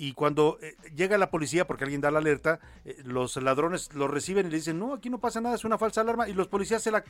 y 0.02 0.14
cuando 0.14 0.58
eh, 0.64 0.76
llega 0.96 1.16
la 1.20 1.30
policía, 1.30 1.68
porque 1.68 1.84
alguien 1.84 2.02
da 2.02 2.10
la 2.10 2.18
alerta, 2.18 2.60
eh, 2.86 3.04
los 3.06 3.36
ladrones 3.38 3.94
lo 3.94 4.08
reciben 4.08 4.48
y 4.48 4.50
le 4.50 4.56
dicen, 4.56 4.80
no, 4.80 4.96
aquí 4.96 5.12
no 5.12 5.20
pasa 5.20 5.42
nada, 5.42 5.54
es 5.54 5.64
una 5.64 5.78
falsa 5.78 6.02
alarma, 6.02 6.28
y 6.28 6.34
los 6.34 6.48
policías 6.48 6.82
se 6.82 6.90
la, 6.90 7.04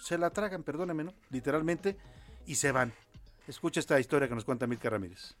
se 0.00 0.16
la 0.16 0.30
tragan, 0.30 0.62
perdóneme, 0.62 1.04
¿no? 1.04 1.12
Literalmente, 1.28 1.98
y 2.46 2.54
se 2.54 2.72
van. 2.72 2.94
Escucha 3.46 3.80
esta 3.80 4.00
historia 4.00 4.28
que 4.28 4.34
nos 4.34 4.46
cuenta 4.46 4.66
Milka 4.66 4.88
Ramírez. 4.88 5.36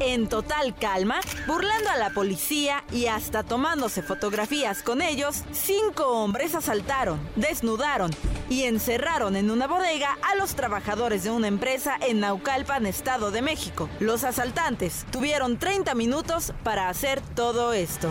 En 0.00 0.28
total 0.28 0.74
calma, 0.76 1.20
burlando 1.46 1.90
a 1.90 1.96
la 1.96 2.10
policía 2.10 2.84
y 2.92 3.06
hasta 3.06 3.42
tomándose 3.42 4.02
fotografías 4.02 4.82
con 4.82 5.02
ellos, 5.02 5.42
cinco 5.52 6.06
hombres 6.08 6.54
asaltaron, 6.54 7.18
desnudaron 7.34 8.10
y 8.48 8.64
encerraron 8.64 9.34
en 9.34 9.50
una 9.50 9.66
bodega 9.66 10.16
a 10.22 10.36
los 10.36 10.54
trabajadores 10.54 11.24
de 11.24 11.30
una 11.30 11.48
empresa 11.48 11.96
en 12.00 12.20
Naucalpan, 12.20 12.86
Estado 12.86 13.32
de 13.32 13.42
México. 13.42 13.88
Los 13.98 14.22
asaltantes 14.22 15.04
tuvieron 15.10 15.58
30 15.58 15.94
minutos 15.94 16.52
para 16.62 16.88
hacer 16.88 17.20
todo 17.34 17.72
esto. 17.72 18.10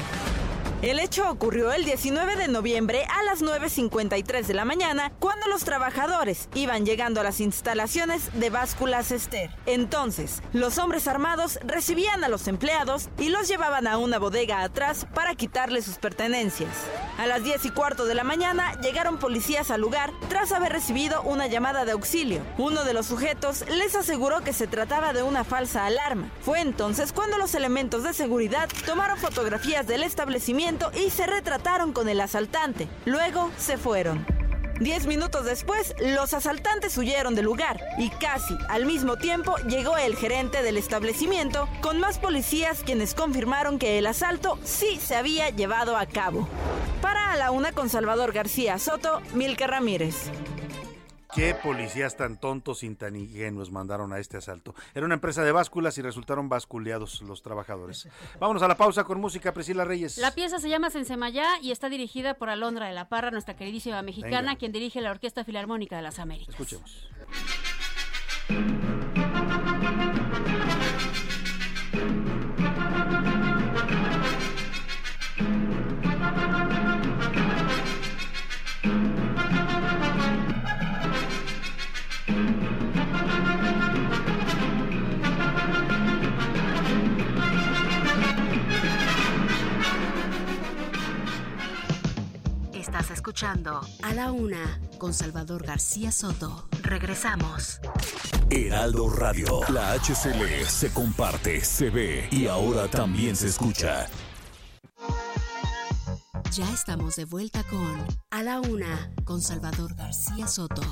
El 0.83 0.99
hecho 0.99 1.27
ocurrió 1.27 1.71
el 1.73 1.85
19 1.85 2.35
de 2.35 2.47
noviembre 2.47 3.03
a 3.05 3.23
las 3.23 3.41
9.53 3.41 4.45
de 4.45 4.53
la 4.53 4.63
mañana 4.63 5.11
cuando 5.17 5.47
los 5.47 5.63
trabajadores 5.63 6.49
iban 6.53 6.85
llegando 6.85 7.19
a 7.19 7.23
las 7.23 7.39
instalaciones 7.39 8.29
de 8.39 8.51
básculas 8.51 9.11
Esther. 9.11 9.49
Entonces, 9.65 10.43
los 10.53 10.77
hombres 10.77 11.07
armados 11.07 11.57
recibían 11.65 12.23
a 12.23 12.27
los 12.27 12.47
empleados 12.47 13.09
y 13.17 13.29
los 13.29 13.47
llevaban 13.47 13.87
a 13.87 13.97
una 13.97 14.19
bodega 14.19 14.61
atrás 14.61 15.07
para 15.15 15.33
quitarles 15.33 15.85
sus 15.85 15.97
pertenencias. 15.97 16.69
A 17.17 17.25
las 17.25 17.43
10 17.43 17.65
y 17.65 17.69
cuarto 17.71 18.05
de 18.05 18.13
la 18.13 18.23
mañana 18.23 18.79
llegaron 18.79 19.17
policías 19.17 19.71
al 19.71 19.81
lugar 19.81 20.11
tras 20.29 20.51
haber 20.51 20.73
recibido 20.73 21.23
una 21.23 21.47
llamada 21.47 21.85
de 21.85 21.93
auxilio. 21.93 22.41
Uno 22.59 22.83
de 22.83 22.93
los 22.93 23.07
sujetos 23.07 23.65
les 23.67 23.95
aseguró 23.95 24.41
que 24.41 24.53
se 24.53 24.67
trataba 24.67 25.11
de 25.13 25.23
una 25.23 25.43
falsa 25.43 25.87
alarma. 25.87 26.29
Fue 26.41 26.61
entonces 26.61 27.13
cuando 27.13 27.39
los 27.39 27.55
elementos 27.55 28.03
de 28.03 28.13
seguridad 28.13 28.69
tomaron 28.85 29.17
fotografías 29.17 29.87
del 29.87 30.03
establecimiento 30.03 30.66
y 30.93 31.11
se 31.11 31.25
retrataron 31.25 31.93
con 31.93 32.09
el 32.09 32.19
asaltante. 32.19 32.89
Luego 33.05 33.51
se 33.57 33.77
fueron. 33.77 34.25
Diez 34.81 35.07
minutos 35.07 35.45
después, 35.45 35.95
los 35.99 36.33
asaltantes 36.33 36.97
huyeron 36.97 37.35
del 37.35 37.45
lugar 37.45 37.79
y 37.97 38.09
casi 38.09 38.53
al 38.67 38.85
mismo 38.85 39.15
tiempo 39.15 39.55
llegó 39.69 39.95
el 39.95 40.17
gerente 40.17 40.63
del 40.63 40.75
establecimiento 40.77 41.69
con 41.81 42.01
más 42.01 42.19
policías 42.19 42.83
quienes 42.83 43.13
confirmaron 43.13 43.79
que 43.79 43.97
el 43.97 44.07
asalto 44.07 44.59
sí 44.65 44.99
se 45.01 45.15
había 45.15 45.49
llevado 45.51 45.95
a 45.95 46.05
cabo. 46.05 46.49
Para 47.01 47.31
a 47.31 47.37
la 47.37 47.51
una 47.51 47.71
con 47.71 47.87
Salvador 47.87 48.33
García 48.33 48.77
Soto, 48.77 49.21
Milka 49.33 49.67
Ramírez. 49.67 50.29
¿Qué 51.33 51.55
policías 51.55 52.15
tan 52.15 52.39
tontos 52.39 52.83
y 52.83 52.95
tan 52.95 53.15
ingenuos 53.15 53.71
mandaron 53.71 54.13
a 54.13 54.19
este 54.19 54.37
asalto? 54.37 54.73
Era 54.95 55.05
una 55.05 55.15
empresa 55.15 55.43
de 55.43 55.51
básculas 55.51 55.97
y 55.97 56.01
resultaron 56.01 56.49
basculeados 56.49 57.21
los 57.21 57.41
trabajadores. 57.41 58.07
Vámonos 58.39 58.63
a 58.63 58.67
la 58.67 58.75
pausa 58.75 59.03
con 59.03 59.19
música, 59.19 59.53
Priscila 59.53 59.85
Reyes. 59.85 60.17
La 60.17 60.31
pieza 60.31 60.59
se 60.59 60.69
llama 60.69 60.89
Sensemayá 60.89 61.59
y 61.61 61.71
está 61.71 61.89
dirigida 61.89 62.35
por 62.35 62.49
Alondra 62.49 62.87
de 62.87 62.93
la 62.93 63.09
Parra, 63.09 63.31
nuestra 63.31 63.55
queridísima 63.55 64.01
mexicana, 64.01 64.41
Venga. 64.41 64.55
quien 64.55 64.71
dirige 64.71 65.01
la 65.01 65.11
Orquesta 65.11 65.43
Filarmónica 65.43 65.95
de 65.97 66.01
las 66.01 66.19
Américas. 66.19 66.55
Escuchemos. 66.55 67.07
Escuchando 93.27 93.81
A 94.03 94.13
la 94.13 94.31
Una 94.31 94.79
con 94.97 95.13
Salvador 95.13 95.65
García 95.65 96.13
Soto. 96.13 96.69
Regresamos. 96.81 97.81
Heraldo 98.49 99.09
Radio. 99.09 99.59
La 99.67 99.91
HCL 99.99 100.65
se 100.65 100.93
comparte, 100.93 101.59
se 101.59 101.89
ve 101.89 102.29
y 102.31 102.47
ahora 102.47 102.87
también 102.87 103.35
se 103.35 103.47
escucha. 103.47 104.07
Ya 106.53 106.71
estamos 106.71 107.17
de 107.17 107.25
vuelta 107.25 107.63
con 107.63 108.07
A 108.31 108.43
la 108.43 108.61
Una 108.61 109.11
con 109.25 109.41
Salvador 109.41 109.93
García 109.95 110.47
Soto. 110.47 110.83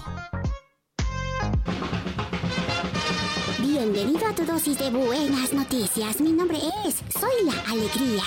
Bienvenido 3.68 4.28
a 4.28 4.36
tu 4.36 4.46
dosis 4.46 4.78
de 4.78 4.92
buenas 4.92 5.52
noticias. 5.52 6.22
Mi 6.22 6.32
nombre 6.32 6.60
es 6.86 6.98
Soy 7.20 7.46
la 7.46 7.72
Alegría. 7.72 8.24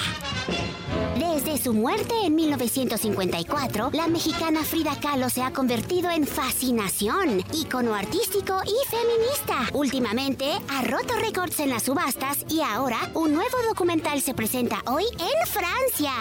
Desde 1.17 1.63
su 1.63 1.73
muerte 1.73 2.15
en 2.25 2.35
1954, 2.35 3.91
la 3.93 4.09
mexicana 4.09 4.65
Frida 4.65 4.99
Kahlo 5.01 5.31
se 5.31 5.43
ha 5.43 5.53
convertido 5.53 6.11
en 6.11 6.27
fascinación, 6.27 7.45
ícono 7.53 7.95
artístico 7.95 8.61
y 8.65 8.91
feminista. 8.91 9.71
Últimamente 9.75 10.51
ha 10.69 10.83
roto 10.83 11.15
récords 11.21 11.61
en 11.61 11.71
las 11.71 11.85
subastas 11.85 12.45
y 12.49 12.61
ahora 12.61 12.99
un 13.15 13.33
nuevo 13.35 13.57
documental 13.69 14.21
se 14.21 14.35
presenta 14.35 14.83
hoy 14.87 15.05
en 15.13 15.47
Francia. 15.47 16.13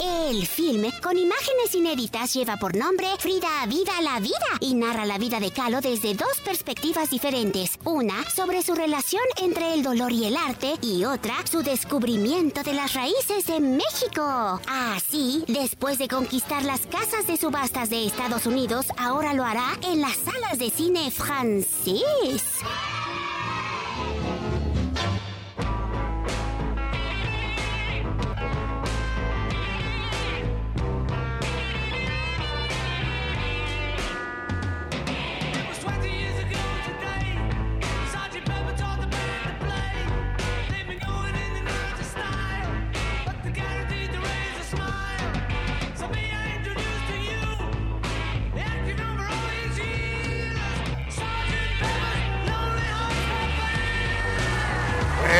El 0.00 0.46
filme, 0.46 0.92
con 1.02 1.18
imágenes 1.18 1.74
inéditas, 1.74 2.32
lleva 2.34 2.56
por 2.56 2.76
nombre 2.76 3.06
Frida 3.18 3.66
Viva 3.66 4.00
la 4.02 4.20
Vida 4.20 4.36
y 4.60 4.74
narra 4.74 5.04
la 5.04 5.18
vida 5.18 5.40
de 5.40 5.50
Kahlo 5.50 5.80
desde 5.80 6.14
dos 6.14 6.40
perspectivas 6.44 7.10
diferentes. 7.10 7.78
Una 7.84 8.11
sobre 8.34 8.62
su 8.62 8.74
relación 8.74 9.22
entre 9.40 9.74
el 9.74 9.82
dolor 9.82 10.12
y 10.12 10.24
el 10.26 10.36
arte 10.36 10.74
y 10.82 11.04
otra 11.04 11.34
su 11.50 11.62
descubrimiento 11.62 12.62
de 12.62 12.74
las 12.74 12.94
raíces 12.94 13.46
de 13.46 13.60
México. 13.60 14.60
Así, 14.66 15.44
después 15.48 15.98
de 15.98 16.08
conquistar 16.08 16.62
las 16.62 16.86
casas 16.86 17.26
de 17.26 17.36
subastas 17.36 17.90
de 17.90 18.06
Estados 18.06 18.46
Unidos, 18.46 18.86
ahora 18.96 19.34
lo 19.34 19.44
hará 19.44 19.78
en 19.82 20.00
las 20.00 20.16
salas 20.16 20.58
de 20.58 20.70
cine 20.70 21.10
francés. 21.10 22.42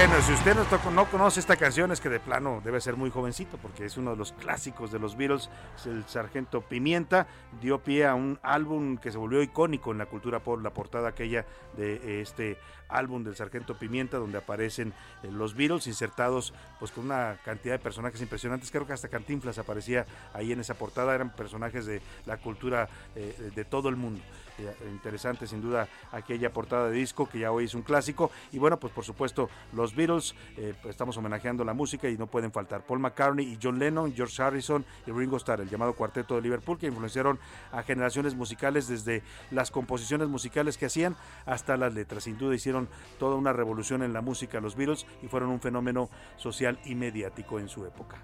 Bueno, 0.04 0.20
si 0.20 0.32
usted 0.32 0.56
no, 0.56 0.90
no, 0.90 1.04
conoce 1.08 1.38
esta 1.38 1.54
canción 1.54 1.92
es 1.92 2.00
que 2.00 2.08
de 2.08 2.18
plano 2.18 2.60
debe 2.64 2.80
ser 2.80 2.96
muy 2.96 3.08
jovencito 3.08 3.56
porque 3.58 3.84
es 3.84 3.96
uno 3.96 4.10
de 4.10 4.16
los 4.16 4.32
clásicos 4.32 4.90
de 4.90 4.98
los 4.98 5.16
Beatles. 5.16 5.48
el 5.86 6.04
Sargento 6.08 6.60
Pimienta 6.60 7.28
dio 7.60 7.78
pie 7.78 8.06
a 8.06 8.16
un 8.16 8.36
álbum 8.42 8.96
que 8.96 9.12
se 9.12 9.18
volvió 9.18 9.40
icónico 9.44 9.92
en 9.92 9.98
la 9.98 10.06
cultura 10.06 10.40
por 10.40 10.60
la 10.60 10.70
portada 10.70 11.10
aquella 11.10 11.46
de 11.76 12.20
este 12.20 12.58
álbum 12.88 13.22
del 13.22 13.36
Sargento 13.36 13.78
Pimienta 13.78 14.16
donde 14.16 14.38
aparecen 14.38 14.92
eh, 15.22 15.30
los 15.30 15.54
Beatles 15.54 15.86
insertados 15.86 16.52
pues 16.80 16.90
con 16.90 17.04
una 17.04 17.38
cantidad 17.44 17.74
de 17.74 17.78
personajes 17.78 18.20
impresionantes. 18.20 18.72
Creo 18.72 18.84
que 18.84 18.94
hasta 18.94 19.06
Cantinflas 19.06 19.58
aparecía 19.58 20.04
ahí 20.34 20.50
en 20.50 20.58
esa 20.58 20.74
portada. 20.74 21.14
Eran 21.14 21.30
personajes 21.30 21.86
de 21.86 22.02
la 22.26 22.38
cultura 22.38 22.88
eh, 23.14 23.52
de 23.54 23.64
todo 23.64 23.88
el 23.88 23.94
mundo. 23.94 24.20
Eh, 24.58 24.74
interesante 24.90 25.46
sin 25.46 25.62
duda 25.62 25.88
aquella 26.10 26.52
portada 26.52 26.90
de 26.90 26.96
disco 26.96 27.28
que 27.28 27.40
ya 27.40 27.52
hoy 27.52 27.64
es 27.64 27.74
un 27.74 27.82
clásico. 27.82 28.30
Y 28.52 28.58
bueno 28.58 28.78
pues 28.78 28.92
por 28.92 29.04
supuesto 29.04 29.48
los 29.72 29.94
Beatles 29.94 30.34
eh, 30.56 30.74
pues, 30.80 30.92
estamos 30.92 31.16
homenajeando 31.16 31.64
la 31.64 31.74
música 31.74 32.08
y 32.08 32.16
no 32.16 32.26
pueden 32.26 32.52
faltar. 32.52 32.84
Paul 32.86 33.00
McCartney 33.00 33.46
y 33.46 33.58
John 33.62 33.78
Lennon, 33.78 34.14
George 34.14 34.42
Harrison 34.42 34.84
y 35.06 35.10
Ringo 35.10 35.36
Starr, 35.36 35.60
el 35.60 35.70
llamado 35.70 35.94
cuarteto 35.94 36.34
de 36.34 36.42
Liverpool 36.42 36.78
que 36.78 36.86
influenciaron 36.86 37.38
a 37.70 37.82
generaciones 37.82 38.34
musicales 38.34 38.88
desde 38.88 39.22
las 39.50 39.70
composiciones 39.70 40.28
musicales 40.28 40.76
que 40.76 40.86
hacían 40.86 41.16
hasta 41.46 41.76
las 41.76 41.94
letras, 41.94 42.24
sin 42.24 42.38
duda 42.38 42.54
hicieron 42.54 42.88
toda 43.18 43.36
una 43.36 43.52
revolución 43.52 44.02
en 44.02 44.12
la 44.12 44.20
música 44.20 44.60
los 44.60 44.76
Beatles 44.76 45.06
y 45.22 45.28
fueron 45.28 45.50
un 45.50 45.60
fenómeno 45.60 46.08
social 46.36 46.78
y 46.84 46.94
mediático 46.94 47.58
en 47.58 47.68
su 47.68 47.84
época. 47.84 48.18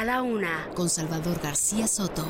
A 0.00 0.04
la 0.06 0.22
una, 0.22 0.70
con 0.74 0.88
Salvador 0.88 1.38
García 1.42 1.86
Soto. 1.86 2.24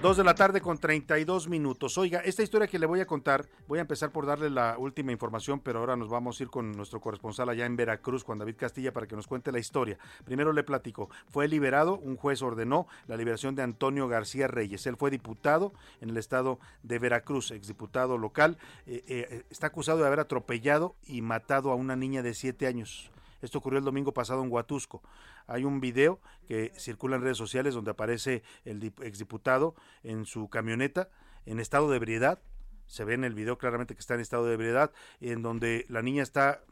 Dos 0.00 0.16
de 0.16 0.22
la 0.22 0.36
tarde 0.36 0.60
con 0.60 0.78
32 0.78 1.48
minutos. 1.48 1.98
Oiga, 1.98 2.20
esta 2.20 2.44
historia 2.44 2.68
que 2.68 2.78
le 2.78 2.86
voy 2.86 3.00
a 3.00 3.06
contar, 3.06 3.46
voy 3.66 3.80
a 3.80 3.82
empezar 3.82 4.12
por 4.12 4.26
darle 4.26 4.48
la 4.48 4.78
última 4.78 5.10
información, 5.10 5.58
pero 5.58 5.80
ahora 5.80 5.96
nos 5.96 6.08
vamos 6.08 6.38
a 6.38 6.44
ir 6.44 6.50
con 6.50 6.70
nuestro 6.70 7.00
corresponsal 7.00 7.48
allá 7.48 7.66
en 7.66 7.74
Veracruz, 7.74 8.22
Juan 8.22 8.38
David 8.38 8.54
Castilla, 8.58 8.92
para 8.92 9.08
que 9.08 9.16
nos 9.16 9.26
cuente 9.26 9.50
la 9.50 9.58
historia. 9.58 9.98
Primero 10.24 10.52
le 10.52 10.62
platico, 10.62 11.10
fue 11.28 11.48
liberado, 11.48 11.98
un 11.98 12.14
juez 12.14 12.42
ordenó 12.42 12.86
la 13.08 13.16
liberación 13.16 13.56
de 13.56 13.64
Antonio 13.64 14.06
García 14.06 14.46
Reyes. 14.46 14.86
Él 14.86 14.96
fue 14.96 15.10
diputado 15.10 15.72
en 16.00 16.10
el 16.10 16.16
estado 16.16 16.60
de 16.84 17.00
Veracruz, 17.00 17.50
exdiputado 17.50 18.18
local. 18.18 18.56
Eh, 18.86 19.02
eh, 19.08 19.42
está 19.50 19.66
acusado 19.66 19.98
de 19.98 20.06
haber 20.06 20.20
atropellado 20.20 20.94
y 21.08 21.22
matado 21.22 21.72
a 21.72 21.74
una 21.74 21.96
niña 21.96 22.22
de 22.22 22.34
siete 22.34 22.68
años. 22.68 23.10
Esto 23.42 23.58
ocurrió 23.58 23.78
el 23.78 23.84
domingo 23.84 24.12
pasado 24.12 24.42
en 24.42 24.50
Huatusco. 24.50 25.02
Hay 25.46 25.64
un 25.64 25.80
video 25.80 26.20
que 26.46 26.72
circula 26.76 27.16
en 27.16 27.22
redes 27.22 27.38
sociales 27.38 27.74
donde 27.74 27.92
aparece 27.92 28.42
el 28.64 28.82
exdiputado 29.02 29.74
en 30.02 30.26
su 30.26 30.48
camioneta 30.48 31.08
en 31.46 31.60
estado 31.60 31.90
de 31.90 31.96
ebriedad. 31.96 32.40
Se 32.86 33.04
ve 33.04 33.14
en 33.14 33.24
el 33.24 33.34
video 33.34 33.58
claramente 33.58 33.94
que 33.94 34.00
está 34.00 34.14
en 34.14 34.20
estado 34.20 34.46
de 34.46 34.54
ebriedad, 34.54 34.92
en 35.20 35.42
donde 35.42 35.86
la 35.88 36.02
niña 36.02 36.22
está 36.22 36.62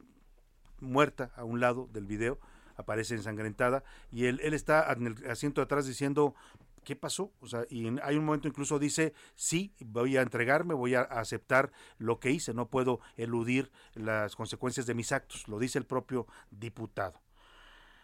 muerta 0.81 1.31
a 1.37 1.45
un 1.45 1.61
lado 1.61 1.89
del 1.93 2.07
video, 2.07 2.39
aparece 2.77 3.15
ensangrentada, 3.15 3.85
y 4.13 4.27
él, 4.27 4.41
él 4.43 4.55
está 4.55 4.93
en 4.93 5.07
el 5.09 5.31
asiento 5.31 5.61
de 5.61 5.65
atrás 5.65 5.87
diciendo, 5.87 6.35
¿qué 6.89 6.97
pasó? 6.97 7.35
O 7.41 7.47
sea, 7.47 7.67
y 7.69 7.87
hay 8.03 8.17
un 8.17 8.25
momento 8.25 8.49
incluso 8.49 8.79
dice, 8.79 9.13
sí, 9.35 9.75
voy 9.81 10.17
a 10.17 10.23
entregarme, 10.23 10.73
voy 10.73 10.95
a 10.95 11.03
aceptar 11.03 11.71
lo 11.99 12.19
que 12.19 12.31
hice, 12.31 12.55
no 12.55 12.71
puedo 12.71 13.01
eludir 13.19 13.71
las 13.93 14.35
consecuencias 14.35 14.87
de 14.87 14.95
mis 14.95 15.13
actos, 15.13 15.49
lo 15.49 15.59
dice 15.59 15.79
el 15.79 15.85
propio 15.85 16.27
diputado. 16.51 17.21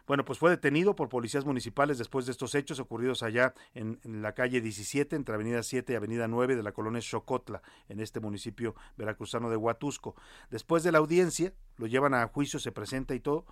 Bueno, 0.06 0.26
pues 0.26 0.38
fue 0.38 0.50
detenido 0.50 0.94
por 0.94 1.08
policías 1.08 1.46
municipales 1.46 1.96
después 1.96 2.26
de 2.26 2.32
estos 2.32 2.54
hechos 2.54 2.78
ocurridos 2.78 3.22
allá 3.22 3.54
en, 3.72 3.98
la 4.04 4.34
calle 4.34 4.60
17, 4.60 5.16
entre 5.16 5.34
Avenida 5.34 5.62
7 5.62 5.94
y 5.94 5.96
Avenida 5.96 6.28
9 6.28 6.54
de 6.54 6.62
la 6.62 6.72
colonia 6.72 7.00
Xocotla, 7.00 7.62
en 7.88 8.00
este 8.00 8.20
municipio 8.20 8.74
veracruzano 8.98 9.48
de 9.48 9.56
Huatusco. 9.56 10.14
Después 10.50 10.82
de 10.82 10.92
la 10.92 10.98
audiencia, 10.98 11.54
lo 11.78 11.86
llevan 11.86 12.12
a 12.12 12.28
juicio, 12.28 12.58
se 12.58 12.70
presenta 12.70 13.14
y 13.14 13.20
todo. 13.20 13.46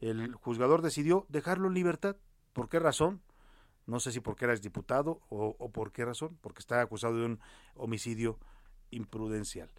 El 0.00 0.32
juzgador 0.32 0.80
decidió 0.80 1.26
dejarlo 1.28 1.68
en 1.68 1.74
libertad. 1.74 2.16
¿Por 2.54 2.70
qué 2.70 2.78
razón? 2.78 3.20
No 3.88 4.00
sé 4.00 4.12
si 4.12 4.20
porque 4.20 4.44
era 4.44 4.54
diputado 4.54 5.22
o, 5.30 5.70
por 5.70 5.92
qué 5.92 6.04
razón, 6.04 6.36
porque 6.42 6.60
está 6.60 6.82
acusado 6.82 7.16
de 7.16 7.24
un 7.24 7.40
homicidio 7.74 8.38
imprudencial 8.90 9.70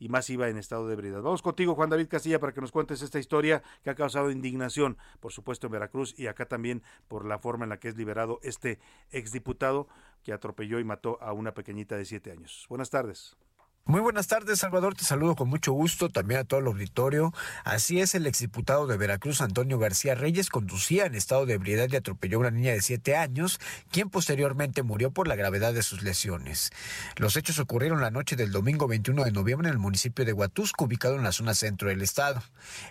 y 0.00 0.08
más 0.08 0.28
iba 0.30 0.48
en 0.48 0.56
estado 0.56 0.88
de 0.88 0.94
ebriedad. 0.94 1.22
Vamos 1.22 1.42
contigo, 1.42 1.76
Juan 1.76 1.88
David 1.88 2.08
Castilla, 2.08 2.40
para 2.40 2.52
que 2.52 2.60
nos 2.60 2.72
cuentes 2.72 3.02
esta 3.02 3.20
historia 3.20 3.62
que 3.84 3.90
ha 3.90 3.94
causado 3.94 4.32
indignación, 4.32 4.98
por 5.20 5.32
supuesto, 5.32 5.68
en 5.68 5.74
Veracruz 5.74 6.18
y 6.18 6.26
acá 6.26 6.46
también 6.46 6.82
por 7.06 7.24
la 7.24 7.38
forma 7.38 7.64
en 7.64 7.70
la 7.70 7.78
que 7.78 7.86
es 7.86 7.96
liberado 7.96 8.40
este 8.42 8.80
exdiputado 9.12 9.86
que 10.24 10.32
atropelló 10.32 10.80
y 10.80 10.84
mató 10.84 11.18
a 11.22 11.32
una 11.32 11.54
pequeñita 11.54 11.96
de 11.96 12.04
siete 12.04 12.32
años. 12.32 12.66
Buenas 12.68 12.90
tardes. 12.90 13.36
Muy 13.84 14.00
buenas 14.00 14.28
tardes, 14.28 14.60
Salvador. 14.60 14.94
Te 14.94 15.02
saludo 15.02 15.34
con 15.34 15.48
mucho 15.48 15.72
gusto 15.72 16.08
también 16.08 16.38
a 16.38 16.44
todo 16.44 16.60
el 16.60 16.68
auditorio. 16.68 17.34
Así 17.64 18.00
es, 18.00 18.14
el 18.14 18.28
exdiputado 18.28 18.86
de 18.86 18.96
Veracruz, 18.96 19.40
Antonio 19.40 19.76
García 19.76 20.14
Reyes, 20.14 20.50
conducía 20.50 21.04
en 21.06 21.16
estado 21.16 21.46
de 21.46 21.54
ebriedad 21.54 21.88
y 21.90 21.96
atropelló 21.96 22.36
a 22.36 22.40
una 22.42 22.52
niña 22.52 22.70
de 22.70 22.80
siete 22.80 23.16
años, 23.16 23.58
quien 23.90 24.08
posteriormente 24.08 24.84
murió 24.84 25.10
por 25.10 25.26
la 25.26 25.34
gravedad 25.34 25.74
de 25.74 25.82
sus 25.82 26.04
lesiones. 26.04 26.70
Los 27.16 27.36
hechos 27.36 27.58
ocurrieron 27.58 28.00
la 28.00 28.12
noche 28.12 28.36
del 28.36 28.52
domingo 28.52 28.86
21 28.86 29.24
de 29.24 29.32
noviembre 29.32 29.66
en 29.66 29.72
el 29.72 29.80
municipio 29.80 30.24
de 30.24 30.32
Huatusco, 30.32 30.84
ubicado 30.84 31.16
en 31.16 31.24
la 31.24 31.32
zona 31.32 31.52
centro 31.52 31.88
del 31.88 32.02
estado. 32.02 32.40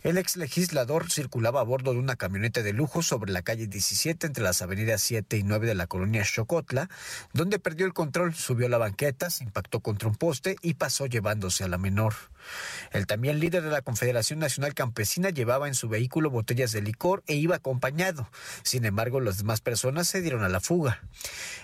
El 0.03 0.17
ex 0.17 0.35
legislador 0.35 1.09
circulaba 1.09 1.61
a 1.61 1.63
bordo 1.63 1.93
de 1.93 1.99
una 1.99 2.17
camioneta 2.17 2.63
de 2.63 2.73
lujo 2.73 3.01
sobre 3.01 3.31
la 3.31 3.43
calle 3.43 3.67
17 3.67 4.27
entre 4.27 4.43
las 4.43 4.61
avenidas 4.61 5.01
7 5.01 5.37
y 5.37 5.43
9 5.43 5.67
de 5.67 5.75
la 5.75 5.87
colonia 5.87 6.25
Chocotla, 6.25 6.89
donde 7.31 7.59
perdió 7.59 7.85
el 7.85 7.93
control, 7.93 8.33
subió 8.33 8.67
la 8.67 8.77
banqueta, 8.77 9.29
se 9.29 9.45
impactó 9.45 9.79
contra 9.79 10.09
un 10.09 10.15
poste 10.15 10.57
y 10.61 10.80
pasó 10.81 11.05
llevándose 11.05 11.63
a 11.63 11.67
la 11.67 11.77
menor. 11.77 12.15
El 12.91 13.05
también 13.05 13.39
líder 13.39 13.61
de 13.61 13.69
la 13.69 13.83
Confederación 13.83 14.39
Nacional 14.39 14.73
Campesina 14.73 15.29
llevaba 15.29 15.67
en 15.67 15.75
su 15.75 15.87
vehículo 15.89 16.31
botellas 16.31 16.71
de 16.71 16.81
licor 16.81 17.23
e 17.27 17.35
iba 17.35 17.55
acompañado. 17.55 18.27
Sin 18.63 18.83
embargo, 18.83 19.19
las 19.19 19.37
demás 19.37 19.61
personas 19.61 20.07
se 20.07 20.21
dieron 20.21 20.43
a 20.43 20.49
la 20.49 20.59
fuga. 20.59 21.03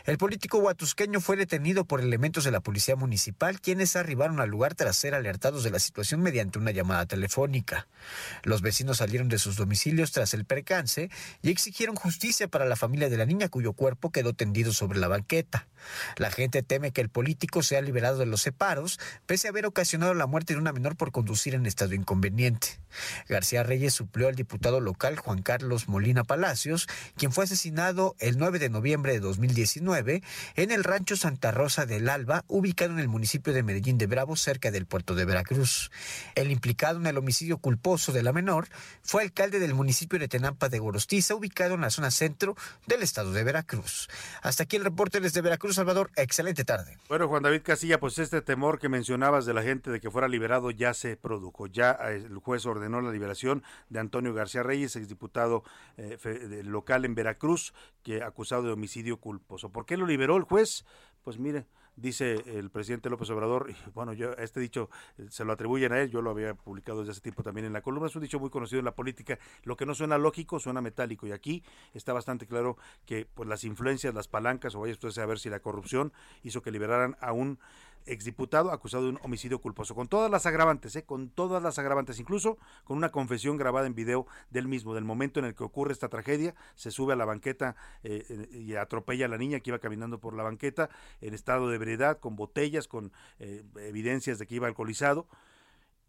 El 0.06 0.20
político 0.20 0.60
huatusqueño 0.60 1.20
fue 1.20 1.36
detenido 1.36 1.86
por 1.86 2.00
elementos 2.00 2.44
de 2.44 2.52
la 2.52 2.60
policía 2.60 2.96
municipal, 2.96 3.60
quienes 3.60 3.96
arribaron 3.96 4.40
al 4.40 4.50
lugar 4.50 4.76
tras 4.76 4.96
ser 4.96 5.16
alertados 5.16 5.64
de 5.64 5.72
la 5.72 5.80
situación 5.80 6.22
mediante 6.22 6.60
una 6.60 6.72
llamada 6.72 7.08
telefónica. 7.08 7.88
Los 8.44 8.62
vecinos 8.62 8.98
salieron 8.98 9.30
de 9.30 9.40
sus 9.40 9.56
domicilios 9.56 10.12
tras 10.12 10.36
el 10.36 10.46
percance 10.46 11.10
y 11.42 11.50
exigieron 11.50 11.96
justicia 11.96 12.48
para 12.48 12.66
la 12.66 12.76
familia 12.76 13.10
de 13.10 13.18
la 13.18 13.26
niña 13.26 13.50
cuyo 13.50 13.74
cuerpo 13.74 14.12
quedó 14.12 14.34
tendido 14.34 14.72
sobre 14.74 15.00
la 15.00 15.08
banqueta. 15.08 15.68
La 16.18 16.32
gente 16.32 16.64
teme 16.64 16.92
que 16.92 17.02
el 17.02 17.10
político 17.10 17.64
sea 17.64 17.82
liberado 17.82 18.18
de 18.18 18.26
los 18.26 18.42
separos, 18.42 19.00
pese 19.26 19.48
a 19.48 19.52
haber 19.52 19.66
ocasionado 19.66 20.14
la 20.14 20.28
muerte 20.28 20.54
de 20.54 20.60
una 20.60 20.74
menor 20.74 20.96
por 20.96 21.12
conducir 21.12 21.56
en 21.56 21.66
estado 21.66 21.94
inconveniente. 21.94 22.80
García 23.28 23.64
Reyes 23.64 23.94
suplió 23.94 24.28
al 24.28 24.36
diputado 24.36 24.80
local 24.80 25.18
Juan 25.18 25.42
Carlos 25.42 25.88
Molina 25.88 26.24
Palacios, 26.24 26.88
quien 27.16 27.32
fue 27.32 27.44
asesinado 27.44 28.16
el 28.20 28.38
9 28.38 28.60
de 28.60 28.70
noviembre 28.70 29.14
de 29.14 29.20
2019 29.20 30.24
en 30.56 30.72
el 30.72 30.84
rancho 30.84 31.16
Santa 31.16 31.52
Rosa 31.52 31.86
del 31.86 32.10
Alba, 32.10 32.44
ubicado 32.48 32.94
en 32.94 33.00
el 33.00 33.08
municipio 33.08 33.54
de 33.54 33.64
Medellín 33.64 33.98
de 33.98 34.08
Bravo, 34.08 34.36
cerca 34.36 34.72
del 34.72 34.86
puerto 34.86 35.16
de 35.16 35.26
Veracruz. 35.26 35.92
El 36.36 36.52
implicado 36.52 37.00
en 37.00 37.08
el 37.08 37.18
homicidio 37.18 37.58
culposo 37.58 38.12
de 38.12 38.24
la 38.24 38.34
menor 38.34 38.68
fue 39.04 39.24
alcalde 39.24 39.60
del 39.60 39.74
municipio 39.74 40.20
de 40.20 40.28
Tenampa 40.28 40.70
de 40.70 40.80
Gorostiza, 40.80 41.36
ubicado 41.36 41.76
en 41.76 41.82
la 41.82 41.90
zona 41.90 42.12
centro 42.12 42.56
del 42.86 43.04
estado 43.04 43.32
de 43.32 43.44
Veracruz. 43.44 44.10
Hasta 44.42 44.64
aquí 44.64 44.76
el 44.76 44.84
reporte 44.84 45.20
desde 45.20 45.42
Veracruz, 45.42 45.76
Salvador. 45.76 46.12
Excelente 46.16 46.64
tarde. 46.64 46.98
Bueno, 47.10 47.28
Juan 47.28 47.44
David 47.44 47.62
Casilla, 47.64 48.00
pues 48.00 48.18
este 48.20 48.42
temor 48.42 48.80
que 48.80 48.90
mencionabas 48.98 49.46
de 49.46 49.54
la 49.54 49.62
gente 49.62 49.92
de 49.92 50.00
que 50.00 50.10
fuera 50.10 50.28
liberado 50.28 50.72
ya 50.72 50.92
se 50.96 51.18
produjo. 51.18 51.68
Ya 51.68 51.92
eh, 51.92 52.16
el 52.16 52.40
juez 52.40 52.66
ordenó 52.66 53.00
la 53.00 53.12
liberación 53.12 53.64
de 53.90 54.00
Antonio 54.00 54.34
García 54.34 54.64
Reyes, 54.64 54.96
exdiputado 54.96 55.64
eh, 55.98 56.18
local 56.64 57.06
en 57.06 57.14
Veracruz, 57.14 57.76
que 58.02 58.24
acusado 58.24 58.64
de 58.64 58.72
homicidio 58.72 59.18
culposo. 59.18 59.72
¿Por 59.72 59.86
qué 59.86 59.98
lo 59.98 60.08
liberó 60.08 60.36
el 60.36 60.44
juez? 60.44 60.84
Pues 61.24 61.38
mire, 61.38 61.68
dice 61.96 62.42
el 62.58 62.70
presidente 62.70 63.10
López 63.10 63.30
Obrador, 63.30 63.70
y 63.70 63.76
bueno, 63.94 64.14
yo 64.14 64.32
este 64.34 64.60
dicho 64.60 64.90
eh, 65.18 65.28
se 65.30 65.46
lo 65.46 65.54
atribuyen 65.54 65.92
a 65.92 66.00
él, 66.00 66.10
yo 66.10 66.22
lo 66.22 66.30
había 66.32 66.56
publicado 66.56 67.00
desde 67.00 67.12
hace 67.12 67.22
tiempo 67.22 67.44
también 67.44 67.66
en 67.66 67.74
la 67.74 67.82
columna, 67.82 68.08
es 68.08 68.16
un 68.16 68.22
dicho 68.22 68.40
muy 68.40 68.50
conocido 68.50 68.80
en 68.80 68.86
la 68.86 68.96
política, 68.96 69.38
lo 69.64 69.76
que 69.76 69.86
no 69.86 69.94
suena 69.94 70.18
lógico 70.18 70.60
suena 70.60 70.82
metálico 70.82 71.28
y 71.28 71.32
aquí 71.34 71.64
está 71.94 72.14
bastante 72.14 72.48
claro 72.48 72.78
que 73.06 73.28
pues 73.32 73.48
las 73.50 73.64
influencias, 73.64 74.14
las 74.14 74.28
palancas 74.28 74.74
o 74.76 74.80
vaya 74.80 74.94
usted 74.94 75.16
a 75.22 75.26
ver 75.26 75.38
si 75.38 75.50
la 75.50 75.60
corrupción 75.60 76.14
hizo 76.44 76.62
que 76.62 76.72
liberaran 76.72 77.16
a 77.20 77.34
un 77.34 77.60
exdiputado 78.08 78.72
acusado 78.72 79.04
de 79.04 79.10
un 79.10 79.20
homicidio 79.22 79.60
culposo, 79.60 79.96
con 79.96 80.08
todas 80.08 80.32
las 80.32 80.46
agravantes, 80.46 80.96
¿eh? 80.96 81.04
con 81.04 81.30
todas 81.30 81.62
las 81.62 81.78
agravantes, 81.80 82.20
incluso 82.20 82.58
con 82.84 82.98
una 82.98 83.12
confesión 83.12 83.58
grabada 83.58 83.88
en 83.88 83.96
video 83.96 84.26
del 84.50 84.68
mismo, 84.68 84.94
del 84.94 85.04
momento 85.04 85.40
en 85.40 85.46
el 85.46 85.56
que 85.56 85.64
ocurre 85.64 85.94
esta 85.94 86.10
tragedia, 86.10 86.56
se 86.76 86.92
sube 86.92 87.14
a 87.14 87.16
la 87.16 87.26
banqueta 87.26 87.76
eh, 88.04 88.48
y 88.52 88.76
atropella 88.76 89.26
a 89.26 89.30
la 89.30 89.38
niña 89.38 89.60
que 89.60 89.70
iba 89.70 89.80
caminando 89.80 90.20
por 90.20 90.34
la 90.34 90.44
banqueta 90.44 90.90
en 91.22 91.34
estado 91.34 91.70
de 91.70 91.76
ebriedad, 91.76 92.20
con 92.20 92.36
botellas, 92.36 92.88
con 92.88 93.12
eh, 93.40 93.64
evidencias 93.78 94.40
de 94.40 94.48
que 94.48 94.56
iba 94.56 94.68
alcoholizado. 94.68 95.28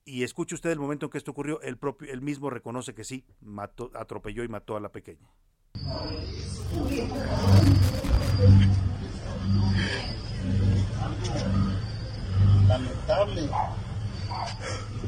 Y 0.05 0.23
escuche 0.23 0.55
usted 0.55 0.71
el 0.71 0.79
momento 0.79 1.07
en 1.07 1.11
que 1.11 1.19
esto 1.19 1.33
ocurrió, 1.33 1.61
él, 1.61 1.77
propio, 1.77 2.11
él 2.11 2.23
mismo 2.23 2.49
reconoce 2.49 2.95
que 2.95 3.05
sí, 3.05 3.27
mató, 3.43 3.91
atropelló 3.95 4.43
y 4.43 4.49
mató 4.49 4.77
a 4.77 4.81
la 4.81 4.91
pequeña. 4.91 5.29
Lamentable. 12.69 13.49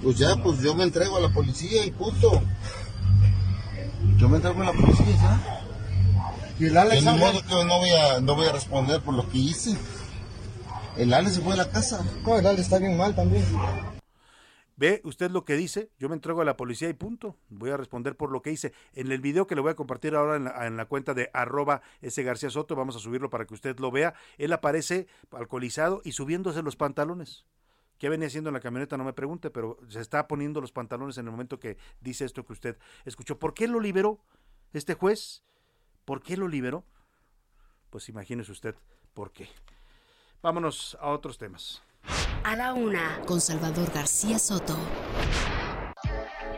Pues 0.03 0.17
ya, 0.17 0.35
pues 0.37 0.61
yo 0.61 0.75
me 0.75 0.85
entrego 0.85 1.19
a 1.19 1.21
la 1.21 1.29
policía 1.29 1.85
y 1.85 1.91
punto. 1.91 2.43
Yo 4.17 4.29
me 4.29 4.37
entrego 4.37 4.63
a 4.63 4.67
la 4.67 4.73
policía 4.73 5.17
ya. 5.17 5.63
Y 6.59 6.67
el 6.67 6.77
Alex 6.77 7.05
de 7.05 7.13
modo 7.13 7.43
que 7.43 7.65
no 7.65 7.79
voy, 7.79 7.91
a, 7.91 8.21
no 8.21 8.35
voy 8.35 8.47
a 8.47 8.53
responder 8.53 9.01
por 9.01 9.15
lo 9.15 9.29
que 9.29 9.39
hice. 9.39 9.77
El 10.97 11.13
Alex 11.15 11.37
se 11.37 11.41
fue 11.41 11.55
a 11.55 11.57
la 11.57 11.71
casa. 11.71 12.05
No, 12.27 12.39
el 12.39 12.47
Alex 12.47 12.63
está 12.63 12.79
bien 12.79 12.97
mal 12.97 13.15
también. 13.15 13.45
Ve 14.81 15.03
usted 15.05 15.31
lo 15.31 15.45
que 15.45 15.57
dice, 15.57 15.91
yo 15.99 16.09
me 16.09 16.15
entrego 16.15 16.41
a 16.41 16.45
la 16.47 16.57
policía 16.57 16.89
y 16.89 16.95
punto. 16.95 17.37
Voy 17.51 17.69
a 17.69 17.77
responder 17.77 18.17
por 18.17 18.33
lo 18.33 18.41
que 18.41 18.51
hice. 18.51 18.73
En 18.95 19.13
el 19.13 19.21
video 19.21 19.47
que 19.47 19.55
le 19.55 19.61
voy 19.61 19.73
a 19.73 19.77
compartir 19.77 20.15
ahora 20.15 20.37
en 20.37 20.45
la, 20.45 20.67
en 20.67 20.79
la 20.79 20.87
cuenta 20.87 21.13
de 21.13 21.29
arroba 21.35 21.83
ese 22.01 22.23
García 22.23 22.49
Soto, 22.49 22.75
vamos 22.77 22.97
a 22.97 22.99
subirlo 22.99 23.29
para 23.29 23.45
que 23.45 23.53
usted 23.53 23.79
lo 23.79 23.91
vea. 23.91 24.15
Él 24.39 24.55
aparece 24.55 25.07
alcoholizado 25.33 26.01
y 26.03 26.13
subiéndose 26.13 26.63
los 26.63 26.77
pantalones. 26.77 27.45
¿Qué 27.99 28.09
venía 28.09 28.29
haciendo 28.29 28.49
en 28.49 28.55
la 28.55 28.61
camioneta? 28.61 28.97
No 28.97 29.05
me 29.05 29.13
pregunte, 29.13 29.51
pero 29.51 29.77
se 29.91 30.01
está 30.01 30.27
poniendo 30.27 30.63
los 30.63 30.73
pantalones 30.73 31.19
en 31.19 31.27
el 31.27 31.31
momento 31.31 31.61
que 31.61 31.77
dice 32.01 32.25
esto 32.25 32.47
que 32.47 32.55
usted 32.55 32.79
escuchó. 33.05 33.39
¿Por 33.39 33.53
qué 33.53 33.69
lo 33.69 33.81
liberó 33.81 34.25
este 34.73 34.95
juez? 34.95 35.45
¿Por 36.07 36.23
qué 36.23 36.39
lo 36.39 36.49
liberó? 36.49 36.87
Pues 37.91 38.09
imagínese 38.09 38.51
usted 38.51 38.75
por 39.13 39.31
qué. 39.31 39.47
Vámonos 40.41 40.97
a 41.03 41.11
otros 41.11 41.37
temas. 41.37 41.83
A 42.43 42.57
la 42.57 42.73
una, 42.73 43.21
con 43.27 43.39
Salvador 43.39 43.91
García 43.93 44.39
Soto. 44.39 44.75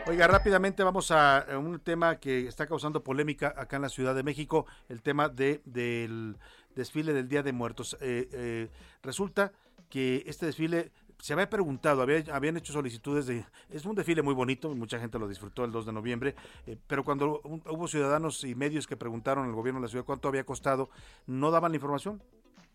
Oiga, 0.07 0.27
rápidamente 0.27 0.81
vamos 0.81 1.11
a 1.11 1.45
un 1.57 1.77
tema 1.81 2.15
que 2.17 2.47
está 2.47 2.67
causando 2.67 3.03
polémica 3.03 3.53
acá 3.57 3.75
en 3.75 3.81
la 3.81 3.89
Ciudad 3.89 4.15
de 4.15 4.23
México, 4.23 4.65
el 4.87 5.01
tema 5.01 5.27
de, 5.27 5.61
del 5.65 6.37
desfile 6.73 7.11
del 7.11 7.27
Día 7.27 7.43
de 7.43 7.51
Muertos. 7.51 7.97
Eh, 7.99 8.29
eh, 8.31 8.69
resulta 9.01 9.51
que 9.89 10.23
este 10.25 10.45
desfile 10.45 10.91
se 11.19 11.33
había 11.33 11.49
preguntado, 11.49 12.01
había, 12.01 12.23
habían 12.33 12.55
hecho 12.55 12.71
solicitudes 12.71 13.25
de... 13.25 13.45
Es 13.69 13.83
un 13.85 13.95
desfile 13.95 14.21
muy 14.21 14.33
bonito, 14.33 14.73
mucha 14.73 14.99
gente 14.99 15.19
lo 15.19 15.27
disfrutó 15.27 15.65
el 15.65 15.71
2 15.73 15.85
de 15.85 15.93
noviembre, 15.93 16.35
eh, 16.65 16.77
pero 16.87 17.03
cuando 17.03 17.41
hubo 17.43 17.87
ciudadanos 17.89 18.45
y 18.45 18.55
medios 18.55 18.87
que 18.87 18.95
preguntaron 18.95 19.45
al 19.45 19.53
gobierno 19.53 19.81
de 19.81 19.87
la 19.87 19.89
ciudad 19.89 20.05
cuánto 20.05 20.29
había 20.29 20.45
costado, 20.45 20.89
no 21.27 21.51
daban 21.51 21.73
la 21.73 21.75
información 21.75 22.21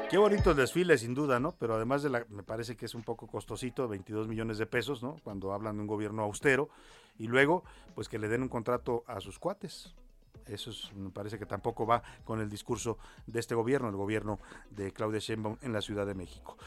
Qué 0.10 0.18
bonito 0.18 0.52
el 0.52 0.58
desfile, 0.58 0.98
sin 0.98 1.14
duda, 1.14 1.40
¿no? 1.40 1.54
Pero 1.60 1.76
además 1.76 2.02
de 2.02 2.10
la, 2.10 2.26
me 2.30 2.42
parece 2.42 2.76
que 2.76 2.86
es 2.86 2.96
un 2.96 3.04
poco 3.04 3.28
costosito, 3.28 3.88
22 3.88 4.28
millones 4.28 4.58
de 4.58 4.66
pesos, 4.66 5.04
¿no? 5.04 5.18
Cuando 5.24 5.54
hablan 5.54 5.76
de 5.76 5.82
un 5.82 5.88
gobierno 5.88 6.24
austero. 6.24 6.70
Y 7.20 7.28
luego, 7.28 7.64
pues 7.94 8.08
que 8.08 8.18
le 8.18 8.28
den 8.28 8.42
un 8.42 8.50
contrato 8.50 9.04
a 9.08 9.20
sus 9.20 9.38
cuates. 9.38 9.94
Eso 10.46 10.72
me 10.96 11.10
parece 11.10 11.38
que 11.38 11.46
tampoco 11.46 11.86
va 11.86 12.02
con 12.24 12.40
el 12.40 12.50
discurso 12.50 12.98
de 13.26 13.40
este 13.40 13.54
gobierno, 13.54 13.90
el 13.90 13.98
gobierno 13.98 14.40
de 14.72 14.94
Claudia 14.94 15.20
Sheinbaum 15.20 15.58
en 15.62 15.74
la 15.74 15.82
Ciudad 15.82 16.06
de 16.06 16.14
México. 16.14 16.58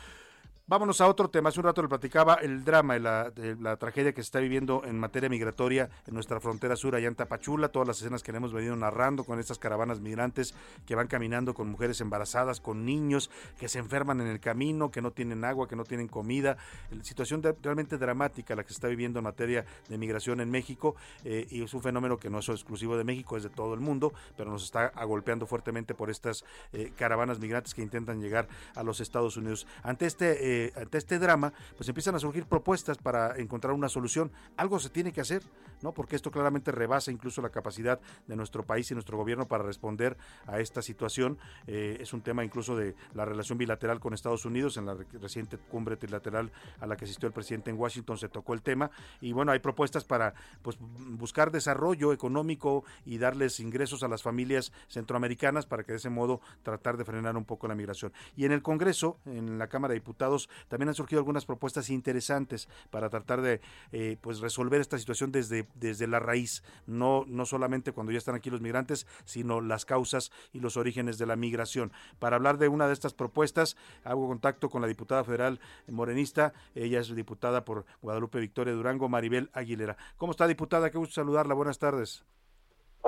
Vámonos 0.71 1.01
a 1.01 1.09
otro 1.09 1.29
tema. 1.29 1.49
Hace 1.49 1.59
un 1.59 1.65
rato 1.65 1.83
le 1.83 1.89
platicaba 1.89 2.35
el 2.35 2.63
drama 2.65 2.97
la, 2.97 3.33
tragedia 3.77 4.13
que 4.13 4.23
se 4.23 4.27
está 4.27 4.39
viviendo 4.39 4.83
en 4.85 5.01
materia 5.01 5.29
migratoria 5.29 5.91
en 6.07 6.15
nuestra 6.15 6.39
frontera 6.39 6.77
sur, 6.77 6.95
allá 6.95 7.09
en 7.09 7.17
Tapachula. 7.17 7.71
Todas 7.71 7.89
las 7.89 7.99
escenas 7.99 8.23
que 8.23 8.31
le 8.31 8.39
hemos 8.39 8.53
venido 8.53 8.77
narrando 8.77 9.25
con 9.25 9.41
estas 9.41 9.59
caravanas 9.59 9.99
migrantes 9.99 10.55
que 10.87 10.95
van 10.95 11.09
caminando 11.09 11.55
con 11.55 11.69
mujeres 11.69 12.01
embarazadas, 12.01 12.61
con 12.61 12.85
niños 12.85 13.33
que 13.59 13.69
se 13.69 13.81
enferman 13.81 14.21
en 14.21 14.29
el 14.29 14.39
camino, 14.39 14.93
que 14.93 15.03
no 15.03 15.11
tienen 15.11 15.45
agua, 15.45 15.67
que 15.67 15.75
no 15.75 15.83
tienen 15.83 16.07
comida. 16.07 16.57
Situación 17.03 17.43
realmente 17.43 17.99
dramática 17.99 18.55
la 18.55 18.63
que 18.63 18.69
se 18.69 18.75
está 18.75 18.87
viviendo 18.87 19.19
en 19.19 19.25
materia 19.25 19.65
de 19.89 19.99
migración 19.99 20.41
en 20.41 20.53
México. 20.53 20.95
Eh, 21.25 21.49
y 21.51 21.65
es 21.65 21.75
un 21.75 21.83
fenómeno 21.83 22.17
que 22.17 22.31
no 22.31 22.39
es 22.39 22.49
exclusivo 22.49 22.97
de 22.97 23.03
México, 23.03 23.37
es 23.37 23.43
de 23.43 23.51
todo 23.51 23.75
el 23.75 23.81
mundo, 23.81 24.13
pero 24.37 24.53
nos 24.53 24.63
está 24.63 24.87
agolpeando 24.95 25.49
fuertemente 25.49 25.97
por 25.97 26.11
estas 26.11 26.45
eh, 26.73 26.93
caravanas 26.97 27.41
migrantes 27.41 27.75
que 27.75 27.83
intentan 27.83 28.21
llegar 28.21 28.47
a 28.77 28.85
los 28.85 29.01
Estados 29.01 29.37
Unidos. 29.37 29.67
Ante 29.83 30.07
este. 30.07 30.59
Eh, 30.59 30.60
ante 30.77 30.99
este 30.99 31.19
drama, 31.19 31.53
pues 31.77 31.89
empiezan 31.89 32.15
a 32.15 32.19
surgir 32.19 32.47
propuestas 32.47 32.99
para 32.99 33.37
encontrar 33.37 33.75
una 33.75 33.89
solución. 33.89 34.31
Algo 34.57 34.79
se 34.79 34.91
tiene 34.91 35.13
que 35.13 35.21
hacer, 35.21 35.43
¿no? 35.83 35.93
Porque 35.93 36.17
esto 36.17 36.31
claramente 36.31 36.73
rebasa 36.73 37.11
incluso 37.11 37.43
la 37.43 37.51
capacidad 37.51 38.01
de 38.27 38.37
nuestro 38.37 38.65
país 38.65 38.91
y 38.91 38.95
nuestro 38.95 39.17
gobierno 39.17 39.47
para 39.47 39.65
responder 39.65 40.17
a 40.47 40.61
esta 40.61 40.83
situación. 40.83 41.39
Eh, 41.67 41.99
es 42.01 42.13
un 42.13 42.23
tema 42.23 42.45
incluso 42.45 42.77
de 42.77 42.95
la 43.15 43.25
relación 43.25 43.59
bilateral 43.59 44.01
con 44.01 44.15
Estados 44.15 44.45
Unidos. 44.45 44.77
En 44.77 44.87
la 44.87 44.97
reciente 45.21 45.59
cumbre 45.59 45.97
trilateral 45.97 46.51
a 46.81 46.87
la 46.87 46.97
que 46.97 47.05
asistió 47.05 47.27
el 47.27 47.33
presidente 47.33 47.71
en 47.71 47.79
Washington 47.79 48.19
se 48.19 48.29
tocó 48.29 48.55
el 48.55 48.63
tema. 48.63 48.91
Y 49.21 49.33
bueno, 49.33 49.53
hay 49.53 49.59
propuestas 49.59 50.05
para 50.05 50.35
pues, 50.63 50.77
buscar 50.81 51.51
desarrollo 51.51 52.13
económico 52.13 52.85
y 53.05 53.19
darles 53.19 53.61
ingresos 53.61 54.03
a 54.03 54.09
las 54.09 54.23
familias 54.23 54.73
centroamericanas 54.89 55.67
para 55.67 55.85
que 55.85 55.93
de 55.93 55.99
ese 55.99 56.11
modo 56.11 56.41
tratar 56.63 56.97
de 56.97 57.05
frenar 57.05 57.37
un 57.37 57.45
poco 57.45 57.69
la 57.69 57.75
migración. 57.75 58.13
Y 58.37 58.45
en 58.45 58.53
el 58.53 58.63
Congreso, 58.63 59.19
en 59.27 59.59
la 59.59 59.69
Cámara 59.69 59.93
de 59.93 60.01
Diputados, 60.01 60.40
también 60.69 60.89
han 60.89 60.95
surgido 60.95 61.21
algunas 61.21 61.45
propuestas 61.45 61.91
interesantes 61.91 62.69
para 62.91 63.11
tratar 63.11 63.43
de 63.43 63.61
eh, 63.93 64.17
pues 64.21 64.41
resolver 64.41 64.81
esta 64.81 64.99
situación 64.99 65.33
desde, 65.33 65.67
desde 65.75 66.07
la 66.07 66.21
raíz, 66.21 66.63
no, 66.87 67.25
no 67.27 67.47
solamente 67.47 67.93
cuando 67.93 68.13
ya 68.13 68.19
están 68.19 68.35
aquí 68.35 68.51
los 68.51 68.61
migrantes, 68.61 69.07
sino 69.25 69.61
las 69.61 69.85
causas 69.85 70.31
y 70.53 70.61
los 70.61 70.77
orígenes 70.77 71.19
de 71.19 71.27
la 71.27 71.37
migración. 71.37 71.93
Para 72.19 72.37
hablar 72.37 72.59
de 72.59 72.69
una 72.69 72.87
de 72.87 72.93
estas 72.93 73.15
propuestas, 73.15 73.77
hago 74.05 74.29
contacto 74.29 74.71
con 74.71 74.83
la 74.83 74.89
diputada 74.89 75.25
federal 75.25 75.61
morenista, 75.89 76.53
ella 76.75 77.01
es 77.01 77.15
diputada 77.15 77.65
por 77.65 77.85
Guadalupe 78.03 78.41
Victoria 78.41 78.75
Durango, 78.75 79.09
Maribel 79.09 79.51
Aguilera. 79.53 79.97
¿Cómo 80.17 80.33
está, 80.33 80.47
diputada? 80.47 80.91
Qué 80.91 80.99
gusto 80.99 81.15
saludarla. 81.15 81.55
Buenas 81.55 81.79
tardes. 81.79 82.25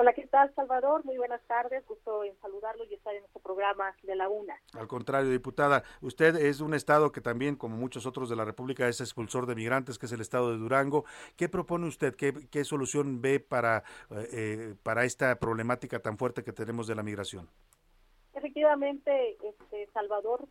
Hola, 0.03 0.11
¿qué 0.11 0.27
tal, 0.27 0.53
Salvador? 0.53 1.05
Muy 1.05 1.15
buenas 1.15 1.41
tardes. 1.47 1.87
Gusto 1.87 2.25
en 2.25 2.37
saludarlo 2.41 2.83
y 2.83 2.93
estar 2.93 3.15
en 3.15 3.23
este 3.23 3.39
programa 3.39 3.95
de 4.03 4.15
la 4.17 4.27
UNA. 4.27 4.53
Al 4.73 4.85
contrario, 4.85 5.31
diputada, 5.31 5.85
usted 6.01 6.35
es 6.35 6.59
un 6.59 6.73
estado 6.73 7.13
que 7.13 7.21
también, 7.21 7.55
como 7.55 7.77
muchos 7.77 8.05
otros 8.05 8.29
de 8.29 8.35
la 8.35 8.43
República, 8.43 8.85
es 8.89 8.99
expulsor 8.99 9.45
de 9.45 9.55
migrantes, 9.55 9.97
que 9.97 10.07
es 10.07 10.11
el 10.11 10.19
estado 10.19 10.51
de 10.51 10.57
Durango. 10.57 11.05
¿Qué 11.37 11.47
propone 11.47 11.87
usted? 11.87 12.15
¿Qué, 12.15 12.63
solución 12.65 13.21
ve 13.21 13.39
para, 13.39 13.85
eh, 14.11 14.27
eh, 14.33 14.75
para 14.83 15.05
esta 15.05 15.39
problemática 15.39 16.01
tan 16.01 16.17
fuerte 16.17 16.43
que 16.43 16.51
tenemos 16.51 16.85
de 16.85 16.95
la 16.95 17.03
migración? 17.03 17.47
Efectivamente, 18.33 19.37
este, 19.41 19.87
Salvador, 19.93 20.45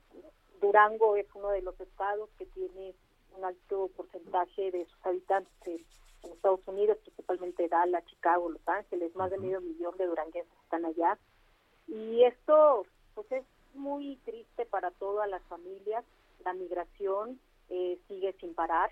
Durango 0.63 1.15
es 1.17 1.27
uno 1.35 1.51
de 1.51 1.61
los 1.61 1.79
estados 1.79 2.31
que 2.39 2.47
tiene 2.47 2.95
un 3.37 3.45
alto 3.45 3.91
porcentaje 3.95 4.71
de 4.71 4.87
sus 4.87 5.05
habitantes 5.05 5.83
en 6.23 6.33
Estados 6.33 6.61
Unidos, 6.67 6.99
principalmente 7.03 7.69
Dallas, 7.69 8.05
Chicago, 8.07 8.51
Los 8.51 8.67
Ángeles, 8.67 9.15
más 9.17 9.31
de 9.31 9.39
medio 9.39 9.61
millón 9.61 9.97
de 9.97 10.07
duranguenses 10.07 10.53
están 10.65 10.85
allá. 10.85 11.19
Y 11.89 12.25
esto 12.25 12.87
pues 13.15 13.31
es 13.33 13.45
muy 13.75 14.17
triste 14.25 14.67
para 14.67 14.91
todas 14.93 15.29
las 15.29 15.43
familias. 15.45 16.05
La 16.45 16.53
migración 16.53 17.41
eh, 17.71 17.99
sigue 18.09 18.33
sin 18.35 18.55
parar. 18.55 18.91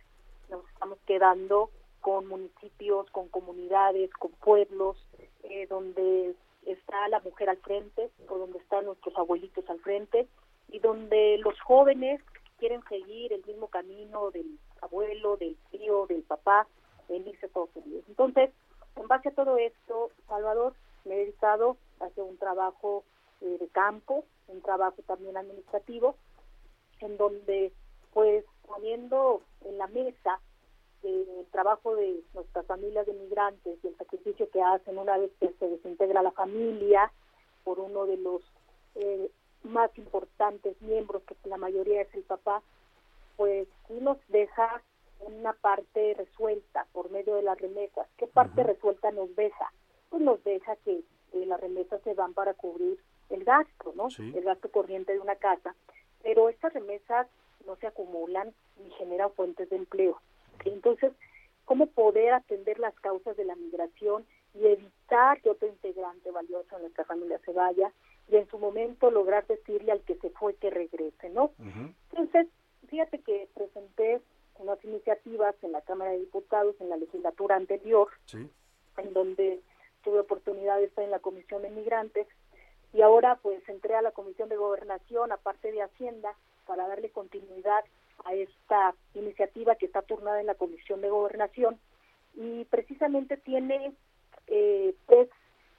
Nos 0.49 0.69
estamos 0.71 0.99
quedando 1.07 1.71
con 2.01 2.27
municipios, 2.27 3.11
con 3.11 3.29
comunidades, 3.29 4.11
con 4.15 4.33
pueblos, 4.33 4.97
eh, 5.45 5.67
donde 5.69 6.35
está 6.67 7.09
la 7.09 7.21
mujer 7.21 7.51
al 7.51 7.59
frente 7.59 8.11
o 8.29 8.39
donde 8.39 8.59
están 8.59 8.85
nuestros 8.85 9.17
abuelitos 9.17 9.69
al 9.69 9.81
frente 9.81 10.29
y 10.69 10.79
donde 10.79 11.39
los 11.39 11.59
jóvenes 11.61 12.21
quieren 12.59 12.83
seguir 12.89 13.33
el 13.33 13.45
mismo 13.47 13.69
camino 13.69 14.31
del 14.31 14.59
abuelo, 14.83 15.37
del 15.37 15.57
tío, 15.71 16.07
del 16.07 16.23
papá, 16.23 16.67
en 17.11 17.29
irse 17.29 17.47
a 17.47 17.49
Estados 17.49 17.71
Unidos. 17.75 18.05
Entonces, 18.09 18.51
en 18.97 19.09
base 19.09 19.29
a 19.29 19.35
todo 19.35 19.57
esto, 19.59 20.11
Salvador, 20.29 20.75
me 21.05 21.15
he 21.15 21.19
dedicado 21.19 21.77
a 22.01 22.07
hacer 22.07 22.25
un 22.25 22.37
trabajo 22.39 23.05
eh, 23.41 23.57
de 23.59 23.69
campo, 23.69 24.25
un 24.49 24.61
trabajo 24.63 24.97
también 25.07 25.37
administrativo, 25.37 26.17
en 27.01 27.17
donde, 27.17 27.73
pues, 28.13 28.45
poniendo 28.67 29.43
en 29.65 29.79
la 29.79 29.87
mesa 29.89 30.41
eh, 31.03 31.27
el 31.41 31.47
trabajo 31.47 31.97
de 31.97 32.21
nuestras 32.35 32.67
familias 32.67 33.07
de 33.07 33.15
migrantes 33.15 33.79
y 33.83 33.87
el 33.87 33.97
sacrificio 33.97 34.51
que 34.51 34.63
hacen 34.63 34.99
una 34.99 35.17
vez 35.17 35.31
que 35.41 35.53
se 35.59 35.69
desintegra 35.69 36.23
la 36.23 36.33
familia 36.33 37.11
por 37.65 37.81
uno 37.81 38.07
de 38.07 38.19
los 38.19 38.43
eh, 38.97 39.31
más 39.63 39.97
importantes 39.99 40.81
miembros, 40.83 41.23
que 41.23 41.37
la 41.49 41.57
mayoría 41.57 42.03
es 42.03 42.15
el 42.15 42.23
papá, 42.23 42.63
pues 43.37 43.69
sí 43.89 43.95
nos 44.01 44.19
deja 44.29 44.83
una 45.21 45.53
parte 45.53 46.15
resuelta 46.15 46.87
por 46.93 47.11
medio 47.11 47.35
de 47.35 47.43
las 47.43 47.59
remesas. 47.59 48.07
¿Qué 48.17 48.27
parte 48.27 48.63
resuelta 48.63 49.11
nos 49.11 49.35
deja? 49.37 49.73
Pues 50.09 50.23
nos 50.23 50.43
deja 50.45 50.77
que 50.77 51.03
eh, 51.33 51.47
las 51.47 51.61
remesas 51.61 52.01
se 52.03 52.15
van 52.15 52.35
para 52.35 52.55
cubrir 52.55 52.99
el 53.29 53.45
gasto, 53.45 53.93
¿no? 53.95 54.09
El 54.19 54.43
gasto 54.43 54.71
corriente 54.71 55.13
de 55.13 55.21
una 55.21 55.37
casa. 55.37 55.75
Pero 56.23 56.49
estas 56.49 56.73
remesas 56.73 57.29
no 57.67 57.77
se 57.77 57.87
acumulan 57.87 58.53
ni 58.83 58.91
generan 58.93 59.33
fuentes 59.33 59.69
de 59.71 59.77
empleo. 59.77 60.21
Entonces, 60.65 61.13
¿cómo 61.65 61.87
poder 61.87 62.33
atender 62.33 62.79
las 62.79 62.95
causas 63.01 63.37
de 63.37 63.45
la 63.45 63.55
migración 63.55 64.27
y 64.55 64.67
evitar 64.67 65.41
que 65.41 65.51
otro 65.51 65.69
integrante 65.69 66.31
valioso 66.31 66.75
de 66.77 66.83
nuestra 66.83 67.05
familia 67.05 67.41
se 67.45 67.53
vaya 67.53 67.93
y 68.29 68.37
en 68.37 68.49
su 68.49 68.59
momento 68.59 69.11
lograr 69.11 69.47
decirle 69.47 69.93
al 69.93 70.01
que 70.03 70.17
se 70.17 70.31
fue 70.31 70.55
que 70.55 70.71
regrese, 70.71 71.31
¿no? 71.31 71.53
Entonces, 72.11 72.47
fíjate 72.89 73.19
que 73.21 73.49
presenté 73.55 74.21
unas 74.61 74.83
iniciativas 74.85 75.55
en 75.63 75.73
la 75.73 75.81
Cámara 75.81 76.13
de 76.13 76.21
Diputados 76.21 76.77
en 76.81 76.91
la 76.91 76.97
legislatura 76.97 77.57
anterior, 77.57 78.09
en 78.33 79.13
donde 79.13 79.61
tuve 80.05 80.21
oportunidad 80.21 80.79
de 80.79 80.85
estar 80.85 81.05
en 81.05 81.11
la 81.11 81.19
Comisión 81.19 81.63
de 81.63 81.71
Migrantes 81.71 82.27
y 82.93 83.03
ahora 83.03 83.37
pues 83.37 83.67
entré 83.69 83.95
a 83.95 84.03
la 84.03 84.13
Comisión 84.13 84.49
de 84.49 84.57
Gobernación, 84.57 85.33
aparte 85.33 85.73
de 85.73 85.83
Hacienda, 85.83 86.35
para 86.67 86.89
darle 86.89 87.11
continuidad 87.11 87.85
a 88.25 88.35
esta 88.35 88.95
iniciativa 89.15 89.77
que 89.77 89.87
está 89.87 90.03
turnada 90.03 90.41
en 90.41 90.47
la 90.47 90.55
Comisión 90.55 91.01
de 91.01 91.11
Gobernación 91.11 91.79
y 92.35 92.65
precisamente 92.67 93.37
tiene 93.37 93.93
eh, 94.47 94.95
tres 95.07 95.29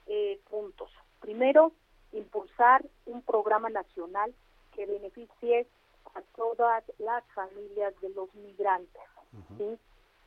eh, 0.06 0.40
puntos. 0.50 0.90
Primero, 1.20 1.72
impulsar 2.12 2.84
un 3.06 3.22
programa 3.22 3.70
nacional 3.70 4.34
que 4.74 4.86
beneficie 4.86 5.66
a 6.14 6.22
todas 6.36 6.84
las 6.98 7.24
familias 7.34 7.94
de 8.00 8.10
los 8.10 8.34
migrantes. 8.34 9.02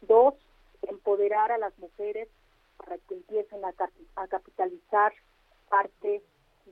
Dos, 0.02 0.34
empoderar 0.84 1.52
a 1.52 1.58
las 1.58 1.78
mujeres 1.80 2.28
para 2.78 2.98
que 2.98 3.16
empiecen 3.16 3.64
a, 3.66 3.74
a 4.16 4.28
capitalizar 4.28 5.14
parte 5.70 6.22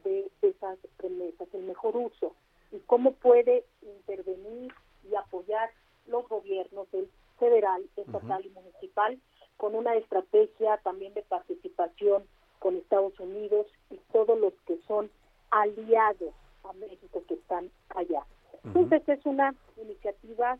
de 0.03 0.31
esas 0.41 0.77
remesas, 0.99 1.47
el 1.53 1.63
mejor 1.63 1.95
uso 1.95 2.35
y 2.71 2.79
cómo 2.79 3.13
puede 3.13 3.63
intervenir 3.81 4.73
y 5.09 5.15
apoyar 5.15 5.71
los 6.07 6.27
gobiernos 6.27 6.89
del 6.91 7.09
federal, 7.39 7.87
estatal 7.95 8.45
y 8.45 8.49
municipal 8.49 9.19
con 9.57 9.75
una 9.75 9.95
estrategia 9.95 10.77
también 10.77 11.13
de 11.13 11.21
participación 11.23 12.25
con 12.59 12.75
Estados 12.77 13.19
Unidos 13.19 13.67
y 13.89 13.97
todos 14.11 14.37
los 14.39 14.53
que 14.65 14.79
son 14.87 15.09
aliados 15.51 16.33
a 16.63 16.73
México 16.73 17.23
que 17.27 17.35
están 17.35 17.69
allá. 17.89 18.25
Entonces 18.63 19.07
es 19.07 19.25
una 19.25 19.53
iniciativa 19.77 20.57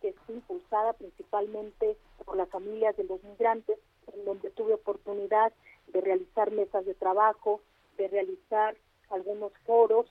que 0.00 0.08
es 0.08 0.16
impulsada 0.28 0.92
principalmente 0.92 1.96
por 2.24 2.36
las 2.36 2.48
familias 2.50 2.96
de 2.96 3.04
los 3.04 3.22
migrantes, 3.24 3.78
en 4.12 4.24
donde 4.24 4.50
tuve 4.50 4.74
oportunidad 4.74 5.52
de 5.88 6.00
realizar 6.00 6.50
mesas 6.50 6.84
de 6.84 6.94
trabajo, 6.94 7.60
de 7.96 8.08
realizar 8.08 8.76
algunos 9.10 9.52
foros, 9.64 10.06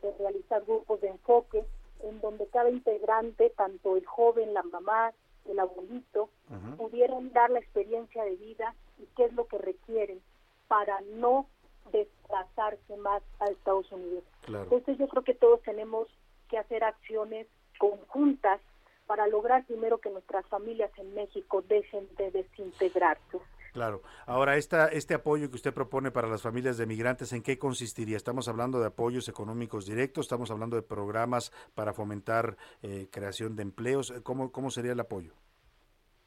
de 0.00 0.12
realizar 0.18 0.64
grupos 0.64 1.00
de 1.00 1.08
enfoque, 1.08 1.64
en 2.02 2.20
donde 2.20 2.46
cada 2.46 2.70
integrante, 2.70 3.50
tanto 3.50 3.96
el 3.96 4.06
joven, 4.06 4.54
la 4.54 4.62
mamá, 4.62 5.12
el 5.46 5.58
abuelito, 5.58 6.28
pudieran 6.76 7.32
dar 7.32 7.50
la 7.50 7.60
experiencia 7.60 8.24
de 8.24 8.36
vida 8.36 8.74
y 8.98 9.06
qué 9.16 9.24
es 9.24 9.32
lo 9.34 9.46
que 9.46 9.58
requieren 9.58 10.20
para 10.68 11.00
no 11.14 11.46
desplazarse 11.92 12.96
más 12.96 13.22
a 13.38 13.46
Estados 13.46 13.90
Unidos. 13.92 14.24
Entonces 14.48 14.98
yo 14.98 15.08
creo 15.08 15.22
que 15.22 15.34
todos 15.34 15.62
tenemos 15.62 16.08
que 16.48 16.58
hacer 16.58 16.84
acciones 16.84 17.46
conjuntas 17.78 18.60
para 19.06 19.26
lograr 19.26 19.64
primero 19.66 19.98
que 19.98 20.10
nuestras 20.10 20.46
familias 20.46 20.90
en 20.98 21.14
México 21.14 21.62
dejen 21.62 22.08
de 22.16 22.30
desintegrarse. 22.30 23.38
Claro. 23.72 24.00
Ahora, 24.24 24.56
esta, 24.56 24.88
este 24.88 25.12
apoyo 25.12 25.50
que 25.50 25.56
usted 25.56 25.74
propone 25.74 26.10
para 26.10 26.28
las 26.28 26.40
familias 26.40 26.78
de 26.78 26.86
migrantes, 26.86 27.34
¿en 27.34 27.42
qué 27.42 27.58
consistiría? 27.58 28.16
¿Estamos 28.16 28.48
hablando 28.48 28.80
de 28.80 28.86
apoyos 28.86 29.28
económicos 29.28 29.84
directos? 29.84 30.24
¿Estamos 30.24 30.50
hablando 30.50 30.76
de 30.76 30.82
programas 30.82 31.52
para 31.74 31.92
fomentar 31.92 32.56
eh, 32.82 33.06
creación 33.10 33.54
de 33.54 33.62
empleos? 33.62 34.14
¿Cómo, 34.22 34.50
¿Cómo 34.50 34.70
sería 34.70 34.92
el 34.92 35.00
apoyo? 35.00 35.34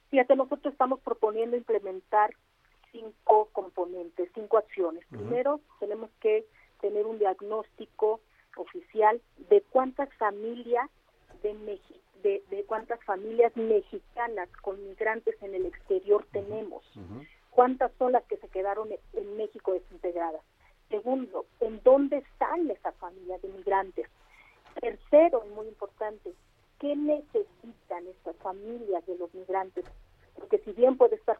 Fíjate, 0.09 0.35
nosotros 0.35 0.71
estamos 0.71 0.99
proponiendo 0.99 1.57
implementar 1.57 2.35
cinco 2.91 3.49
componentes, 3.51 4.29
cinco 4.35 4.59
acciones. 4.59 5.03
Primero, 5.09 5.59
tenemos 5.79 6.11
que 6.19 6.45
tener 6.81 7.05
un 7.05 7.17
diagnóstico 7.19 8.21
oficial 8.59 9.21
de 9.49 9.61
cuántas 9.71 10.13
familias 10.15 10.89
de, 11.41 12.43
de, 12.49 12.63
cuántas 12.65 13.01
familias 13.05 13.55
mexicanas 13.55 14.49
con 14.61 14.83
migrantes 14.83 15.41
en 15.41 15.55
el 15.55 15.65
exterior 15.65 16.25
tenemos, 16.31 16.83
cuántas 17.49 17.91
son 17.97 18.11
las 18.11 18.23
que 18.25 18.37
se 18.37 18.49
quedaron 18.49 18.89
en 19.13 19.37
México 19.37 19.73
desintegradas. 19.73 20.41
Segundo, 20.89 21.45
¿en 21.59 21.81
dónde 21.83 22.17
están 22.17 22.69
esas 22.69 22.95
familias 22.95 23.41
de 23.41 23.49
migrantes? 23.49 24.07
Tercero, 24.81 25.43
y 25.45 25.49
muy 25.49 25.67
importante, 25.67 26.33
¿qué 26.79 26.95
necesitan 26.95 28.07
estas 28.07 28.35
familias 28.37 29.05
de 29.05 29.17
los 29.17 29.33
migrantes 29.33 29.85
porque 30.39 30.59
si 30.59 30.71
bien 30.71 30.97
puede 30.97 31.15
estar 31.15 31.39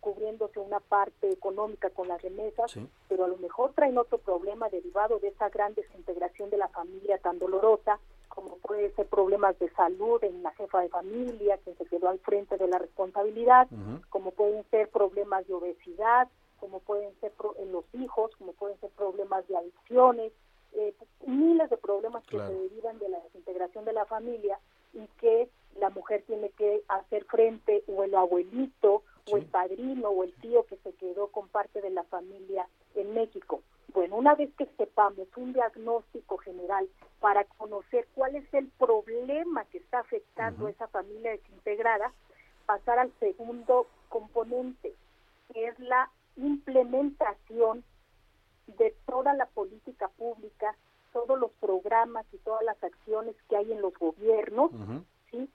cubriéndose 0.00 0.60
una 0.60 0.80
parte 0.80 1.30
económica 1.30 1.90
con 1.90 2.08
las 2.08 2.22
remesas, 2.22 2.78
pero 3.08 3.24
a 3.24 3.28
lo 3.28 3.36
mejor 3.38 3.72
traen 3.72 3.98
otro 3.98 4.18
problema 4.18 4.68
derivado 4.68 5.18
de 5.18 5.28
esa 5.28 5.48
gran 5.48 5.74
desintegración 5.74 6.50
de 6.50 6.58
la 6.58 6.68
familia 6.68 7.18
tan 7.18 7.38
dolorosa, 7.38 7.98
como 8.28 8.56
puede 8.58 8.92
ser 8.94 9.06
problemas 9.06 9.58
de 9.58 9.70
salud 9.70 10.22
en 10.22 10.42
la 10.42 10.52
jefa 10.52 10.80
de 10.80 10.88
familia, 10.88 11.58
que 11.58 11.74
se 11.74 11.86
quedó 11.86 12.08
al 12.08 12.18
frente 12.20 12.56
de 12.56 12.68
la 12.68 12.78
responsabilidad, 12.78 13.66
como 14.10 14.30
pueden 14.30 14.64
ser 14.70 14.88
problemas 14.90 15.46
de 15.46 15.54
obesidad, 15.54 16.28
como 16.60 16.80
pueden 16.80 17.12
ser 17.20 17.32
en 17.58 17.72
los 17.72 17.84
hijos, 17.94 18.30
como 18.36 18.52
pueden 18.52 18.78
ser 18.80 18.90
problemas 18.90 19.46
de 19.48 19.56
adicciones, 19.56 20.32
eh, 20.74 20.94
miles 21.26 21.70
de 21.70 21.76
problemas 21.78 22.24
que 22.26 22.38
se 22.38 22.52
derivan 22.52 22.98
de 22.98 23.08
la 23.08 23.20
desintegración 23.20 23.84
de 23.84 23.92
la 23.92 24.04
familia 24.04 24.58
y 24.92 25.06
que 25.18 25.48
la 25.80 25.90
mujer 25.90 26.24
tiene 26.26 26.50
que 26.50 26.82
hacer 26.88 27.24
frente 27.24 27.82
o 27.86 28.04
el 28.04 28.14
abuelito 28.14 29.02
o 29.30 29.36
el 29.36 29.46
padrino 29.46 30.08
o 30.08 30.24
el 30.24 30.32
tío 30.34 30.64
que 30.66 30.76
se 30.78 30.92
quedó 30.94 31.28
con 31.28 31.48
parte 31.48 31.80
de 31.80 31.90
la 31.90 32.04
familia 32.04 32.68
en 32.94 33.14
México. 33.14 33.62
Bueno, 33.92 34.16
una 34.16 34.34
vez 34.34 34.50
que 34.56 34.66
sepamos 34.76 35.26
un 35.36 35.52
diagnóstico 35.52 36.36
general 36.38 36.88
para 37.20 37.44
conocer 37.44 38.06
cuál 38.14 38.36
es 38.36 38.52
el 38.52 38.68
problema 38.78 39.64
que 39.66 39.78
está 39.78 40.00
afectando 40.00 40.66
a 40.66 40.70
esa 40.70 40.86
familia 40.88 41.30
desintegrada, 41.30 42.12
pasar 42.66 42.98
al 42.98 43.12
segundo 43.18 43.86
componente, 44.08 44.92
que 45.52 45.66
es 45.68 45.78
la 45.78 46.10
implementación 46.36 47.84
toda 49.06 49.34
la 49.34 49.46
política 49.46 50.08
pública, 50.08 50.76
todos 51.12 51.38
los 51.38 51.50
programas 51.52 52.26
y 52.32 52.38
todas 52.38 52.62
las 52.64 52.82
acciones 52.82 53.34
que 53.48 53.56
hay 53.56 53.72
en 53.72 53.80
los 53.80 53.94
gobiernos, 53.94 54.70
¿sí? 55.30 55.48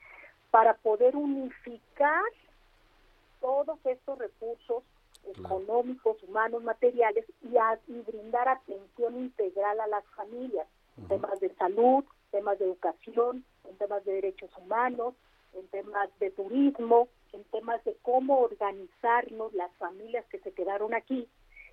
Para 0.50 0.76
poder 0.76 1.16
unificar 1.16 2.24
todos 3.40 3.80
estos 3.86 4.18
recursos 4.20 4.84
económicos, 5.38 6.22
humanos, 6.24 6.64
materiales 6.64 7.26
y, 7.44 7.56
y 7.92 8.02
brindar 8.02 8.48
atención 8.48 9.18
integral 9.18 9.80
a 9.80 9.88
las 9.88 10.06
familias, 10.16 10.68
en 10.98 11.08
temas 11.08 11.40
de 11.40 11.54
salud, 11.56 12.04
temas 12.32 12.60
de 12.60 12.66
educación, 12.66 13.46
en 13.66 13.78
temas 13.78 14.04
de 14.06 14.14
derechos 14.14 14.50
humanos, 14.58 15.16
en 15.54 15.68
temas 15.68 16.10
de 16.20 16.32
turismo, 16.32 17.08
en 17.34 17.44
temas 17.46 17.84
de 17.84 17.96
cómo 18.02 18.40
organizarnos 18.40 19.54
las 19.54 19.72
familias 19.76 20.26
que 20.28 20.40
se 20.40 20.52
quedaron 20.54 20.94
aquí 20.94 21.28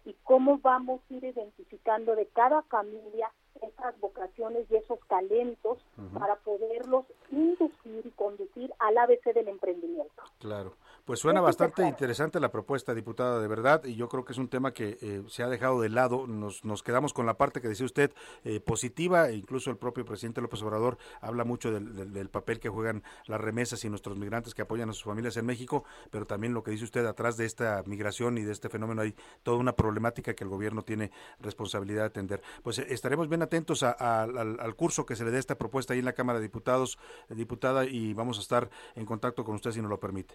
y 0.04 0.14
cómo 0.24 0.58
vamos 0.58 1.00
a 1.10 1.14
ir 1.14 1.24
identificando 1.24 2.14
de 2.16 2.26
cada 2.26 2.62
familia 2.62 3.30
esas 3.62 3.98
vocaciones 4.01 4.66
y 4.70 4.76
esos 4.76 4.98
talentos 5.09 5.78
para 6.18 6.36
poderlos 6.36 7.05
inducir 7.30 8.06
y 8.06 8.10
conducir 8.10 8.72
al 8.78 8.98
ABC 8.98 9.35
del 9.35 9.48
emprendimiento. 9.48 10.22
Claro. 10.39 10.74
Pues 11.09 11.20
suena 11.20 11.40
bastante 11.40 11.89
interesante 11.89 12.39
la 12.39 12.51
propuesta, 12.51 12.94
diputada, 12.94 13.40
de 13.40 13.48
verdad, 13.48 13.82
y 13.86 13.94
yo 13.94 14.10
creo 14.10 14.26
que 14.26 14.32
es 14.32 14.39
un 14.39 14.48
tema 14.48 14.74
que 14.74 14.98
eh, 15.01 15.22
se 15.28 15.43
ha 15.43 15.48
dejado 15.48 15.80
de 15.80 15.89
lado. 15.89 16.26
Nos, 16.26 16.66
nos 16.66 16.82
quedamos 16.82 17.14
con 17.14 17.24
la 17.24 17.39
parte 17.39 17.62
que 17.62 17.68
decía 17.68 17.86
usted 17.86 18.12
eh, 18.44 18.60
positiva, 18.60 19.30
e 19.30 19.36
incluso 19.36 19.70
el 19.70 19.78
propio 19.78 20.05
presidente 20.05 20.43
López 20.43 20.60
Obrador 20.60 20.98
habla 21.22 21.44
mucho 21.44 21.72
del, 21.72 22.12
del, 22.12 22.28
papel 22.28 22.60
que 22.60 22.68
juegan 22.68 23.02
las 23.24 23.40
remesas 23.40 23.82
y 23.86 23.89
nuestros 23.89 24.18
migrantes 24.18 24.52
que 24.55 24.60
apoyan 24.60 24.90
a 24.90 24.93
sus 24.93 25.05
familias 25.05 25.39
en 25.39 25.47
México, 25.47 25.82
pero 26.10 26.26
también 26.26 26.52
lo 26.52 26.62
que 26.62 26.72
dice 26.72 26.85
usted, 26.85 27.06
atrás 27.06 27.39
de 27.39 27.47
esta 27.47 27.82
migración 27.86 28.36
y 28.36 28.43
de 28.43 28.52
este 28.52 28.68
fenómeno 28.68 29.01
hay 29.01 29.14
toda 29.43 29.56
una 29.56 29.74
problemática 29.74 30.35
que 30.35 30.44
el 30.44 30.51
gobierno 30.51 30.82
tiene 30.82 31.10
responsabilidad 31.40 32.02
de 32.02 32.06
atender. 32.09 32.43
Pues 32.62 32.80
eh, 32.80 32.86
estaremos 32.90 33.30
bien 33.30 33.40
atentos 33.40 33.82
al, 33.82 34.36
al, 34.36 34.74
curso 34.74 35.06
que 35.06 35.16
se 35.16 35.24
le 35.24 35.30
dé 35.30 35.39
esta 35.39 35.56
propuesta 35.56 35.94
ahí 35.94 36.01
en 36.01 36.05
la 36.05 36.12
Cámara 36.12 36.39
de 36.39 36.43
Diputados, 36.43 36.98
diputada, 37.30 37.86
y 37.86 38.12
vamos 38.12 38.36
a 38.36 38.43
estar 38.43 38.68
en 38.94 39.06
contacto 39.06 39.43
con 39.43 39.55
usted 39.55 39.70
si 39.70 39.80
nos 39.80 39.89
lo 39.89 39.98
permite. 39.98 40.35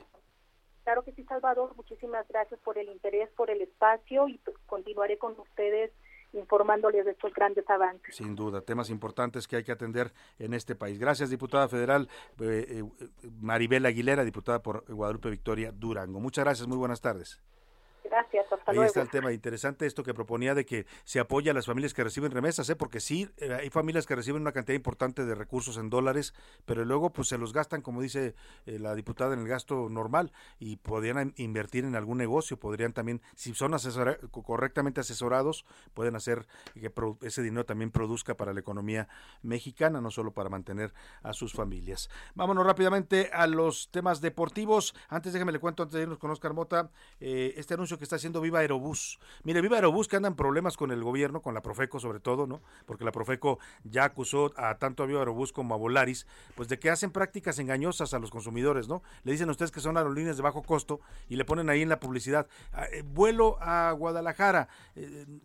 Claro 0.83 1.03
que 1.03 1.13
sí, 1.13 1.23
Salvador. 1.23 1.75
Muchísimas 1.75 2.27
gracias 2.27 2.59
por 2.61 2.77
el 2.77 2.89
interés, 2.89 3.29
por 3.35 3.49
el 3.49 3.61
espacio 3.61 4.27
y 4.27 4.37
pues, 4.39 4.57
continuaré 4.65 5.17
con 5.17 5.39
ustedes 5.39 5.91
informándoles 6.33 7.05
de 7.05 7.11
estos 7.11 7.33
grandes 7.33 7.69
avances. 7.69 8.15
Sin 8.15 8.35
duda, 8.35 8.61
temas 8.61 8.89
importantes 8.89 9.47
que 9.47 9.57
hay 9.57 9.63
que 9.63 9.71
atender 9.71 10.11
en 10.39 10.53
este 10.53 10.75
país. 10.75 10.99
Gracias, 10.99 11.29
diputada 11.29 11.67
federal 11.69 12.09
eh, 12.39 12.81
eh, 12.81 12.83
Maribel 13.39 13.85
Aguilera, 13.85 14.23
diputada 14.23 14.61
por 14.61 14.83
Guadalupe 14.91 15.29
Victoria 15.29 15.71
Durango. 15.71 16.19
Muchas 16.19 16.43
gracias, 16.43 16.67
muy 16.67 16.77
buenas 16.77 17.01
tardes. 17.01 17.41
Gracias, 18.03 18.51
hasta 18.65 18.71
Ahí 18.71 18.87
está 18.87 19.01
el 19.01 19.09
tema 19.09 19.33
interesante, 19.33 19.85
esto 19.85 20.03
que 20.03 20.13
proponía 20.13 20.55
de 20.55 20.65
que 20.65 20.85
se 21.03 21.19
apoya 21.19 21.51
a 21.51 21.53
las 21.53 21.65
familias 21.65 21.93
que 21.93 22.03
reciben 22.03 22.31
remesas, 22.31 22.69
¿eh? 22.69 22.75
porque 22.75 23.01
sí, 23.01 23.29
eh, 23.37 23.53
hay 23.53 23.69
familias 23.69 24.05
que 24.05 24.15
reciben 24.15 24.41
una 24.41 24.53
cantidad 24.53 24.75
importante 24.75 25.25
de 25.25 25.35
recursos 25.35 25.77
en 25.77 25.89
dólares, 25.89 26.33
pero 26.65 26.85
luego 26.85 27.11
pues 27.11 27.27
se 27.27 27.37
los 27.37 27.51
gastan, 27.51 27.81
como 27.81 28.01
dice 28.01 28.35
eh, 28.65 28.79
la 28.79 28.95
diputada, 28.95 29.33
en 29.33 29.41
el 29.41 29.47
gasto 29.47 29.89
normal 29.89 30.31
y 30.59 30.77
podrían 30.77 31.33
invertir 31.35 31.83
en 31.83 31.95
algún 31.95 32.17
negocio, 32.17 32.57
podrían 32.57 32.93
también, 32.93 33.21
si 33.35 33.53
son 33.53 33.73
correctamente 34.31 35.01
asesorados, 35.01 35.65
pueden 35.93 36.15
hacer 36.15 36.47
que 36.73 36.91
ese 37.21 37.41
dinero 37.41 37.65
también 37.65 37.91
produzca 37.91 38.35
para 38.35 38.53
la 38.53 38.59
economía 38.59 39.09
mexicana, 39.41 39.99
no 39.99 40.11
solo 40.11 40.31
para 40.31 40.49
mantener 40.49 40.93
a 41.21 41.33
sus 41.33 41.53
familias. 41.53 42.09
Vámonos 42.35 42.65
rápidamente 42.65 43.29
a 43.33 43.47
los 43.47 43.89
temas 43.91 44.21
deportivos. 44.21 44.95
Antes 45.09 45.33
déjeme 45.33 45.51
le 45.51 45.59
cuento, 45.59 45.83
antes 45.83 45.95
de 45.95 46.03
irnos 46.03 46.19
con 46.19 46.31
Oscar 46.31 46.53
Mota, 46.53 46.91
este 47.19 47.73
anuncio 47.73 47.97
que 47.97 48.03
está 48.03 48.17
haciendo 48.17 48.41
Viva 48.41 48.52
Aerobús. 48.59 49.19
Mire, 49.43 49.61
Viva 49.61 49.75
Aerobús 49.77 50.07
que 50.07 50.15
andan 50.15 50.35
problemas 50.35 50.77
con 50.77 50.91
el 50.91 51.03
gobierno, 51.03 51.41
con 51.41 51.53
la 51.53 51.61
Profeco 51.61 51.99
sobre 51.99 52.19
todo, 52.19 52.47
¿no? 52.47 52.61
Porque 52.85 53.05
la 53.05 53.11
Profeco 53.11 53.59
ya 53.83 54.05
acusó 54.05 54.51
a 54.55 54.77
tanto 54.77 55.03
a 55.03 55.05
Viva 55.05 55.19
Aerobús 55.19 55.51
como 55.51 55.73
a 55.73 55.77
Volaris, 55.77 56.27
pues 56.55 56.69
de 56.69 56.79
que 56.79 56.89
hacen 56.89 57.11
prácticas 57.11 57.59
engañosas 57.59 58.13
a 58.13 58.19
los 58.19 58.31
consumidores, 58.31 58.87
¿no? 58.87 59.03
Le 59.23 59.31
dicen 59.31 59.49
a 59.49 59.51
ustedes 59.51 59.71
que 59.71 59.79
son 59.79 59.97
aerolíneas 59.97 60.37
de 60.37 60.43
bajo 60.43 60.63
costo 60.63 60.99
y 61.29 61.35
le 61.35 61.45
ponen 61.45 61.69
ahí 61.69 61.81
en 61.81 61.89
la 61.89 61.99
publicidad, 61.99 62.47
ah, 62.73 62.85
eh, 62.91 63.03
vuelo 63.05 63.57
a 63.61 63.91
Guadalajara, 63.91 64.67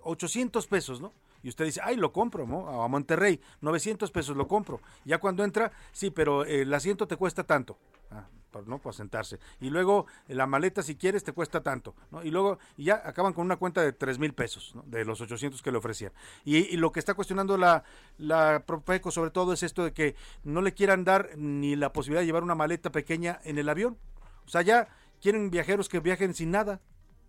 800 0.01 0.65
eh, 0.65 0.69
pesos, 0.69 1.01
¿no? 1.01 1.13
y 1.43 1.49
usted 1.49 1.67
dice, 1.67 1.81
ay, 1.85 1.97
lo 1.97 2.13
compro, 2.13 2.47
¿no? 2.47 2.83
A 2.83 2.89
Monterrey, 2.89 3.41
900 3.61 4.11
pesos 4.11 4.37
lo 4.37 4.49
compro. 4.49 4.81
Ya 5.05 5.19
cuando 5.19 5.45
entra, 5.45 5.71
sí, 5.93 6.11
pero 6.11 6.45
el 6.45 6.73
asiento 6.75 7.07
te 7.07 7.17
cuesta 7.17 7.45
tanto. 7.45 7.79
Ah, 8.11 8.27
¿no? 8.67 8.79
Para 8.79 8.93
sentarse. 8.93 9.39
Y 9.61 9.71
luego 9.71 10.07
la 10.29 10.47
maleta, 10.47 10.83
si 10.83 10.97
quieres, 10.97 11.25
te 11.25 11.33
cuesta 11.33 11.63
tanto, 11.63 11.95
¿no? 12.11 12.23
Y 12.23 12.31
luego 12.31 12.59
y 12.77 12.85
ya 12.85 13.03
acaban 13.05 13.33
con 13.33 13.45
una 13.45 13.57
cuenta 13.57 13.83
de 13.83 13.93
3 13.93 14.19
mil 14.19 14.33
pesos, 14.35 14.75
de 14.87 15.05
los 15.05 15.21
800 15.21 15.63
que 15.63 15.71
le 15.71 15.79
ofrecían. 15.79 16.13
Y, 16.45 16.77
lo 16.77 16.93
que 16.93 17.01
está 17.01 17.15
cuestionando 17.15 17.57
la, 17.57 17.83
la 18.19 18.65
Profeco 18.65 19.11
sobre 19.11 19.31
todo 19.31 19.53
es 19.53 19.63
esto 19.63 19.85
de 19.85 19.93
que 19.93 20.15
no 20.45 20.63
le 20.63 20.75
quieran 20.75 21.05
dar 21.05 21.31
ni 21.37 21.77
la 21.77 21.93
posibilidad 21.93 22.23
de 22.23 22.27
llevar 22.27 22.43
una 22.43 22.55
maleta 22.55 22.91
pequeña 22.91 23.41
en 23.45 23.59
el 23.59 23.69
avión. 23.69 23.99
O 24.47 24.49
sea, 24.49 24.63
ya 24.63 24.89
quieren 25.21 25.51
viajeros 25.51 25.89
que 25.89 26.01
viajen 26.01 26.35
sin 26.35 26.51
nada, 26.51 26.81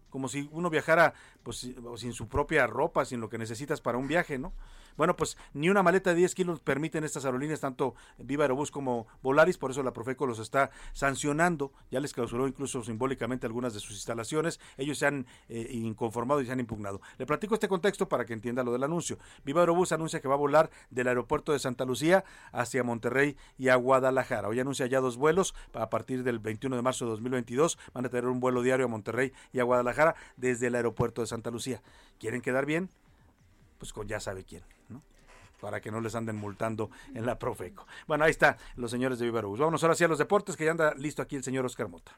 como 0.09 0.27
si 0.27 0.49
uno 0.51 0.69
viajara 0.69 1.13
pues 1.43 1.69
sin 1.97 2.13
su 2.13 2.27
propia 2.27 2.67
ropa, 2.67 3.05
sin 3.05 3.19
lo 3.19 3.29
que 3.29 3.37
necesitas 3.37 3.81
para 3.81 3.97
un 3.97 4.07
viaje, 4.07 4.37
¿no? 4.37 4.53
Bueno, 4.97 5.15
pues 5.15 5.37
ni 5.53 5.69
una 5.69 5.83
maleta 5.83 6.11
de 6.11 6.17
10 6.17 6.35
kilos 6.35 6.59
permiten 6.59 7.03
estas 7.03 7.25
aerolíneas, 7.25 7.59
tanto 7.59 7.95
Viva 8.17 8.43
Aerobús 8.43 8.71
como 8.71 9.07
Volaris, 9.21 9.57
por 9.57 9.71
eso 9.71 9.83
la 9.83 9.93
Profeco 9.93 10.25
los 10.25 10.39
está 10.39 10.71
sancionando, 10.93 11.71
ya 11.91 11.99
les 11.99 12.13
clausuró 12.13 12.47
incluso 12.47 12.83
simbólicamente 12.83 13.45
algunas 13.45 13.73
de 13.73 13.79
sus 13.79 13.91
instalaciones, 13.91 14.59
ellos 14.77 14.97
se 14.97 15.05
han 15.05 15.25
eh, 15.47 15.67
inconformado 15.71 16.41
y 16.41 16.45
se 16.45 16.51
han 16.51 16.59
impugnado. 16.59 17.01
Le 17.17 17.25
platico 17.25 17.53
este 17.53 17.67
contexto 17.67 18.07
para 18.07 18.25
que 18.25 18.33
entienda 18.33 18.63
lo 18.63 18.71
del 18.71 18.83
anuncio. 18.83 19.17
Viva 19.43 19.61
Aerobús 19.61 19.91
anuncia 19.91 20.21
que 20.21 20.27
va 20.27 20.35
a 20.35 20.37
volar 20.37 20.69
del 20.89 21.07
aeropuerto 21.07 21.51
de 21.51 21.59
Santa 21.59 21.85
Lucía 21.85 22.23
hacia 22.51 22.83
Monterrey 22.83 23.35
y 23.57 23.69
a 23.69 23.75
Guadalajara. 23.75 24.47
Hoy 24.47 24.59
anuncia 24.59 24.85
ya 24.87 24.99
dos 24.99 25.17
vuelos 25.17 25.55
a 25.73 25.89
partir 25.89 26.23
del 26.23 26.39
21 26.39 26.75
de 26.75 26.81
marzo 26.81 27.05
de 27.05 27.11
2022, 27.11 27.77
van 27.93 28.05
a 28.05 28.09
tener 28.09 28.27
un 28.27 28.39
vuelo 28.39 28.61
diario 28.61 28.85
a 28.85 28.89
Monterrey 28.89 29.31
y 29.53 29.59
a 29.59 29.63
Guadalajara 29.63 30.15
desde 30.37 30.67
el 30.67 30.75
aeropuerto 30.75 31.21
de 31.21 31.27
Santa 31.27 31.51
Lucía. 31.51 31.81
¿Quieren 32.19 32.41
quedar 32.41 32.65
bien? 32.65 32.89
Pues 33.79 33.91
con 33.91 34.07
ya 34.07 34.19
sabe 34.19 34.43
quién 34.43 34.63
para 35.59 35.81
que 35.81 35.91
no 35.91 36.01
les 36.01 36.15
anden 36.15 36.35
multando 36.35 36.89
en 37.13 37.25
la 37.25 37.37
Profeco. 37.37 37.85
Bueno, 38.07 38.23
ahí 38.23 38.31
está 38.31 38.57
los 38.75 38.91
señores 38.91 39.19
de 39.19 39.25
Vivarubus. 39.25 39.59
Vámonos 39.59 39.83
ahora 39.83 39.95
sí 39.95 40.03
a 40.03 40.07
los 40.07 40.17
deportes, 40.17 40.55
que 40.55 40.65
ya 40.65 40.71
anda 40.71 40.93
listo 40.95 41.21
aquí 41.21 41.35
el 41.35 41.43
señor 41.43 41.65
Oscar 41.65 41.89
Mota. 41.89 42.17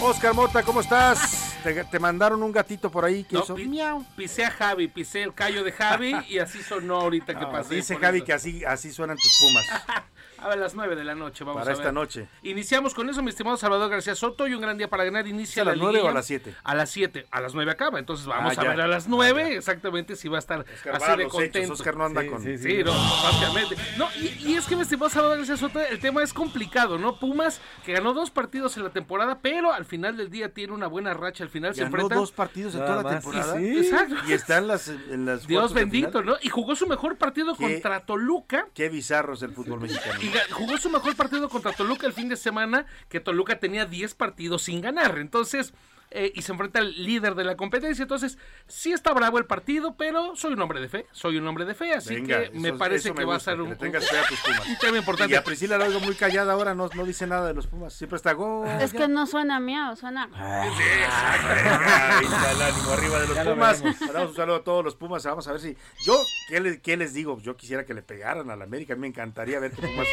Oscar 0.00 0.34
Mota, 0.34 0.62
¿cómo 0.62 0.80
estás? 0.80 1.56
Te, 1.62 1.98
mandaron 1.98 2.42
un 2.42 2.52
gatito 2.52 2.90
por 2.90 3.06
ahí 3.06 3.24
que 3.24 3.38
hizo 3.38 3.56
miau. 3.56 4.04
Pisé 4.16 4.44
a 4.44 4.50
Javi, 4.50 4.86
pisé 4.86 5.22
el 5.22 5.32
callo 5.32 5.64
de 5.64 5.72
Javi 5.72 6.14
y 6.28 6.38
así 6.38 6.62
sonó 6.62 6.96
ahorita 6.96 7.38
que 7.38 7.46
pasé. 7.46 7.76
Dice 7.76 7.96
Javi 7.96 8.20
que 8.20 8.34
así, 8.34 8.62
así 8.66 8.92
suenan 8.92 9.16
tus 9.16 9.38
pumas. 9.38 9.64
A 10.44 10.56
las 10.56 10.74
9 10.74 10.94
de 10.94 11.04
la 11.04 11.14
noche, 11.14 11.42
vamos 11.42 11.62
para 11.62 11.72
esta 11.72 11.90
noche. 11.90 12.28
Iniciamos 12.42 12.92
con 12.92 13.08
eso, 13.08 13.22
mi 13.22 13.30
estimado 13.30 13.56
Salvador 13.56 13.90
García 13.90 14.14
Soto, 14.14 14.46
y 14.46 14.54
un 14.54 14.60
gran 14.60 14.76
día 14.76 14.88
para 14.88 15.04
ganar. 15.04 15.26
Inicia 15.26 15.62
¿A 15.62 15.66
las 15.66 15.78
9 15.78 16.00
o 16.02 16.08
a 16.08 16.12
las 16.12 16.26
7? 16.26 16.54
A 16.62 16.74
las 16.74 16.90
7, 16.90 17.26
a 17.30 17.40
las 17.40 17.54
9 17.54 17.72
acaba, 17.72 17.98
entonces 17.98 18.26
vamos 18.26 18.56
ah, 18.58 18.60
a 18.60 18.64
ver 18.64 18.80
a 18.82 18.86
las 18.86 19.08
9 19.08 19.42
ah, 19.42 19.48
exactamente 19.52 20.16
si 20.16 20.28
va 20.28 20.36
a 20.36 20.40
estar 20.40 20.64
así 20.92 21.16
de 21.16 21.28
contento. 21.28 21.72
Oscar 21.72 21.96
no 21.96 22.04
anda 22.04 22.22
sí, 22.22 22.28
con... 22.28 22.42
Sí, 22.42 22.58
sí, 22.58 22.84
no, 22.84 22.92
básicamente. 22.92 23.76
No, 23.96 24.08
y, 24.20 24.54
es 24.54 24.66
que, 24.66 24.76
mi 24.76 24.82
estimado 24.82 25.08
Salvador 25.08 25.38
García 25.38 25.56
Soto, 25.56 25.80
el 25.80 25.98
tema 25.98 26.22
es 26.22 26.34
complicado, 26.34 26.98
¿no? 26.98 27.18
Pumas, 27.18 27.60
que 27.84 27.92
ganó 27.92 28.12
dos 28.12 28.30
partidos 28.30 28.76
en 28.76 28.84
la 28.84 28.90
temporada, 28.90 29.38
pero 29.40 29.72
al 29.72 29.86
final 29.86 30.16
del 30.16 30.30
día 30.30 30.52
tiene 30.52 30.74
una 30.74 30.88
buena 30.88 31.14
racha, 31.14 31.44
al 31.44 31.50
final 31.50 31.74
se 31.74 31.82
enfrenta... 31.82 32.16
dos 32.16 32.32
partidos 32.32 32.74
en 32.74 32.80
toda 32.80 33.02
la 33.02 33.10
temporada. 33.10 33.60
Exacto. 33.60 34.16
Y 34.28 34.32
está 34.32 34.58
en 34.58 34.68
las, 34.68 34.88
en 34.88 35.24
las 35.24 35.46
Dios 35.46 35.72
bendito, 35.72 36.22
¿no? 36.22 36.36
Y 36.42 36.48
jugó 36.50 36.76
su 36.76 36.86
mejor 36.86 37.16
partido 37.16 37.56
contra 37.56 38.00
Toluca. 38.00 38.68
Qué 38.74 38.88
bizarro 38.88 39.34
es 39.34 39.42
el 39.42 39.52
fútbol 39.52 39.80
mexicano. 39.80 40.20
Y 40.20 40.33
jugó 40.50 40.78
su 40.78 40.90
mejor 40.90 41.16
partido 41.16 41.48
contra 41.48 41.72
Toluca 41.72 42.06
el 42.06 42.12
fin 42.12 42.28
de 42.28 42.36
semana, 42.36 42.86
que 43.08 43.20
Toluca 43.20 43.58
tenía 43.58 43.86
10 43.86 44.14
partidos 44.14 44.62
sin 44.62 44.80
ganar. 44.80 45.18
Entonces, 45.18 45.72
eh, 46.10 46.32
y 46.34 46.42
se 46.42 46.52
enfrenta 46.52 46.78
al 46.78 46.92
líder 46.92 47.34
de 47.34 47.44
la 47.44 47.56
competencia. 47.56 48.02
Entonces, 48.02 48.38
sí 48.66 48.92
está 48.92 49.12
bravo 49.12 49.38
el 49.38 49.46
partido, 49.46 49.96
pero 49.96 50.36
soy 50.36 50.52
un 50.52 50.62
hombre 50.62 50.80
de 50.80 50.88
fe, 50.88 51.06
soy 51.12 51.38
un 51.38 51.46
hombre 51.46 51.64
de 51.64 51.74
fe, 51.74 51.92
así 51.92 52.22
que 52.22 52.50
me 52.54 52.72
parece 52.72 53.12
que 53.12 53.24
va 53.24 53.36
a 53.36 53.40
ser 53.40 53.60
un, 53.60 53.70
un, 53.70 53.78
tema 53.78 54.96
importante. 54.96 55.34
Y 55.34 55.36
a 55.36 55.44
Priscila 55.44 55.78
la 55.78 55.86
oigo 55.86 56.00
muy 56.00 56.14
callada 56.14 56.52
ahora, 56.52 56.74
no, 56.74 56.88
no 56.94 57.04
dice 57.04 57.26
nada 57.26 57.48
de 57.48 57.54
los 57.54 57.66
Pumas, 57.66 57.92
siempre 57.92 58.16
está 58.16 58.32
go. 58.32 58.64
Es 58.80 58.92
que 58.92 59.08
no 59.08 59.26
suena 59.26 59.60
miau, 59.60 59.96
suena. 59.96 60.28
Ah, 60.34 60.62
ahí 60.62 62.24
está 62.24 62.52
el 62.52 62.62
ánimo 62.62 62.90
arriba 62.90 63.20
de 63.20 63.28
los 63.28 63.38
Pumas. 63.38 63.82
Mandamos 63.82 64.30
un 64.30 64.36
saludo 64.36 64.56
a 64.56 64.64
todos 64.64 64.84
los 64.84 64.94
Pumas, 64.94 65.24
vamos 65.24 65.46
a 65.48 65.52
ver 65.52 65.60
si 65.60 65.76
yo 66.04 66.16
¿qué, 66.48 66.80
qué 66.82 66.96
les 66.96 67.14
digo? 67.14 67.38
Yo 67.40 67.56
quisiera 67.56 67.84
que 67.84 67.94
le 67.94 68.02
pegaran 68.02 68.50
a 68.50 68.56
la 68.56 68.64
América, 68.64 68.92
a 68.92 68.96
mí 68.96 69.00
me 69.00 69.08
encantaría 69.08 69.58
ver 69.58 69.72
que 69.72 69.82
Pumas 69.82 70.06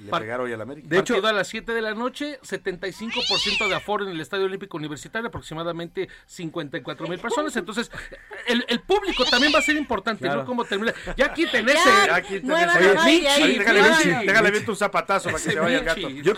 le 0.00 0.10
pegar 0.10 0.40
hoy 0.40 0.52
al 0.52 0.60
América. 0.60 0.88
De 0.88 0.98
hecho, 0.98 1.26
a 1.26 1.32
las 1.32 1.48
7 1.48 1.72
de 1.72 1.82
la 1.82 1.94
noche, 1.94 2.38
75% 2.42 3.68
de 3.68 3.74
aforo 3.74 4.04
en 4.04 4.10
el 4.10 4.20
Estadio 4.20 4.44
Olímpico 4.46 4.76
Universitario, 4.76 5.28
aproximadamente 5.28 6.08
54 6.26 7.08
mil 7.08 7.18
personas. 7.18 7.56
Entonces, 7.56 7.90
el, 8.46 8.62
público 8.80 8.92
público 8.92 9.24
también 9.24 9.52
va 9.54 9.58
a 9.58 9.62
ser 9.62 9.76
importante, 9.76 10.24
Claro. 10.24 10.40
¿no? 10.40 10.46
Cómo 10.46 10.64
termina. 10.64 10.92
Ya 11.16 11.32
quiten 11.32 11.68
ese. 11.68 11.78
Ya 12.06 12.20
quiten 12.20 12.46
muevan 12.46 12.78
ese. 12.78 12.98
a 12.98 13.04
Michi, 13.04 13.26
Ahí, 13.26 13.58
déjale, 13.58 14.50
bien- 14.50 14.64
tu 14.64 14.74
zapatazo 14.76 15.30
para 15.30 15.42
que 15.42 15.50
se 15.50 15.58
vaya 15.58 15.78
el 15.78 15.84
gato. 15.84 16.08
Yo, 16.08 16.34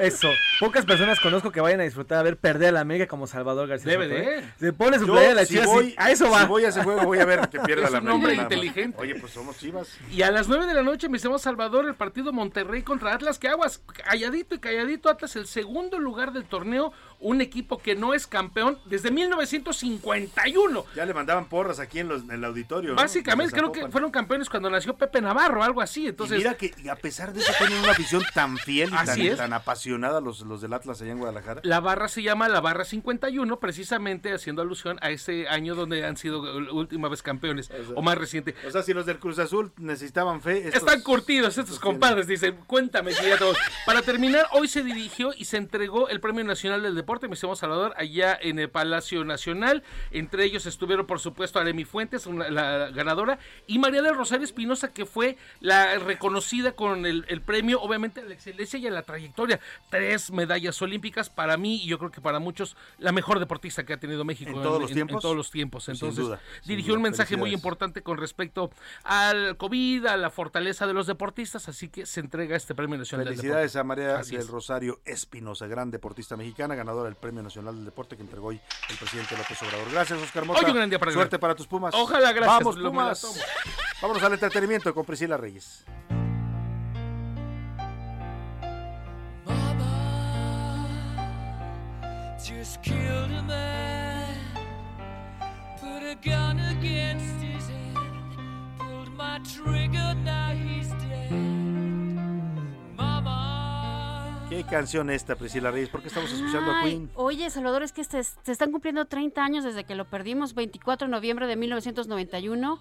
eso, 0.00 0.28
pocas 0.60 0.84
personas 0.84 1.18
conozco 1.20 1.50
que 1.50 1.60
vayan 1.60 1.80
a 1.80 1.84
disfrutar 1.84 2.18
a 2.18 2.22
ver 2.22 2.36
perder 2.36 2.68
a 2.68 2.72
la 2.72 2.80
América 2.80 3.06
como 3.08 3.26
Salvador 3.26 3.66
García. 3.68 3.92
Debe 3.92 4.08
Soto, 4.08 4.30
de. 4.30 4.38
¿eh? 4.38 4.44
Se 4.58 4.72
pone 4.72 4.98
su 4.98 5.06
playa 5.06 5.28
de 5.30 5.34
la 5.34 5.44
si 5.46 5.54
Chivas 5.54 5.66
y 5.66 5.70
voy, 5.70 5.94
a 5.96 6.10
eso 6.10 6.30
va. 6.30 6.40
Si 6.42 6.46
voy 6.46 6.64
a 6.64 6.68
ese 6.68 6.82
juego, 6.82 7.04
voy 7.04 7.18
a 7.18 7.24
ver 7.24 7.48
que 7.48 7.58
pierda 7.60 7.86
Es 7.86 7.92
la 7.92 8.00
un 8.00 8.08
hombre 8.08 8.32
América, 8.32 8.42
nada 8.42 8.56
más. 8.56 8.66
inteligente. 8.66 8.98
Oye, 9.00 9.14
pues 9.16 9.32
somos 9.32 9.58
chivas. 9.58 9.88
Y 10.10 10.22
a 10.22 10.30
las 10.30 10.48
9 10.48 10.66
de 10.66 10.74
la 10.74 10.82
noche, 10.82 11.08
mi 11.08 11.18
Salvador, 11.18 11.86
el 11.86 11.94
partido 11.94 12.32
Monterrey 12.32 12.82
contra 12.86 13.12
Atlas, 13.12 13.38
que 13.38 13.48
aguas, 13.48 13.78
calladito 13.78 14.54
y 14.54 14.60
calladito, 14.60 15.10
Atlas, 15.10 15.36
el 15.36 15.46
segundo 15.46 15.98
lugar 15.98 16.32
del 16.32 16.46
torneo, 16.46 16.92
un 17.20 17.40
equipo 17.40 17.78
que 17.78 17.94
no 17.94 18.14
es 18.14 18.26
campeón 18.26 18.78
desde 18.86 19.10
1951. 19.10 20.84
Ya 20.94 21.04
le 21.06 21.14
mandaban 21.14 21.46
porras 21.48 21.78
aquí 21.80 22.00
en, 22.00 22.08
los, 22.08 22.22
en 22.22 22.30
el 22.30 22.44
auditorio. 22.44 22.94
Básicamente, 22.94 23.52
creo 23.56 23.72
que 23.72 23.88
fueron 23.88 24.10
campeones 24.10 24.48
cuando 24.48 24.70
nació 24.70 24.94
Pepe 24.96 25.20
Navarro, 25.20 25.62
algo 25.62 25.80
así. 25.80 26.04
Y 26.04 26.08
Entonces, 26.08 26.38
mira 26.38 26.54
que 26.54 26.72
a 26.90 26.96
pesar 26.96 27.32
de 27.32 27.40
eso 27.40 27.52
tienen 27.58 27.78
una 27.78 27.92
afición 27.92 28.22
tan 28.34 28.56
fiel 28.58 28.90
y 28.90 28.94
Así 28.96 29.06
tan, 29.22 29.32
es. 29.32 29.36
tan 29.38 29.52
apasionada 29.52 30.20
los, 30.20 30.40
los 30.42 30.60
del 30.60 30.72
Atlas 30.72 31.00
allá 31.02 31.12
en 31.12 31.18
Guadalajara. 31.18 31.60
La 31.64 31.80
barra 31.80 32.08
se 32.08 32.22
llama 32.22 32.48
la 32.48 32.60
barra 32.60 32.84
51, 32.84 33.58
precisamente 33.58 34.32
haciendo 34.32 34.62
alusión 34.62 34.98
a 35.00 35.10
ese 35.10 35.48
año 35.48 35.74
donde 35.74 36.04
han 36.04 36.16
sido 36.16 36.40
última 36.74 37.08
vez 37.08 37.22
campeones, 37.22 37.70
o 37.94 38.02
más 38.02 38.18
reciente. 38.18 38.54
O 38.66 38.70
sea, 38.70 38.82
si 38.82 38.92
los 38.92 39.06
del 39.06 39.18
Cruz 39.18 39.38
Azul 39.38 39.72
necesitaban 39.78 40.40
fe, 40.42 40.58
estos- 40.68 40.74
Están 40.82 41.00
curtidos 41.02 41.56
estos 41.58 41.78
compadres, 41.80 42.26
dicen, 42.26 42.56
cuéntame 42.66 43.12
ya 43.12 43.38
todos. 43.38 43.56
Para 43.84 44.02
terminar, 44.02 44.46
hoy 44.52 44.68
se 44.68 44.82
dirigió 44.82 45.32
y 45.36 45.44
se 45.46 45.56
entregó 45.56 46.08
el 46.08 46.20
Premio 46.20 46.44
Nacional 46.44 46.82
del 46.82 46.94
Deporte, 46.94 47.05
mi 47.06 47.32
estimado 47.34 47.56
Salvador, 47.56 47.94
allá 47.96 48.36
en 48.40 48.58
el 48.58 48.68
Palacio 48.68 49.24
Nacional. 49.24 49.82
Entre 50.10 50.44
ellos 50.44 50.66
estuvieron, 50.66 51.06
por 51.06 51.20
supuesto, 51.20 51.58
Aremi 51.58 51.84
Fuentes, 51.84 52.26
una- 52.26 52.50
la 52.50 52.90
ganadora, 52.90 53.38
y 53.66 53.78
María 53.78 54.02
del 54.02 54.14
Rosario 54.16 54.44
Espinosa, 54.44 54.92
que 54.92 55.06
fue 55.06 55.36
la 55.60 55.98
reconocida 55.98 56.72
con 56.72 57.06
el, 57.06 57.24
el 57.28 57.40
premio, 57.40 57.80
obviamente, 57.80 58.20
a 58.20 58.24
la 58.24 58.34
excelencia 58.34 58.78
y 58.78 58.86
a 58.86 58.90
la 58.90 59.02
trayectoria. 59.02 59.60
Tres 59.90 60.30
medallas 60.32 60.80
olímpicas, 60.82 61.30
para 61.30 61.56
mí, 61.56 61.76
y 61.82 61.86
yo 61.86 61.98
creo 61.98 62.10
que 62.10 62.20
para 62.20 62.38
muchos, 62.40 62.76
la 62.98 63.12
mejor 63.12 63.38
deportista 63.38 63.84
que 63.84 63.92
ha 63.92 63.98
tenido 63.98 64.24
México 64.24 64.50
¿En 64.50 64.62
todos 64.62 64.80
los 64.82 64.90
tiempos? 64.92 65.22
todos 65.22 65.36
los 65.36 65.50
tiempos. 65.50 65.84
Sin 65.84 65.94
Entonces, 65.94 66.24
duda, 66.24 66.40
sin 66.62 66.68
dirigió 66.68 66.92
duda. 66.92 66.98
un 66.98 67.02
mensaje 67.04 67.36
muy 67.36 67.52
importante 67.52 68.02
con 68.02 68.18
respecto 68.18 68.70
al 69.04 69.56
COVID, 69.56 70.06
a 70.06 70.16
la 70.16 70.30
fortaleza 70.30 70.86
de 70.86 70.92
los 70.94 71.06
deportistas, 71.06 71.68
así 71.68 71.88
que 71.88 72.06
se 72.06 72.20
entrega 72.20 72.56
este 72.56 72.74
Premio 72.74 72.98
Nacional 72.98 73.26
del 73.26 73.36
Felicidades 73.36 73.72
Deporte. 73.72 73.78
a 73.80 73.84
María 73.84 74.18
Así 74.18 74.32
del 74.32 74.40
es. 74.40 74.48
Rosario 74.48 75.00
Espinosa, 75.04 75.66
gran 75.66 75.90
deportista 75.90 76.36
mexicana, 76.36 76.74
ganadora 76.74 76.95
del 77.04 77.14
Premio 77.14 77.42
Nacional 77.42 77.74
del 77.74 77.84
Deporte 77.84 78.16
que 78.16 78.22
entregó 78.22 78.48
hoy 78.48 78.60
el 78.88 78.96
presidente 78.96 79.36
López 79.36 79.60
Obrador. 79.62 79.90
Gracias, 79.90 80.18
Oscar 80.20 80.44
Mota. 80.44 80.60
Hoy 80.60 80.70
un 80.70 80.76
gran 80.76 80.90
día 80.90 80.98
para 80.98 81.12
Suerte 81.12 81.38
para 81.38 81.54
tus 81.54 81.66
Pumas. 81.66 81.94
Ojalá, 81.94 82.32
gracias, 82.32 82.58
Vamos, 82.58 82.76
Pumas. 82.76 83.40
Vámonos 84.00 84.22
al 84.22 84.32
entretenimiento 84.34 84.94
con 84.94 85.04
Priscila 85.04 85.36
Reyes. 85.36 85.84
just 92.46 92.80
killed 92.80 93.32
a 93.32 93.42
man, 93.42 94.34
put 95.80 96.02
a 96.04 96.14
gun 96.22 96.60
against 96.60 97.45
¿Qué 104.56 104.64
canción 104.64 105.10
esta, 105.10 105.36
Priscila 105.36 105.70
Reyes? 105.70 105.90
¿Por 105.90 106.00
qué 106.00 106.08
estamos 106.08 106.32
escuchando 106.32 106.70
a 106.72 106.82
Queen? 106.82 107.10
Oye, 107.14 107.50
Salvador, 107.50 107.82
es 107.82 107.92
que 107.92 108.02
se 108.04 108.22
están 108.46 108.72
cumpliendo 108.72 109.04
30 109.04 109.44
años 109.44 109.64
desde 109.64 109.84
que 109.84 109.94
lo 109.94 110.06
perdimos, 110.06 110.54
24 110.54 111.08
de 111.08 111.10
noviembre 111.10 111.46
de 111.46 111.56
1991. 111.56 112.80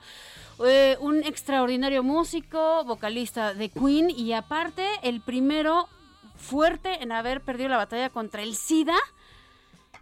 Eh, 0.65 0.95
un 1.01 1.21
extraordinario 1.23 2.01
músico, 2.01 2.85
vocalista 2.85 3.53
de 3.53 3.67
Queen 3.67 4.09
y 4.09 4.31
aparte 4.31 4.87
el 5.03 5.19
primero 5.19 5.89
fuerte 6.37 7.03
en 7.03 7.11
haber 7.11 7.41
perdido 7.41 7.67
la 7.67 7.77
batalla 7.77 8.09
contra 8.09 8.41
el 8.41 8.55
SIDA 8.55 8.95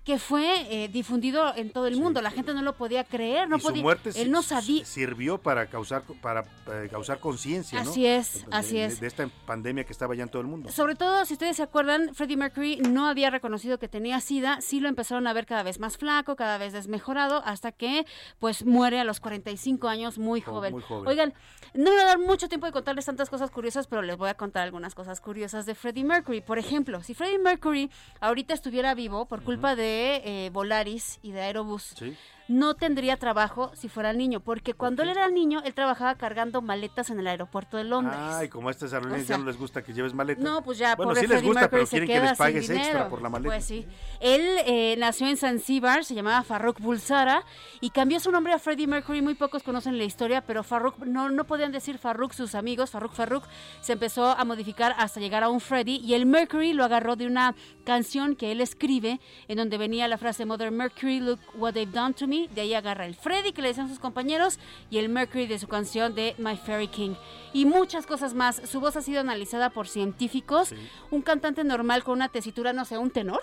que 0.03 0.19
fue 0.19 0.67
eh, 0.83 0.89
difundido 0.89 1.55
en 1.55 1.71
todo 1.71 1.87
el 1.87 1.95
mundo. 1.95 2.21
La 2.21 2.29
gente 2.31 2.53
no 2.53 2.61
lo 2.61 2.73
podía 2.75 3.05
creer, 3.05 3.47
no 3.47 3.55
y 3.57 3.59
su 3.61 3.67
podía. 3.67 3.81
muerte 3.83 4.09
él 4.15 4.31
no 4.31 4.41
sabía. 4.41 4.83
sirvió 4.83 5.37
para 5.37 5.67
causar 5.67 6.03
para 6.21 6.41
eh, 6.67 6.89
causar 6.91 7.19
conciencia, 7.19 7.81
¿no? 7.83 7.89
Así 7.89 8.05
es, 8.05 8.45
así 8.51 8.75
de- 8.75 8.85
es. 8.85 8.99
De 8.99 9.07
esta 9.07 9.29
pandemia 9.45 9.85
que 9.85 9.93
estaba 9.93 10.13
ya 10.13 10.23
en 10.23 10.29
todo 10.29 10.41
el 10.41 10.47
mundo. 10.49 10.69
Sobre 10.71 10.95
todo, 10.95 11.23
si 11.25 11.33
ustedes 11.33 11.55
se 11.55 11.63
acuerdan, 11.63 12.13
Freddie 12.13 12.35
Mercury 12.35 12.77
no 12.77 13.07
había 13.07 13.29
reconocido 13.29 13.79
que 13.79 13.87
tenía 13.87 14.19
SIDA, 14.19 14.59
sí 14.59 14.81
lo 14.81 14.89
empezaron 14.89 15.25
a 15.25 15.31
ver 15.33 15.45
cada 15.45 15.63
vez 15.63 15.79
más 15.79 15.97
flaco, 15.97 16.35
cada 16.35 16.57
vez 16.57 16.73
desmejorado, 16.73 17.41
hasta 17.45 17.71
que 17.71 18.05
pues 18.39 18.65
muere 18.65 18.99
a 18.99 19.05
los 19.05 19.21
45 19.21 19.87
años 19.87 20.17
muy 20.17 20.41
Jo- 20.41 20.51
joven. 20.51 20.73
muy 20.73 20.81
joven. 20.81 21.07
Oigan, 21.07 21.33
no 21.73 21.91
me 21.91 21.95
va 21.95 22.03
a 22.03 22.05
dar 22.07 22.19
mucho 22.19 22.49
tiempo 22.49 22.65
de 22.65 22.73
contarles 22.73 23.05
tantas 23.05 23.29
cosas 23.29 23.51
curiosas, 23.51 23.87
pero 23.87 24.01
les 24.01 24.17
voy 24.17 24.29
a 24.29 24.33
contar 24.33 24.63
algunas 24.63 24.95
cosas 24.95 25.21
curiosas 25.21 25.65
de 25.65 25.75
Freddie 25.75 26.03
Mercury. 26.03 26.41
Por 26.41 26.59
ejemplo, 26.59 27.01
si 27.03 27.13
Freddie 27.13 27.39
Mercury 27.39 27.89
ahorita 28.19 28.53
estuviera 28.53 28.93
vivo 28.95 29.25
por 29.27 29.43
culpa 29.43 29.75
de 29.77 29.92
eh, 29.95 30.49
Volaris 30.51 31.19
y 31.21 31.31
de 31.31 31.41
Aerobús, 31.41 31.93
Sí. 31.97 32.15
No 32.47 32.75
tendría 32.75 33.17
trabajo 33.17 33.71
si 33.73 33.89
fuera 33.89 34.13
niño, 34.13 34.39
porque 34.39 34.73
cuando 34.73 35.03
él 35.03 35.09
era 35.09 35.29
niño, 35.29 35.61
él 35.63 35.73
trabajaba 35.73 36.15
cargando 36.15 36.61
maletas 36.61 37.09
en 37.09 37.19
el 37.19 37.27
aerropuerto 37.27 37.77
de 37.77 37.85
Londres. 37.85 38.17
Ay, 38.19 38.49
como 38.49 38.67
a 38.67 38.71
estas 38.71 38.93
aerolíneas 38.93 39.23
O 39.23 39.27
sea, 39.27 39.37
ya 39.37 39.39
no 39.39 39.45
les 39.45 39.57
gusta 39.57 39.81
que 39.81 39.93
lleves 39.93 40.13
maleta. 40.13 40.41
No, 40.41 40.63
pues 40.63 40.77
ya, 40.77 40.95
Bueno, 40.95 41.11
pobre 41.11 41.21
sí 41.21 41.27
les 41.27 41.37
Freddie 41.37 41.47
gusta, 41.47 41.61
Mercury 41.61 41.79
pero 41.79 41.85
se 41.85 41.97
quieren 41.97 42.23
que 42.23 42.29
les 42.29 42.37
pagues 42.37 42.69
extra 42.69 43.09
por 43.09 43.21
la 43.21 43.29
maleta. 43.29 43.49
Pues 43.49 43.65
sí. 43.65 43.87
Él 44.19 44.41
eh, 44.65 44.95
nació 44.97 45.27
en 45.27 45.37
Zanzíbar, 45.37 46.03
se 46.03 46.15
llamaba 46.15 46.43
Farrokh 46.43 46.79
Bulsara 46.79 47.43
y 47.79 47.89
cambió 47.91 48.19
su 48.19 48.31
nombre 48.31 48.53
a 48.53 48.59
Freddie 48.59 48.87
Mercury. 48.87 49.21
Muy 49.21 49.35
pocos 49.35 49.63
conocen 49.63 49.97
la 49.97 50.03
historia, 50.03 50.41
pero 50.41 50.63
Farrokh 50.63 50.99
no, 50.99 51.29
no 51.29 51.45
podían 51.45 51.71
decir 51.71 51.97
Farrokh 51.97 52.33
sus 52.33 52.55
amigos. 52.55 52.91
Farrokh 52.91 53.13
Farrokh 53.13 53.45
se 53.81 53.93
empezó 53.93 54.31
a 54.31 54.43
modificar 54.43 54.95
hasta 54.97 55.19
llegar 55.19 55.43
a 55.43 55.49
un 55.49 55.61
Freddie 55.61 55.99
y 55.99 56.13
el 56.13 56.25
Mercury 56.25 56.73
lo 56.73 56.83
agarró 56.83 57.15
de 57.15 57.25
una 57.27 57.55
canción 57.85 58.35
que 58.35 58.51
él 58.51 58.61
escribe 58.61 59.19
en 59.47 59.57
donde 59.57 59.77
venía 59.77 60.07
la 60.07 60.17
frase 60.17 60.45
Mother 60.45 60.71
Mercury, 60.71 61.19
look 61.19 61.39
what 61.55 61.73
they've 61.73 61.91
done 61.91 62.13
to 62.13 62.27
me. 62.27 62.32
De 62.53 62.61
ahí 62.61 62.73
agarra 62.73 63.05
el 63.05 63.15
Freddie 63.15 63.53
que 63.53 63.61
le 63.61 63.69
decían 63.69 63.89
sus 63.89 63.99
compañeros 63.99 64.59
y 64.89 64.97
el 64.97 65.09
Mercury 65.09 65.47
de 65.47 65.59
su 65.59 65.67
canción 65.67 66.15
de 66.15 66.35
My 66.37 66.57
Fairy 66.57 66.87
King. 66.87 67.15
Y 67.53 67.65
muchas 67.65 68.07
cosas 68.07 68.33
más. 68.33 68.61
Su 68.65 68.79
voz 68.79 68.97
ha 68.97 69.01
sido 69.01 69.19
analizada 69.19 69.69
por 69.69 69.87
científicos. 69.87 70.73
Un 71.11 71.21
cantante 71.21 71.63
normal 71.63 72.03
con 72.03 72.15
una 72.15 72.29
tesitura, 72.29 72.73
no 72.73 72.85
sé, 72.85 72.97
un 72.97 73.11
tenor, 73.11 73.41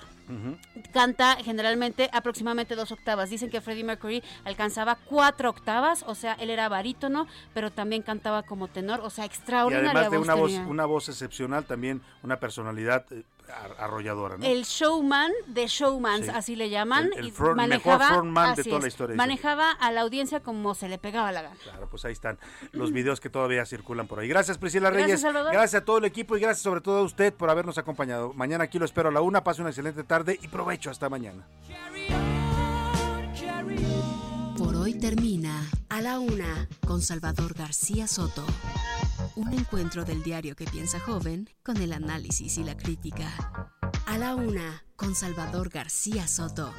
canta 0.93 1.37
generalmente 1.37 2.11
aproximadamente 2.13 2.75
dos 2.75 2.91
octavas. 2.93 3.31
Dicen 3.31 3.51
que 3.51 3.61
Freddie 3.61 3.85
Mercury 3.85 4.23
alcanzaba 4.45 4.97
cuatro 4.97 5.51
octavas, 5.51 6.05
o 6.07 6.15
sea, 6.15 6.35
él 6.35 6.51
era 6.51 6.69
barítono, 6.69 7.27
pero 7.55 7.71
también 7.71 8.03
cantaba 8.03 8.43
como 8.43 8.69
tenor, 8.69 9.01
o 9.01 9.11
sea, 9.11 9.25
Y 9.25 9.29
extraordinaria 9.29 9.91
además 9.91 10.11
de 10.11 10.19
voz 10.19 10.27
una 10.27 10.35
voz, 10.35 10.53
una 10.69 10.87
voz 10.87 11.09
excepcional, 11.09 11.65
también 11.65 12.03
una 12.23 12.39
personalidad 12.41 13.07
eh, 13.13 13.23
arrolladora, 13.79 14.37
¿no? 14.39 14.45
El 14.45 14.65
showman 14.65 15.33
de 15.47 15.67
showmans, 15.67 16.27
Sí. 16.27 16.33
así 16.35 16.57
le 16.57 16.71
llaman. 16.71 17.07
El- 17.13 17.19
el 17.19 17.27
y 17.29 17.31
front- 17.33 17.57
manejaba, 17.57 17.99
mejor 17.99 18.15
frontman 18.15 18.55
de 18.55 18.65
toda 18.65 18.81
la 18.81 18.89
historia. 18.89 19.17
Manejaba 19.17 19.71
a 19.73 19.93
la 19.93 20.01
audiencia 20.03 20.41
como 20.41 20.75
se 20.75 20.89
le 20.89 20.99
pegaba 20.99 21.33
la 21.33 21.43
gana. 21.43 21.57
Claro, 21.63 21.89
pues 21.91 22.05
ahí 22.05 22.13
están 22.13 22.39
los 22.73 22.93
videos 22.93 23.21
que 23.21 23.31
todavía 23.31 23.65
circulan 23.67 24.07
por 24.07 24.21
ahí. 24.21 24.29
Gracias, 24.29 24.59
Priscila 24.59 24.91
Gracias, 24.91 25.07
Reyes. 25.07 25.21
Salvador. 25.21 25.53
Gracias 25.53 25.83
a 25.83 25.85
todo 25.85 25.99
el 25.99 26.05
equipo 26.05 26.37
y 26.37 26.41
gracias 26.41 26.63
sobre 26.63 26.81
todo 26.81 26.99
a 26.99 27.03
usted 27.03 27.33
por 27.35 27.51
habernos 27.51 27.79
acompañado. 27.79 28.33
Mañana 28.35 28.65
aquí 28.65 28.79
lo 28.79 28.85
espero 28.85 29.09
a 29.09 29.13
la 29.13 29.21
una. 29.21 29.43
Pase 29.45 29.61
una 29.61 29.71
excelente 29.71 30.05
tarde 30.05 30.39
y 30.43 30.49
provecho 30.49 30.91
hasta 30.91 31.09
mañana. 31.09 31.47
Hoy 34.91 34.99
termina 34.99 35.71
A 35.89 36.01
la 36.01 36.19
Una 36.19 36.69
con 36.87 37.01
Salvador 37.01 37.55
García 37.55 38.09
Soto. 38.09 38.45
Un 39.37 39.53
encuentro 39.53 40.05
del 40.05 40.23
diario 40.23 40.57
que 40.57 40.65
piensa 40.65 40.99
joven 40.99 41.49
con 41.63 41.77
el 41.77 41.93
análisis 41.93 42.59
y 42.59 42.65
la 42.65 42.77
crítica. 42.77 43.29
A 44.07 44.19
la 44.19 44.35
Una 44.35 44.83
con 44.97 45.15
Salvador 45.15 45.69
García 45.69 46.27
Soto. 46.27 46.73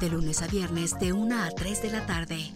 De 0.00 0.10
lunes 0.10 0.42
a 0.42 0.48
viernes 0.48 0.98
de 0.98 1.12
1 1.12 1.42
a 1.42 1.50
3 1.50 1.82
de 1.82 1.90
la 1.90 2.06
tarde. 2.06 2.52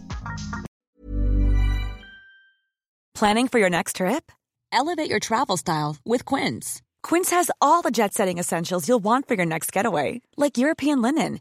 Planning 3.15 3.49
for 3.49 3.59
your 3.59 3.71
next 3.71 3.97
trip? 3.97 4.31
Elevate 4.71 5.09
your 5.09 5.21
travel 5.21 5.57
style 5.57 5.97
with 6.05 6.25
Quince. 6.27 6.83
Quince 7.03 7.31
has 7.31 7.51
all 7.61 7.83
the 7.83 7.91
jet 7.91 8.13
setting 8.13 8.39
essentials 8.39 8.87
you'll 8.87 9.03
want 9.03 9.29
for 9.29 9.35
your 9.35 9.47
next 9.47 9.73
getaway, 9.73 10.21
like 10.37 10.59
European 10.59 11.01
linen, 11.01 11.41